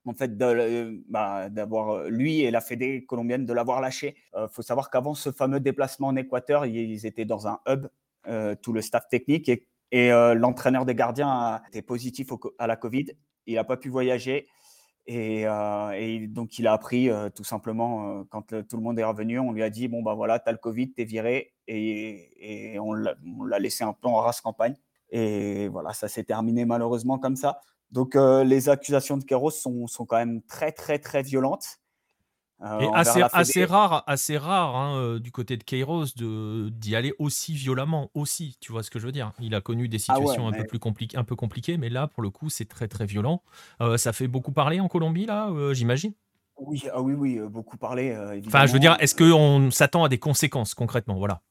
en 0.06 0.14
fait 0.14 0.36
bah, 0.36 1.49
d'avoir 1.49 2.10
lui 2.10 2.41
et 2.41 2.49
la 2.49 2.60
Fédé 2.60 3.06
colombienne 3.06 3.45
de 3.45 3.54
l'avoir 3.54 3.80
lâché. 3.82 4.16
Il 4.36 4.47
faut 4.52 4.64
savoir 4.64 4.89
qu'avant 4.89 5.14
ce 5.14 5.32
fameux 5.32 5.60
déplacement 5.60 6.08
en 6.08 6.16
Équateur, 6.16 6.66
ils 6.66 7.06
étaient 7.06 7.26
dans 7.26 7.47
un 7.47 7.60
hub, 7.68 7.88
tout 8.61 8.74
le 8.74 8.82
staff 8.82 9.07
technique, 9.09 9.49
et, 9.49 9.67
et 9.91 10.09
l'entraîneur 10.09 10.86
des 10.86 10.95
gardiens 10.95 11.61
été 11.67 11.82
positif 11.82 12.30
à 12.59 12.67
la 12.67 12.76
Covid. 12.76 13.07
Il 13.47 13.55
n'a 13.55 13.63
pas 13.63 13.78
pu 13.78 13.89
voyager. 13.89 14.47
Euh, 15.09 15.91
et, 15.91 16.28
donc, 16.28 16.59
il 16.59 16.67
a 16.67 16.74
appris 16.74 17.09
euh, 17.09 17.30
tout 17.30 17.43
simplement, 17.43 18.19
euh, 18.19 18.24
quand 18.30 18.47
tout 18.67 18.78
le 18.78 18.84
monde 18.84 18.99
est 18.99 19.03
revenu, 19.03 19.39
on 19.39 19.51
lui 19.51 19.63
a 19.63 19.69
dit 19.69 19.88
Bon, 19.88 20.01
bah 20.01 20.13
voilà, 20.13 20.39
tu 20.39 20.49
as 20.49 20.51
le 20.51 20.57
Covid, 20.57 20.93
tu 20.93 21.01
es 21.01 21.05
viré. 21.05 21.53
Et, 21.67 22.78
on 22.80 22.93
l'a 22.93 23.59
laissé 23.59 23.84
un 23.84 23.93
peu 23.93 24.07
en 24.07 24.17
race 24.17 24.41
campagne. 24.41 24.76
Et 25.09 25.67
voilà, 25.69 25.93
ça 25.93 26.07
s'est 26.07 26.24
terminé 26.24 26.65
malheureusement 26.65 27.17
comme 27.19 27.36
ça. 27.36 27.59
Donc, 27.91 28.15
les 28.15 28.69
accusations 28.69 29.17
de 29.17 29.24
Kéros 29.24 29.51
sont, 29.51 29.88
sont, 29.88 30.05
quand 30.05 30.17
même 30.17 30.41
très, 30.43 30.72
très, 30.72 30.99
très 30.99 31.24
violentes. 31.24 31.80
Euh, 32.64 32.80
et 32.80 32.89
assez, 32.93 33.22
assez, 33.34 33.66
rare, 33.66 34.03
assez 34.05 34.38
rare 34.38 34.76
hein, 34.76 34.95
euh, 34.95 35.20
du 35.20 35.32
côté 35.32 35.57
de 35.57 35.64
Kairos 35.64 36.05
d'y 36.16 36.95
aller 36.95 37.14
aussi 37.18 37.53
violemment, 37.53 38.12
aussi. 38.14 38.57
Tu 38.59 38.72
vois 38.72 38.84
ce 38.84 38.91
que 38.91 38.99
je 38.99 39.05
veux 39.05 39.12
dire 39.12 39.32
Il 39.39 39.55
a 39.55 39.62
connu 39.62 39.88
des 39.88 39.97
ah 39.97 40.14
situations 40.14 40.47
un 40.47 40.51
peu 40.51 40.66
plus 40.66 40.80
compliquées, 40.80 41.18
un 41.18 41.24
peu 41.24 41.36
compliquées, 41.36 41.78
mais 41.78 41.89
là, 41.89 42.07
pour 42.07 42.22
le 42.22 42.30
coup, 42.30 42.49
c'est 42.49 42.66
très 42.66 42.88
très 42.88 43.05
violent. 43.05 43.41
Euh, 43.82 43.97
ça 43.97 44.14
fait 44.14 44.28
beaucoup 44.28 44.51
parler 44.51 44.80
en 44.80 44.88
Colombie 44.88 45.26
là, 45.26 45.49
j'imagine? 45.74 46.14
Oui, 46.57 46.84
ah 46.93 47.01
oui, 47.01 47.14
oui, 47.14 47.39
beaucoup 47.49 47.78
parler. 47.78 48.16
enfin, 48.45 48.68
je 48.68 48.74
veux 48.74 48.80
dire, 48.80 48.95
est-ce 48.99 49.16
qu'on 49.16 49.72
s'attend 49.72 50.03
à 50.03 50.09
des 50.09 50.20
conséquences 50.20 50.76
concrètement? 50.76 51.16
Voilà. 51.16 51.41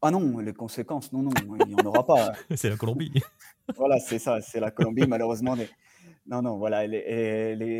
Ah 0.00 0.10
non, 0.10 0.38
les 0.38 0.52
conséquences, 0.52 1.12
non, 1.12 1.22
non, 1.22 1.30
il 1.66 1.66
n'y 1.66 1.74
en 1.80 1.86
aura 1.86 2.04
pas. 2.04 2.32
c'est 2.56 2.70
la 2.70 2.76
Colombie. 2.76 3.12
voilà, 3.76 3.98
c'est 3.98 4.18
ça, 4.18 4.40
c'est 4.40 4.60
la 4.60 4.70
Colombie, 4.70 5.06
malheureusement. 5.06 5.56
Non, 6.26 6.40
non, 6.40 6.56
voilà, 6.56 6.84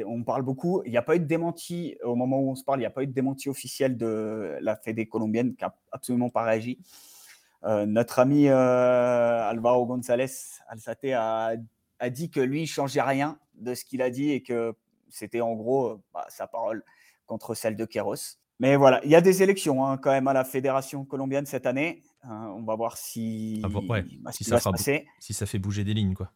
on 0.07 0.25
parle 0.25 0.43
beaucoup. 0.43 0.83
Il 0.85 0.91
n'y 0.91 0.97
a 0.97 1.03
pas 1.03 1.15
eu 1.15 1.21
de 1.21 1.25
démenti, 1.25 1.97
au 2.03 2.17
moment 2.17 2.41
où 2.41 2.51
on 2.51 2.55
se 2.57 2.65
parle, 2.65 2.79
il 2.79 2.83
n'y 2.83 2.87
a 2.87 2.91
pas 2.91 3.05
eu 3.05 3.07
de 3.07 3.13
démenti 3.13 3.49
officiel 3.49 3.97
de 3.97 4.59
la 4.61 4.75
Fédé 4.77 5.07
colombienne 5.07 5.55
qui 5.55 5.65
n'a 5.65 5.75
absolument 5.93 6.29
pas 6.29 6.43
réagi. 6.43 6.79
Euh, 7.65 7.87
notre 7.87 8.19
ami 8.19 8.49
euh, 8.49 9.49
Alvaro 9.49 9.87
González 9.87 10.33
Alzate 10.67 11.13
a, 11.15 11.53
a, 12.01 12.11
dit 12.11 12.31
que 12.31 12.41
lui, 12.41 12.61
il 12.61 12.63
ne 12.63 12.67
changeait 12.67 13.03
rien 13.03 13.39
de 13.55 13.75
ce 13.75 13.85
qu'il 13.85 14.03
a 14.03 14.11
dit 14.11 14.31
et 14.31 14.43
que 14.43 14.75
c'était 15.09 15.41
en 15.41 15.53
gros 15.55 16.01
bah, 16.13 16.27
sa 16.29 16.49
parole 16.49 16.83
contre 17.27 17.55
celle 17.55 17.77
de 17.77 17.85
Queiroz. 17.85 18.39
Mais 18.59 18.77
voilà, 18.77 19.01
il 19.05 19.11
y 19.11 19.15
a 19.15 19.21
des 19.21 19.43
élections 19.43 19.87
hein, 19.87 19.97
quand 19.99 20.11
même 20.11 20.27
à 20.27 20.33
la 20.33 20.45
Fédération 20.45 21.05
colombienne 21.05 21.47
cette 21.47 21.67
année. 21.67 22.03
Hein, 22.25 22.53
on 22.57 22.63
va 22.63 22.75
voir 22.75 22.97
si, 22.97 23.61
bah, 24.21 24.33
si, 24.33 24.45
ça 24.45 24.59
si 25.19 25.35
ça 25.35 25.47
fait 25.47 25.59
bouger 25.59 25.85
des 25.85 25.95
lignes. 25.95 26.15
quoi. 26.15 26.33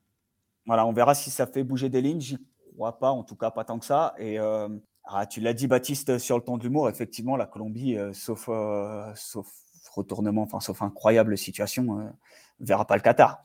Voilà, 0.66 0.86
on 0.86 0.92
verra 0.92 1.14
si 1.14 1.30
ça 1.30 1.46
fait 1.46 1.62
bouger 1.62 1.88
des 1.88 2.02
lignes. 2.02 2.20
J'y 2.20 2.38
crois 2.74 2.98
pas, 2.98 3.10
en 3.10 3.22
tout 3.22 3.36
cas 3.36 3.50
pas 3.50 3.64
tant 3.64 3.78
que 3.78 3.86
ça. 3.86 4.14
Et 4.18 4.38
euh, 4.38 4.68
ah, 5.04 5.26
tu 5.26 5.40
l'as 5.40 5.54
dit, 5.54 5.66
Baptiste, 5.66 6.18
sur 6.18 6.36
le 6.36 6.42
ton 6.42 6.56
de 6.58 6.64
l'humour, 6.64 6.88
effectivement, 6.88 7.36
la 7.36 7.46
Colombie, 7.46 7.96
euh, 7.96 8.12
sauf, 8.12 8.48
euh, 8.48 9.10
sauf 9.14 9.46
retournement, 9.94 10.42
enfin, 10.42 10.60
sauf 10.60 10.82
incroyable 10.82 11.38
situation, 11.38 12.12
verra 12.60 12.86
pas 12.86 12.96
le 12.96 13.02
Qatar. 13.02 13.40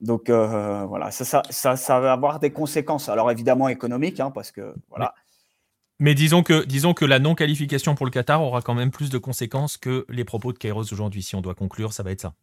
Donc 0.00 0.28
voilà, 0.28 1.10
ça, 1.10 2.00
va 2.00 2.12
avoir 2.12 2.38
des 2.38 2.52
conséquences. 2.52 3.08
Alors 3.08 3.30
évidemment 3.30 3.68
économiques, 3.68 4.20
hein, 4.20 4.30
parce 4.30 4.50
que 4.50 4.74
voilà. 4.90 5.14
Mais, 5.98 6.14
disons 6.14 6.42
que, 6.42 6.64
disons 6.64 6.94
que 6.94 7.04
la 7.04 7.18
non-qualification 7.18 7.94
pour 7.94 8.06
le 8.06 8.10
Qatar 8.10 8.42
aura 8.42 8.62
quand 8.62 8.74
même 8.74 8.90
plus 8.90 9.10
de 9.10 9.18
conséquences 9.18 9.76
que 9.76 10.06
les 10.08 10.24
propos 10.24 10.52
de 10.52 10.58
Kairos 10.58 10.92
aujourd'hui. 10.92 11.22
Si 11.22 11.34
on 11.34 11.42
doit 11.42 11.54
conclure, 11.54 11.92
ça 11.92 12.02
va 12.02 12.10
être 12.10 12.22
ça. 12.22 12.34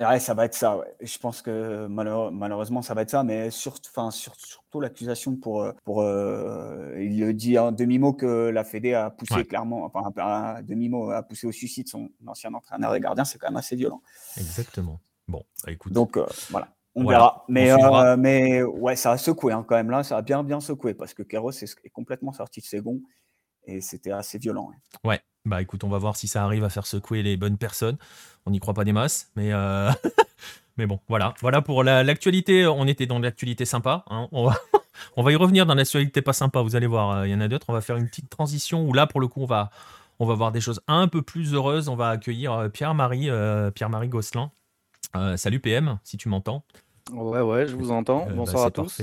Ouais, 0.00 0.20
ça 0.20 0.32
va 0.34 0.44
être 0.44 0.54
ça. 0.54 0.80
Je 1.00 1.18
pense 1.18 1.42
que 1.42 1.86
malheureusement, 1.88 2.82
ça 2.82 2.94
va 2.94 3.02
être 3.02 3.10
ça. 3.10 3.24
Mais 3.24 3.50
surtout, 3.50 3.90
enfin, 3.90 4.12
surtout 4.12 4.80
l'accusation 4.80 5.34
pour, 5.34 5.62
euh, 5.62 5.72
pour 5.84 6.02
euh, 6.02 6.94
il 6.98 7.18
le 7.18 7.34
dit 7.34 7.58
en 7.58 7.72
demi-mot 7.72 8.12
que 8.12 8.48
la 8.48 8.62
Fédé 8.62 8.94
a 8.94 9.10
poussé 9.10 9.44
clairement, 9.44 9.84
enfin, 9.84 10.62
demi-mot 10.62 11.10
a 11.10 11.22
poussé 11.24 11.48
au 11.48 11.52
suicide 11.52 11.88
son 11.88 12.10
ancien 12.26 12.54
entraîneur 12.54 12.94
et 12.94 13.00
gardien. 13.00 13.24
C'est 13.24 13.38
quand 13.38 13.48
même 13.48 13.56
assez 13.56 13.74
violent. 13.74 14.00
Exactement. 14.36 15.00
Bon, 15.26 15.44
bah, 15.64 15.72
écoute. 15.72 15.92
Donc 15.92 16.16
euh, 16.16 16.26
voilà, 16.50 16.68
on 16.94 17.04
verra. 17.04 17.44
Mais, 17.48 17.72
mais 18.16 18.62
ouais, 18.62 18.94
ça 18.94 19.10
a 19.12 19.18
secoué 19.18 19.52
hein, 19.52 19.64
quand 19.66 19.74
même 19.74 19.90
là. 19.90 20.04
Ça 20.04 20.16
a 20.16 20.22
bien, 20.22 20.44
bien 20.44 20.60
secoué 20.60 20.94
parce 20.94 21.12
que 21.12 21.24
Keros 21.24 21.50
est, 21.50 21.76
est 21.84 21.90
complètement 21.90 22.32
sorti 22.32 22.60
de 22.60 22.66
ses 22.66 22.80
gonds 22.80 23.00
et 23.64 23.80
c'était 23.80 24.12
assez 24.12 24.38
violent. 24.38 24.70
Ouais. 25.02 25.20
Bah 25.48 25.62
écoute, 25.62 25.82
on 25.82 25.88
va 25.88 25.96
voir 25.96 26.14
si 26.14 26.28
ça 26.28 26.44
arrive 26.44 26.62
à 26.62 26.68
faire 26.68 26.86
secouer 26.86 27.22
les 27.22 27.38
bonnes 27.38 27.56
personnes. 27.56 27.96
On 28.44 28.50
n'y 28.50 28.60
croit 28.60 28.74
pas 28.74 28.84
des 28.84 28.92
masses, 28.92 29.30
mais, 29.34 29.50
euh, 29.52 29.90
mais 30.76 30.86
bon, 30.86 31.00
voilà. 31.08 31.32
Voilà 31.40 31.62
pour 31.62 31.82
l'actualité. 31.82 32.66
on 32.66 32.86
était 32.86 33.06
dans 33.06 33.18
l'actualité 33.18 33.64
sympa. 33.64 34.04
Hein. 34.10 34.28
On, 34.30 34.46
va, 34.46 34.58
on 35.16 35.22
va 35.22 35.32
y 35.32 35.36
revenir 35.36 35.64
dans 35.64 35.74
l'actualité 35.74 36.20
pas 36.20 36.34
sympa, 36.34 36.60
vous 36.60 36.76
allez 36.76 36.86
voir. 36.86 37.10
Euh, 37.10 37.26
il 37.26 37.30
y 37.30 37.34
en 37.34 37.40
a 37.40 37.48
d'autres. 37.48 37.64
On 37.68 37.72
va 37.72 37.80
faire 37.80 37.96
une 37.96 38.08
petite 38.08 38.28
transition 38.28 38.84
où 38.84 38.92
là, 38.92 39.06
pour 39.06 39.20
le 39.20 39.28
coup, 39.28 39.40
on 39.40 39.46
va, 39.46 39.70
on 40.18 40.26
va 40.26 40.34
voir 40.34 40.52
des 40.52 40.60
choses 40.60 40.82
un 40.86 41.08
peu 41.08 41.22
plus 41.22 41.54
heureuses. 41.54 41.88
On 41.88 41.96
va 41.96 42.10
accueillir 42.10 42.52
euh, 42.52 42.68
Pierre-Marie 42.68 43.30
Pierre-Marie 43.74 44.08
Gosselin. 44.08 44.50
salut 45.36 45.60
PM, 45.60 45.98
si 46.04 46.18
tu 46.18 46.28
m'entends. 46.28 46.62
Ouais, 47.10 47.40
ouais, 47.40 47.66
je 47.66 47.74
vous 47.74 47.90
entends. 47.90 48.26
Bah, 48.26 48.32
Bonsoir 48.34 48.66
à 48.66 48.70
tous. 48.70 49.00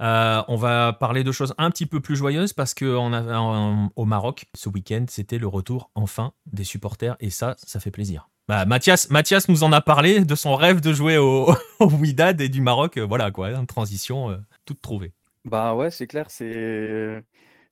Euh, 0.00 0.42
on 0.46 0.56
va 0.56 0.92
parler 0.92 1.24
de 1.24 1.32
choses 1.32 1.54
un 1.58 1.70
petit 1.70 1.86
peu 1.86 2.00
plus 2.00 2.16
joyeuses 2.16 2.52
parce 2.52 2.74
que 2.74 2.84
au 2.86 4.04
Maroc, 4.04 4.46
ce 4.54 4.68
week-end, 4.68 5.04
c'était 5.08 5.38
le 5.38 5.48
retour 5.48 5.90
enfin 5.94 6.32
des 6.46 6.64
supporters 6.64 7.16
et 7.20 7.30
ça, 7.30 7.56
ça 7.58 7.80
fait 7.80 7.90
plaisir. 7.90 8.28
Bah, 8.46 8.64
Mathias, 8.64 9.10
Mathias 9.10 9.48
nous 9.48 9.62
en 9.62 9.72
a 9.72 9.80
parlé 9.80 10.24
de 10.24 10.34
son 10.34 10.54
rêve 10.54 10.80
de 10.80 10.92
jouer 10.92 11.18
au, 11.18 11.52
au 11.80 11.90
et 11.90 12.48
du 12.48 12.60
Maroc. 12.60 12.96
Euh, 12.96 13.04
voilà 13.04 13.30
quoi, 13.30 13.50
une 13.50 13.66
transition 13.66 14.30
euh, 14.30 14.36
toute 14.64 14.80
trouvée. 14.80 15.12
Bah 15.44 15.74
ouais, 15.74 15.90
c'est 15.90 16.06
clair, 16.06 16.30
c'est 16.30 17.22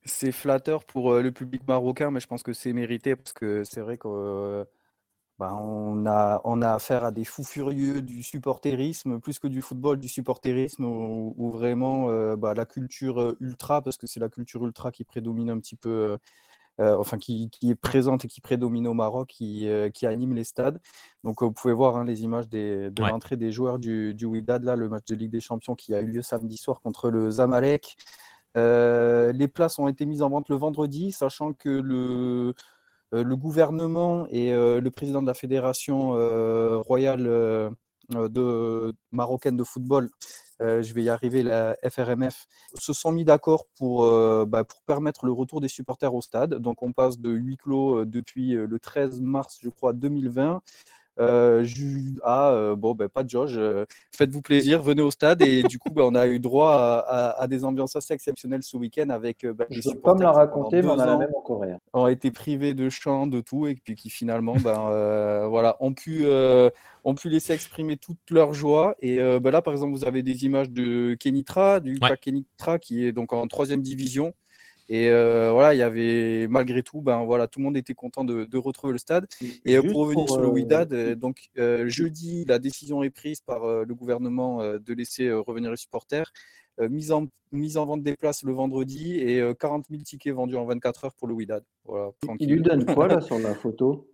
c'est 0.05 0.33
flatteur 0.33 0.85
pour 0.85 1.15
le 1.15 1.33
public 1.33 1.67
marocain, 1.67 2.11
mais 2.11 2.21
je 2.21 2.27
pense 2.29 2.43
que 2.43 2.53
c'est 2.53 2.73
mérité 2.73 3.17
parce 3.17 3.33
que 3.33 3.65
c'est 3.65 3.81
vrai 3.81 3.99
que 3.99 4.65
bah, 5.39 5.55
on, 5.55 6.07
a, 6.07 6.41
on 6.45 6.63
a 6.63 6.73
affaire 6.73 7.05
à 7.05 7.11
des 7.11 7.25
fous 7.25 7.45
furieux 7.45 8.01
du 8.01 8.23
supporterisme, 8.23 9.21
plus 9.21 9.39
que 9.39 9.49
du 9.49 9.61
football, 9.61 9.99
du 9.99 10.09
supporterisme, 10.09 10.85
où, 10.85 11.51
vraiment 11.51 12.09
euh, 12.09 12.37
bah, 12.37 12.55
la 12.55 12.65
culture 12.65 13.21
euh, 13.21 13.37
ultra, 13.41 13.83
parce 13.83 13.99
que 13.99 14.07
c'est 14.07 14.21
la 14.21 14.31
culture 14.31 14.65
ultra 14.65 14.91
qui 14.91 15.05
prédomine 15.05 15.51
un 15.51 15.59
petit 15.59 15.77
peu, 15.77 16.17
euh, 16.81 16.97
enfin 16.99 17.19
qui, 17.19 17.51
est 17.63 17.75
présente 17.75 18.25
et 18.25 18.29
qui 18.29 18.41
prédomine 18.41 18.87
au 18.87 18.95
Maroc, 18.95 19.29
qui, 19.29 19.69
qui 19.93 20.07
anime 20.07 20.35
les 20.35 20.45
stades. 20.45 20.81
Donc 21.23 21.43
vous 21.43 21.53
pouvez 21.53 21.75
voir 21.75 21.97
hein, 21.97 22.05
les 22.05 22.23
images 22.23 22.49
de 22.49 22.91
l'entrée 22.99 23.37
des 23.37 23.53
joueurs 23.53 23.79
du, 23.79 24.15
du 24.15 24.25
Wydad, 24.25 24.65
là, 24.65 24.75
le 24.75 24.89
match 24.89 25.05
de 25.07 25.17
Ligue 25.17 25.33
des 25.33 25.41
Champions 25.41 25.75
qui 25.75 25.95
a 25.95 26.01
eu 26.01 26.07
lieu 26.07 26.23
samedi 26.23 26.57
soir 26.57 26.81
contre 26.81 27.11
le 27.11 27.31
Zamalek. 27.31 27.97
les 28.55 29.49
places 29.49 29.79
ont 29.79 29.89
été 29.89 30.07
mises 30.07 30.23
en 30.23 30.31
vente 30.31 30.49
le 30.49 30.57
vendredi, 30.57 31.13
sachant 31.13 31.53
que 31.53 31.69
le 31.69 32.55
le 33.13 33.37
gouvernement 33.37 34.27
et 34.31 34.53
euh, 34.53 34.81
le 34.81 34.91
président 34.91 35.23
de 35.23 35.27
la 35.27 35.35
fédération 35.35 36.15
euh, 36.15 36.79
royale 36.79 37.29
marocaine 39.13 39.57
de 39.57 39.65
football, 39.65 40.11
je 40.61 40.93
vais 40.95 41.03
y 41.03 41.09
arriver, 41.09 41.43
la 41.43 41.77
FRMF, 41.89 42.47
se 42.75 42.93
sont 42.93 43.13
mis 43.13 43.25
d'accord 43.25 43.67
pour, 43.77 44.07
bah, 44.47 44.65
pour 44.65 44.81
permettre 44.83 45.27
le 45.27 45.33
retour 45.33 45.61
des 45.61 45.69
supporters 45.69 46.15
au 46.15 46.23
stade. 46.23 46.55
Donc 46.55 46.83
on 46.83 46.93
passe 46.93 47.19
de 47.19 47.31
huis 47.31 47.57
clos 47.57 48.05
depuis 48.05 48.53
le 48.53 48.79
13 48.79 49.21
mars, 49.21 49.59
je 49.61 49.69
crois, 49.69 49.93
2020 49.93 50.63
euh, 51.19 51.65
ah, 52.23 52.51
euh, 52.51 52.77
bon, 52.77 52.95
ben, 52.95 53.09
pas 53.09 53.23
de 53.23 53.31
jauge. 53.31 53.57
Euh, 53.57 53.87
faites-vous 54.13 54.43
plaisir, 54.43 54.83
venez 54.83 55.03
au 55.03 55.11
stade. 55.11 55.43
Et 55.43 55.63
du 55.63 55.79
coup, 55.79 55.91
ben, 55.91 56.03
on 56.03 56.15
a 56.15 56.27
eu 56.27 56.39
droit 56.39 57.05
à, 57.09 57.47
des 57.47 57.65
ambiances 57.65 57.97
assez 57.97 58.13
exceptionnelles 58.15 58.63
ce 58.63 58.77
week-end 58.77 59.09
avec 59.11 59.47
ben, 59.47 59.67
Je 59.71 59.89
ne 59.89 59.95
peux 59.95 60.01
pas 60.01 60.15
me 60.15 60.23
la 60.23 60.33
raconter, 60.33 60.83
mais 60.83 60.89
on 60.89 60.99
a 60.99 61.07
la 61.07 61.17
même 61.17 61.31
en 61.35 61.41
Corée. 61.41 61.73
Hein. 61.73 61.81
On 61.93 62.05
a 62.05 62.13
été 62.13 62.31
privés 62.31 62.75
de 62.75 62.89
chant, 62.89 63.27
de 63.27 63.41
tout, 63.41 63.67
et 63.67 63.75
puis 63.75 63.95
qui 63.95 64.11
finalement 64.11 64.55
ben, 64.57 65.47
voilà, 65.49 65.77
ont, 65.81 65.95
pu, 65.95 66.27
ont 67.05 67.15
pu 67.15 67.29
laisser 67.29 67.53
exprimer 67.53 67.97
toute 67.97 68.19
leur 68.31 68.53
joie. 68.53 68.97
Et 69.01 69.17
ben, 69.17 69.51
là, 69.51 69.63
par 69.63 69.73
exemple, 69.73 69.93
vous 69.93 70.05
avez 70.05 70.23
des 70.23 70.45
images 70.45 70.71
de 70.71 71.15
Kenitra, 71.15 71.81
du 71.81 71.99
ouais. 72.03 72.17
Kenitra, 72.21 72.79
qui 72.79 73.07
est 73.07 73.13
donc 73.13 73.33
en 73.33 73.47
troisième 73.47 73.83
division. 73.83 74.35
Et 74.89 75.09
euh, 75.09 75.51
voilà, 75.53 75.75
il 75.75 75.79
y 75.79 75.83
avait 75.83 76.47
malgré 76.49 76.83
tout, 76.83 77.01
ben 77.01 77.25
voilà, 77.25 77.49
tout 77.49 77.59
le 77.59 77.65
monde 77.65 77.77
était 77.77 77.95
content 77.95 78.25
de, 78.25 78.57
retrouver 78.57 78.93
le 78.93 78.99
stade. 78.99 79.27
Et, 79.65 79.77
euh, 79.77 79.83
pour 79.83 80.03
revenir 80.03 80.29
sur 80.29 80.41
le 80.41 80.49
Wydad, 80.49 80.93
euh, 80.93 81.15
donc 81.15 81.51
jeudi, 81.87 82.45
la 82.47 82.59
décision 82.59 83.03
est 83.03 83.11
prise 83.11 83.41
par 83.41 83.67
le 83.85 83.95
gouvernement 83.95 84.63
de 84.63 84.95
laisser 84.95 85.31
revenir 85.33 85.71
les 85.71 85.77
supporters. 85.77 86.33
mise, 86.79 87.11
en, 87.11 87.27
mise 87.53 87.77
en 87.77 87.87
vente 87.87 88.03
des 88.03 88.17
places 88.17 88.43
le 88.43 88.53
vendredi 88.53 89.17
et 89.17 89.43
40 89.59 89.87
000 89.91 90.03
tickets 90.03 90.35
vendus 90.35 90.57
en 90.57 90.65
24 90.65 91.07
heures 91.07 91.15
pour 91.15 91.29
le 91.29 91.35
Wydad. 91.35 91.65
Voilà, 91.85 92.11
il 92.39 92.51
lui 92.51 92.61
donne 92.61 92.85
quoi 92.87 93.09
là 93.09 93.21
sur 93.21 93.39
la 93.39 93.55
photo? 93.63 94.09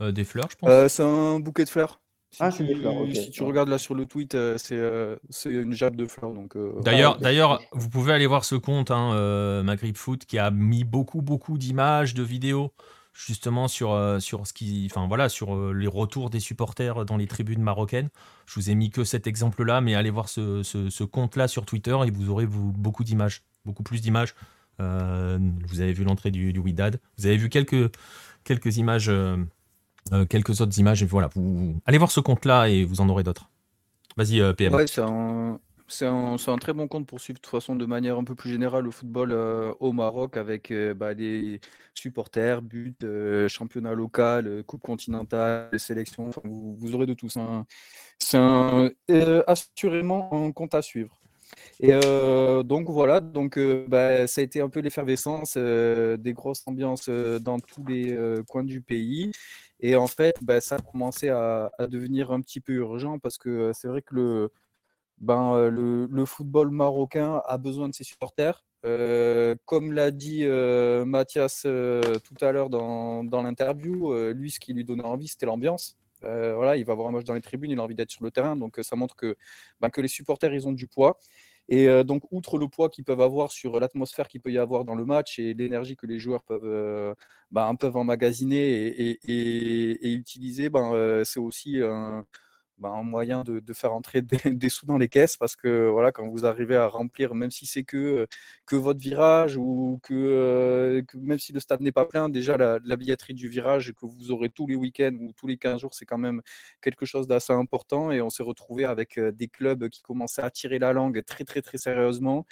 Des 0.00 0.24
fleurs, 0.24 0.48
je 0.50 0.56
pense. 0.56 0.92
c'est 0.92 1.02
un 1.02 1.38
bouquet 1.38 1.64
de 1.64 1.70
fleurs. 1.70 2.00
Si 2.34 2.42
Ah, 2.42 2.50
tu, 2.50 2.66
fleurs, 2.74 2.94
si 3.14 3.30
tu 3.30 3.42
Ouais. 3.42 3.48
regardes 3.48 3.68
là 3.68 3.78
sur 3.78 3.94
le 3.94 4.06
tweet, 4.06 4.34
euh, 4.34 4.58
c'est 4.58 4.74
euh, 4.76 5.14
c'est 5.30 5.50
une 5.50 5.72
jappe 5.72 5.94
de 5.94 6.08
fleurs. 6.08 6.32
Donc, 6.32 6.56
euh, 6.56 6.72
D'ailleurs, 6.82 7.60
vous 7.70 7.88
pouvez 7.88 8.12
aller 8.12 8.26
voir 8.26 8.44
ce 8.44 8.56
compte, 8.56 8.90
hein, 8.90 9.12
euh, 9.14 9.76
Foot, 9.94 10.24
qui 10.24 10.36
a 10.38 10.50
mis 10.50 10.82
beaucoup, 10.82 11.22
beaucoup 11.22 11.58
d'images, 11.58 12.12
de 12.12 12.24
vidéos, 12.24 12.72
justement 13.12 13.68
sur, 13.68 13.92
euh, 13.92 14.18
sur 14.18 14.48
ce 14.48 14.52
qui, 14.52 14.88
enfin 14.90 15.06
voilà, 15.06 15.28
sur 15.28 15.54
euh, 15.54 15.72
les 15.72 15.86
retours 15.86 16.28
des 16.28 16.40
supporters 16.40 17.04
dans 17.04 17.16
les 17.16 17.28
tribunes 17.28 17.62
marocaines. 17.62 18.08
Je 18.46 18.54
vous 18.56 18.68
ai 18.68 18.74
mis 18.74 18.90
que 18.90 19.04
cet 19.04 19.28
exemple-là, 19.28 19.80
mais 19.80 19.94
allez 19.94 20.10
voir 20.10 20.28
ce, 20.28 20.64
ce- 20.64 20.90
ce 20.90 21.04
compte-là 21.04 21.46
sur 21.46 21.64
Twitter 21.66 21.96
et 22.04 22.10
vous 22.10 22.30
aurez 22.30 22.46
vous, 22.46 22.72
beaucoup 22.72 23.04
d'images, 23.04 23.42
beaucoup 23.64 23.84
plus 23.84 24.00
d'images. 24.00 24.34
Euh, 24.80 25.38
vous 25.68 25.80
avez 25.80 25.92
vu 25.92 26.02
l'entrée 26.02 26.32
du, 26.32 26.52
du 26.52 26.58
Widad, 26.58 26.98
vous 27.16 27.26
avez 27.26 27.36
vu 27.36 27.48
quelques, 27.48 27.92
quelques 28.42 28.76
images, 28.76 29.08
euh, 29.08 29.36
quelques 30.28 30.60
autres 30.60 30.78
images, 30.78 31.04
voilà, 31.04 31.30
allez 31.86 31.98
voir 31.98 32.10
ce 32.10 32.20
compte-là 32.20 32.68
et 32.68 32.84
vous 32.84 33.00
en 33.00 33.08
aurez 33.08 33.22
d'autres. 33.22 33.48
Vas-y, 34.16 34.40
euh, 34.40 34.52
PM. 34.52 34.74
Ouais, 34.74 34.86
c'est 34.86 35.00
un, 35.00 35.58
un, 36.02 36.36
un 36.46 36.58
très 36.58 36.72
bon 36.72 36.88
compte 36.88 37.06
pour 37.06 37.20
suivre 37.20 37.38
de 37.38 37.42
toute 37.42 37.50
façon 37.50 37.74
de 37.74 37.86
manière 37.86 38.16
un 38.16 38.24
peu 38.24 38.34
plus 38.34 38.50
générale 38.50 38.84
le 38.84 38.90
football 38.90 39.32
euh, 39.32 39.72
au 39.80 39.92
Maroc 39.92 40.36
avec 40.36 40.70
euh, 40.70 40.94
bah, 40.94 41.14
des 41.14 41.60
supporters, 41.94 42.62
buts, 42.62 42.94
euh, 43.02 43.48
championnat 43.48 43.94
local, 43.94 44.46
euh, 44.46 44.62
coupe 44.62 44.82
continentale, 44.82 45.68
sélection. 45.78 46.30
Vous, 46.44 46.94
aurez 46.94 47.06
de 47.06 47.14
tout. 47.14 47.28
C'est 48.18 48.38
euh, 48.38 49.42
assurément 49.46 50.28
un 50.32 50.52
compte 50.52 50.74
à 50.74 50.82
suivre. 50.82 51.18
Et 51.80 51.90
euh, 51.92 52.62
donc 52.62 52.88
voilà, 52.88 53.20
donc 53.20 53.58
euh, 53.58 53.84
bah, 53.88 54.26
ça 54.26 54.40
a 54.40 54.44
été 54.44 54.60
un 54.60 54.68
peu 54.68 54.80
l'effervescence, 54.80 55.54
euh, 55.56 56.16
des 56.16 56.32
grosses 56.32 56.62
ambiances 56.66 57.06
euh, 57.08 57.38
dans 57.38 57.58
tous 57.58 57.84
les 57.86 58.12
euh, 58.12 58.42
coins 58.42 58.64
du 58.64 58.80
pays. 58.80 59.32
Et 59.80 59.96
en 59.96 60.06
fait, 60.06 60.36
bah, 60.42 60.60
ça 60.60 60.76
a 60.76 60.80
commencé 60.80 61.28
à, 61.28 61.70
à 61.78 61.86
devenir 61.86 62.32
un 62.32 62.40
petit 62.40 62.60
peu 62.60 62.72
urgent 62.74 63.18
parce 63.18 63.38
que 63.38 63.48
euh, 63.48 63.72
c'est 63.74 63.88
vrai 63.88 64.02
que 64.02 64.14
le, 64.14 64.52
ben, 65.18 65.54
euh, 65.54 66.06
le, 66.10 66.24
football 66.26 66.70
marocain 66.70 67.42
a 67.46 67.58
besoin 67.58 67.88
de 67.88 67.94
ses 67.94 68.04
supporters. 68.04 68.64
Euh, 68.84 69.54
comme 69.64 69.92
l'a 69.92 70.10
dit 70.10 70.44
euh, 70.44 71.04
Mathias 71.06 71.62
tout 71.62 72.44
à 72.44 72.52
l'heure 72.52 72.68
dans, 72.68 73.24
dans 73.24 73.42
l'interview, 73.42 74.14
lui, 74.32 74.50
ce 74.50 74.60
qui 74.60 74.74
lui 74.74 74.84
donnait 74.84 75.04
envie, 75.04 75.28
c'était 75.28 75.46
l'ambiance. 75.46 75.96
Voilà, 76.20 76.76
il 76.76 76.84
va 76.86 76.94
voir 76.94 77.08
un 77.08 77.12
match 77.12 77.24
dans 77.24 77.34
les 77.34 77.42
tribunes, 77.42 77.70
il 77.70 77.78
a 77.78 77.82
envie 77.82 77.94
d'être 77.94 78.10
sur 78.10 78.24
le 78.24 78.30
terrain, 78.30 78.56
donc 78.56 78.78
ça 78.82 78.96
montre 78.96 79.14
que, 79.14 79.36
ben, 79.80 79.90
que 79.90 80.00
les 80.00 80.08
supporters, 80.08 80.54
ils 80.54 80.66
ont 80.66 80.72
du 80.72 80.86
poids. 80.86 81.18
Et 81.68 81.88
euh, 81.88 82.04
donc, 82.04 82.22
outre 82.30 82.58
le 82.58 82.68
poids 82.68 82.88
qu'ils 82.90 83.04
peuvent 83.04 83.20
avoir 83.20 83.50
sur 83.52 83.80
l'atmosphère 83.80 84.28
qu'il 84.28 84.40
peut 84.40 84.52
y 84.52 84.58
avoir 84.58 84.84
dans 84.84 84.94
le 84.94 85.04
match 85.04 85.38
et 85.38 85.54
l'énergie 85.54 85.96
que 85.96 86.06
les 86.06 86.18
joueurs 86.18 86.42
peuvent, 86.44 86.60
euh, 86.64 87.14
ben, 87.50 87.74
peuvent 87.76 87.96
emmagasiner 87.96 88.58
et, 88.86 89.18
et- 89.24 90.12
utiliser, 90.12 90.68
ben, 90.70 90.92
euh, 90.94 91.24
c'est 91.24 91.40
aussi 91.40 91.80
ben, 92.78 92.90
un 92.90 93.02
moyen 93.02 93.44
de, 93.44 93.60
faire 93.72 93.92
entrer 93.92 94.22
des, 94.22 94.68
sous 94.68 94.86
dans 94.86 94.98
les 94.98 95.08
caisses 95.08 95.36
parce 95.36 95.56
que 95.56 95.88
voilà, 95.88 96.12
quand 96.12 96.28
vous 96.28 96.44
arrivez 96.46 96.76
à 96.76 96.86
remplir, 96.88 97.34
même 97.34 97.50
si 97.50 97.66
c'est 97.66 97.84
que, 97.84 98.26
que 98.66 98.76
votre 98.76 99.00
virage 99.00 99.56
ou 99.56 100.00
que, 100.02 100.14
euh, 100.14 101.02
que 101.02 101.16
même 101.18 101.38
si 101.38 101.52
le 101.52 101.60
stade 101.60 101.80
n'est 101.80 101.92
pas 101.92 102.04
plein, 102.04 102.28
déjà 102.28 102.56
la, 102.56 102.78
la 102.84 102.96
billetterie 102.96 103.34
du 103.34 103.48
virage 103.48 103.92
que 103.92 104.06
vous 104.06 104.30
aurez 104.30 104.50
tous 104.50 104.66
les 104.66 104.74
week-ends 104.76 105.16
ou 105.20 105.32
tous 105.32 105.46
les 105.46 105.56
15 105.56 105.80
jours, 105.80 105.94
c'est 105.94 106.06
quand 106.06 106.18
même 106.18 106.42
quelque 106.82 107.06
chose 107.06 107.26
d'assez 107.26 107.52
important. 107.52 108.10
Et 108.10 108.20
on 108.20 108.30
s'est 108.30 108.42
retrouvé 108.42 108.84
avec 108.84 109.18
euh, 109.18 109.32
des 109.32 109.48
clubs 109.48 109.88
qui 109.88 110.02
commençaient 110.02 110.42
à 110.42 110.50
tirer 110.50 110.78
la 110.78 110.92
langue 110.92 111.24
très 111.24 111.44
très 111.44 111.62
très 111.62 111.78
sérieusement. 111.78 112.46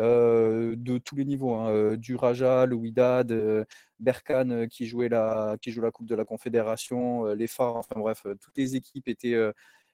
Euh, 0.00 0.74
de 0.76 0.98
tous 0.98 1.16
les 1.16 1.24
niveaux, 1.24 1.54
hein, 1.54 1.70
euh, 1.70 1.96
du 1.96 2.16
Raja, 2.16 2.66
le 2.66 2.74
Wydad, 2.76 3.32
euh, 3.32 3.64
Berkane 3.98 4.52
euh, 4.52 4.66
qui 4.66 4.86
jouait 4.86 5.08
la, 5.08 5.56
qui 5.60 5.70
joue 5.72 5.82
la 5.82 5.90
Coupe 5.90 6.06
de 6.06 6.14
la 6.14 6.24
Confédération, 6.24 7.26
les 7.34 7.46
phares, 7.46 7.76
enfin 7.76 8.00
bref, 8.00 8.22
toutes 8.40 8.56
les 8.56 8.76
équipes 8.76 9.08
étaient, 9.08 9.36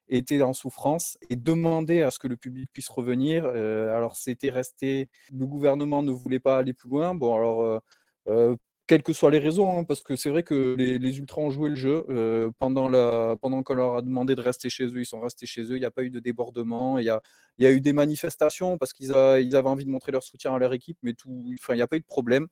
étaient 0.09 0.43
en 0.43 0.53
souffrance 0.53 1.19
et 1.29 1.37
demandaient 1.37 2.03
à 2.03 2.11
ce 2.11 2.19
que 2.19 2.29
le 2.29 2.37
public 2.37 2.71
puisse 2.73 2.89
revenir. 2.89 3.47
Alors 3.47 4.17
c'était 4.17 4.51
resté, 4.51 5.09
le 5.33 5.47
gouvernement 5.47 6.03
ne 6.03 6.13
voulait 6.13 6.41
pas 6.41 6.59
aller 6.59 6.73
plus 6.73 6.89
loin. 6.89 7.15
Bon, 7.15 7.35
alors, 7.35 7.81
euh, 8.29 8.57
quelles 8.87 9.03
que 9.03 9.13
soient 9.13 9.31
les 9.31 9.39
raisons, 9.39 9.79
hein, 9.79 9.85
parce 9.85 10.01
que 10.01 10.15
c'est 10.17 10.31
vrai 10.31 10.43
que 10.43 10.75
les, 10.79 10.99
les 10.99 11.19
Ultras 11.19 11.41
ont 11.43 11.51
joué 11.51 11.69
le 11.71 11.75
jeu. 11.75 12.05
euh, 12.09 12.51
pendant 12.59 12.89
la, 12.89 13.35
pendant 13.41 13.63
qu'on 13.63 13.75
leur 13.75 13.97
a 13.97 14.03
demandé 14.03 14.35
de 14.37 14.41
rester 14.41 14.71
chez 14.71 14.85
eux, 14.87 15.01
ils 15.01 15.07
sont 15.07 15.21
restés 15.21 15.47
chez 15.47 15.63
eux. 15.63 15.77
Il 15.77 15.81
n'y 15.81 15.85
a 15.87 15.91
pas 15.91 16.03
eu 16.05 16.11
de 16.11 16.21
débordement. 16.21 16.99
Il 16.99 17.05
y 17.05 17.11
a, 17.11 17.21
il 17.59 17.65
y 17.65 17.67
a 17.67 17.73
eu 17.73 17.81
des 17.81 17.93
manifestations 17.93 18.79
parce 18.79 18.93
qu'ils 18.93 19.11
ils 19.41 19.57
avaient 19.57 19.69
envie 19.69 19.85
de 19.85 19.91
montrer 19.91 20.13
leur 20.13 20.23
soutien 20.23 20.55
à 20.55 20.59
leur 20.59 20.73
équipe, 20.73 20.99
mais 21.03 21.15
tout, 21.15 21.45
enfin, 21.59 21.75
il 21.75 21.79
n'y 21.79 21.83
a 21.83 21.87
pas 21.89 21.97
eu 21.97 22.01
de 22.01 22.07
problème. 22.07 22.47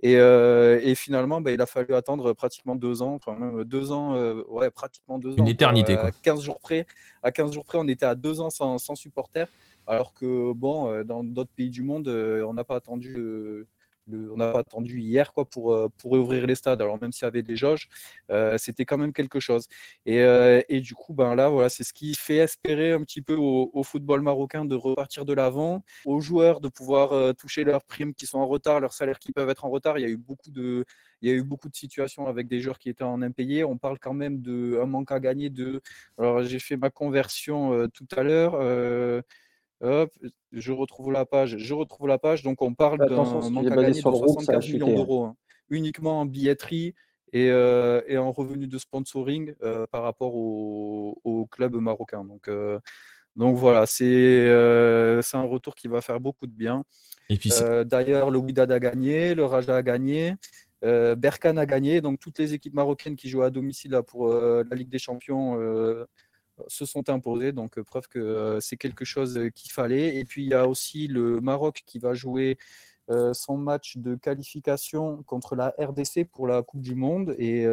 Et, 0.00 0.16
euh, 0.16 0.80
et 0.82 0.94
finalement, 0.94 1.40
bah, 1.40 1.50
il 1.52 1.60
a 1.60 1.66
fallu 1.66 1.94
attendre 1.94 2.32
pratiquement 2.32 2.76
deux 2.76 3.02
ans, 3.02 3.14
enfin 3.14 3.36
même 3.38 3.64
deux 3.64 3.92
ans, 3.92 4.14
euh, 4.16 4.42
ouais, 4.48 4.70
pratiquement 4.70 5.18
deux 5.18 5.32
ans. 5.32 5.36
Une 5.36 5.44
quoi. 5.44 5.50
éternité, 5.52 5.94
À 5.94 5.96
quoi. 5.96 6.10
15 6.22 6.42
jours 6.42 6.60
près, 6.60 6.86
à 7.22 7.30
15 7.30 7.52
jours 7.52 7.64
près, 7.64 7.78
on 7.78 7.88
était 7.88 8.06
à 8.06 8.14
deux 8.14 8.40
ans 8.40 8.50
sans, 8.50 8.78
sans 8.78 8.94
supporters, 8.94 9.48
alors 9.86 10.14
que 10.14 10.52
bon, 10.52 11.02
dans 11.04 11.24
d'autres 11.24 11.52
pays 11.54 11.70
du 11.70 11.82
monde, 11.82 12.08
on 12.08 12.54
n'a 12.54 12.64
pas 12.64 12.76
attendu. 12.76 13.66
On 14.12 14.36
n'a 14.36 14.52
pas 14.52 14.60
attendu 14.60 15.00
hier 15.00 15.32
quoi, 15.32 15.44
pour, 15.44 15.72
euh, 15.72 15.88
pour 15.98 16.12
ouvrir 16.12 16.46
les 16.46 16.54
stades. 16.54 16.80
Alors 16.80 17.00
même 17.00 17.12
s'il 17.12 17.24
y 17.24 17.28
avait 17.28 17.42
des 17.42 17.56
jauges, 17.56 17.88
euh, 18.30 18.58
c'était 18.58 18.84
quand 18.84 18.98
même 18.98 19.12
quelque 19.12 19.40
chose. 19.40 19.66
Et, 20.06 20.20
euh, 20.22 20.62
et 20.68 20.80
du 20.80 20.94
coup, 20.94 21.14
ben 21.14 21.34
là, 21.34 21.48
voilà, 21.48 21.68
c'est 21.68 21.84
ce 21.84 21.92
qui 21.92 22.14
fait 22.14 22.36
espérer 22.36 22.92
un 22.92 23.02
petit 23.02 23.22
peu 23.22 23.34
au, 23.34 23.82
football 23.84 24.22
marocain 24.22 24.64
de 24.64 24.74
repartir 24.74 25.24
de 25.24 25.34
l'avant, 25.34 25.84
aux 26.06 26.20
joueurs 26.20 26.60
de 26.60 26.68
pouvoir 26.68 27.34
toucher 27.34 27.64
leurs 27.64 27.84
primes 27.84 28.14
qui 28.14 28.26
sont 28.26 28.38
en 28.38 28.46
retard, 28.46 28.80
leurs 28.80 28.94
salaires 28.94 29.18
qui 29.18 29.32
peuvent 29.32 29.50
être 29.50 29.64
en 29.64 29.70
retard. 29.70 29.98
Il 29.98 30.02
y 30.02 30.04
a 30.06 30.08
eu 30.08 30.16
beaucoup 30.16 30.50
de, 30.50 30.84
il 31.20 31.28
y 31.28 31.32
a 31.32 31.34
eu 31.34 31.42
beaucoup 31.42 31.68
de 31.68 31.76
situations 31.76 32.26
avec 32.26 32.48
des 32.48 32.60
joueurs 32.60 32.78
qui 32.78 32.88
étaient 32.88 33.04
en 33.04 33.20
impayés. 33.20 33.62
On 33.64 33.76
parle 33.76 33.98
quand 33.98 34.14
même 34.14 34.40
d'un 34.40 34.86
manque 34.86 35.12
à 35.12 35.20
gagner 35.20 35.50
de. 35.50 35.82
Alors 36.18 36.42
j'ai 36.42 36.58
fait 36.58 36.76
ma 36.76 36.90
conversion 36.90 37.88
tout 37.92 38.08
à 38.16 38.22
l'heure. 38.22 38.54
Hop, 39.84 40.10
je 40.52 40.72
retrouve 40.72 41.12
la 41.12 41.24
page. 41.26 41.56
Je 41.58 41.74
retrouve 41.74 42.08
la 42.08 42.18
page. 42.18 42.42
Donc, 42.42 42.62
on 42.62 42.74
parle 42.74 42.98
d'un 43.08 43.16
manque 43.50 43.66
à 43.72 43.76
gagner 43.82 44.00
sur 44.00 44.10
de 44.10 44.16
le 44.16 44.20
groupe, 44.22 44.40
ça 44.44 44.52
va 44.52 44.60
75 44.60 44.72
millions 44.72 44.86
d'euros, 44.96 45.24
hein, 45.24 45.36
uniquement 45.68 46.20
en 46.20 46.26
billetterie 46.26 46.94
et, 47.32 47.50
euh, 47.50 48.00
et 48.06 48.16
en 48.16 48.32
revenus 48.32 48.68
de 48.68 48.78
sponsoring 48.78 49.54
euh, 49.62 49.86
par 49.90 50.02
rapport 50.02 50.34
au, 50.34 51.20
au 51.24 51.46
club 51.46 51.74
marocain. 51.76 52.24
Donc, 52.24 52.48
euh, 52.48 52.78
donc 53.36 53.56
voilà, 53.56 53.86
c'est 53.86 54.04
euh, 54.06 55.20
un 55.32 55.42
retour 55.42 55.74
qui 55.74 55.88
va 55.88 56.00
faire 56.00 56.20
beaucoup 56.20 56.46
de 56.46 56.52
bien. 56.52 56.84
Et 57.28 57.36
puis, 57.36 57.50
c'est- 57.50 57.64
Euh, 57.64 57.84
D'ailleurs, 57.84 58.30
le 58.30 58.38
Wydad 58.38 58.70
a 58.70 58.78
gagné, 58.78 59.34
le 59.34 59.44
Raja 59.44 59.76
a 59.76 59.82
gagné, 59.82 60.34
euh, 60.84 61.14
Berkane 61.16 61.58
a 61.58 61.66
gagné. 61.66 62.00
Donc, 62.00 62.20
toutes 62.20 62.38
les 62.38 62.54
équipes 62.54 62.74
marocaines 62.74 63.16
qui 63.16 63.28
jouent 63.28 63.42
à 63.42 63.50
domicile 63.50 63.90
là, 63.92 64.02
pour 64.02 64.28
euh, 64.28 64.62
la 64.70 64.76
Ligue 64.76 64.88
des 64.90 64.98
Champions 64.98 65.58
euh, 65.60 66.04
se 66.68 66.84
sont 66.84 67.08
imposées. 67.10 67.52
Donc, 67.52 67.78
euh, 67.78 67.84
preuve 67.84 68.08
que 68.08 68.18
euh, 68.18 68.60
c'est 68.60 68.76
quelque 68.76 69.04
chose 69.04 69.36
euh, 69.38 69.50
qu'il 69.50 69.72
fallait. 69.72 70.16
Et 70.16 70.24
puis, 70.24 70.44
il 70.44 70.50
y 70.50 70.54
a 70.54 70.68
aussi 70.68 71.06
le 71.06 71.40
Maroc 71.40 71.82
qui 71.86 71.98
va 71.98 72.14
jouer 72.14 72.58
son 73.34 73.58
match 73.58 73.98
de 73.98 74.14
qualification 74.14 75.22
contre 75.24 75.56
la 75.56 75.74
RDC 75.78 76.24
pour 76.32 76.46
la 76.46 76.62
Coupe 76.62 76.80
du 76.80 76.94
Monde. 76.94 77.34
Et, 77.38 77.66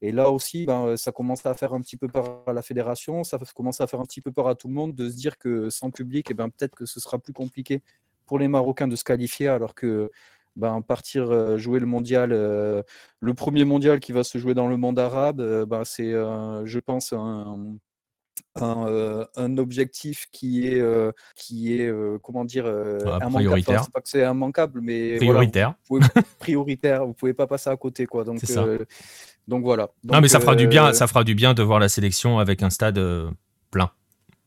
et 0.00 0.12
là 0.12 0.30
aussi, 0.30 0.64
ben, 0.64 0.96
ça 0.96 1.10
commence 1.10 1.44
à 1.44 1.54
faire 1.54 1.74
un 1.74 1.80
petit 1.80 1.96
peu 1.96 2.06
peur 2.06 2.44
à 2.46 2.52
la 2.52 2.62
fédération, 2.62 3.24
ça 3.24 3.36
commence 3.52 3.80
à 3.80 3.88
faire 3.88 3.98
un 3.98 4.04
petit 4.04 4.20
peu 4.20 4.30
peur 4.30 4.46
à 4.46 4.54
tout 4.54 4.68
le 4.68 4.74
monde 4.74 4.94
de 4.94 5.10
se 5.10 5.16
dire 5.16 5.38
que 5.38 5.70
sans 5.70 5.90
public, 5.90 6.28
eh 6.30 6.34
ben, 6.34 6.50
peut-être 6.50 6.76
que 6.76 6.86
ce 6.86 7.00
sera 7.00 7.18
plus 7.18 7.32
compliqué 7.32 7.82
pour 8.26 8.38
les 8.38 8.46
Marocains 8.46 8.86
de 8.86 8.94
se 8.94 9.02
qualifier, 9.02 9.48
alors 9.48 9.74
que 9.74 10.12
ben, 10.54 10.82
partir 10.82 11.58
jouer 11.58 11.80
le 11.80 11.86
mondial, 11.86 12.30
le 12.30 13.34
premier 13.34 13.64
mondial 13.64 13.98
qui 13.98 14.12
va 14.12 14.22
se 14.22 14.38
jouer 14.38 14.54
dans 14.54 14.68
le 14.68 14.76
monde 14.76 15.00
arabe, 15.00 15.64
ben, 15.64 15.82
c'est, 15.82 16.12
je 16.12 16.78
pense, 16.78 17.12
un, 17.12 17.76
un, 18.56 18.86
euh, 18.88 19.24
un 19.36 19.56
objectif 19.58 20.26
qui 20.32 20.66
est, 20.66 20.80
euh, 20.80 21.12
qui 21.36 21.78
est 21.80 21.86
euh, 21.88 22.18
comment 22.22 22.44
dire, 22.44 22.66
Ah, 22.66 23.28
prioritaire. 23.30 23.80
Enfin, 23.82 23.90
pas 23.92 24.00
que 24.00 24.08
c'est 24.08 24.22
immanquable, 24.22 24.80
mais 24.82 25.16
voilà, 25.18 25.18
prioritaire. 25.32 25.74
vous 25.88 25.98
pouvez- 26.00 26.08
prioritaire. 26.38 27.06
Vous 27.06 27.12
pouvez 27.14 27.34
pas 27.34 27.46
passer 27.46 27.70
à 27.70 27.76
côté, 27.76 28.06
quoi. 28.06 28.24
Donc, 28.24 28.40
ça. 28.40 28.64
donc 29.48 29.62
voilà. 29.64 29.90
non, 30.04 30.14
Donc, 30.14 30.22
mais 30.22 30.28
ça 30.28 30.40
fera 30.40 30.54
du 30.56 30.66
bien, 30.66 30.92
ça 30.92 31.06
fera 31.06 31.24
du 31.24 31.34
bien 31.34 31.54
de 31.54 31.62
voir 31.62 31.78
la 31.78 31.88
sélection 31.88 32.38
avec 32.38 32.62
un 32.62 32.70
stade 32.70 33.00
plein. 33.70 33.90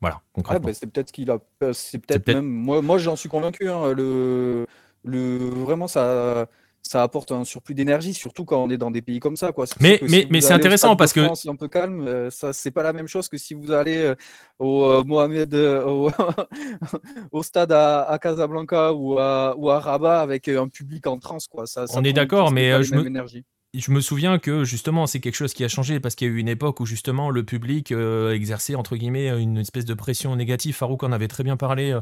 Voilà, 0.02 0.18
Ah, 0.20 0.24
concrètement. 0.34 0.68
bah, 0.68 0.74
c'est 0.74 0.88
peut-être 0.92 1.12
qu'il 1.12 1.32
a. 1.32 1.40
C'est 1.72 1.98
peut-être 2.00 2.26
peut-être- 2.26 2.36
même. 2.38 2.46
Moi, 2.50 2.82
moi 2.82 2.98
j'en 2.98 3.16
suis 3.16 3.30
convaincu. 3.30 3.70
hein, 3.70 3.94
le, 3.94 4.66
le, 5.06 5.38
vraiment, 5.38 5.88
ça, 5.88 6.48
ça 6.84 7.02
apporte 7.02 7.32
un 7.32 7.46
surplus 7.46 7.74
d'énergie, 7.74 8.14
surtout 8.14 8.44
quand 8.46 8.62
on 8.62 8.70
est 8.70 8.78
dans 8.78 8.92
des 8.92 9.02
pays 9.02 9.20
comme 9.20 9.38
ça. 9.38 9.52
Quoi. 9.54 9.66
Mais- 9.80 10.00
que 10.00 10.06
mais- 10.06 10.22
si 10.22 10.28
mais 10.30 10.42
c'est 10.42 10.54
intéressant 10.54 10.96
parce 10.96 11.14
que- 11.14 11.24
France, 11.24 11.48
un 11.48 11.56
peu 11.56 11.68
calme, 11.70 12.06
euh, 12.08 12.30
ça, 12.30 12.52
c'est 12.54 12.72
pas 12.72 12.84
la 12.84 12.94
même 12.94 13.08
chose 13.08 13.30
que 13.30 13.38
si 13.38 13.54
vous 13.54 13.72
allez 13.72 13.98
euh, 13.98 14.16
au 14.60 14.84
euh, 14.86 15.04
Mohamed, 15.04 15.56
au, 15.56 16.12
au 17.32 17.42
stade 17.44 17.72
à, 17.72 18.04
à 18.04 18.20
Casablanca 18.20 18.94
ou 18.94 19.18
à, 19.18 19.56
ou 19.58 19.70
à 19.70 19.80
Rabat 19.80 20.22
avec 20.22 20.50
un 20.50 20.68
public 20.68 21.08
en 21.08 21.18
transe. 21.18 21.48
Quoi. 21.48 21.66
Ça, 21.66 21.88
ça 21.88 21.98
On 21.98 22.04
est 22.04 22.14
d'accord, 22.14 22.52
mais, 22.52 22.84
je 22.84 22.94
me-. 22.96 23.44
Je 23.74 23.92
me 23.92 24.02
souviens 24.02 24.38
que 24.38 24.64
justement 24.64 25.08
c'est 25.08 25.20
quelque 25.20 25.36
chose 25.36 25.54
qui 25.54 25.64
a 25.64 25.68
changé 25.68 26.00
parce 26.00 26.14
qu'il 26.14 26.28
y 26.28 26.32
a 26.32 26.34
eu 26.34 26.38
une 26.38 26.48
époque 26.48 26.80
où 26.80 26.86
justement 26.86 27.32
le 27.32 27.44
public 27.44 27.92
euh, 27.92 28.34
exerçait 28.34 28.76
entre 28.76 28.96
guillemets 28.96 29.30
une 29.42 29.58
espèce 29.58 29.86
de 29.86 29.96
pression 29.96 30.36
négative. 30.36 30.76
Farouk 30.76 31.02
en 31.04 31.12
avait 31.12 31.28
très 31.28 31.44
bien 31.44 31.58
parlé 31.58 31.92
euh, 31.92 32.02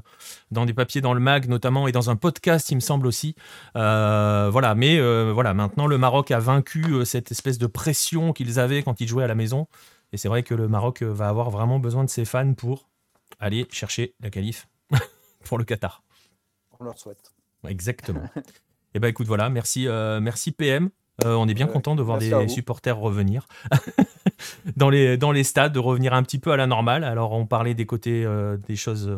dans 0.51 0.65
des 0.65 0.73
papiers 0.73 0.99
dans 0.99 1.13
le 1.13 1.21
mag 1.21 1.47
notamment 1.47 1.87
et 1.87 1.93
dans 1.93 2.09
un 2.09 2.17
podcast 2.17 2.69
il 2.71 2.75
me 2.75 2.81
semble 2.81 3.07
aussi. 3.07 3.35
Euh, 3.77 4.49
voilà, 4.51 4.75
mais 4.75 4.99
voilà 5.31 5.53
maintenant 5.53 5.87
le 5.87 5.97
Maroc 5.97 6.31
a 6.31 6.39
vaincu 6.39 7.05
cette 7.05 7.31
espèce 7.31 7.57
de 7.57 7.67
pression 7.67 8.33
qu'ils 8.33 8.59
avaient 8.59 8.83
quand 8.83 8.99
ils 8.99 9.07
jouaient 9.07 9.23
à 9.23 9.27
la 9.27 9.35
maison 9.35 9.67
Et 10.11 10.17
c'est 10.17 10.27
vrai 10.27 10.43
que 10.43 10.53
le 10.53 10.67
Maroc 10.67 11.03
va 11.03 11.29
avoir 11.29 11.51
vraiment 11.51 11.79
besoin 11.79 12.03
de 12.03 12.09
ses 12.09 12.25
fans 12.25 12.53
pour 12.53 12.89
aller 13.39 13.65
chercher 13.71 14.13
la 14.19 14.29
qualif 14.29 14.67
pour 15.45 15.57
le 15.57 15.63
Qatar. 15.63 16.03
On 16.79 16.83
leur 16.83 16.99
souhaite. 16.99 17.31
Exactement. 17.65 18.23
et 18.35 18.41
eh 18.95 18.99
ben 18.99 19.07
écoute, 19.07 19.27
voilà, 19.27 19.49
merci, 19.49 19.87
merci 20.19 20.51
PM. 20.51 20.89
On 21.25 21.47
est 21.47 21.53
bien 21.53 21.67
content 21.67 21.95
de 21.95 22.01
voir 22.01 22.17
des 22.17 22.47
supporters 22.47 22.97
revenir 22.97 23.47
dans, 24.75 24.89
les, 24.89 25.17
dans 25.17 25.31
les 25.31 25.43
stades, 25.43 25.73
de 25.73 25.79
revenir 25.79 26.13
un 26.13 26.23
petit 26.23 26.39
peu 26.39 26.51
à 26.51 26.57
la 26.57 26.67
normale. 26.67 27.03
Alors, 27.03 27.33
on 27.33 27.45
parlait 27.45 27.73
des 27.73 27.85
côtés 27.85 28.25
des 28.67 28.75
choses 28.75 29.11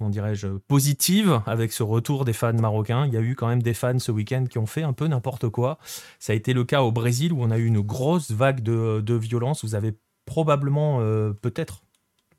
comment 0.00 0.10
dirais-je, 0.10 0.48
positive 0.66 1.42
avec 1.44 1.72
ce 1.72 1.82
retour 1.82 2.24
des 2.24 2.32
fans 2.32 2.54
marocains. 2.54 3.04
Il 3.06 3.12
y 3.12 3.18
a 3.18 3.20
eu 3.20 3.34
quand 3.36 3.48
même 3.48 3.62
des 3.62 3.74
fans 3.74 3.98
ce 3.98 4.10
week-end 4.10 4.46
qui 4.48 4.56
ont 4.56 4.64
fait 4.64 4.82
un 4.82 4.94
peu 4.94 5.06
n'importe 5.06 5.50
quoi. 5.50 5.78
Ça 6.18 6.32
a 6.32 6.36
été 6.36 6.54
le 6.54 6.64
cas 6.64 6.80
au 6.80 6.90
Brésil 6.90 7.34
où 7.34 7.42
on 7.42 7.50
a 7.50 7.58
eu 7.58 7.66
une 7.66 7.82
grosse 7.82 8.30
vague 8.30 8.62
de, 8.62 9.14
violence. 9.14 9.62
Vous 9.62 9.74
avez 9.74 9.92
probablement, 10.24 11.00
euh, 11.00 11.34
peut-être, 11.34 11.82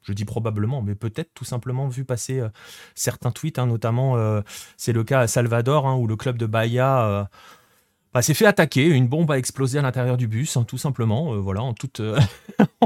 je 0.01 0.11
dis 0.11 0.25
probablement, 0.25 0.81
mais 0.81 0.95
peut-être 0.95 1.35
tout 1.35 1.45
simplement 1.45 1.87
vu 1.87 2.03
passer 2.03 2.39
euh, 2.39 2.49
certains 2.95 3.29
tweets, 3.29 3.59
hein, 3.59 3.67
notamment 3.67 4.17
euh, 4.17 4.41
c'est 4.75 4.93
le 4.93 5.03
cas 5.03 5.19
à 5.19 5.27
Salvador 5.27 5.85
hein, 5.85 5.95
où 5.95 6.07
le 6.07 6.15
club 6.15 6.39
de 6.39 6.47
Bahia 6.47 7.29
bah, 8.13 8.21
s'est 8.21 8.33
fait 8.33 8.45
attaquer, 8.45 8.85
une 8.85 9.07
bombe 9.07 9.31
a 9.31 9.37
explosé 9.37 9.79
à 9.79 9.81
l'intérieur 9.81 10.17
du 10.17 10.27
bus, 10.27 10.57
hein, 10.57 10.63
tout 10.63 10.77
simplement, 10.77 11.35
voilà, 11.37 11.61
en 11.61 11.73
toute, 11.73 12.01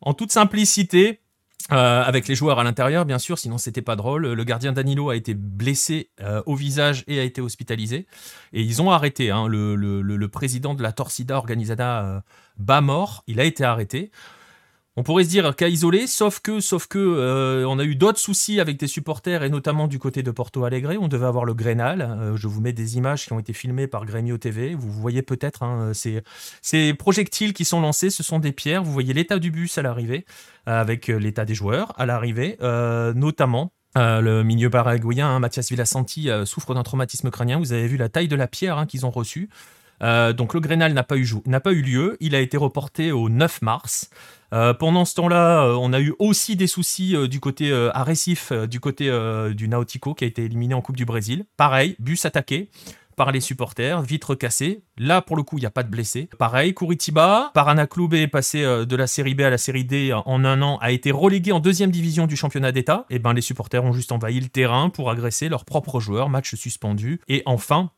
en 0.00 0.14
toute 0.14 0.32
simplicité. 0.32 1.20
Euh, 1.72 2.02
avec 2.02 2.26
les 2.26 2.34
joueurs 2.34 2.58
à 2.58 2.64
l'intérieur, 2.64 3.04
bien 3.04 3.18
sûr, 3.18 3.38
sinon 3.38 3.56
c'était 3.56 3.82
pas 3.82 3.94
drôle. 3.94 4.26
Le 4.26 4.44
gardien 4.44 4.72
Danilo 4.72 5.10
a 5.10 5.16
été 5.16 5.34
blessé 5.34 6.10
euh, 6.20 6.42
au 6.46 6.56
visage 6.56 7.04
et 7.06 7.20
a 7.20 7.22
été 7.22 7.40
hospitalisé. 7.40 8.06
Et 8.52 8.62
ils 8.62 8.82
ont 8.82 8.90
arrêté 8.90 9.30
hein, 9.30 9.46
le, 9.46 10.26
président 10.26 10.74
de 10.74 10.82
la 10.82 10.92
Torcida 10.92 11.36
Organizada 11.36 12.04
euh, 12.04 12.20
Bamor. 12.56 13.22
Il 13.28 13.38
a 13.38 13.44
été 13.44 13.62
arrêté. 13.62 14.10
On 15.00 15.02
pourrait 15.02 15.24
se 15.24 15.30
dire 15.30 15.56
qu'à 15.56 15.70
isolé, 15.70 16.06
sauf 16.06 16.40
que, 16.40 16.60
sauf 16.60 16.86
que, 16.86 16.98
euh, 16.98 17.64
on 17.66 17.78
a 17.78 17.84
eu 17.84 17.94
d'autres 17.94 18.18
soucis 18.18 18.60
avec 18.60 18.76
des 18.76 18.86
supporters 18.86 19.42
et 19.42 19.48
notamment 19.48 19.88
du 19.88 19.98
côté 19.98 20.22
de 20.22 20.30
Porto 20.30 20.62
Alegre. 20.64 20.92
On 21.00 21.08
devait 21.08 21.24
avoir 21.24 21.46
le 21.46 21.54
Grenal. 21.54 22.02
Euh, 22.02 22.36
je 22.36 22.46
vous 22.46 22.60
mets 22.60 22.74
des 22.74 22.98
images 22.98 23.24
qui 23.24 23.32
ont 23.32 23.38
été 23.38 23.54
filmées 23.54 23.86
par 23.86 24.04
Grêmio 24.04 24.36
TV. 24.36 24.74
Vous 24.74 24.90
voyez 24.90 25.22
peut-être 25.22 25.62
hein, 25.62 25.92
ces, 25.94 26.92
projectiles 26.92 27.54
qui 27.54 27.64
sont 27.64 27.80
lancés. 27.80 28.10
Ce 28.10 28.22
sont 28.22 28.40
des 28.40 28.52
pierres. 28.52 28.82
Vous 28.82 28.92
voyez 28.92 29.14
l'état 29.14 29.38
du 29.38 29.50
bus 29.50 29.78
à 29.78 29.82
l'arrivée, 29.82 30.26
euh, 30.68 30.78
avec 30.78 31.06
l'état 31.06 31.46
des 31.46 31.54
joueurs 31.54 31.94
à 31.98 32.04
l'arrivée, 32.04 32.58
notamment. 32.60 33.72
le 33.96 34.42
milieu 34.42 34.68
paraguayen, 34.68 35.28
hein, 35.28 35.38
Mathias 35.38 35.70
Villasanti, 35.70 36.28
souffre 36.44 36.74
d'un 36.74 36.82
traumatisme 36.82 37.30
crânien. 37.30 37.58
Vous 37.58 37.72
avez 37.72 37.86
vu 37.86 37.96
la 37.96 38.10
taille 38.10 38.28
de 38.28 38.36
la 38.36 38.48
pierre 38.48 38.76
hein, 38.76 38.84
qu'ils 38.84 39.06
ont 39.06 39.10
reçue. 39.10 39.48
Donc 40.00 40.54
le 40.54 40.60
Grenal 40.60 40.92
n'a 40.92 41.02
pas, 41.02 41.16
eu, 41.16 41.82
lieu. 41.82 42.16
Il 42.20 42.34
a 42.34 42.40
été 42.40 42.56
reporté 42.56 43.12
au 43.12 43.28
9 43.28 43.62
mars. 43.62 44.10
Euh, 44.52 44.74
pendant 44.74 45.04
ce 45.04 45.14
temps-là, 45.14 45.64
euh, 45.64 45.76
on 45.80 45.92
a 45.92 46.00
eu 46.00 46.14
aussi 46.18 46.56
des 46.56 46.66
soucis 46.66 47.14
euh, 47.14 47.28
du 47.28 47.40
côté 47.40 47.72
à 47.72 48.02
Recife, 48.02 48.52
du 48.52 48.80
côté 48.80 49.10
du 49.54 49.68
Nautico 49.68 50.14
qui 50.14 50.24
a 50.24 50.26
été 50.26 50.44
éliminé 50.44 50.74
en 50.74 50.80
Coupe 50.80 50.96
du 50.96 51.04
Brésil. 51.04 51.44
Pareil, 51.56 51.96
bus 51.98 52.24
attaqué 52.24 52.70
par 53.16 53.32
les 53.32 53.40
supporters, 53.40 54.00
vitres 54.00 54.34
cassées. 54.34 54.82
Là, 54.96 55.20
pour 55.20 55.36
le 55.36 55.42
coup, 55.42 55.58
il 55.58 55.60
n'y 55.60 55.66
a 55.66 55.70
pas 55.70 55.82
de 55.82 55.90
blessés. 55.90 56.30
Pareil, 56.38 56.74
Curitiba, 56.74 57.50
Parana 57.52 57.86
Club 57.86 58.14
est 58.14 58.28
passé 58.28 58.62
de 58.62 58.96
la 58.96 59.06
série 59.06 59.34
B 59.34 59.42
à 59.42 59.50
la 59.50 59.58
série 59.58 59.84
D 59.84 60.12
en 60.24 60.44
un 60.44 60.62
an, 60.62 60.78
a 60.78 60.90
été 60.90 61.10
relégué 61.10 61.52
en 61.52 61.60
deuxième 61.60 61.90
division 61.90 62.26
du 62.26 62.36
championnat 62.36 62.72
d'État. 62.72 63.04
Et 63.10 63.16
eh 63.16 63.18
ben, 63.18 63.34
les 63.34 63.42
supporters 63.42 63.84
ont 63.84 63.92
juste 63.92 64.12
envahi 64.12 64.40
le 64.40 64.48
terrain 64.48 64.88
pour 64.88 65.10
agresser 65.10 65.50
leurs 65.50 65.66
propres 65.66 66.00
joueurs, 66.00 66.30
match 66.30 66.54
suspendu. 66.54 67.20
Et 67.28 67.42
enfin, 67.44 67.90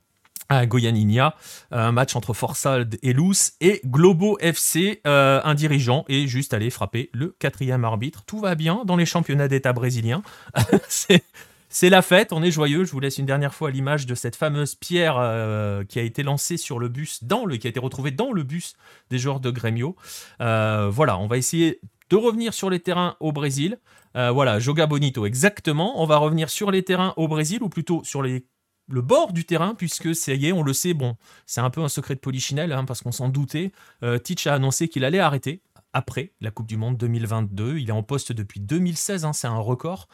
à 0.58 0.66
Goianinia, 0.66 1.34
un 1.70 1.92
match 1.92 2.16
entre 2.16 2.34
Forsald 2.34 2.98
et 3.02 3.12
Luz 3.12 3.52
et 3.60 3.80
Globo 3.86 4.38
FC, 4.40 5.00
euh, 5.06 5.40
un 5.44 5.54
dirigeant 5.54 6.04
est 6.08 6.26
juste 6.26 6.54
allé 6.54 6.70
frapper 6.70 7.10
le 7.12 7.34
quatrième 7.38 7.84
arbitre. 7.84 8.24
Tout 8.24 8.40
va 8.40 8.54
bien 8.54 8.82
dans 8.84 8.96
les 8.96 9.06
championnats 9.06 9.48
d'État 9.48 9.72
brésiliens. 9.72 10.22
c'est 10.88 11.90
la 11.90 12.02
fête, 12.02 12.32
on 12.32 12.42
est 12.42 12.50
joyeux. 12.50 12.84
Je 12.84 12.92
vous 12.92 13.00
laisse 13.00 13.18
une 13.18 13.26
dernière 13.26 13.54
fois 13.54 13.70
l'image 13.70 14.06
de 14.06 14.14
cette 14.14 14.36
fameuse 14.36 14.74
pierre 14.74 15.16
euh, 15.18 15.84
qui 15.84 15.98
a 15.98 16.02
été 16.02 16.22
lancée 16.22 16.56
sur 16.56 16.78
le 16.78 16.88
bus, 16.88 17.24
dans 17.24 17.44
le, 17.44 17.56
qui 17.56 17.66
a 17.66 17.70
été 17.70 17.80
retrouvée 17.80 18.10
dans 18.10 18.32
le 18.32 18.42
bus 18.42 18.74
des 19.10 19.18
joueurs 19.18 19.40
de 19.40 19.50
Grêmio. 19.50 19.96
Euh, 20.40 20.90
voilà, 20.90 21.18
on 21.18 21.26
va 21.26 21.38
essayer 21.38 21.80
de 22.10 22.16
revenir 22.16 22.52
sur 22.52 22.68
les 22.68 22.80
terrains 22.80 23.16
au 23.20 23.32
Brésil. 23.32 23.78
voilà, 24.14 24.58
Joga 24.58 24.86
Bonito, 24.86 25.24
exactement. 25.24 26.02
On 26.02 26.04
va 26.04 26.18
revenir 26.18 26.50
sur 26.50 26.70
les 26.70 26.82
terrains 26.82 27.14
au 27.16 27.26
Brésil, 27.26 27.62
ou 27.62 27.70
plutôt 27.70 28.02
sur 28.04 28.22
les 28.22 28.44
le 28.88 29.00
bord 29.00 29.32
du 29.32 29.44
terrain, 29.44 29.74
puisque 29.74 30.14
ça 30.14 30.34
y 30.34 30.46
est, 30.46 30.52
on 30.52 30.62
le 30.62 30.72
sait, 30.72 30.94
bon, 30.94 31.16
c'est 31.46 31.60
un 31.60 31.70
peu 31.70 31.82
un 31.82 31.88
secret 31.88 32.14
de 32.14 32.20
polichinelle, 32.20 32.72
hein, 32.72 32.84
parce 32.84 33.02
qu'on 33.02 33.12
s'en 33.12 33.28
doutait. 33.28 33.72
Euh, 34.02 34.18
Teach 34.18 34.46
a 34.46 34.54
annoncé 34.54 34.88
qu'il 34.88 35.04
allait 35.04 35.18
arrêter 35.18 35.62
après 35.92 36.32
la 36.40 36.50
Coupe 36.50 36.66
du 36.66 36.76
Monde 36.76 36.96
2022. 36.96 37.78
Il 37.78 37.88
est 37.88 37.92
en 37.92 38.02
poste 38.02 38.32
depuis 38.32 38.60
2016, 38.60 39.24
hein, 39.24 39.32
c'est 39.32 39.46
un 39.46 39.58
record. 39.58 40.08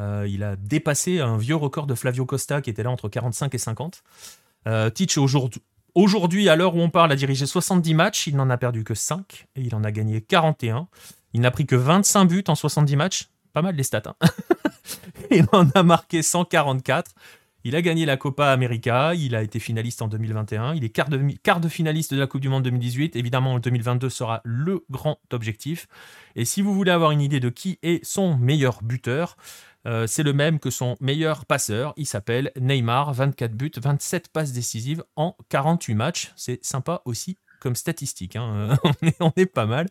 Euh, 0.00 0.26
il 0.28 0.42
a 0.42 0.56
dépassé 0.56 1.20
un 1.20 1.36
vieux 1.36 1.54
record 1.56 1.86
de 1.86 1.94
Flavio 1.94 2.26
Costa 2.26 2.60
qui 2.60 2.70
était 2.70 2.82
là 2.82 2.90
entre 2.90 3.08
45 3.08 3.54
et 3.54 3.58
50. 3.58 4.02
Euh, 4.66 4.90
aujourd'hui, 5.94 6.48
à 6.48 6.56
l'heure 6.56 6.74
où 6.74 6.80
on 6.80 6.90
parle, 6.90 7.12
a 7.12 7.16
dirigé 7.16 7.46
70 7.46 7.94
matchs. 7.94 8.26
Il 8.26 8.36
n'en 8.36 8.50
a 8.50 8.56
perdu 8.56 8.84
que 8.84 8.94
5 8.94 9.46
et 9.54 9.60
il 9.60 9.74
en 9.74 9.84
a 9.84 9.92
gagné 9.92 10.20
41. 10.20 10.88
Il 11.32 11.40
n'a 11.40 11.50
pris 11.50 11.66
que 11.66 11.76
25 11.76 12.24
buts 12.24 12.44
en 12.48 12.54
70 12.54 12.96
matchs. 12.96 13.28
Pas 13.52 13.62
mal 13.62 13.76
les 13.76 13.82
stats. 13.82 14.02
Hein. 14.06 14.28
il 15.30 15.46
en 15.52 15.68
a 15.70 15.82
marqué 15.82 16.22
144. 16.22 17.12
Il 17.66 17.74
a 17.76 17.80
gagné 17.80 18.04
la 18.04 18.18
Copa 18.18 18.52
América, 18.52 19.14
il 19.14 19.34
a 19.34 19.42
été 19.42 19.58
finaliste 19.58 20.02
en 20.02 20.08
2021, 20.08 20.74
il 20.74 20.84
est 20.84 20.90
quart 20.90 21.08
de, 21.08 21.18
quart 21.42 21.60
de 21.60 21.68
finaliste 21.70 22.12
de 22.12 22.20
la 22.20 22.26
Coupe 22.26 22.42
du 22.42 22.50
Monde 22.50 22.62
2018. 22.64 23.16
Évidemment, 23.16 23.54
en 23.54 23.58
2022 23.58 24.10
sera 24.10 24.42
le 24.44 24.84
grand 24.90 25.18
objectif. 25.32 25.88
Et 26.36 26.44
si 26.44 26.60
vous 26.60 26.74
voulez 26.74 26.90
avoir 26.90 27.10
une 27.10 27.22
idée 27.22 27.40
de 27.40 27.48
qui 27.48 27.78
est 27.82 28.04
son 28.04 28.36
meilleur 28.36 28.82
buteur, 28.82 29.38
euh, 29.86 30.06
c'est 30.06 30.22
le 30.22 30.34
même 30.34 30.58
que 30.58 30.68
son 30.68 30.96
meilleur 31.00 31.46
passeur. 31.46 31.94
Il 31.96 32.06
s'appelle 32.06 32.52
Neymar, 32.60 33.14
24 33.14 33.52
buts, 33.52 33.72
27 33.76 34.28
passes 34.28 34.52
décisives 34.52 35.02
en 35.16 35.34
48 35.48 35.94
matchs. 35.94 36.32
C'est 36.36 36.62
sympa 36.62 37.00
aussi 37.06 37.38
comme 37.60 37.76
statistique. 37.76 38.36
Hein. 38.36 38.76
on, 39.20 39.32
est, 39.36 39.46
pas 39.46 39.64
mal. 39.64 39.88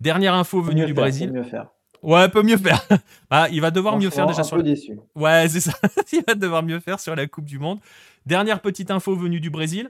Dernière 0.00 0.34
info 0.34 0.62
venue 0.62 0.86
du 0.86 0.94
Brésil. 0.94 1.30
Mieux 1.30 1.42
faire. 1.42 1.68
Ouais, 2.02 2.28
peut 2.28 2.42
mieux 2.42 2.56
faire. 2.56 2.86
Ah, 3.34 3.48
il 3.50 3.62
va 3.62 3.70
devoir 3.70 3.98
mieux 3.98 4.10
faire 4.10 4.26
déjà 4.26 4.44
sur. 4.44 4.58
Peu 4.58 4.62
déçu. 4.62 4.98
Ouais, 5.14 5.48
c'est 5.48 5.60
ça. 5.60 5.72
il 6.12 6.22
va 6.26 6.34
devoir 6.34 6.62
mieux 6.62 6.80
faire 6.80 7.00
sur 7.00 7.16
la 7.16 7.26
Coupe 7.26 7.46
du 7.46 7.58
Monde. 7.58 7.78
Dernière 8.26 8.60
petite 8.60 8.90
info 8.90 9.16
venue 9.16 9.40
du 9.40 9.48
Brésil 9.48 9.88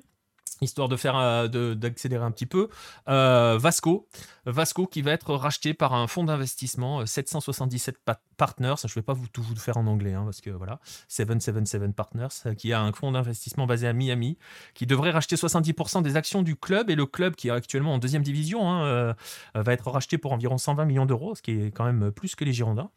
histoire 0.62 0.89
de 0.89 0.97
faire 0.97 1.16
euh, 1.16 1.74
d'accélérer 1.74 2.24
un 2.24 2.30
petit 2.30 2.47
peu. 2.47 2.68
Euh, 3.09 3.59
Vasco, 3.60 4.09
Vasco 4.47 4.86
qui 4.86 5.02
va 5.02 5.12
être 5.12 5.34
racheté 5.34 5.74
par 5.74 5.94
un 5.94 6.06
fonds 6.06 6.24
d'investissement 6.24 7.05
777 7.05 7.97
euh, 8.09 8.14
Partners. 8.36 8.74
Je 8.82 8.89
ne 8.89 8.94
vais 8.94 9.02
pas 9.02 9.12
vous 9.12 9.28
tout 9.28 9.43
vous 9.43 9.56
faire 9.56 9.76
en 9.76 9.86
anglais 9.86 10.14
hein, 10.14 10.24
parce 10.24 10.40
que 10.40 10.51
voilà, 10.51 10.80
777 11.09 11.94
Partners, 11.94 12.55
qui 12.56 12.72
a 12.72 12.80
un 12.80 12.93
fonds 12.93 13.12
d'investissement 13.12 13.66
basé 13.66 13.86
à 13.86 13.93
Miami, 13.93 14.39
qui 14.74 14.86
devrait 14.86 15.10
racheter 15.10 15.36
70% 15.36 16.02
des 16.02 16.16
actions 16.16 16.43
du 16.43 16.56
club 16.56 16.90
et 16.90 16.94
le 16.94 17.06
club 17.06 17.34
qui 17.34 17.48
est 17.48 17.52
actuellement 17.52 17.94
en 17.94 17.98
deuxième 17.98 18.22
division 18.22 18.70
hein, 18.70 19.14
va 19.55 19.72
être 19.72 19.90
racheté 19.90 20.18
pour 20.18 20.32
environ 20.32 20.59
120 20.59 20.84
millions 20.84 21.06
d'euros, 21.06 21.34
ce 21.34 21.43
qui 21.43 21.52
est 21.52 21.70
quand 21.70 21.84
même 21.84 22.10
plus 22.12 22.34
que 22.34 22.44
les 22.44 22.52
Girondins. 22.52 22.90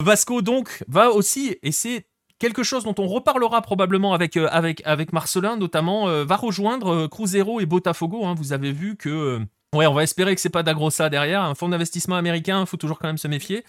Vasco 0.00 0.42
donc 0.42 0.82
va 0.88 1.10
aussi, 1.10 1.56
et 1.62 1.72
c'est 1.72 2.06
quelque 2.42 2.64
chose 2.64 2.82
dont 2.82 2.94
on 2.98 3.06
reparlera 3.06 3.62
probablement 3.62 4.14
avec, 4.14 4.36
euh, 4.36 5.04
Marcelin 5.12 5.56
notamment, 5.56 6.08
euh, 6.08 6.24
va 6.24 6.34
rejoindre 6.34 6.92
euh, 6.92 7.08
Cruzeiro 7.08 7.60
et 7.60 7.66
Botafogo. 7.66 8.24
Hein. 8.24 8.34
Vous 8.36 8.52
avez 8.52 8.72
vu 8.72 8.96
que... 8.96 9.38
ouais, 9.76 9.86
on 9.86 9.94
va 9.94 10.02
espérer 10.02 10.34
que 10.34 10.40
c'est 10.40 10.50
pas 10.50 10.64
d'Agrosa 10.64 11.08
derrière. 11.08 11.42
Un 11.42 11.54
fonds 11.54 11.68
d'investissement 11.68 12.16
américain, 12.16 12.62
il 12.62 12.66
faut 12.66 12.76
toujours 12.76 12.98
quand 12.98 13.06
même 13.06 13.16
se 13.16 13.28
méfier. 13.28 13.64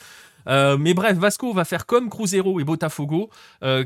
mais 0.48 0.96
bref, 0.96 1.18
Vasco 1.18 1.54
va 1.54 1.66
faire 1.66 1.86
comme 1.86 2.10
Cruzeiro 2.10 2.60
et 2.60 2.64
Botafogo, 2.64 3.30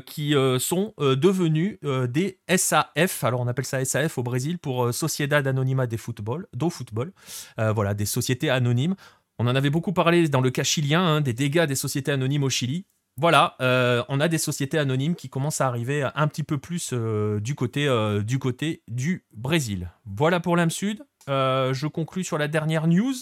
qui 0.06 0.34
sont 0.58 0.94
devenus 0.98 1.78
des 2.08 2.38
SAF. 2.48 3.24
Alors 3.24 3.40
on 3.40 3.46
appelle 3.46 3.66
ça 3.66 3.84
SAF 3.84 4.16
au 4.18 4.22
Brésil 4.22 4.58
pour 4.58 4.92
Sociedad 4.92 5.46
Anonima 5.46 5.86
de 5.86 5.96
Football, 5.96 6.46
do 6.54 6.70
Football. 6.70 7.12
voilà, 7.58 7.94
des 7.94 8.06
sociétés 8.06 8.50
anonymes. 8.50 8.96
On 9.38 9.46
en 9.46 9.54
avait 9.54 9.70
beaucoup 9.70 9.92
parlé 9.92 10.28
dans 10.28 10.40
le 10.40 10.50
cas 10.50 10.64
chilien, 10.64 11.02
hein, 11.02 11.20
des 11.20 11.34
dégâts 11.34 11.66
des 11.66 11.76
sociétés 11.76 12.10
anonymes 12.10 12.42
au 12.42 12.50
Chili 12.50 12.86
voilà, 13.18 13.56
euh, 13.60 14.04
on 14.08 14.20
a 14.20 14.28
des 14.28 14.38
sociétés 14.38 14.78
anonymes 14.78 15.16
qui 15.16 15.28
commencent 15.28 15.60
à 15.60 15.66
arriver 15.66 16.08
un 16.14 16.28
petit 16.28 16.44
peu 16.44 16.56
plus 16.56 16.90
euh, 16.92 17.40
du, 17.40 17.56
côté, 17.56 17.88
euh, 17.88 18.22
du 18.22 18.38
côté 18.38 18.84
du 18.86 19.26
Brésil. 19.32 19.90
Voilà 20.06 20.38
pour 20.38 20.56
l'âme 20.56 20.70
sud. 20.70 21.04
je 21.26 21.86
conclus 21.88 22.22
sur 22.22 22.38
la 22.38 22.46
dernière 22.46 22.86
news 22.86 23.14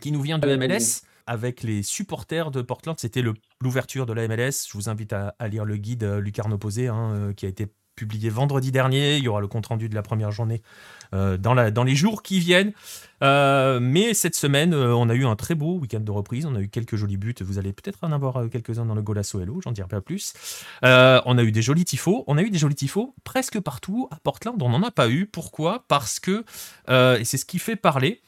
qui 0.00 0.10
nous 0.10 0.20
vient 0.20 0.40
de 0.40 0.56
MLS 0.56 1.02
avec 1.28 1.62
les 1.62 1.84
supporters 1.84 2.50
de 2.50 2.60
Portland. 2.60 2.98
C'était 2.98 3.22
l'ouverture 3.62 4.04
de 4.04 4.12
la 4.12 4.26
MLS. 4.26 4.66
Je 4.68 4.72
vous 4.74 4.88
invite 4.88 5.12
à, 5.12 5.32
lire 5.48 5.64
le 5.64 5.76
guide 5.76 6.02
Lucarno 6.02 6.58
Posé 6.58 6.88
hein, 6.88 7.32
qui 7.36 7.46
a 7.46 7.48
été 7.48 7.68
publié 7.94 8.30
vendredi 8.30 8.72
dernier. 8.72 9.16
Il 9.16 9.24
y 9.24 9.28
aura 9.28 9.40
le 9.40 9.46
compte-rendu 9.46 9.88
de 9.88 9.94
la 9.94 10.02
première 10.02 10.30
journée 10.30 10.62
euh, 11.14 11.36
dans, 11.36 11.84
les 11.84 11.94
jours 11.94 12.22
qui 12.22 12.40
viennent. 12.40 12.72
Euh, 13.22 13.78
mais 13.80 14.14
cette 14.14 14.34
semaine, 14.34 14.74
euh, 14.74 14.94
on 14.94 15.08
a 15.08 15.14
eu 15.14 15.24
un 15.24 15.36
très 15.36 15.54
beau 15.54 15.78
week-end 15.78 16.00
de 16.00 16.10
reprise. 16.10 16.44
On 16.46 16.54
a 16.54 16.60
eu 16.60 16.68
quelques 16.68 16.96
jolis 16.96 17.16
buts. 17.16 17.34
Vous 17.40 17.58
allez 17.58 17.72
peut-être 17.72 17.98
en 18.02 18.12
avoir 18.12 18.48
quelques-uns 18.50 18.84
dans 18.84 18.94
le 18.94 19.02
Golasso 19.02 19.40
Hello, 19.40 19.60
j'en 19.62 19.72
dirai 19.72 19.88
pas 19.88 20.00
plus. 20.00 20.34
on 20.82 21.38
a 21.38 21.42
eu 21.42 21.52
des 21.52 21.62
jolis 21.62 21.84
tifos. 21.84 22.24
On 22.26 22.36
a 22.36 22.42
eu 22.42 22.50
des 22.50 22.58
jolis 22.58 22.74
tifos 22.74 23.14
presque 23.24 23.60
partout. 23.60 24.08
À 24.10 24.16
Portland, 24.16 24.60
on 24.60 24.68
n'en 24.68 24.82
a 24.82 24.90
pas 24.90 25.08
eu. 25.08 25.26
Pourquoi? 25.26 25.84
Parce 25.88 26.20
que, 26.20 26.44
et 26.88 27.24
c'est 27.24 27.36
ce 27.36 27.44
qui 27.44 27.58
fait 27.58 27.76
parler, 27.76 28.20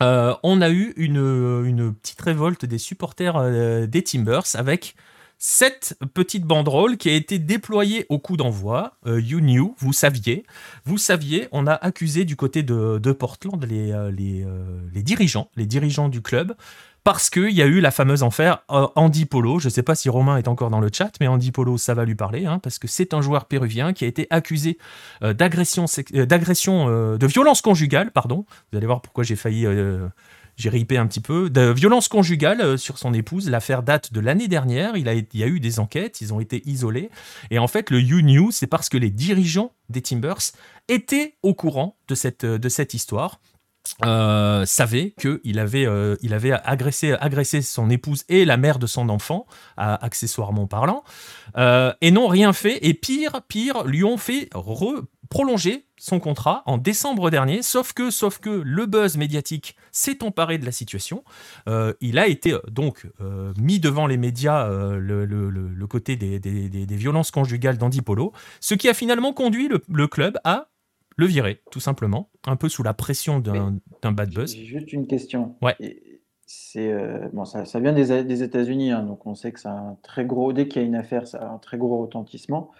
on 0.00 0.60
a 0.60 0.70
eu 0.70 0.92
une, 0.96 1.94
petite 1.94 2.20
révolte 2.20 2.64
des 2.64 2.78
supporters 2.78 3.86
des 3.86 4.02
Timbers 4.02 4.54
avec 4.54 4.96
cette 5.38 5.96
petite 6.14 6.44
banderole 6.44 6.96
qui 6.96 7.10
a 7.10 7.12
été 7.12 7.38
déployée 7.38 8.06
au 8.08 8.18
coup 8.18 8.36
d'envoi. 8.36 8.96
Euh, 9.06 9.20
you 9.20 9.40
knew, 9.40 9.74
vous 9.78 9.92
saviez. 9.92 10.44
Vous 10.84 10.98
saviez, 10.98 11.48
on 11.52 11.66
a 11.66 11.74
accusé 11.74 12.24
du 12.24 12.36
côté 12.36 12.62
de, 12.62 13.12
Portland 13.12 13.62
les, 13.64 13.92
euh, 13.92 14.10
euh, 14.18 14.80
les 14.92 15.02
dirigeants, 15.02 15.50
les 15.56 15.66
dirigeants 15.66 16.08
du 16.08 16.22
club, 16.22 16.54
parce 17.02 17.28
qu'il 17.28 17.50
y 17.50 17.60
a 17.60 17.66
eu 17.66 17.80
la 17.80 17.90
fameuse 17.90 18.22
affaire 18.22 18.62
Andy 18.68 19.26
Polo. 19.26 19.58
Je 19.58 19.66
ne 19.66 19.70
sais 19.70 19.82
pas 19.82 19.94
si 19.94 20.08
Romain 20.08 20.38
est 20.38 20.48
encore 20.48 20.70
dans 20.70 20.80
le 20.80 20.88
chat, 20.90 21.12
mais 21.20 21.28
Andy 21.28 21.52
Polo, 21.52 21.76
ça 21.76 21.92
va 21.92 22.06
lui 22.06 22.14
parler, 22.14 22.46
hein, 22.46 22.58
parce 22.58 22.78
que 22.78 22.88
c'est 22.88 23.12
un 23.12 23.20
joueur 23.20 23.44
péruvien 23.44 23.92
qui 23.92 24.04
a 24.04 24.08
été 24.08 24.26
accusé 24.30 24.78
d'agression, 25.20 25.84
d'agression, 26.12 27.16
de 27.16 27.26
violence 27.26 27.60
conjugale, 27.60 28.10
pardon. 28.10 28.46
Vous 28.72 28.78
allez 28.78 28.86
voir 28.86 29.02
pourquoi 29.02 29.22
j'ai 29.22 29.36
failli, 29.36 29.66
j'ai 30.56 30.68
ripé 30.68 30.96
un 30.96 31.06
petit 31.06 31.20
peu, 31.20 31.50
de 31.50 31.70
violence 31.72 32.08
conjugale 32.08 32.60
euh, 32.60 32.76
sur 32.76 32.98
son 32.98 33.12
épouse. 33.14 33.50
L'affaire 33.50 33.82
date 33.82 34.12
de 34.12 34.20
l'année 34.20 34.48
dernière. 34.48 34.96
Il, 34.96 35.08
a, 35.08 35.14
y 35.14 35.42
a 35.42 35.46
eu 35.46 35.60
des 35.60 35.80
enquêtes, 35.80 36.20
ils 36.20 36.32
ont 36.32 36.40
été 36.40 36.62
isolés. 36.68 37.10
Et 37.50 37.58
en 37.58 37.68
fait, 37.68 37.90
le 37.90 38.00
You 38.00 38.20
Knew, 38.20 38.50
c'est 38.50 38.66
parce 38.66 38.88
que 38.88 38.96
les 38.96 39.10
dirigeants 39.10 39.72
des 39.88 40.02
Timbers 40.02 40.52
étaient 40.88 41.34
au 41.42 41.54
courant 41.54 41.96
de 42.08 42.14
cette, 42.14 42.44
de 42.44 42.68
cette 42.68 42.94
histoire 42.94 43.40
euh, 44.04 44.64
savait 44.64 45.14
qu'il 45.20 45.58
avait, 45.58 45.86
euh, 45.86 46.16
il 46.22 46.32
avait 46.32 46.52
agressé, 46.52 47.12
agressé 47.20 47.60
son 47.60 47.90
épouse 47.90 48.24
et 48.28 48.44
la 48.44 48.56
mère 48.56 48.78
de 48.78 48.86
son 48.86 49.10
enfant, 49.10 49.46
accessoirement 49.76 50.66
parlant, 50.66 51.04
euh, 51.58 51.92
et 52.00 52.10
n'ont 52.10 52.28
rien 52.28 52.52
fait. 52.52 52.78
Et 52.86 52.94
pire, 52.94 53.42
pire, 53.46 53.84
lui 53.84 54.02
ont 54.02 54.16
fait 54.16 54.48
re- 54.54 55.02
prolonger 55.34 55.84
son 55.98 56.20
contrat 56.20 56.62
en 56.64 56.78
décembre 56.78 57.28
dernier. 57.28 57.62
Sauf 57.62 57.92
que, 57.92 58.10
sauf 58.10 58.38
que 58.38 58.50
le 58.50 58.86
buzz 58.86 59.16
médiatique 59.16 59.74
s'est 59.90 60.22
emparé 60.22 60.58
de 60.58 60.64
la 60.64 60.70
situation. 60.70 61.24
Euh, 61.68 61.92
il 62.00 62.20
a 62.20 62.28
été 62.28 62.52
euh, 62.52 62.60
donc 62.70 63.08
euh, 63.20 63.52
mis 63.58 63.80
devant 63.80 64.06
les 64.06 64.16
médias 64.16 64.68
euh, 64.70 64.96
le, 64.96 65.24
le- 65.24 65.50
le- 65.50 65.68
le 65.68 65.86
côté 65.88 66.14
des, 66.14 66.38
des- 66.38 66.68
des- 66.68 66.86
des 66.86 66.96
violences 66.96 67.32
conjugales 67.32 67.78
d'Andy 67.78 68.00
Polo, 68.00 68.32
ce 68.60 68.76
qui 68.76 68.88
a 68.88 68.94
finalement 68.94 69.32
conduit 69.32 69.66
le, 69.66 69.82
le 69.92 70.06
club 70.06 70.38
à 70.44 70.68
le 71.16 71.26
virer, 71.26 71.62
tout 71.72 71.80
simplement, 71.80 72.30
un 72.46 72.54
peu 72.54 72.68
sous 72.68 72.84
la 72.84 72.94
pression 72.94 73.40
d'un 73.40 74.12
bad 74.12 74.32
buzz. 74.32 74.54
Juste 74.54 74.92
une 74.92 75.08
question. 75.08 75.56
Ouais. 75.62 75.74
C'est 76.46 76.92
bon, 77.32 77.44
ça, 77.44 77.64
ça 77.64 77.80
vient 77.80 77.92
des, 77.92 78.22
des 78.22 78.42
États-Unis, 78.44 78.92
hein, 78.92 79.02
donc 79.02 79.26
on 79.26 79.34
sait 79.34 79.50
que 79.50 79.58
c'est 79.58 79.68
un 79.68 79.96
très 80.04 80.24
gros. 80.24 80.52
Dès 80.52 80.68
qu'il 80.68 80.80
y 80.82 80.84
a 80.84 80.86
une 80.88 80.94
affaire, 80.94 81.26
ça 81.26 81.38
a 81.38 81.48
un 81.48 81.58
très 81.58 81.78
gros 81.78 81.98
retentissement. 82.02 82.70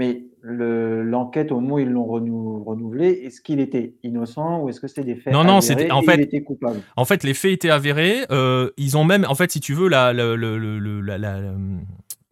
Mais 0.00 0.22
le- 0.40 1.02
l'enquête, 1.02 1.52
au 1.52 1.60
moment 1.60 1.74
où 1.74 1.78
ils 1.80 1.90
l'ont 1.90 2.06
renou- 2.06 2.64
renouvelé, 2.64 3.08
est-ce 3.24 3.42
qu'il 3.42 3.60
était 3.60 3.92
innocent 4.02 4.62
ou 4.62 4.70
est-ce 4.70 4.80
que 4.80 4.88
c'était 4.88 5.04
des 5.04 5.14
faits 5.14 5.34
Non, 5.34 5.44
non, 5.44 5.60
c'était- 5.60 5.90
en 5.90 6.00
fait- 6.00 6.14
il 6.14 6.20
était 6.22 6.42
coupable? 6.42 6.80
En 6.96 7.04
fait, 7.04 7.22
les 7.22 7.34
faits 7.34 7.52
étaient 7.52 7.68
avérés. 7.68 8.20
euh, 8.30 8.70
ils 8.78 8.96
ont 8.96 9.04
même, 9.04 9.26
en 9.28 9.34
fait, 9.34 9.50
si 9.50 9.60
tu 9.60 9.74
veux, 9.74 9.88
la, 9.88 10.14
la- 10.14 10.36
la- 10.38 11.52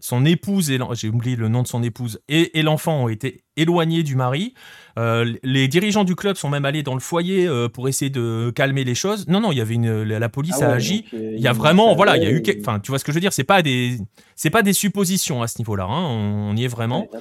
son 0.00 0.24
épouse 0.24 0.70
et 0.70 0.78
j'ai 0.94 1.08
oublié 1.08 1.34
le 1.36 1.48
nom 1.48 1.62
de 1.62 1.66
son 1.68 1.82
épouse 1.82 2.20
et, 2.28 2.58
et 2.58 2.62
l'enfant 2.62 3.02
ont 3.04 3.08
été 3.08 3.42
éloignés 3.56 4.02
du 4.04 4.14
mari. 4.14 4.54
Euh, 4.98 5.34
les 5.42 5.66
dirigeants 5.66 6.04
du 6.04 6.14
club 6.14 6.36
sont 6.36 6.48
même 6.48 6.64
allés 6.64 6.82
dans 6.84 6.94
le 6.94 7.00
foyer 7.00 7.46
euh, 7.48 7.68
pour 7.68 7.88
essayer 7.88 8.10
de 8.10 8.52
calmer 8.54 8.84
les 8.84 8.94
choses. 8.94 9.26
Non, 9.26 9.40
non, 9.40 9.50
il 9.50 9.58
y 9.58 9.60
avait 9.60 9.74
une, 9.74 10.02
la, 10.04 10.18
la 10.20 10.28
police 10.28 10.56
Ah 10.60 10.70
a 10.70 10.74
agi. 10.74 11.02
donc, 11.02 11.14
euh, 11.14 11.32
Il 11.34 11.40
y 11.40 11.48
a 11.48 11.52
vraiment, 11.52 11.94
voilà, 11.96 12.16
il 12.16 12.22
y 12.22 12.26
a 12.26 12.30
eu, 12.30 12.42
et- 12.46 12.58
enfin, 12.60 12.78
tu 12.80 12.90
vois 12.92 12.98
ce 12.98 13.04
que 13.04 13.10
je 13.10 13.14
veux 13.16 13.20
dire, 13.20 13.32
c'est 13.32 13.42
pas 13.44 13.62
des, 13.62 13.98
c'est 14.36 14.50
pas 14.50 14.62
des 14.62 14.72
suppositions 14.72 15.42
à 15.42 15.48
ce 15.48 15.58
niveau-là. 15.58 15.84
hein, 15.84 16.02
on, 16.04 16.50
on 16.52 16.56
y 16.56 16.64
est 16.64 16.68
vraiment. 16.68 17.00
Ouais, 17.12 17.18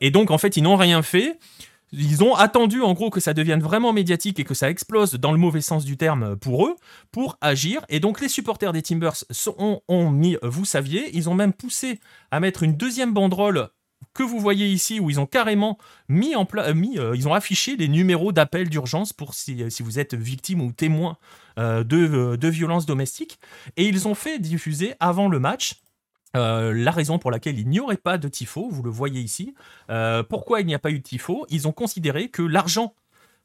et 0.00 0.10
donc, 0.10 0.30
en 0.30 0.38
fait, 0.38 0.56
ils 0.58 0.62
n'ont 0.62 0.76
rien 0.76 1.02
fait. 1.02 1.38
Ils 1.92 2.24
ont 2.24 2.34
attendu, 2.34 2.82
en 2.82 2.94
gros, 2.94 3.10
que 3.10 3.20
ça 3.20 3.32
devienne 3.34 3.60
vraiment 3.60 3.92
médiatique 3.92 4.40
et 4.40 4.44
que 4.44 4.54
ça 4.54 4.70
explose 4.70 5.14
dans 5.14 5.32
le 5.32 5.38
mauvais 5.38 5.60
sens 5.60 5.84
du 5.84 5.96
terme 5.96 6.36
pour 6.36 6.66
eux, 6.66 6.76
pour 7.12 7.38
agir. 7.40 7.84
Et 7.88 8.00
donc, 8.00 8.20
les 8.20 8.28
supporters 8.28 8.72
des 8.72 8.82
Timbers 8.82 9.24
ont, 9.58 10.10
mis, 10.10 10.34
euh, 10.36 10.38
vous 10.42 10.64
saviez, 10.64 11.16
ils 11.16 11.28
ont 11.28 11.34
même 11.34 11.52
poussé 11.52 12.00
à 12.30 12.40
mettre 12.40 12.62
une 12.62 12.76
deuxième 12.76 13.12
banderole 13.14 13.70
que 14.16 14.22
vous 14.22 14.40
voyez 14.40 14.66
ici, 14.66 14.98
où 14.98 15.10
ils 15.10 15.20
ont 15.20 15.26
carrément 15.26 15.78
mis 16.08 16.34
euh, 16.34 17.12
ils 17.14 17.28
ont 17.28 17.34
affiché 17.34 17.76
les 17.76 17.88
numéros 17.88 18.32
d'appel 18.32 18.68
d'urgence 18.68 19.12
pour 19.12 19.34
si, 19.34 19.70
si 19.70 19.82
vous 19.82 19.98
êtes 19.98 20.14
victime 20.14 20.62
ou 20.62 20.72
témoin 20.72 21.18
euh, 21.58 21.84
de, 21.84 21.96
euh, 21.96 22.36
de 22.36 22.48
violences 22.48 22.86
domestiques. 22.86 23.38
Et 23.76 23.86
ils 23.86 24.08
ont 24.08 24.14
fait 24.14 24.38
diffuser 24.38 24.94
avant 25.00 25.28
le 25.28 25.38
match 25.38 25.82
euh, 26.36 26.72
la 26.72 26.90
raison 26.90 27.18
pour 27.18 27.30
laquelle 27.30 27.58
il 27.58 27.68
n'y 27.68 27.80
aurait 27.80 27.96
pas 27.96 28.18
de 28.18 28.28
tifo, 28.28 28.68
vous 28.70 28.82
le 28.82 28.90
voyez 28.90 29.20
ici. 29.20 29.54
Euh, 29.90 30.22
pourquoi 30.22 30.60
il 30.60 30.66
n'y 30.66 30.74
a 30.74 30.78
pas 30.78 30.90
eu 30.90 30.98
de 30.98 31.04
tifo? 31.04 31.46
Ils 31.48 31.66
ont 31.66 31.72
considéré 31.72 32.28
que 32.28 32.42
l'argent 32.42 32.94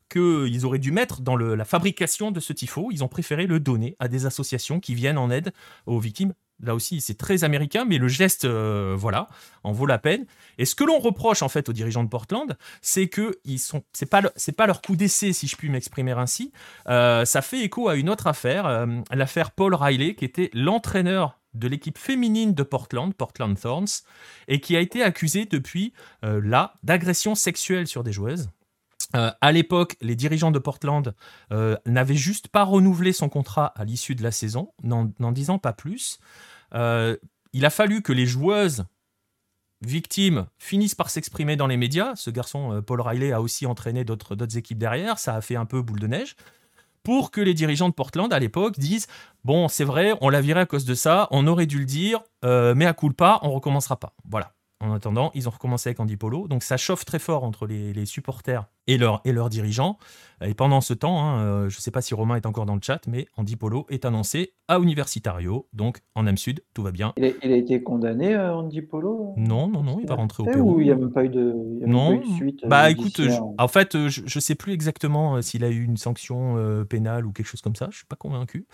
qu'ils 0.09 0.65
auraient 0.65 0.79
dû 0.79 0.91
mettre 0.91 1.21
dans 1.21 1.37
la 1.37 1.63
fabrication 1.63 2.31
de 2.31 2.41
ce 2.41 2.51
tifo, 2.51 2.89
ils 2.91 3.01
ont 3.01 3.07
préféré 3.07 3.47
le 3.47 3.61
donner 3.61 3.95
à 3.99 4.09
des 4.09 4.25
associations 4.25 4.81
qui 4.81 4.93
viennent 4.93 5.17
en 5.17 5.31
aide 5.31 5.53
aux 5.85 5.99
victimes. 5.99 6.33
Là 6.61 6.75
aussi, 6.75 6.99
c'est 6.99 7.17
très 7.17 7.43
américain, 7.45 7.85
mais 7.85 7.97
le 7.97 8.09
geste, 8.09 8.43
euh, 8.45 8.93
voilà, 8.95 9.29
en 9.63 9.71
vaut 9.71 9.85
la 9.85 9.97
peine. 9.97 10.25
Et 10.57 10.65
ce 10.65 10.75
que 10.75 10.83
l'on 10.83 10.99
reproche 10.99 11.41
en 11.41 11.49
fait 11.49 11.69
aux 11.69 11.73
dirigeants 11.73 12.03
de 12.03 12.09
Portland, 12.09 12.57
c'est 12.81 13.07
que 13.07 13.39
ils 13.45 13.57
sont, 13.57 13.83
c'est 13.93 14.05
pas, 14.05 14.21
pas 14.21 14.67
leur 14.67 14.81
coup 14.81 14.97
d'essai, 14.97 15.31
si 15.31 15.47
je 15.47 15.55
puis 15.55 15.69
m'exprimer 15.69 16.11
ainsi. 16.11 16.51
Ça 16.85 17.41
fait 17.41 17.61
écho 17.61 17.87
à 17.87 17.95
une 17.95 18.09
autre 18.09 18.27
affaire, 18.27 18.85
l'affaire 19.11 19.51
Paul 19.51 19.73
Riley, 19.73 20.13
qui 20.13 20.25
était 20.25 20.51
l'entraîneur 20.53 21.40
de 21.53 21.67
l'équipe 21.67 21.97
féminine 21.97 22.53
de 22.53 22.63
Portland, 22.63 23.13
Portland 23.13 23.59
Thorns, 23.59 24.03
et 24.47 24.59
qui 24.59 24.75
a 24.75 24.79
été 24.79 25.03
accusé 25.03 25.45
depuis 25.45 25.93
euh, 26.23 26.41
là 26.43 26.73
d'agression 26.83 27.35
sexuelle 27.35 27.87
sur 27.87 28.03
des 28.03 28.11
joueuses. 28.11 28.49
Euh, 29.15 29.31
à 29.41 29.51
l'époque, 29.51 29.97
les 30.01 30.15
dirigeants 30.15 30.51
de 30.51 30.59
Portland 30.59 31.13
euh, 31.51 31.75
n'avaient 31.85 32.15
juste 32.15 32.47
pas 32.47 32.63
renouvelé 32.63 33.11
son 33.11 33.27
contrat 33.27 33.67
à 33.75 33.83
l'issue 33.83 34.15
de 34.15 34.23
la 34.23 34.31
saison, 34.31 34.71
n'en 34.83 35.31
disant 35.31 35.59
pas 35.59 35.73
plus. 35.73 36.19
Il 36.73 37.65
a 37.65 37.69
fallu 37.69 38.01
que 38.01 38.13
les 38.13 38.25
joueuses 38.25 38.85
victimes 39.81 40.45
finissent 40.57 40.95
par 40.95 41.09
s'exprimer 41.09 41.57
dans 41.57 41.67
les 41.67 41.75
médias. 41.75 42.15
Ce 42.15 42.29
garçon, 42.29 42.81
Paul 42.85 43.01
Riley, 43.01 43.33
a 43.33 43.41
aussi 43.41 43.65
entraîné 43.65 44.05
d'autres 44.05 44.57
équipes 44.57 44.77
derrière. 44.77 45.19
Ça 45.19 45.35
a 45.35 45.41
fait 45.41 45.57
un 45.57 45.65
peu 45.65 45.81
boule 45.81 45.99
de 45.99 46.07
neige. 46.07 46.37
Pour 47.03 47.31
que 47.31 47.41
les 47.41 47.53
dirigeants 47.53 47.89
de 47.89 47.93
Portland, 47.93 48.31
à 48.31 48.39
l'époque, 48.39 48.77
disent 48.77 49.07
Bon, 49.43 49.67
c'est 49.67 49.83
vrai, 49.83 50.13
on 50.21 50.29
l'a 50.29 50.41
viré 50.41 50.59
à 50.61 50.65
cause 50.65 50.85
de 50.85 50.93
ça, 50.93 51.27
on 51.31 51.47
aurait 51.47 51.65
dû 51.65 51.79
le 51.79 51.85
dire, 51.85 52.19
euh, 52.45 52.73
mais 52.75 52.85
à 52.85 52.93
coup 52.93 53.11
pas, 53.11 53.39
on 53.41 53.51
recommencera 53.51 53.99
pas. 53.99 54.13
Voilà. 54.29 54.53
En 54.81 54.93
attendant, 54.93 55.29
ils 55.35 55.47
ont 55.47 55.51
recommencé 55.51 55.89
avec 55.89 55.99
Andy 55.99 56.17
Polo. 56.17 56.47
Donc 56.47 56.63
ça 56.63 56.75
chauffe 56.75 57.05
très 57.05 57.19
fort 57.19 57.43
entre 57.43 57.67
les, 57.67 57.93
les 57.93 58.05
supporters 58.07 58.65
et, 58.87 58.97
leurs 58.97 59.21
et 59.25 59.31
leurs 59.31 59.49
dirigeants. 59.49 59.97
Et 60.43 60.55
pendant 60.55 60.81
ce 60.81 60.95
temps, 60.95 61.23
hein, 61.23 61.39
euh, 61.43 61.69
je 61.69 61.77
ne 61.77 61.81
sais 61.81 61.91
pas 61.91 62.01
si 62.01 62.15
Romain 62.15 62.35
est 62.35 62.47
encore 62.47 62.65
dans 62.65 62.73
le 62.73 62.81
chat, 62.83 63.07
mais 63.07 63.27
Andy 63.37 63.55
Polo 63.55 63.85
est 63.89 64.05
annoncé 64.05 64.53
à 64.67 64.79
Universitario, 64.79 65.67
donc 65.73 65.99
en 66.15 66.25
Am 66.25 66.35
Sud, 66.35 66.63
tout 66.73 66.81
va 66.81 66.91
bien. 66.91 67.13
Il 67.17 67.25
a, 67.25 67.29
il 67.43 67.51
a 67.53 67.57
été 67.57 67.83
condamné, 67.83 68.33
euh, 68.33 68.55
Andy 68.55 68.81
Polo? 68.81 69.35
Non, 69.37 69.67
non, 69.67 69.83
non, 69.83 69.99
il 70.01 70.07
va 70.07 70.15
rentrer 70.15 70.41
au 70.41 70.47
Pérou. 70.47 70.75
Ou 70.75 70.79
il 70.79 70.85
n'y 70.85 70.91
a 70.91 70.95
même 70.95 71.11
pas 71.11 71.25
eu 71.25 71.29
de, 71.29 71.53
il 71.75 71.79
y 71.81 71.83
a 71.83 71.87
même 71.87 71.95
Non, 71.95 72.07
pas 72.07 72.15
eu 72.15 72.29
de 72.29 72.35
suite 72.35 72.63
euh, 72.63 72.67
bah 72.67 72.89
écoute, 72.89 73.13
je- 73.17 73.23
judiciaire? 73.23 73.43
en 73.59 73.67
fait, 73.67 74.07
je, 74.07 74.21
je 74.25 74.39
sais 74.39 74.55
plus 74.55 74.73
exactement 74.73 75.41
s'il 75.43 75.63
a 75.63 75.69
eu 75.69 75.83
une 75.83 75.97
sanction 75.97 76.55
euh, 76.57 76.85
pénale 76.85 77.27
ou 77.27 77.31
quelque 77.33 77.47
chose 77.47 77.61
comme 77.61 77.75
ça. 77.75 77.89
Je 77.91 77.97
suis 77.97 78.05
pas 78.07 78.15
convaincu. 78.15 78.65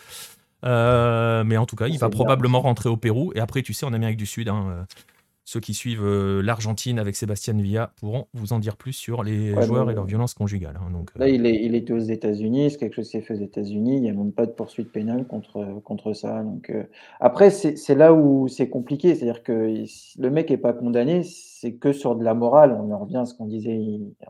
Euh, 0.65 1.43
mais 1.43 1.57
en 1.57 1.65
tout 1.65 1.75
cas, 1.75 1.88
il 1.88 1.99
va 1.99 2.07
bien, 2.07 2.15
probablement 2.15 2.61
rentrer 2.61 2.89
au 2.89 2.97
Pérou. 2.97 3.31
Et 3.35 3.39
après, 3.39 3.61
tu 3.61 3.73
sais, 3.73 3.85
en 3.85 3.93
Amérique 3.93 4.17
du 4.17 4.25
Sud, 4.25 4.47
hein, 4.49 4.88
ceux 5.49 5.61
qui 5.61 5.73
suivent 5.73 6.03
euh, 6.03 6.41
l'Argentine 6.43 6.99
avec 6.99 7.15
Sébastien 7.15 7.53
Villa 7.53 7.93
pourront 8.01 8.27
vous 8.33 8.51
en 8.51 8.59
dire 8.59 8.75
plus 8.75 8.91
sur 8.91 9.23
les 9.23 9.53
Ouais, 9.53 9.65
joueurs 9.65 9.89
et 9.89 9.93
leur 9.93 10.03
violence 10.03 10.33
conjugale. 10.33 10.77
hein, 10.77 10.91
donc, 10.91 11.09
euh, 11.15 11.19
Là, 11.19 11.29
il, 11.29 11.45
est, 11.45 11.63
il 11.63 11.73
était 11.73 11.93
aux 11.93 11.99
États-Unis, 11.99 12.69
c'est 12.71 12.77
quelque 12.77 12.95
chose 12.95 13.05
qui 13.05 13.11
s'est 13.11 13.21
fait 13.21 13.33
aux 13.35 13.41
États-Unis, 13.41 13.95
il 13.95 14.01
n'y 14.01 14.09
a 14.09 14.13
même 14.13 14.33
pas 14.33 14.45
de 14.45 14.51
poursuite 14.51 14.91
pénale 14.91 15.25
contre, 15.25 15.79
contre 15.85 16.11
ça. 16.11 16.43
Donc, 16.43 16.69
euh, 16.69 16.83
Après, 17.21 17.49
c'est 17.49 17.95
là 17.95 18.11
où 18.13 18.49
c'est 18.49 18.67
compliqué, 18.67 19.15
c'est-à-dire 19.15 19.41
que 19.41 19.85
le 20.19 20.29
mec 20.29 20.49
n'est 20.49 20.57
pas 20.57 20.73
condamné, 20.73 21.23
c'est 21.23 21.75
que 21.75 21.93
sur 21.93 22.17
de 22.17 22.25
la 22.25 22.33
morale. 22.33 22.77
On 22.77 22.91
en 22.91 22.99
revient 22.99 23.17
à 23.19 23.25
ce 23.25 23.33
qu'on 23.33 23.45
disait 23.47 23.79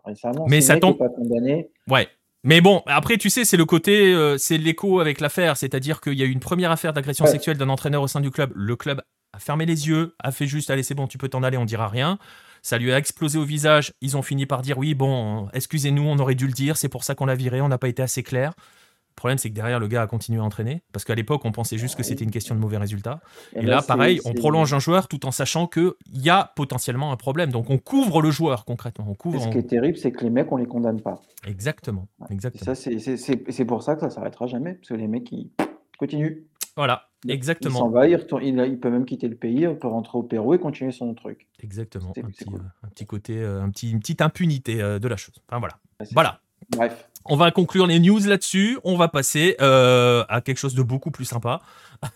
récemment. 0.06 0.45
Mais 0.48 0.61
ça 0.61 0.77
tombe- 0.80 0.99
pas 0.99 1.10
condamné, 1.10 1.72
Ouais. 1.89 2.07
Mais 2.44 2.61
bon, 2.61 2.84
après, 2.85 3.18
tu 3.18 3.31
sais, 3.31 3.44
c'est 3.44 3.57
le 3.57 3.65
côté, 3.65 4.14
euh, 4.14 4.38
c'est 4.38 4.60
l'écho 4.60 4.99
avec 4.99 5.19
l'affaire. 5.19 5.57
C'est-à-dire 5.57 5.99
qu'il 5.99 6.14
y 6.14 6.22
a 6.22 6.26
eu 6.26 6.31
une 6.31 6.39
première 6.39 6.69
affaire 6.69 6.94
d'agression 6.94 7.26
Ouais. 7.26 7.31
sexuelle 7.31 7.57
d'un 7.57 7.69
entraîneur 7.69 8.03
au 8.03 8.07
sein 8.07 8.22
du 8.22 8.30
club. 8.30 8.52
Le 8.56 8.76
club 8.76 9.02
a 9.38 9.40
fermé 9.40 9.66
les 9.68 9.88
yeux, 9.88 10.16
a 10.20 10.32
fait 10.32 10.48
juste, 10.48 10.70
allez, 10.72 10.82
c'est 10.84 10.96
bon, 10.96 11.06
tu 11.08 11.20
peux 11.20 11.30
t'en 11.30 11.44
aller, 11.44 11.58
on 11.58 11.66
dira 11.66 11.88
rien. 11.88 12.18
Ça 12.64 12.80
lui 12.80 12.92
a 12.92 12.98
explosé 12.98 13.38
au 13.38 13.44
visage. 13.44 13.94
Ils 14.02 14.18
ont 14.18 14.24
fini 14.24 14.48
par 14.48 14.64
dire, 14.64 14.78
oui, 14.80 14.96
bon, 14.96 15.48
excusez-nous, 15.54 16.02
on 16.04 16.18
aurait 16.18 16.36
dû 16.36 16.48
le 16.48 16.54
dire, 16.54 16.76
c'est 16.76 16.90
pour 16.90 17.04
ça 17.04 17.14
qu'on 17.16 17.28
l'a 17.28 17.36
viré, 17.36 17.62
on 17.62 17.68
n'a 17.68 17.78
pas 17.78 17.88
été 17.88 18.02
assez 18.02 18.24
clair. 18.24 18.54
Le 18.58 19.16
problème, 19.16 19.38
c'est 19.38 19.50
que 19.50 19.56
derrière, 19.56 19.80
le 19.80 19.88
gars 19.88 20.02
a 20.04 20.08
continué 20.08 20.40
à 20.40 20.44
entraîner. 20.44 20.82
Parce 20.92 21.04
qu'à 21.06 21.16
l'époque, 21.16 21.42
on 21.46 21.52
pensait 21.52 21.78
juste 21.78 21.96
que 21.96 22.04
c'était 22.04 22.24
une 22.24 22.30
question 22.32 22.54
de 22.56 22.60
mauvais 22.60 22.78
résultats. 22.78 23.20
Et 23.56 23.62
là, 23.64 23.82
pareil, 23.82 24.20
on 24.26 24.34
prolonge 24.34 24.74
un 24.74 24.80
joueur 24.80 25.08
tout 25.08 25.26
en 25.26 25.32
sachant 25.32 25.66
qu'il 25.68 25.92
y 26.14 26.30
a 26.30 26.52
potentiellement 26.56 27.12
un 27.12 27.16
problème. 27.16 27.52
Donc, 27.52 27.70
on 27.70 27.78
couvre 27.80 28.22
le 28.22 28.30
joueur 28.32 28.66
concrètement. 28.66 29.06
On 29.08 29.14
Et 29.14 29.18
couvre. 29.18 29.42
ce 29.44 29.50
qui 29.50 29.58
est 29.60 29.64
terrible, 29.70 29.98
c'est 29.98 30.12
que 30.12 30.24
les 30.24 30.30
mecs, 30.30 30.52
on 30.52 30.58
les 30.58 30.68
condamne 30.68 31.02
pas. 31.02 31.20
Exactement. 31.48 32.08
Et 32.30 32.34
Exactement. 32.34 32.64
ça, 32.64 32.76
c'est 32.76 33.00
c'est- 33.00 33.18
c'est- 33.18 33.44
c'est 33.52 33.66
pour 33.66 33.82
ça 33.82 33.96
que 33.96 34.02
ça 34.02 34.10
s'arrêtera 34.12 34.46
jamais, 34.48 34.74
parce 34.76 34.90
que 34.90 34.94
les 34.96 35.08
mecs, 35.08 35.32
ils 35.32 35.50
continuent. 35.98 36.44
Voilà. 36.78 37.10
Il 37.26 37.32
s'en 37.32 37.34
Exactement. 37.34 37.90
va, 37.90 38.08
il, 38.08 38.16
retourne- 38.16 38.44
il, 38.44 38.58
il 38.60 38.80
peut 38.80 38.90
même 38.91 39.06
quitter 39.06 39.28
le 39.28 39.36
pays, 39.36 39.64
il 39.64 39.76
peut 39.76 39.88
rentrer 39.88 40.18
au 40.18 40.24
Pérou 40.24 40.54
et 40.54 40.60
continuer 40.60 40.91
son 40.94 41.14
truc. 41.16 41.48
Exactement. 41.62 42.14
C'est- 42.16 42.24
Un 42.24 42.30
petit, 42.30 42.45
cool. 42.45 42.60
euh, 42.60 42.86
un 42.86 42.88
petit 42.90 43.06
côté, 43.06 43.38
euh, 43.41 43.62
un 43.62 43.70
petit, 43.72 43.91
une 43.91 43.99
petite 43.99 44.22
impunité 44.22 44.82
euh, 44.82 44.99
de 44.99 45.08
la 45.10 45.18
chose. 45.18 45.36
Enfin 45.49 45.60
voilà. 45.60 45.78
Voilà. 46.14 46.40
Bref. 46.70 47.10
On 47.26 47.36
va 47.36 47.52
conclure 47.52 47.88
les 47.88 47.99
news 47.99 48.20
là-dessus. 48.20 48.78
On 48.86 48.95
va 48.95 49.08
passer 49.10 49.58
euh, 49.60 50.24
à 50.30 50.40
quelque 50.41 50.58
chose 50.60 50.76
de 50.76 50.84
beaucoup 50.84 51.12
plus 51.12 51.26
sympa. 51.26 51.62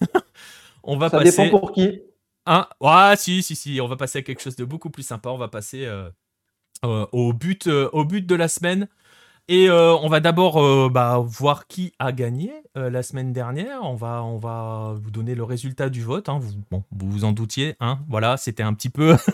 on 0.83 0.97
va 0.97 1.09
Ça 1.09 1.17
passer. 1.19 1.45
dépend 1.45 1.59
pour 1.59 1.71
qui. 1.73 2.01
Hein? 2.45 2.67
Ah, 2.81 3.13
si, 3.17 3.43
si, 3.43 3.55
si. 3.55 3.81
On 3.81 3.87
va 3.87 3.97
passer 3.97 4.19
à 4.19 4.21
quelque 4.21 4.41
chose 4.41 4.55
de 4.55 4.65
beaucoup 4.65 4.89
plus 4.89 5.03
sympa. 5.03 5.29
On 5.29 5.37
va 5.37 5.47
passer 5.47 5.85
euh, 5.85 6.09
euh, 6.85 7.05
au, 7.11 7.33
but, 7.33 7.67
au 7.67 8.05
but 8.05 8.25
de 8.25 8.35
la 8.35 8.47
semaine. 8.47 8.87
Et 9.47 9.69
euh, 9.69 9.95
on 9.95 10.07
va 10.07 10.19
d'abord 10.19 10.63
euh, 10.63 10.89
bah, 10.89 11.21
voir 11.25 11.67
qui 11.67 11.93
a 11.99 12.11
gagné 12.11 12.51
euh, 12.77 12.89
la 12.89 13.03
semaine 13.03 13.33
dernière. 13.33 13.79
On 13.83 13.95
va, 13.95 14.23
on 14.23 14.37
va 14.37 14.95
vous 15.01 15.11
donner 15.11 15.35
le 15.35 15.43
résultat 15.43 15.89
du 15.89 16.01
vote. 16.01 16.29
hein. 16.29 16.39
Vous, 16.41 16.53
bon, 16.69 16.83
vous 16.91 17.11
vous 17.11 17.23
en 17.25 17.31
doutiez. 17.33 17.75
Hein 17.79 17.99
voilà, 18.09 18.37
c'était 18.37 18.63
un 18.63 18.73
petit 18.73 18.89
peu. 18.89 19.15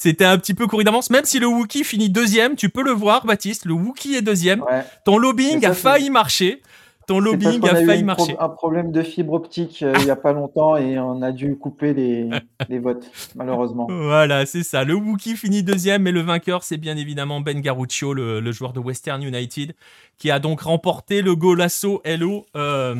C'était 0.00 0.24
un 0.24 0.38
petit 0.38 0.54
peu 0.54 0.68
couru 0.68 0.84
d'avance, 0.84 1.10
même 1.10 1.24
si 1.24 1.40
le 1.40 1.48
Wookie 1.48 1.82
finit 1.82 2.08
deuxième, 2.08 2.54
tu 2.54 2.68
peux 2.68 2.84
le 2.84 2.92
voir, 2.92 3.26
Baptiste. 3.26 3.64
Le 3.64 3.72
Wookie 3.72 4.14
est 4.14 4.22
deuxième. 4.22 4.62
Ouais. 4.62 4.84
Ton 5.04 5.18
lobbying 5.18 5.60
ça, 5.60 5.70
a 5.70 5.74
failli 5.74 6.08
marcher. 6.08 6.62
Ton 7.08 7.18
lobbying 7.18 7.64
a 7.66 7.74
a 7.74 7.82
eu 7.82 7.86
failli 7.86 8.04
pro- 8.04 8.16
marcher. 8.16 8.36
un 8.38 8.48
problème 8.48 8.92
de 8.92 9.02
fibre 9.02 9.32
optique 9.32 9.82
euh, 9.82 9.92
il 9.98 10.04
n'y 10.04 10.10
a 10.10 10.16
pas 10.16 10.32
longtemps 10.32 10.76
et 10.76 10.98
on 10.98 11.20
a 11.22 11.32
dû 11.32 11.56
couper 11.56 11.92
les, 11.94 12.28
les 12.68 12.78
votes, 12.78 13.10
malheureusement. 13.34 13.86
Voilà, 13.90 14.46
c'est 14.46 14.62
ça. 14.62 14.84
Le 14.84 14.94
Wookie 14.94 15.36
finit 15.36 15.62
deuxième, 15.62 16.02
mais 16.02 16.12
le 16.12 16.20
vainqueur, 16.20 16.62
c'est 16.62 16.76
bien 16.76 16.96
évidemment 16.96 17.40
Ben 17.40 17.60
Garuccio, 17.60 18.14
le, 18.14 18.38
le 18.40 18.52
joueur 18.52 18.72
de 18.72 18.78
Western 18.80 19.22
United, 19.22 19.74
qui 20.18 20.30
a 20.30 20.38
donc 20.38 20.60
remporté 20.60 21.22
le 21.22 21.34
Golasso 21.34 22.00
LO 22.04 22.46
euh, 22.56 22.94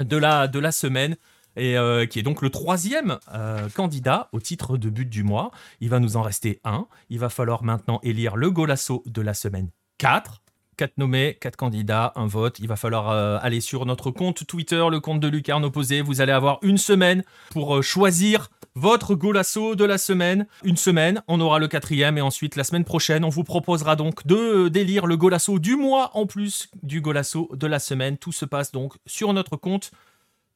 de, 0.00 0.16
la, 0.16 0.46
de 0.48 0.58
la 0.58 0.70
semaine. 0.70 1.16
Et 1.58 1.78
euh, 1.78 2.04
qui 2.04 2.18
est 2.18 2.22
donc 2.22 2.42
le 2.42 2.50
troisième 2.50 3.16
euh, 3.34 3.70
candidat 3.74 4.28
au 4.32 4.40
titre 4.40 4.76
de 4.76 4.90
but 4.90 5.08
du 5.08 5.22
mois. 5.24 5.50
Il 5.80 5.88
va 5.88 5.98
nous 6.00 6.18
en 6.18 6.20
rester 6.20 6.60
un. 6.64 6.86
Il 7.08 7.18
va 7.18 7.30
falloir 7.30 7.64
maintenant 7.64 7.98
élire 8.02 8.36
le 8.36 8.50
Golasso 8.50 9.02
de 9.06 9.22
la 9.22 9.32
semaine 9.32 9.70
4. 9.96 10.42
4 10.76 10.98
nommés, 10.98 11.36
4 11.40 11.56
candidats, 11.56 12.12
un 12.16 12.26
vote. 12.26 12.58
Il 12.58 12.68
va 12.68 12.76
falloir 12.76 13.10
euh, 13.10 13.38
aller 13.40 13.60
sur 13.60 13.86
notre 13.86 14.10
compte 14.10 14.46
Twitter, 14.46 14.84
le 14.90 15.00
compte 15.00 15.20
de 15.20 15.28
Lucarne 15.28 15.64
Opposé. 15.64 16.02
Vous 16.02 16.20
allez 16.20 16.32
avoir 16.32 16.58
une 16.62 16.78
semaine 16.78 17.22
pour 17.50 17.76
euh, 17.76 17.82
choisir 17.82 18.50
votre 18.74 19.14
golasso 19.14 19.74
de 19.74 19.84
la 19.84 19.98
semaine. 19.98 20.46
Une 20.62 20.76
semaine, 20.76 21.22
on 21.28 21.40
aura 21.40 21.58
le 21.58 21.68
quatrième 21.68 22.18
et 22.18 22.20
ensuite 22.20 22.56
la 22.56 22.64
semaine 22.64 22.84
prochaine, 22.84 23.24
on 23.24 23.30
vous 23.30 23.44
proposera 23.44 23.96
donc 23.96 24.26
de 24.26 24.68
d'élire 24.68 25.06
le 25.06 25.16
golasso 25.16 25.58
du 25.58 25.76
mois 25.76 26.10
en 26.14 26.26
plus 26.26 26.68
du 26.82 27.00
golasso 27.00 27.48
de 27.54 27.66
la 27.66 27.78
semaine. 27.78 28.18
Tout 28.18 28.32
se 28.32 28.44
passe 28.44 28.72
donc 28.72 28.94
sur 29.06 29.32
notre 29.32 29.56
compte 29.56 29.90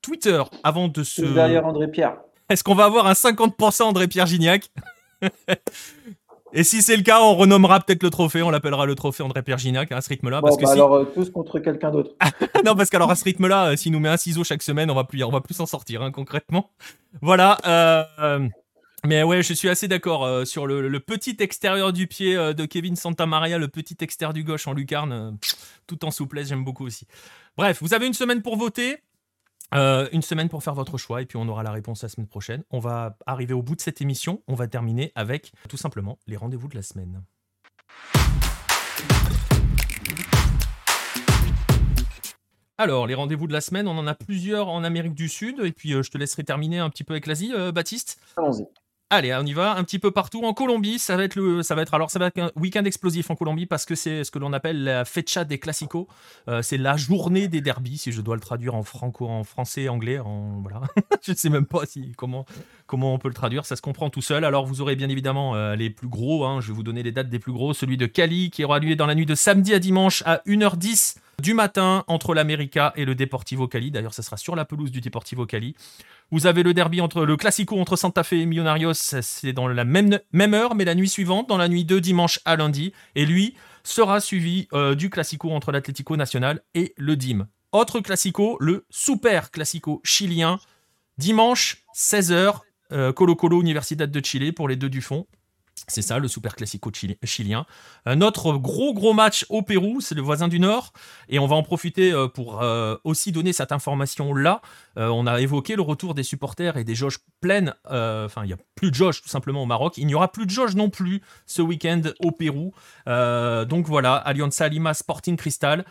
Twitter. 0.02 0.42
Avant 0.62 0.88
de 0.88 1.02
se... 1.02 1.22
Derrière 1.22 1.66
André 1.66 1.88
Pierre. 1.88 2.16
Est-ce 2.48 2.64
qu'on 2.64 2.74
va 2.74 2.84
avoir 2.84 3.06
un 3.06 3.12
50% 3.12 3.82
André-Pierre 3.82 4.26
Gignac? 4.26 4.70
Et 6.52 6.64
si 6.64 6.82
c'est 6.82 6.96
le 6.96 7.02
cas, 7.02 7.20
on 7.20 7.34
renommera 7.34 7.80
peut-être 7.80 8.02
le 8.02 8.10
trophée, 8.10 8.42
on 8.42 8.50
l'appellera 8.50 8.86
le 8.86 8.94
trophée 8.94 9.22
André-Pierre 9.22 9.58
Gignac 9.58 9.92
hein, 9.92 9.96
à 9.96 10.00
ce 10.00 10.08
rythme-là. 10.08 10.40
Bon, 10.40 10.48
parce 10.48 10.56
que 10.56 10.62
bah 10.62 10.72
si... 10.72 10.74
alors, 10.74 10.94
euh, 10.94 11.04
tous 11.04 11.30
contre 11.30 11.60
quelqu'un 11.60 11.90
d'autre. 11.90 12.10
non, 12.64 12.74
parce 12.74 12.90
qu'alors 12.90 13.10
à 13.10 13.14
ce 13.14 13.24
rythme-là, 13.24 13.70
euh, 13.70 13.76
s'il 13.76 13.92
nous 13.92 14.00
met 14.00 14.08
un 14.08 14.16
ciseau 14.16 14.42
chaque 14.42 14.62
semaine, 14.62 14.90
on 14.90 14.94
va 14.94 15.04
plus, 15.04 15.22
on 15.22 15.30
va 15.30 15.40
plus 15.40 15.54
s'en 15.54 15.66
sortir 15.66 16.02
hein, 16.02 16.10
concrètement. 16.10 16.70
Voilà. 17.22 17.58
euh, 17.66 18.04
euh, 18.18 18.48
mais 19.06 19.22
ouais, 19.22 19.42
je 19.42 19.54
suis 19.54 19.68
assez 19.68 19.88
d'accord 19.88 20.24
euh, 20.24 20.44
sur 20.44 20.66
le, 20.66 20.88
le 20.88 21.00
petit 21.00 21.36
extérieur 21.38 21.92
du 21.92 22.06
pied 22.06 22.34
de 22.34 22.64
Kevin 22.66 22.96
Santamaria, 22.96 23.56
le 23.56 23.68
petit 23.68 23.96
extérieur 24.00 24.34
du 24.34 24.44
gauche 24.44 24.66
en 24.66 24.72
lucarne, 24.72 25.38
tout 25.86 26.04
en 26.04 26.10
souplesse, 26.10 26.48
j'aime 26.48 26.64
beaucoup 26.64 26.84
aussi. 26.84 27.06
Bref, 27.56 27.78
vous 27.80 27.94
avez 27.94 28.06
une 28.06 28.14
semaine 28.14 28.42
pour 28.42 28.56
voter. 28.56 28.98
Euh, 29.74 30.08
une 30.12 30.22
semaine 30.22 30.48
pour 30.48 30.62
faire 30.62 30.74
votre 30.74 30.98
choix 30.98 31.22
et 31.22 31.26
puis 31.26 31.36
on 31.36 31.48
aura 31.48 31.62
la 31.62 31.70
réponse 31.70 32.02
la 32.02 32.08
semaine 32.08 32.26
prochaine. 32.26 32.64
On 32.70 32.78
va 32.78 33.16
arriver 33.26 33.54
au 33.54 33.62
bout 33.62 33.76
de 33.76 33.80
cette 33.80 34.00
émission. 34.00 34.42
On 34.48 34.54
va 34.54 34.66
terminer 34.66 35.12
avec 35.14 35.52
tout 35.68 35.76
simplement 35.76 36.18
les 36.26 36.36
rendez-vous 36.36 36.68
de 36.68 36.76
la 36.76 36.82
semaine. 36.82 37.22
Alors, 42.78 43.06
les 43.06 43.14
rendez-vous 43.14 43.46
de 43.46 43.52
la 43.52 43.60
semaine, 43.60 43.86
on 43.86 43.98
en 43.98 44.06
a 44.06 44.14
plusieurs 44.14 44.68
en 44.68 44.84
Amérique 44.84 45.12
du 45.12 45.28
Sud. 45.28 45.60
Et 45.62 45.70
puis, 45.70 45.92
euh, 45.92 46.02
je 46.02 46.10
te 46.10 46.16
laisserai 46.16 46.44
terminer 46.44 46.78
un 46.78 46.88
petit 46.88 47.04
peu 47.04 47.12
avec 47.12 47.26
l'Asie, 47.26 47.52
euh, 47.52 47.72
Baptiste? 47.72 48.18
Allons-y. 48.38 48.64
Allez, 49.12 49.34
on 49.34 49.44
y 49.44 49.52
va. 49.52 49.74
Un 49.76 49.82
petit 49.82 49.98
peu 49.98 50.12
partout. 50.12 50.44
En 50.44 50.54
Colombie, 50.54 51.00
ça 51.00 51.16
va 51.16 51.24
être 51.24 51.34
le, 51.34 51.64
ça 51.64 51.74
va 51.74 51.82
être 51.82 51.94
alors 51.94 52.12
ça 52.12 52.20
va 52.20 52.26
être 52.26 52.38
un 52.38 52.52
week-end 52.54 52.84
explosif 52.84 53.28
en 53.28 53.34
Colombie 53.34 53.66
parce 53.66 53.84
que 53.84 53.96
c'est 53.96 54.22
ce 54.22 54.30
que 54.30 54.38
l'on 54.38 54.52
appelle 54.52 54.84
la 54.84 55.04
fecha 55.04 55.44
des 55.44 55.58
classicos. 55.58 56.06
Euh, 56.46 56.62
c'est 56.62 56.76
la 56.76 56.96
journée 56.96 57.48
des 57.48 57.60
derbies, 57.60 57.98
si 57.98 58.12
je 58.12 58.20
dois 58.20 58.36
le 58.36 58.40
traduire 58.40 58.76
en 58.76 58.84
franco, 58.84 59.26
en 59.26 59.42
français, 59.42 59.88
anglais, 59.88 60.20
en 60.20 60.60
voilà. 60.60 60.82
je 61.22 61.32
ne 61.32 61.36
sais 61.36 61.48
même 61.48 61.66
pas 61.66 61.86
si 61.86 62.12
comment 62.16 62.46
comment 62.86 63.12
on 63.12 63.18
peut 63.18 63.26
le 63.26 63.34
traduire. 63.34 63.66
Ça 63.66 63.74
se 63.74 63.82
comprend 63.82 64.10
tout 64.10 64.22
seul. 64.22 64.44
Alors 64.44 64.64
vous 64.64 64.80
aurez 64.80 64.94
bien 64.94 65.08
évidemment 65.08 65.56
euh, 65.56 65.74
les 65.74 65.90
plus 65.90 66.08
gros. 66.08 66.44
hein. 66.44 66.60
je 66.60 66.68
vais 66.68 66.74
vous 66.74 66.84
donner 66.84 67.02
les 67.02 67.10
dates 67.10 67.28
des 67.28 67.40
plus 67.40 67.52
gros. 67.52 67.74
Celui 67.74 67.96
de 67.96 68.06
Cali 68.06 68.50
qui 68.50 68.62
aura 68.64 68.78
lieu 68.78 68.94
dans 68.94 69.06
la 69.06 69.16
nuit 69.16 69.26
de 69.26 69.34
samedi 69.34 69.74
à 69.74 69.80
dimanche 69.80 70.22
à 70.24 70.36
1h10 70.46 71.16
du 71.40 71.54
matin 71.54 72.04
entre 72.06 72.34
l'América 72.34 72.92
et 72.96 73.04
le 73.04 73.14
Deportivo 73.14 73.66
Cali. 73.66 73.90
D'ailleurs, 73.90 74.14
ça 74.14 74.22
sera 74.22 74.36
sur 74.36 74.54
la 74.54 74.64
pelouse 74.64 74.90
du 74.90 75.00
Deportivo 75.00 75.46
Cali. 75.46 75.74
Vous 76.30 76.46
avez 76.46 76.62
le 76.62 76.74
derby 76.74 77.00
entre 77.00 77.24
le 77.24 77.36
Classico 77.36 77.78
entre 77.80 77.96
Santa 77.96 78.22
Fe 78.22 78.34
et 78.34 78.46
Millonarios, 78.46 78.94
c'est 78.94 79.52
dans 79.52 79.66
la 79.66 79.84
même, 79.84 80.20
même 80.32 80.54
heure, 80.54 80.74
mais 80.74 80.84
la 80.84 80.94
nuit 80.94 81.08
suivante, 81.08 81.48
dans 81.48 81.56
la 81.56 81.68
nuit 81.68 81.84
de 81.84 81.98
dimanche 81.98 82.38
à 82.44 82.56
lundi. 82.56 82.92
Et 83.14 83.26
lui 83.26 83.54
sera 83.82 84.20
suivi 84.20 84.68
euh, 84.72 84.94
du 84.94 85.10
Classico 85.10 85.50
entre 85.50 85.72
l'Atlético 85.72 86.16
Nacional 86.16 86.62
et 86.74 86.94
le 86.96 87.16
DIM. 87.16 87.48
Autre 87.72 88.00
Classico, 88.00 88.56
le 88.60 88.84
Super 88.90 89.50
Classico 89.50 90.00
chilien, 90.04 90.58
dimanche 91.18 91.84
16h, 91.96 92.60
euh, 92.92 93.12
Colo 93.12 93.36
Colo 93.36 93.60
Universidad 93.60 94.10
de 94.10 94.24
Chile 94.24 94.52
pour 94.52 94.68
les 94.68 94.76
deux 94.76 94.90
du 94.90 95.00
fond. 95.00 95.26
C'est 95.88 96.02
ça, 96.02 96.18
le 96.18 96.28
Super 96.28 96.54
Classico 96.56 96.90
chili- 96.92 97.16
chilien. 97.24 97.66
Un 98.06 98.20
autre 98.20 98.54
gros 98.54 98.94
gros 98.94 99.12
match 99.12 99.46
au 99.48 99.62
Pérou, 99.62 100.00
c'est 100.00 100.14
le 100.14 100.22
voisin 100.22 100.48
du 100.48 100.60
Nord. 100.60 100.92
Et 101.28 101.38
on 101.38 101.46
va 101.46 101.56
en 101.56 101.62
profiter 101.62 102.12
euh, 102.12 102.28
pour 102.28 102.62
euh, 102.62 102.96
aussi 103.04 103.32
donner 103.32 103.52
cette 103.52 103.72
information-là. 103.72 104.60
Euh, 104.98 105.08
on 105.08 105.26
a 105.26 105.40
évoqué 105.40 105.76
le 105.76 105.82
retour 105.82 106.14
des 106.14 106.22
supporters 106.22 106.76
et 106.76 106.84
des 106.84 106.94
jauges 106.94 107.18
pleines. 107.40 107.74
Enfin, 107.86 108.42
il 108.44 108.48
n'y 108.48 108.52
a 108.52 108.58
plus 108.74 108.90
de 108.90 108.94
jauges 108.94 109.22
tout 109.22 109.28
simplement 109.28 109.62
au 109.62 109.66
Maroc. 109.66 109.96
Il 109.96 110.06
n'y 110.06 110.14
aura 110.14 110.30
plus 110.30 110.46
de 110.46 110.50
jauges 110.50 110.74
non 110.76 110.90
plus 110.90 111.22
ce 111.46 111.62
week-end 111.62 112.02
au 112.20 112.30
Pérou. 112.30 112.72
Donc 113.06 113.86
voilà, 113.86 114.14
Alianza 114.14 114.68
Lima 114.68 114.94
Sporting 114.94 115.36
Cristal. 115.36 115.84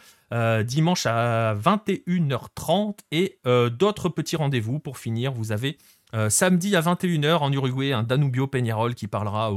dimanche 0.66 1.06
à 1.06 1.56
21h30 1.56 2.98
et 3.12 3.40
d'autres 3.72 4.10
petits 4.10 4.36
rendez-vous 4.36 4.80
pour 4.80 4.98
finir. 4.98 5.32
Vous 5.34 5.52
avez 5.52 5.78
euh, 6.14 6.30
samedi 6.30 6.76
à 6.76 6.82
21h 6.82 7.38
en 7.38 7.52
Uruguay 7.52 7.94
un 7.94 8.04
Danubio 8.04 8.48
Peñarol 8.48 8.96
qui 8.96 9.08
parlera 9.08 9.52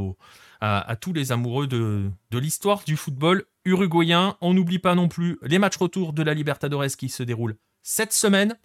à, 0.60 0.96
tous 0.96 1.12
les 1.12 1.32
amoureux 1.32 1.66
de, 1.66 2.10
de 2.30 2.38
l'histoire 2.38 2.82
du 2.86 2.96
football 2.96 3.44
uruguayen. 3.64 4.36
On 4.40 4.54
n'oublie 4.54 4.78
pas 4.78 4.94
non 4.94 5.08
plus 5.08 5.38
les 5.42 5.58
matchs 5.58 5.76
retour 5.76 6.12
de 6.12 6.22
la 6.22 6.34
Libertadores 6.34 6.96
qui 6.96 7.08
se 7.08 7.22
déroulent 7.22 7.56
cette 7.82 8.12
semaine, 8.12 8.56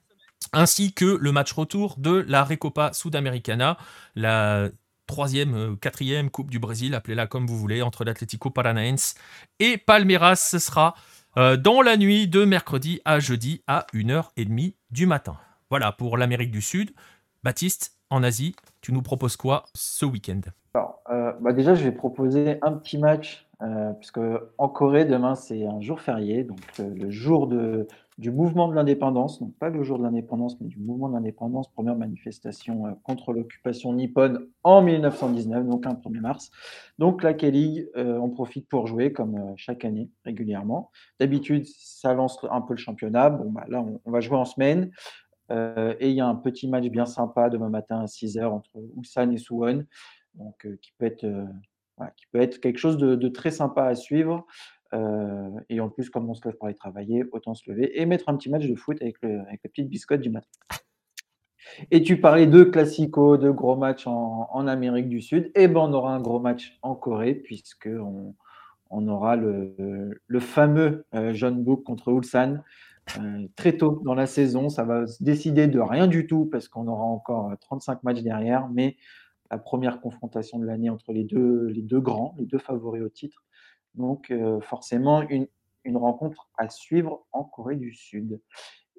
ainsi 0.53 0.93
que 0.93 1.05
le 1.05 1.31
match 1.31 1.51
retour 1.51 1.95
de 1.97 2.23
la 2.27 2.43
Recopa 2.43 2.93
Sudamericana, 2.93 3.77
la 4.15 4.69
troisième, 5.07 5.55
euh, 5.55 5.75
quatrième 5.75 6.29
Coupe 6.29 6.51
du 6.51 6.59
Brésil, 6.59 6.93
appelez-la 6.93 7.27
comme 7.27 7.47
vous 7.47 7.57
voulez, 7.57 7.81
entre 7.81 8.03
l'Atlético 8.03 8.51
Paranaense 8.51 9.15
et 9.59 9.77
Palmeiras. 9.77 10.35
Ce 10.35 10.59
sera 10.59 10.95
euh, 11.37 11.57
dans 11.57 11.81
la 11.81 11.97
nuit 11.97 12.27
de 12.27 12.45
mercredi 12.45 13.01
à 13.05 13.19
jeudi 13.19 13.63
à 13.67 13.87
1h30 13.93 14.75
du 14.91 15.05
matin. 15.05 15.37
Voilà 15.69 15.91
pour 15.91 16.17
l'Amérique 16.17 16.51
du 16.51 16.61
Sud. 16.61 16.91
Baptiste, 17.47 17.93
en 18.09 18.23
Asie, 18.23 18.57
tu 18.81 18.91
nous 18.91 19.01
proposes 19.01 19.37
quoi 19.37 19.67
ce 19.73 20.05
week-end? 20.05 20.41
Alors, 20.73 20.99
euh, 21.09 21.31
bah 21.39 21.53
déjà, 21.53 21.75
je 21.75 21.83
vais 21.85 21.93
proposer 21.93 22.57
un 22.61 22.73
petit 22.73 22.97
match, 22.97 23.47
euh, 23.61 23.93
puisque 23.93 24.19
en 24.57 24.67
Corée, 24.67 25.05
demain, 25.05 25.33
c'est 25.33 25.65
un 25.65 25.79
jour 25.79 26.01
férié, 26.01 26.43
donc 26.43 26.59
euh, 26.81 26.93
le 26.93 27.09
jour 27.09 27.47
du 28.17 28.31
mouvement 28.31 28.67
de 28.67 28.75
l'indépendance, 28.75 29.39
donc 29.39 29.53
pas 29.59 29.69
le 29.69 29.81
jour 29.81 29.97
de 29.97 30.03
l'indépendance, 30.03 30.59
mais 30.59 30.67
du 30.67 30.77
mouvement 30.77 31.07
de 31.07 31.13
l'indépendance, 31.13 31.69
première 31.69 31.95
manifestation 31.95 32.99
contre 33.03 33.31
l'occupation 33.31 33.93
nippone 33.93 34.45
en 34.63 34.81
1919, 34.81 35.67
donc 35.67 35.85
un 35.85 35.93
1er 35.93 36.19
mars. 36.19 36.51
Donc 36.99 37.23
la 37.23 37.33
K-League, 37.33 37.87
on 37.95 38.29
profite 38.29 38.67
pour 38.67 38.87
jouer 38.87 39.13
comme 39.13 39.53
chaque 39.55 39.85
année, 39.85 40.09
régulièrement. 40.25 40.91
D'habitude, 41.21 41.65
ça 41.65 42.13
lance 42.13 42.39
un 42.51 42.59
peu 42.59 42.73
le 42.73 42.79
championnat. 42.79 43.29
Bon, 43.29 43.49
bah, 43.51 43.63
là, 43.69 43.85
on 44.03 44.11
va 44.11 44.19
jouer 44.19 44.35
en 44.35 44.45
semaine. 44.45 44.91
Euh, 45.51 45.95
et 45.99 46.09
il 46.09 46.15
y 46.15 46.21
a 46.21 46.27
un 46.27 46.35
petit 46.35 46.67
match 46.67 46.85
bien 46.87 47.05
sympa 47.05 47.49
demain 47.49 47.69
matin 47.69 48.01
à 48.01 48.05
6h 48.05 48.45
entre 48.45 48.71
Ulsan 48.97 49.31
et 49.31 49.37
Suwon, 49.37 49.85
donc 50.35 50.65
euh, 50.65 50.77
qui 50.81 50.91
peut 50.97 51.05
être 51.05 51.23
euh, 51.23 51.45
qui 52.15 52.25
peut 52.31 52.41
être 52.41 52.59
quelque 52.59 52.77
chose 52.77 52.97
de, 52.97 53.27
très 53.29 53.51
sympa 53.51 53.85
à 53.85 53.95
suivre. 53.95 54.45
Et 55.69 55.81
en 55.81 55.89
plus, 55.89 56.09
comme 56.09 56.29
on 56.29 56.33
se 56.33 56.47
lève 56.47 56.55
pour 56.55 56.67
aller 56.67 56.75
travailler, 56.75 57.25
autant 57.31 57.55
se 57.55 57.69
lever 57.69 57.99
et 57.99 58.05
mettre 58.05 58.29
un 58.29 58.37
petit 58.37 58.49
match 58.49 58.67
de 58.67 58.75
foot 58.75 59.01
avec, 59.01 59.17
la 59.23 59.57
petite 59.63 59.89
biscotte 59.89 60.21
du 60.21 60.29
matin. 60.29 60.47
Et 61.89 62.03
tu 62.03 62.21
parlais 62.21 62.45
de 62.45 62.63
classico, 62.63 63.37
de 63.37 63.49
gros 63.49 63.75
matchs 63.75 64.05
en, 64.05 64.67
Amérique 64.67 65.09
du 65.09 65.21
Sud. 65.21 65.51
Et 65.55 65.67
ben 65.67 65.81
on 65.81 65.93
aura 65.93 66.13
un 66.13 66.21
gros 66.21 66.39
match 66.39 66.77
en 66.83 66.93
Corée, 66.93 67.33
puisque 67.33 67.89
on, 68.91 69.07
aura 69.07 69.35
le, 69.35 70.39
fameux 70.39 71.03
John 71.33 71.63
Book 71.63 71.83
contre 71.83 72.09
Ulsan. 72.09 72.63
Euh, 73.19 73.47
très 73.55 73.77
tôt 73.77 74.01
dans 74.03 74.15
la 74.15 74.25
saison, 74.27 74.69
ça 74.69 74.83
va 74.83 75.07
se 75.07 75.23
décider 75.23 75.67
de 75.67 75.79
rien 75.79 76.07
du 76.07 76.27
tout 76.27 76.45
parce 76.45 76.67
qu'on 76.67 76.87
aura 76.87 77.05
encore 77.05 77.51
euh, 77.51 77.55
35 77.61 78.03
matchs 78.03 78.21
derrière, 78.21 78.67
mais 78.69 78.97
la 79.49 79.57
première 79.57 80.01
confrontation 80.01 80.59
de 80.59 80.65
l'année 80.65 80.89
entre 80.89 81.13
les 81.13 81.23
deux, 81.23 81.67
les 81.67 81.81
deux 81.81 82.01
grands, 82.01 82.35
les 82.37 82.45
deux 82.45 82.57
favoris 82.57 83.01
au 83.01 83.09
titre. 83.09 83.43
Donc 83.95 84.29
euh, 84.29 84.59
forcément, 84.59 85.21
une, 85.29 85.47
une 85.85 85.97
rencontre 85.97 86.49
à 86.57 86.69
suivre 86.69 87.25
en 87.31 87.43
Corée 87.43 87.77
du 87.77 87.93
Sud. 87.93 88.41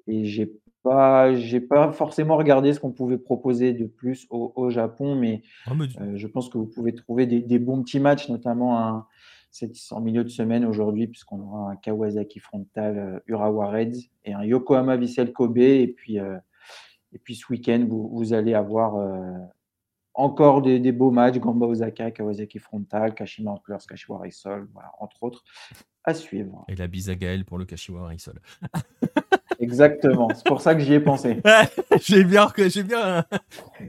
Et 0.07 0.25
j'ai 0.25 0.51
pas, 0.81 1.35
j'ai 1.35 1.59
pas 1.59 1.91
forcément 1.91 2.35
regardé 2.35 2.73
ce 2.73 2.79
qu'on 2.79 2.91
pouvait 2.91 3.19
proposer 3.19 3.73
de 3.73 3.85
plus 3.85 4.25
au, 4.31 4.51
au 4.55 4.71
Japon, 4.71 5.13
mais 5.15 5.43
Ah, 5.67 5.73
mais- 5.75 5.85
euh, 6.01 6.13
je 6.17 6.25
pense 6.25 6.49
que 6.49 6.57
vous 6.57 6.65
pouvez 6.65 6.95
trouver 6.95 7.27
des, 7.27 7.41
des 7.41 7.59
bons 7.59 7.83
petits 7.83 7.99
matchs, 7.99 8.27
notamment 8.27 8.79
un, 8.79 9.05
c'est 9.51 9.71
en 9.91 10.01
milieu 10.01 10.23
de 10.23 10.29
semaine 10.29 10.65
aujourd'hui, 10.65 11.07
puisqu'on 11.07 11.39
aura 11.39 11.71
un 11.71 11.75
Kawasaki 11.75 12.39
Frontal 12.39 12.97
euh, 12.97 13.19
Urawa 13.27 13.69
Reds 13.69 14.09
et 14.25 14.33
un 14.33 14.43
Yokohama 14.43 14.97
Vissel 14.97 15.33
Kobe. 15.33 15.57
Et 15.57 15.87
puis, 15.87 16.19
euh, 16.19 16.37
et 17.13 17.19
puis 17.19 17.35
ce 17.35 17.45
week-end, 17.51 17.85
vous, 17.89 18.33
allez 18.33 18.53
avoir 18.53 18.95
euh, 18.95 19.37
encore 20.13 20.61
des, 20.61 20.79
des 20.79 20.91
beaux 20.91 21.11
matchs 21.11 21.37
Gamba 21.37 21.65
Osaka, 21.65 22.11
Kawasaki 22.11 22.59
Frontal, 22.59 23.13
Kashima 23.13 23.51
Antlers, 23.51 23.77
Kashiwa 23.87 24.19
Reysol, 24.19 24.67
voilà, 24.73 24.91
entre 24.99 25.23
autres, 25.23 25.43
à 26.03 26.13
suivre. 26.13 26.65
Et 26.67 26.75
la 26.75 26.87
bise 26.87 27.09
à 27.09 27.15
Gaël 27.15 27.45
pour 27.45 27.57
le 27.57 27.65
Kashiwa 27.65 28.07
Reysol. 28.07 28.39
Exactement, 29.59 30.29
c'est 30.33 30.45
pour 30.45 30.61
ça 30.61 30.73
que 30.73 30.81
j'y 30.81 30.93
ai 30.93 30.99
pensé. 31.01 31.41
j'ai 32.01 32.23
bien, 32.23 32.47
j'ai 32.57 32.83
bien, 32.83 33.25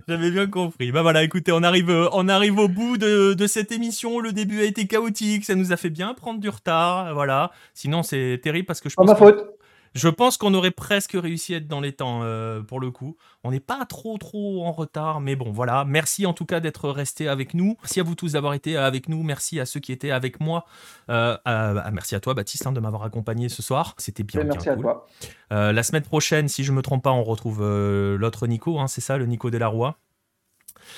j'avais 0.09 0.31
bien 0.33 0.49
compris. 0.49 0.91
Bah 0.91 1.03
voilà, 1.03 1.23
écoutez, 1.23 1.53
on 1.53 1.63
arrive, 1.63 1.91
on 2.13 2.29
arrive 2.29 2.59
au 2.59 2.67
bout 2.67 2.99
de, 2.99 3.35
de 3.35 3.47
cette 3.47 3.71
émission. 3.71 4.19
Le 4.19 4.33
début 4.33 4.63
a 4.63 4.65
été 4.65 4.89
chaotique, 4.89 5.45
ça 5.45 5.55
nous 5.55 5.73
a 5.73 5.77
fait 5.77 5.91
bien 5.91 6.13
prendre 6.15 6.41
du 6.41 6.49
retard, 6.49 7.15
voilà. 7.15 7.53
Sinon, 7.73 8.03
c'est 8.03 8.41
terrible 8.43 8.67
parce 8.67 8.81
que 8.81 8.89
je 8.89 8.97
Pas 8.97 9.05
ma 9.05 9.15
faute. 9.15 9.60
Je 9.95 10.09
pense 10.09 10.37
qu'on 10.37 10.55
aurait 10.55 10.71
presque 10.71 11.13
réussi 11.13 11.55
à 11.55 11.57
être 11.59 11.67
dans 11.67 11.81
les 11.81 11.93
temps 11.93 12.21
euh, 12.23 12.63
pour 12.63 12.81
le 12.81 12.91
coup. 12.91 13.17
On 13.43 13.51
n'est 13.51 13.61
pas 13.61 13.85
trop 13.87 14.19
trop 14.19 14.65
en 14.65 14.73
retard, 14.73 15.21
mais 15.21 15.37
bon 15.37 15.51
voilà. 15.51 15.85
Merci 15.85 16.27
en 16.27 16.33
tout 16.33 16.47
cas 16.47 16.61
d'être 16.61 16.89
resté 16.91 17.29
avec 17.29 17.55
nous. 17.55 17.77
Merci 17.83 18.01
à 18.01 18.03
vous 18.03 18.15
tous 18.15 18.33
d'avoir 18.33 18.55
été 18.55 18.77
avec 18.77 19.09
nous. 19.09 19.23
Merci 19.23 19.59
à 19.59 19.67
ceux 19.67 19.81
qui 19.81 19.93
étaient 19.93 20.11
avec 20.13 20.41
moi. 20.41 20.65
Euh, 21.09 21.37
euh, 21.49 21.81
merci 21.93 22.15
à 22.15 22.21
toi 22.21 22.35
Baptiste 22.35 22.67
hein, 22.67 22.73
de 22.73 22.81
m'avoir 22.81 23.03
accompagné 23.03 23.49
ce 23.49 23.63
soir. 23.63 23.95
C'était 23.99 24.23
bien, 24.23 24.45
merci 24.45 24.69
à 24.69 24.75
cool. 24.75 24.83
toi. 24.83 25.07
La 25.51 25.83
semaine 25.83 26.03
prochaine, 26.05 26.49
si 26.49 26.63
je 26.63 26.73
me 26.73 26.83
trompe 26.83 27.03
pas, 27.03 27.11
on 27.13 27.25
retrouve 27.25 27.61
l'autre 27.61 28.47
Nico. 28.47 28.79
hein, 28.79 28.87
c'est 28.87 29.01
ça, 29.01 29.17
le 29.19 29.27
Nico 29.27 29.51
Delarroy. 29.51 29.97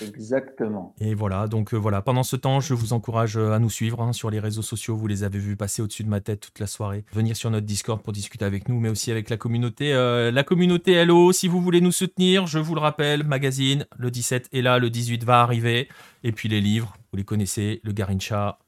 Exactement. 0.01 0.94
Et 1.01 1.14
voilà, 1.14 1.47
donc 1.47 1.74
euh, 1.74 1.77
voilà, 1.77 2.02
pendant 2.02 2.23
ce 2.23 2.36
temps, 2.36 2.60
je 2.60 2.74
vous 2.74 2.93
encourage 2.93 3.36
euh, 3.36 3.52
à 3.52 3.59
nous 3.59 3.70
suivre 3.70 4.01
hein, 4.01 4.12
sur 4.12 4.31
les 4.31 4.40
réseaux 4.40 4.62
sociaux. 4.62 4.97
Vous 4.97 5.06
les 5.06 5.24
avez 5.24 5.39
vus 5.39 5.56
passer 5.56 5.82
au-dessus 5.82 6.05
de 6.05 6.09
ma 6.09 6.20
tête 6.20 6.40
toute 6.40 6.59
la 6.59 6.66
soirée. 6.66 7.05
Venir 7.12 7.36
sur 7.36 7.51
notre 7.51 7.66
Discord 7.66 8.02
pour 8.02 8.12
discuter 8.12 8.44
avec 8.44 8.69
nous, 8.69 8.81
mais 8.81 8.89
aussi 8.89 9.10
avec 9.10 9.31
la 9.31 9.36
communauté. 9.36 9.93
euh, 9.93 10.31
la 10.31 10.44
communauté 10.44 10.93
Hello, 10.93 11.32
si 11.32 11.48
vous 11.48 11.60
voulez 11.60 11.81
nous 11.81 11.93
soutenir, 11.93 12.47
je 12.47 12.59
vous 12.59 12.74
le 12.74 12.81
rappelle, 12.81 13.24
magazine, 13.24 13.86
le 13.97 14.10
17 14.10 14.48
est 14.52 14.62
là, 14.62 14.78
le 14.78 14.90
18 14.90 15.24
va 15.24 15.40
arriver. 15.40 15.89
Et 16.24 16.32
puis 16.32 16.48
les 16.48 16.60
livres, 16.60 16.97
vous 17.12 17.19
les 17.19 17.24
connaissez, 17.24 17.81
le 17.85 17.93
Garincha, 17.93 18.59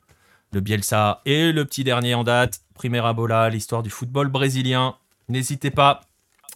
le 0.53 0.61
Bielsa 0.61 1.23
et 1.25 1.53
le 1.53 1.65
petit 1.65 1.85
dernier 1.85 2.15
en 2.15 2.25
date, 2.25 2.61
Primera 2.75 3.13
Bola, 3.13 3.51
l'histoire 3.51 3.83
du 3.83 3.91
football 3.91 4.29
brésilien. 4.29 4.97
N'hésitez 5.29 5.71
pas 5.71 6.01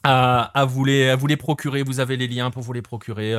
à, 0.05 0.65
vous 0.67 0.85
les, 0.85 1.37
procurer. 1.37 1.83
Vous 1.83 2.01
avez 2.01 2.17
les 2.17 2.29
liens 2.29 2.51
pour 2.51 2.63
vous 2.63 2.73
les 2.73 2.83
procurer 2.83 3.35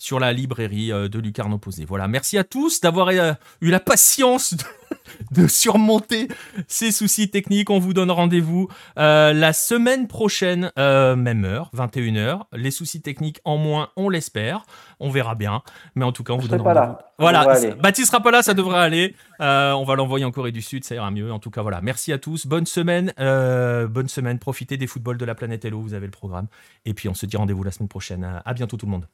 sur 0.00 0.18
la 0.18 0.32
librairie 0.32 0.90
euh, 0.90 1.08
de 1.08 1.18
Lucarne 1.18 1.52
Opposé. 1.52 1.84
Voilà, 1.84 2.08
merci 2.08 2.38
à 2.38 2.44
tous 2.44 2.80
d'avoir 2.80 3.08
euh, 3.08 3.34
eu 3.60 3.70
la 3.70 3.80
patience 3.80 4.54
de, 4.54 4.64
de 5.32 5.46
surmonter 5.46 6.28
ces 6.68 6.90
soucis 6.90 7.30
techniques. 7.30 7.70
On 7.70 7.78
vous 7.78 7.92
donne 7.92 8.10
rendez-vous 8.10 8.68
euh, 8.98 9.32
la 9.32 9.52
semaine 9.52 10.08
prochaine, 10.08 10.72
euh, 10.78 11.16
même 11.16 11.44
heure, 11.44 11.70
21h. 11.76 12.42
Les 12.52 12.70
soucis 12.70 13.02
techniques 13.02 13.40
en 13.44 13.56
moins, 13.56 13.90
on 13.96 14.08
l'espère. 14.08 14.64
On 14.98 15.10
verra 15.10 15.34
bien. 15.34 15.62
Mais 15.94 16.04
en 16.04 16.12
tout 16.12 16.24
cas, 16.24 16.32
on 16.32 16.38
Je 16.38 16.42
vous 16.42 16.48
donne 16.48 16.62
rendez-vous. 16.62 16.96
Voilà. 17.18 17.46
Baptiste 17.80 18.10
sera 18.10 18.22
pas 18.22 18.30
là, 18.30 18.42
ça 18.42 18.54
devrait 18.54 18.80
aller. 18.80 19.14
Euh, 19.40 19.72
on 19.72 19.84
va 19.84 19.94
l'envoyer 19.94 20.24
en 20.24 20.30
Corée 20.30 20.52
du 20.52 20.62
Sud, 20.62 20.84
ça 20.84 20.94
ira 20.94 21.10
mieux. 21.10 21.32
En 21.32 21.38
tout 21.38 21.50
cas, 21.50 21.62
voilà. 21.62 21.80
Merci 21.82 22.12
à 22.12 22.18
tous. 22.18 22.46
Bonne 22.46 22.66
semaine. 22.66 23.12
bonne 23.18 24.08
semaine. 24.08 24.38
Profitez 24.38 24.76
des 24.76 24.86
footballs 24.86 25.18
de 25.18 25.24
la 25.24 25.34
planète 25.34 25.64
Hello. 25.64 25.80
Vous 25.80 25.94
avez 25.94 26.06
le 26.06 26.12
programme. 26.12 26.46
Et 26.84 26.94
puis, 26.94 27.08
on 27.08 27.14
se 27.14 27.26
dit 27.26 27.36
rendez-vous 27.36 27.62
la 27.62 27.70
semaine 27.70 27.88
prochaine. 27.88 28.42
À 28.44 28.54
bientôt, 28.54 28.76
tout 28.76 28.86
le 28.86 28.92
monde. 28.92 29.06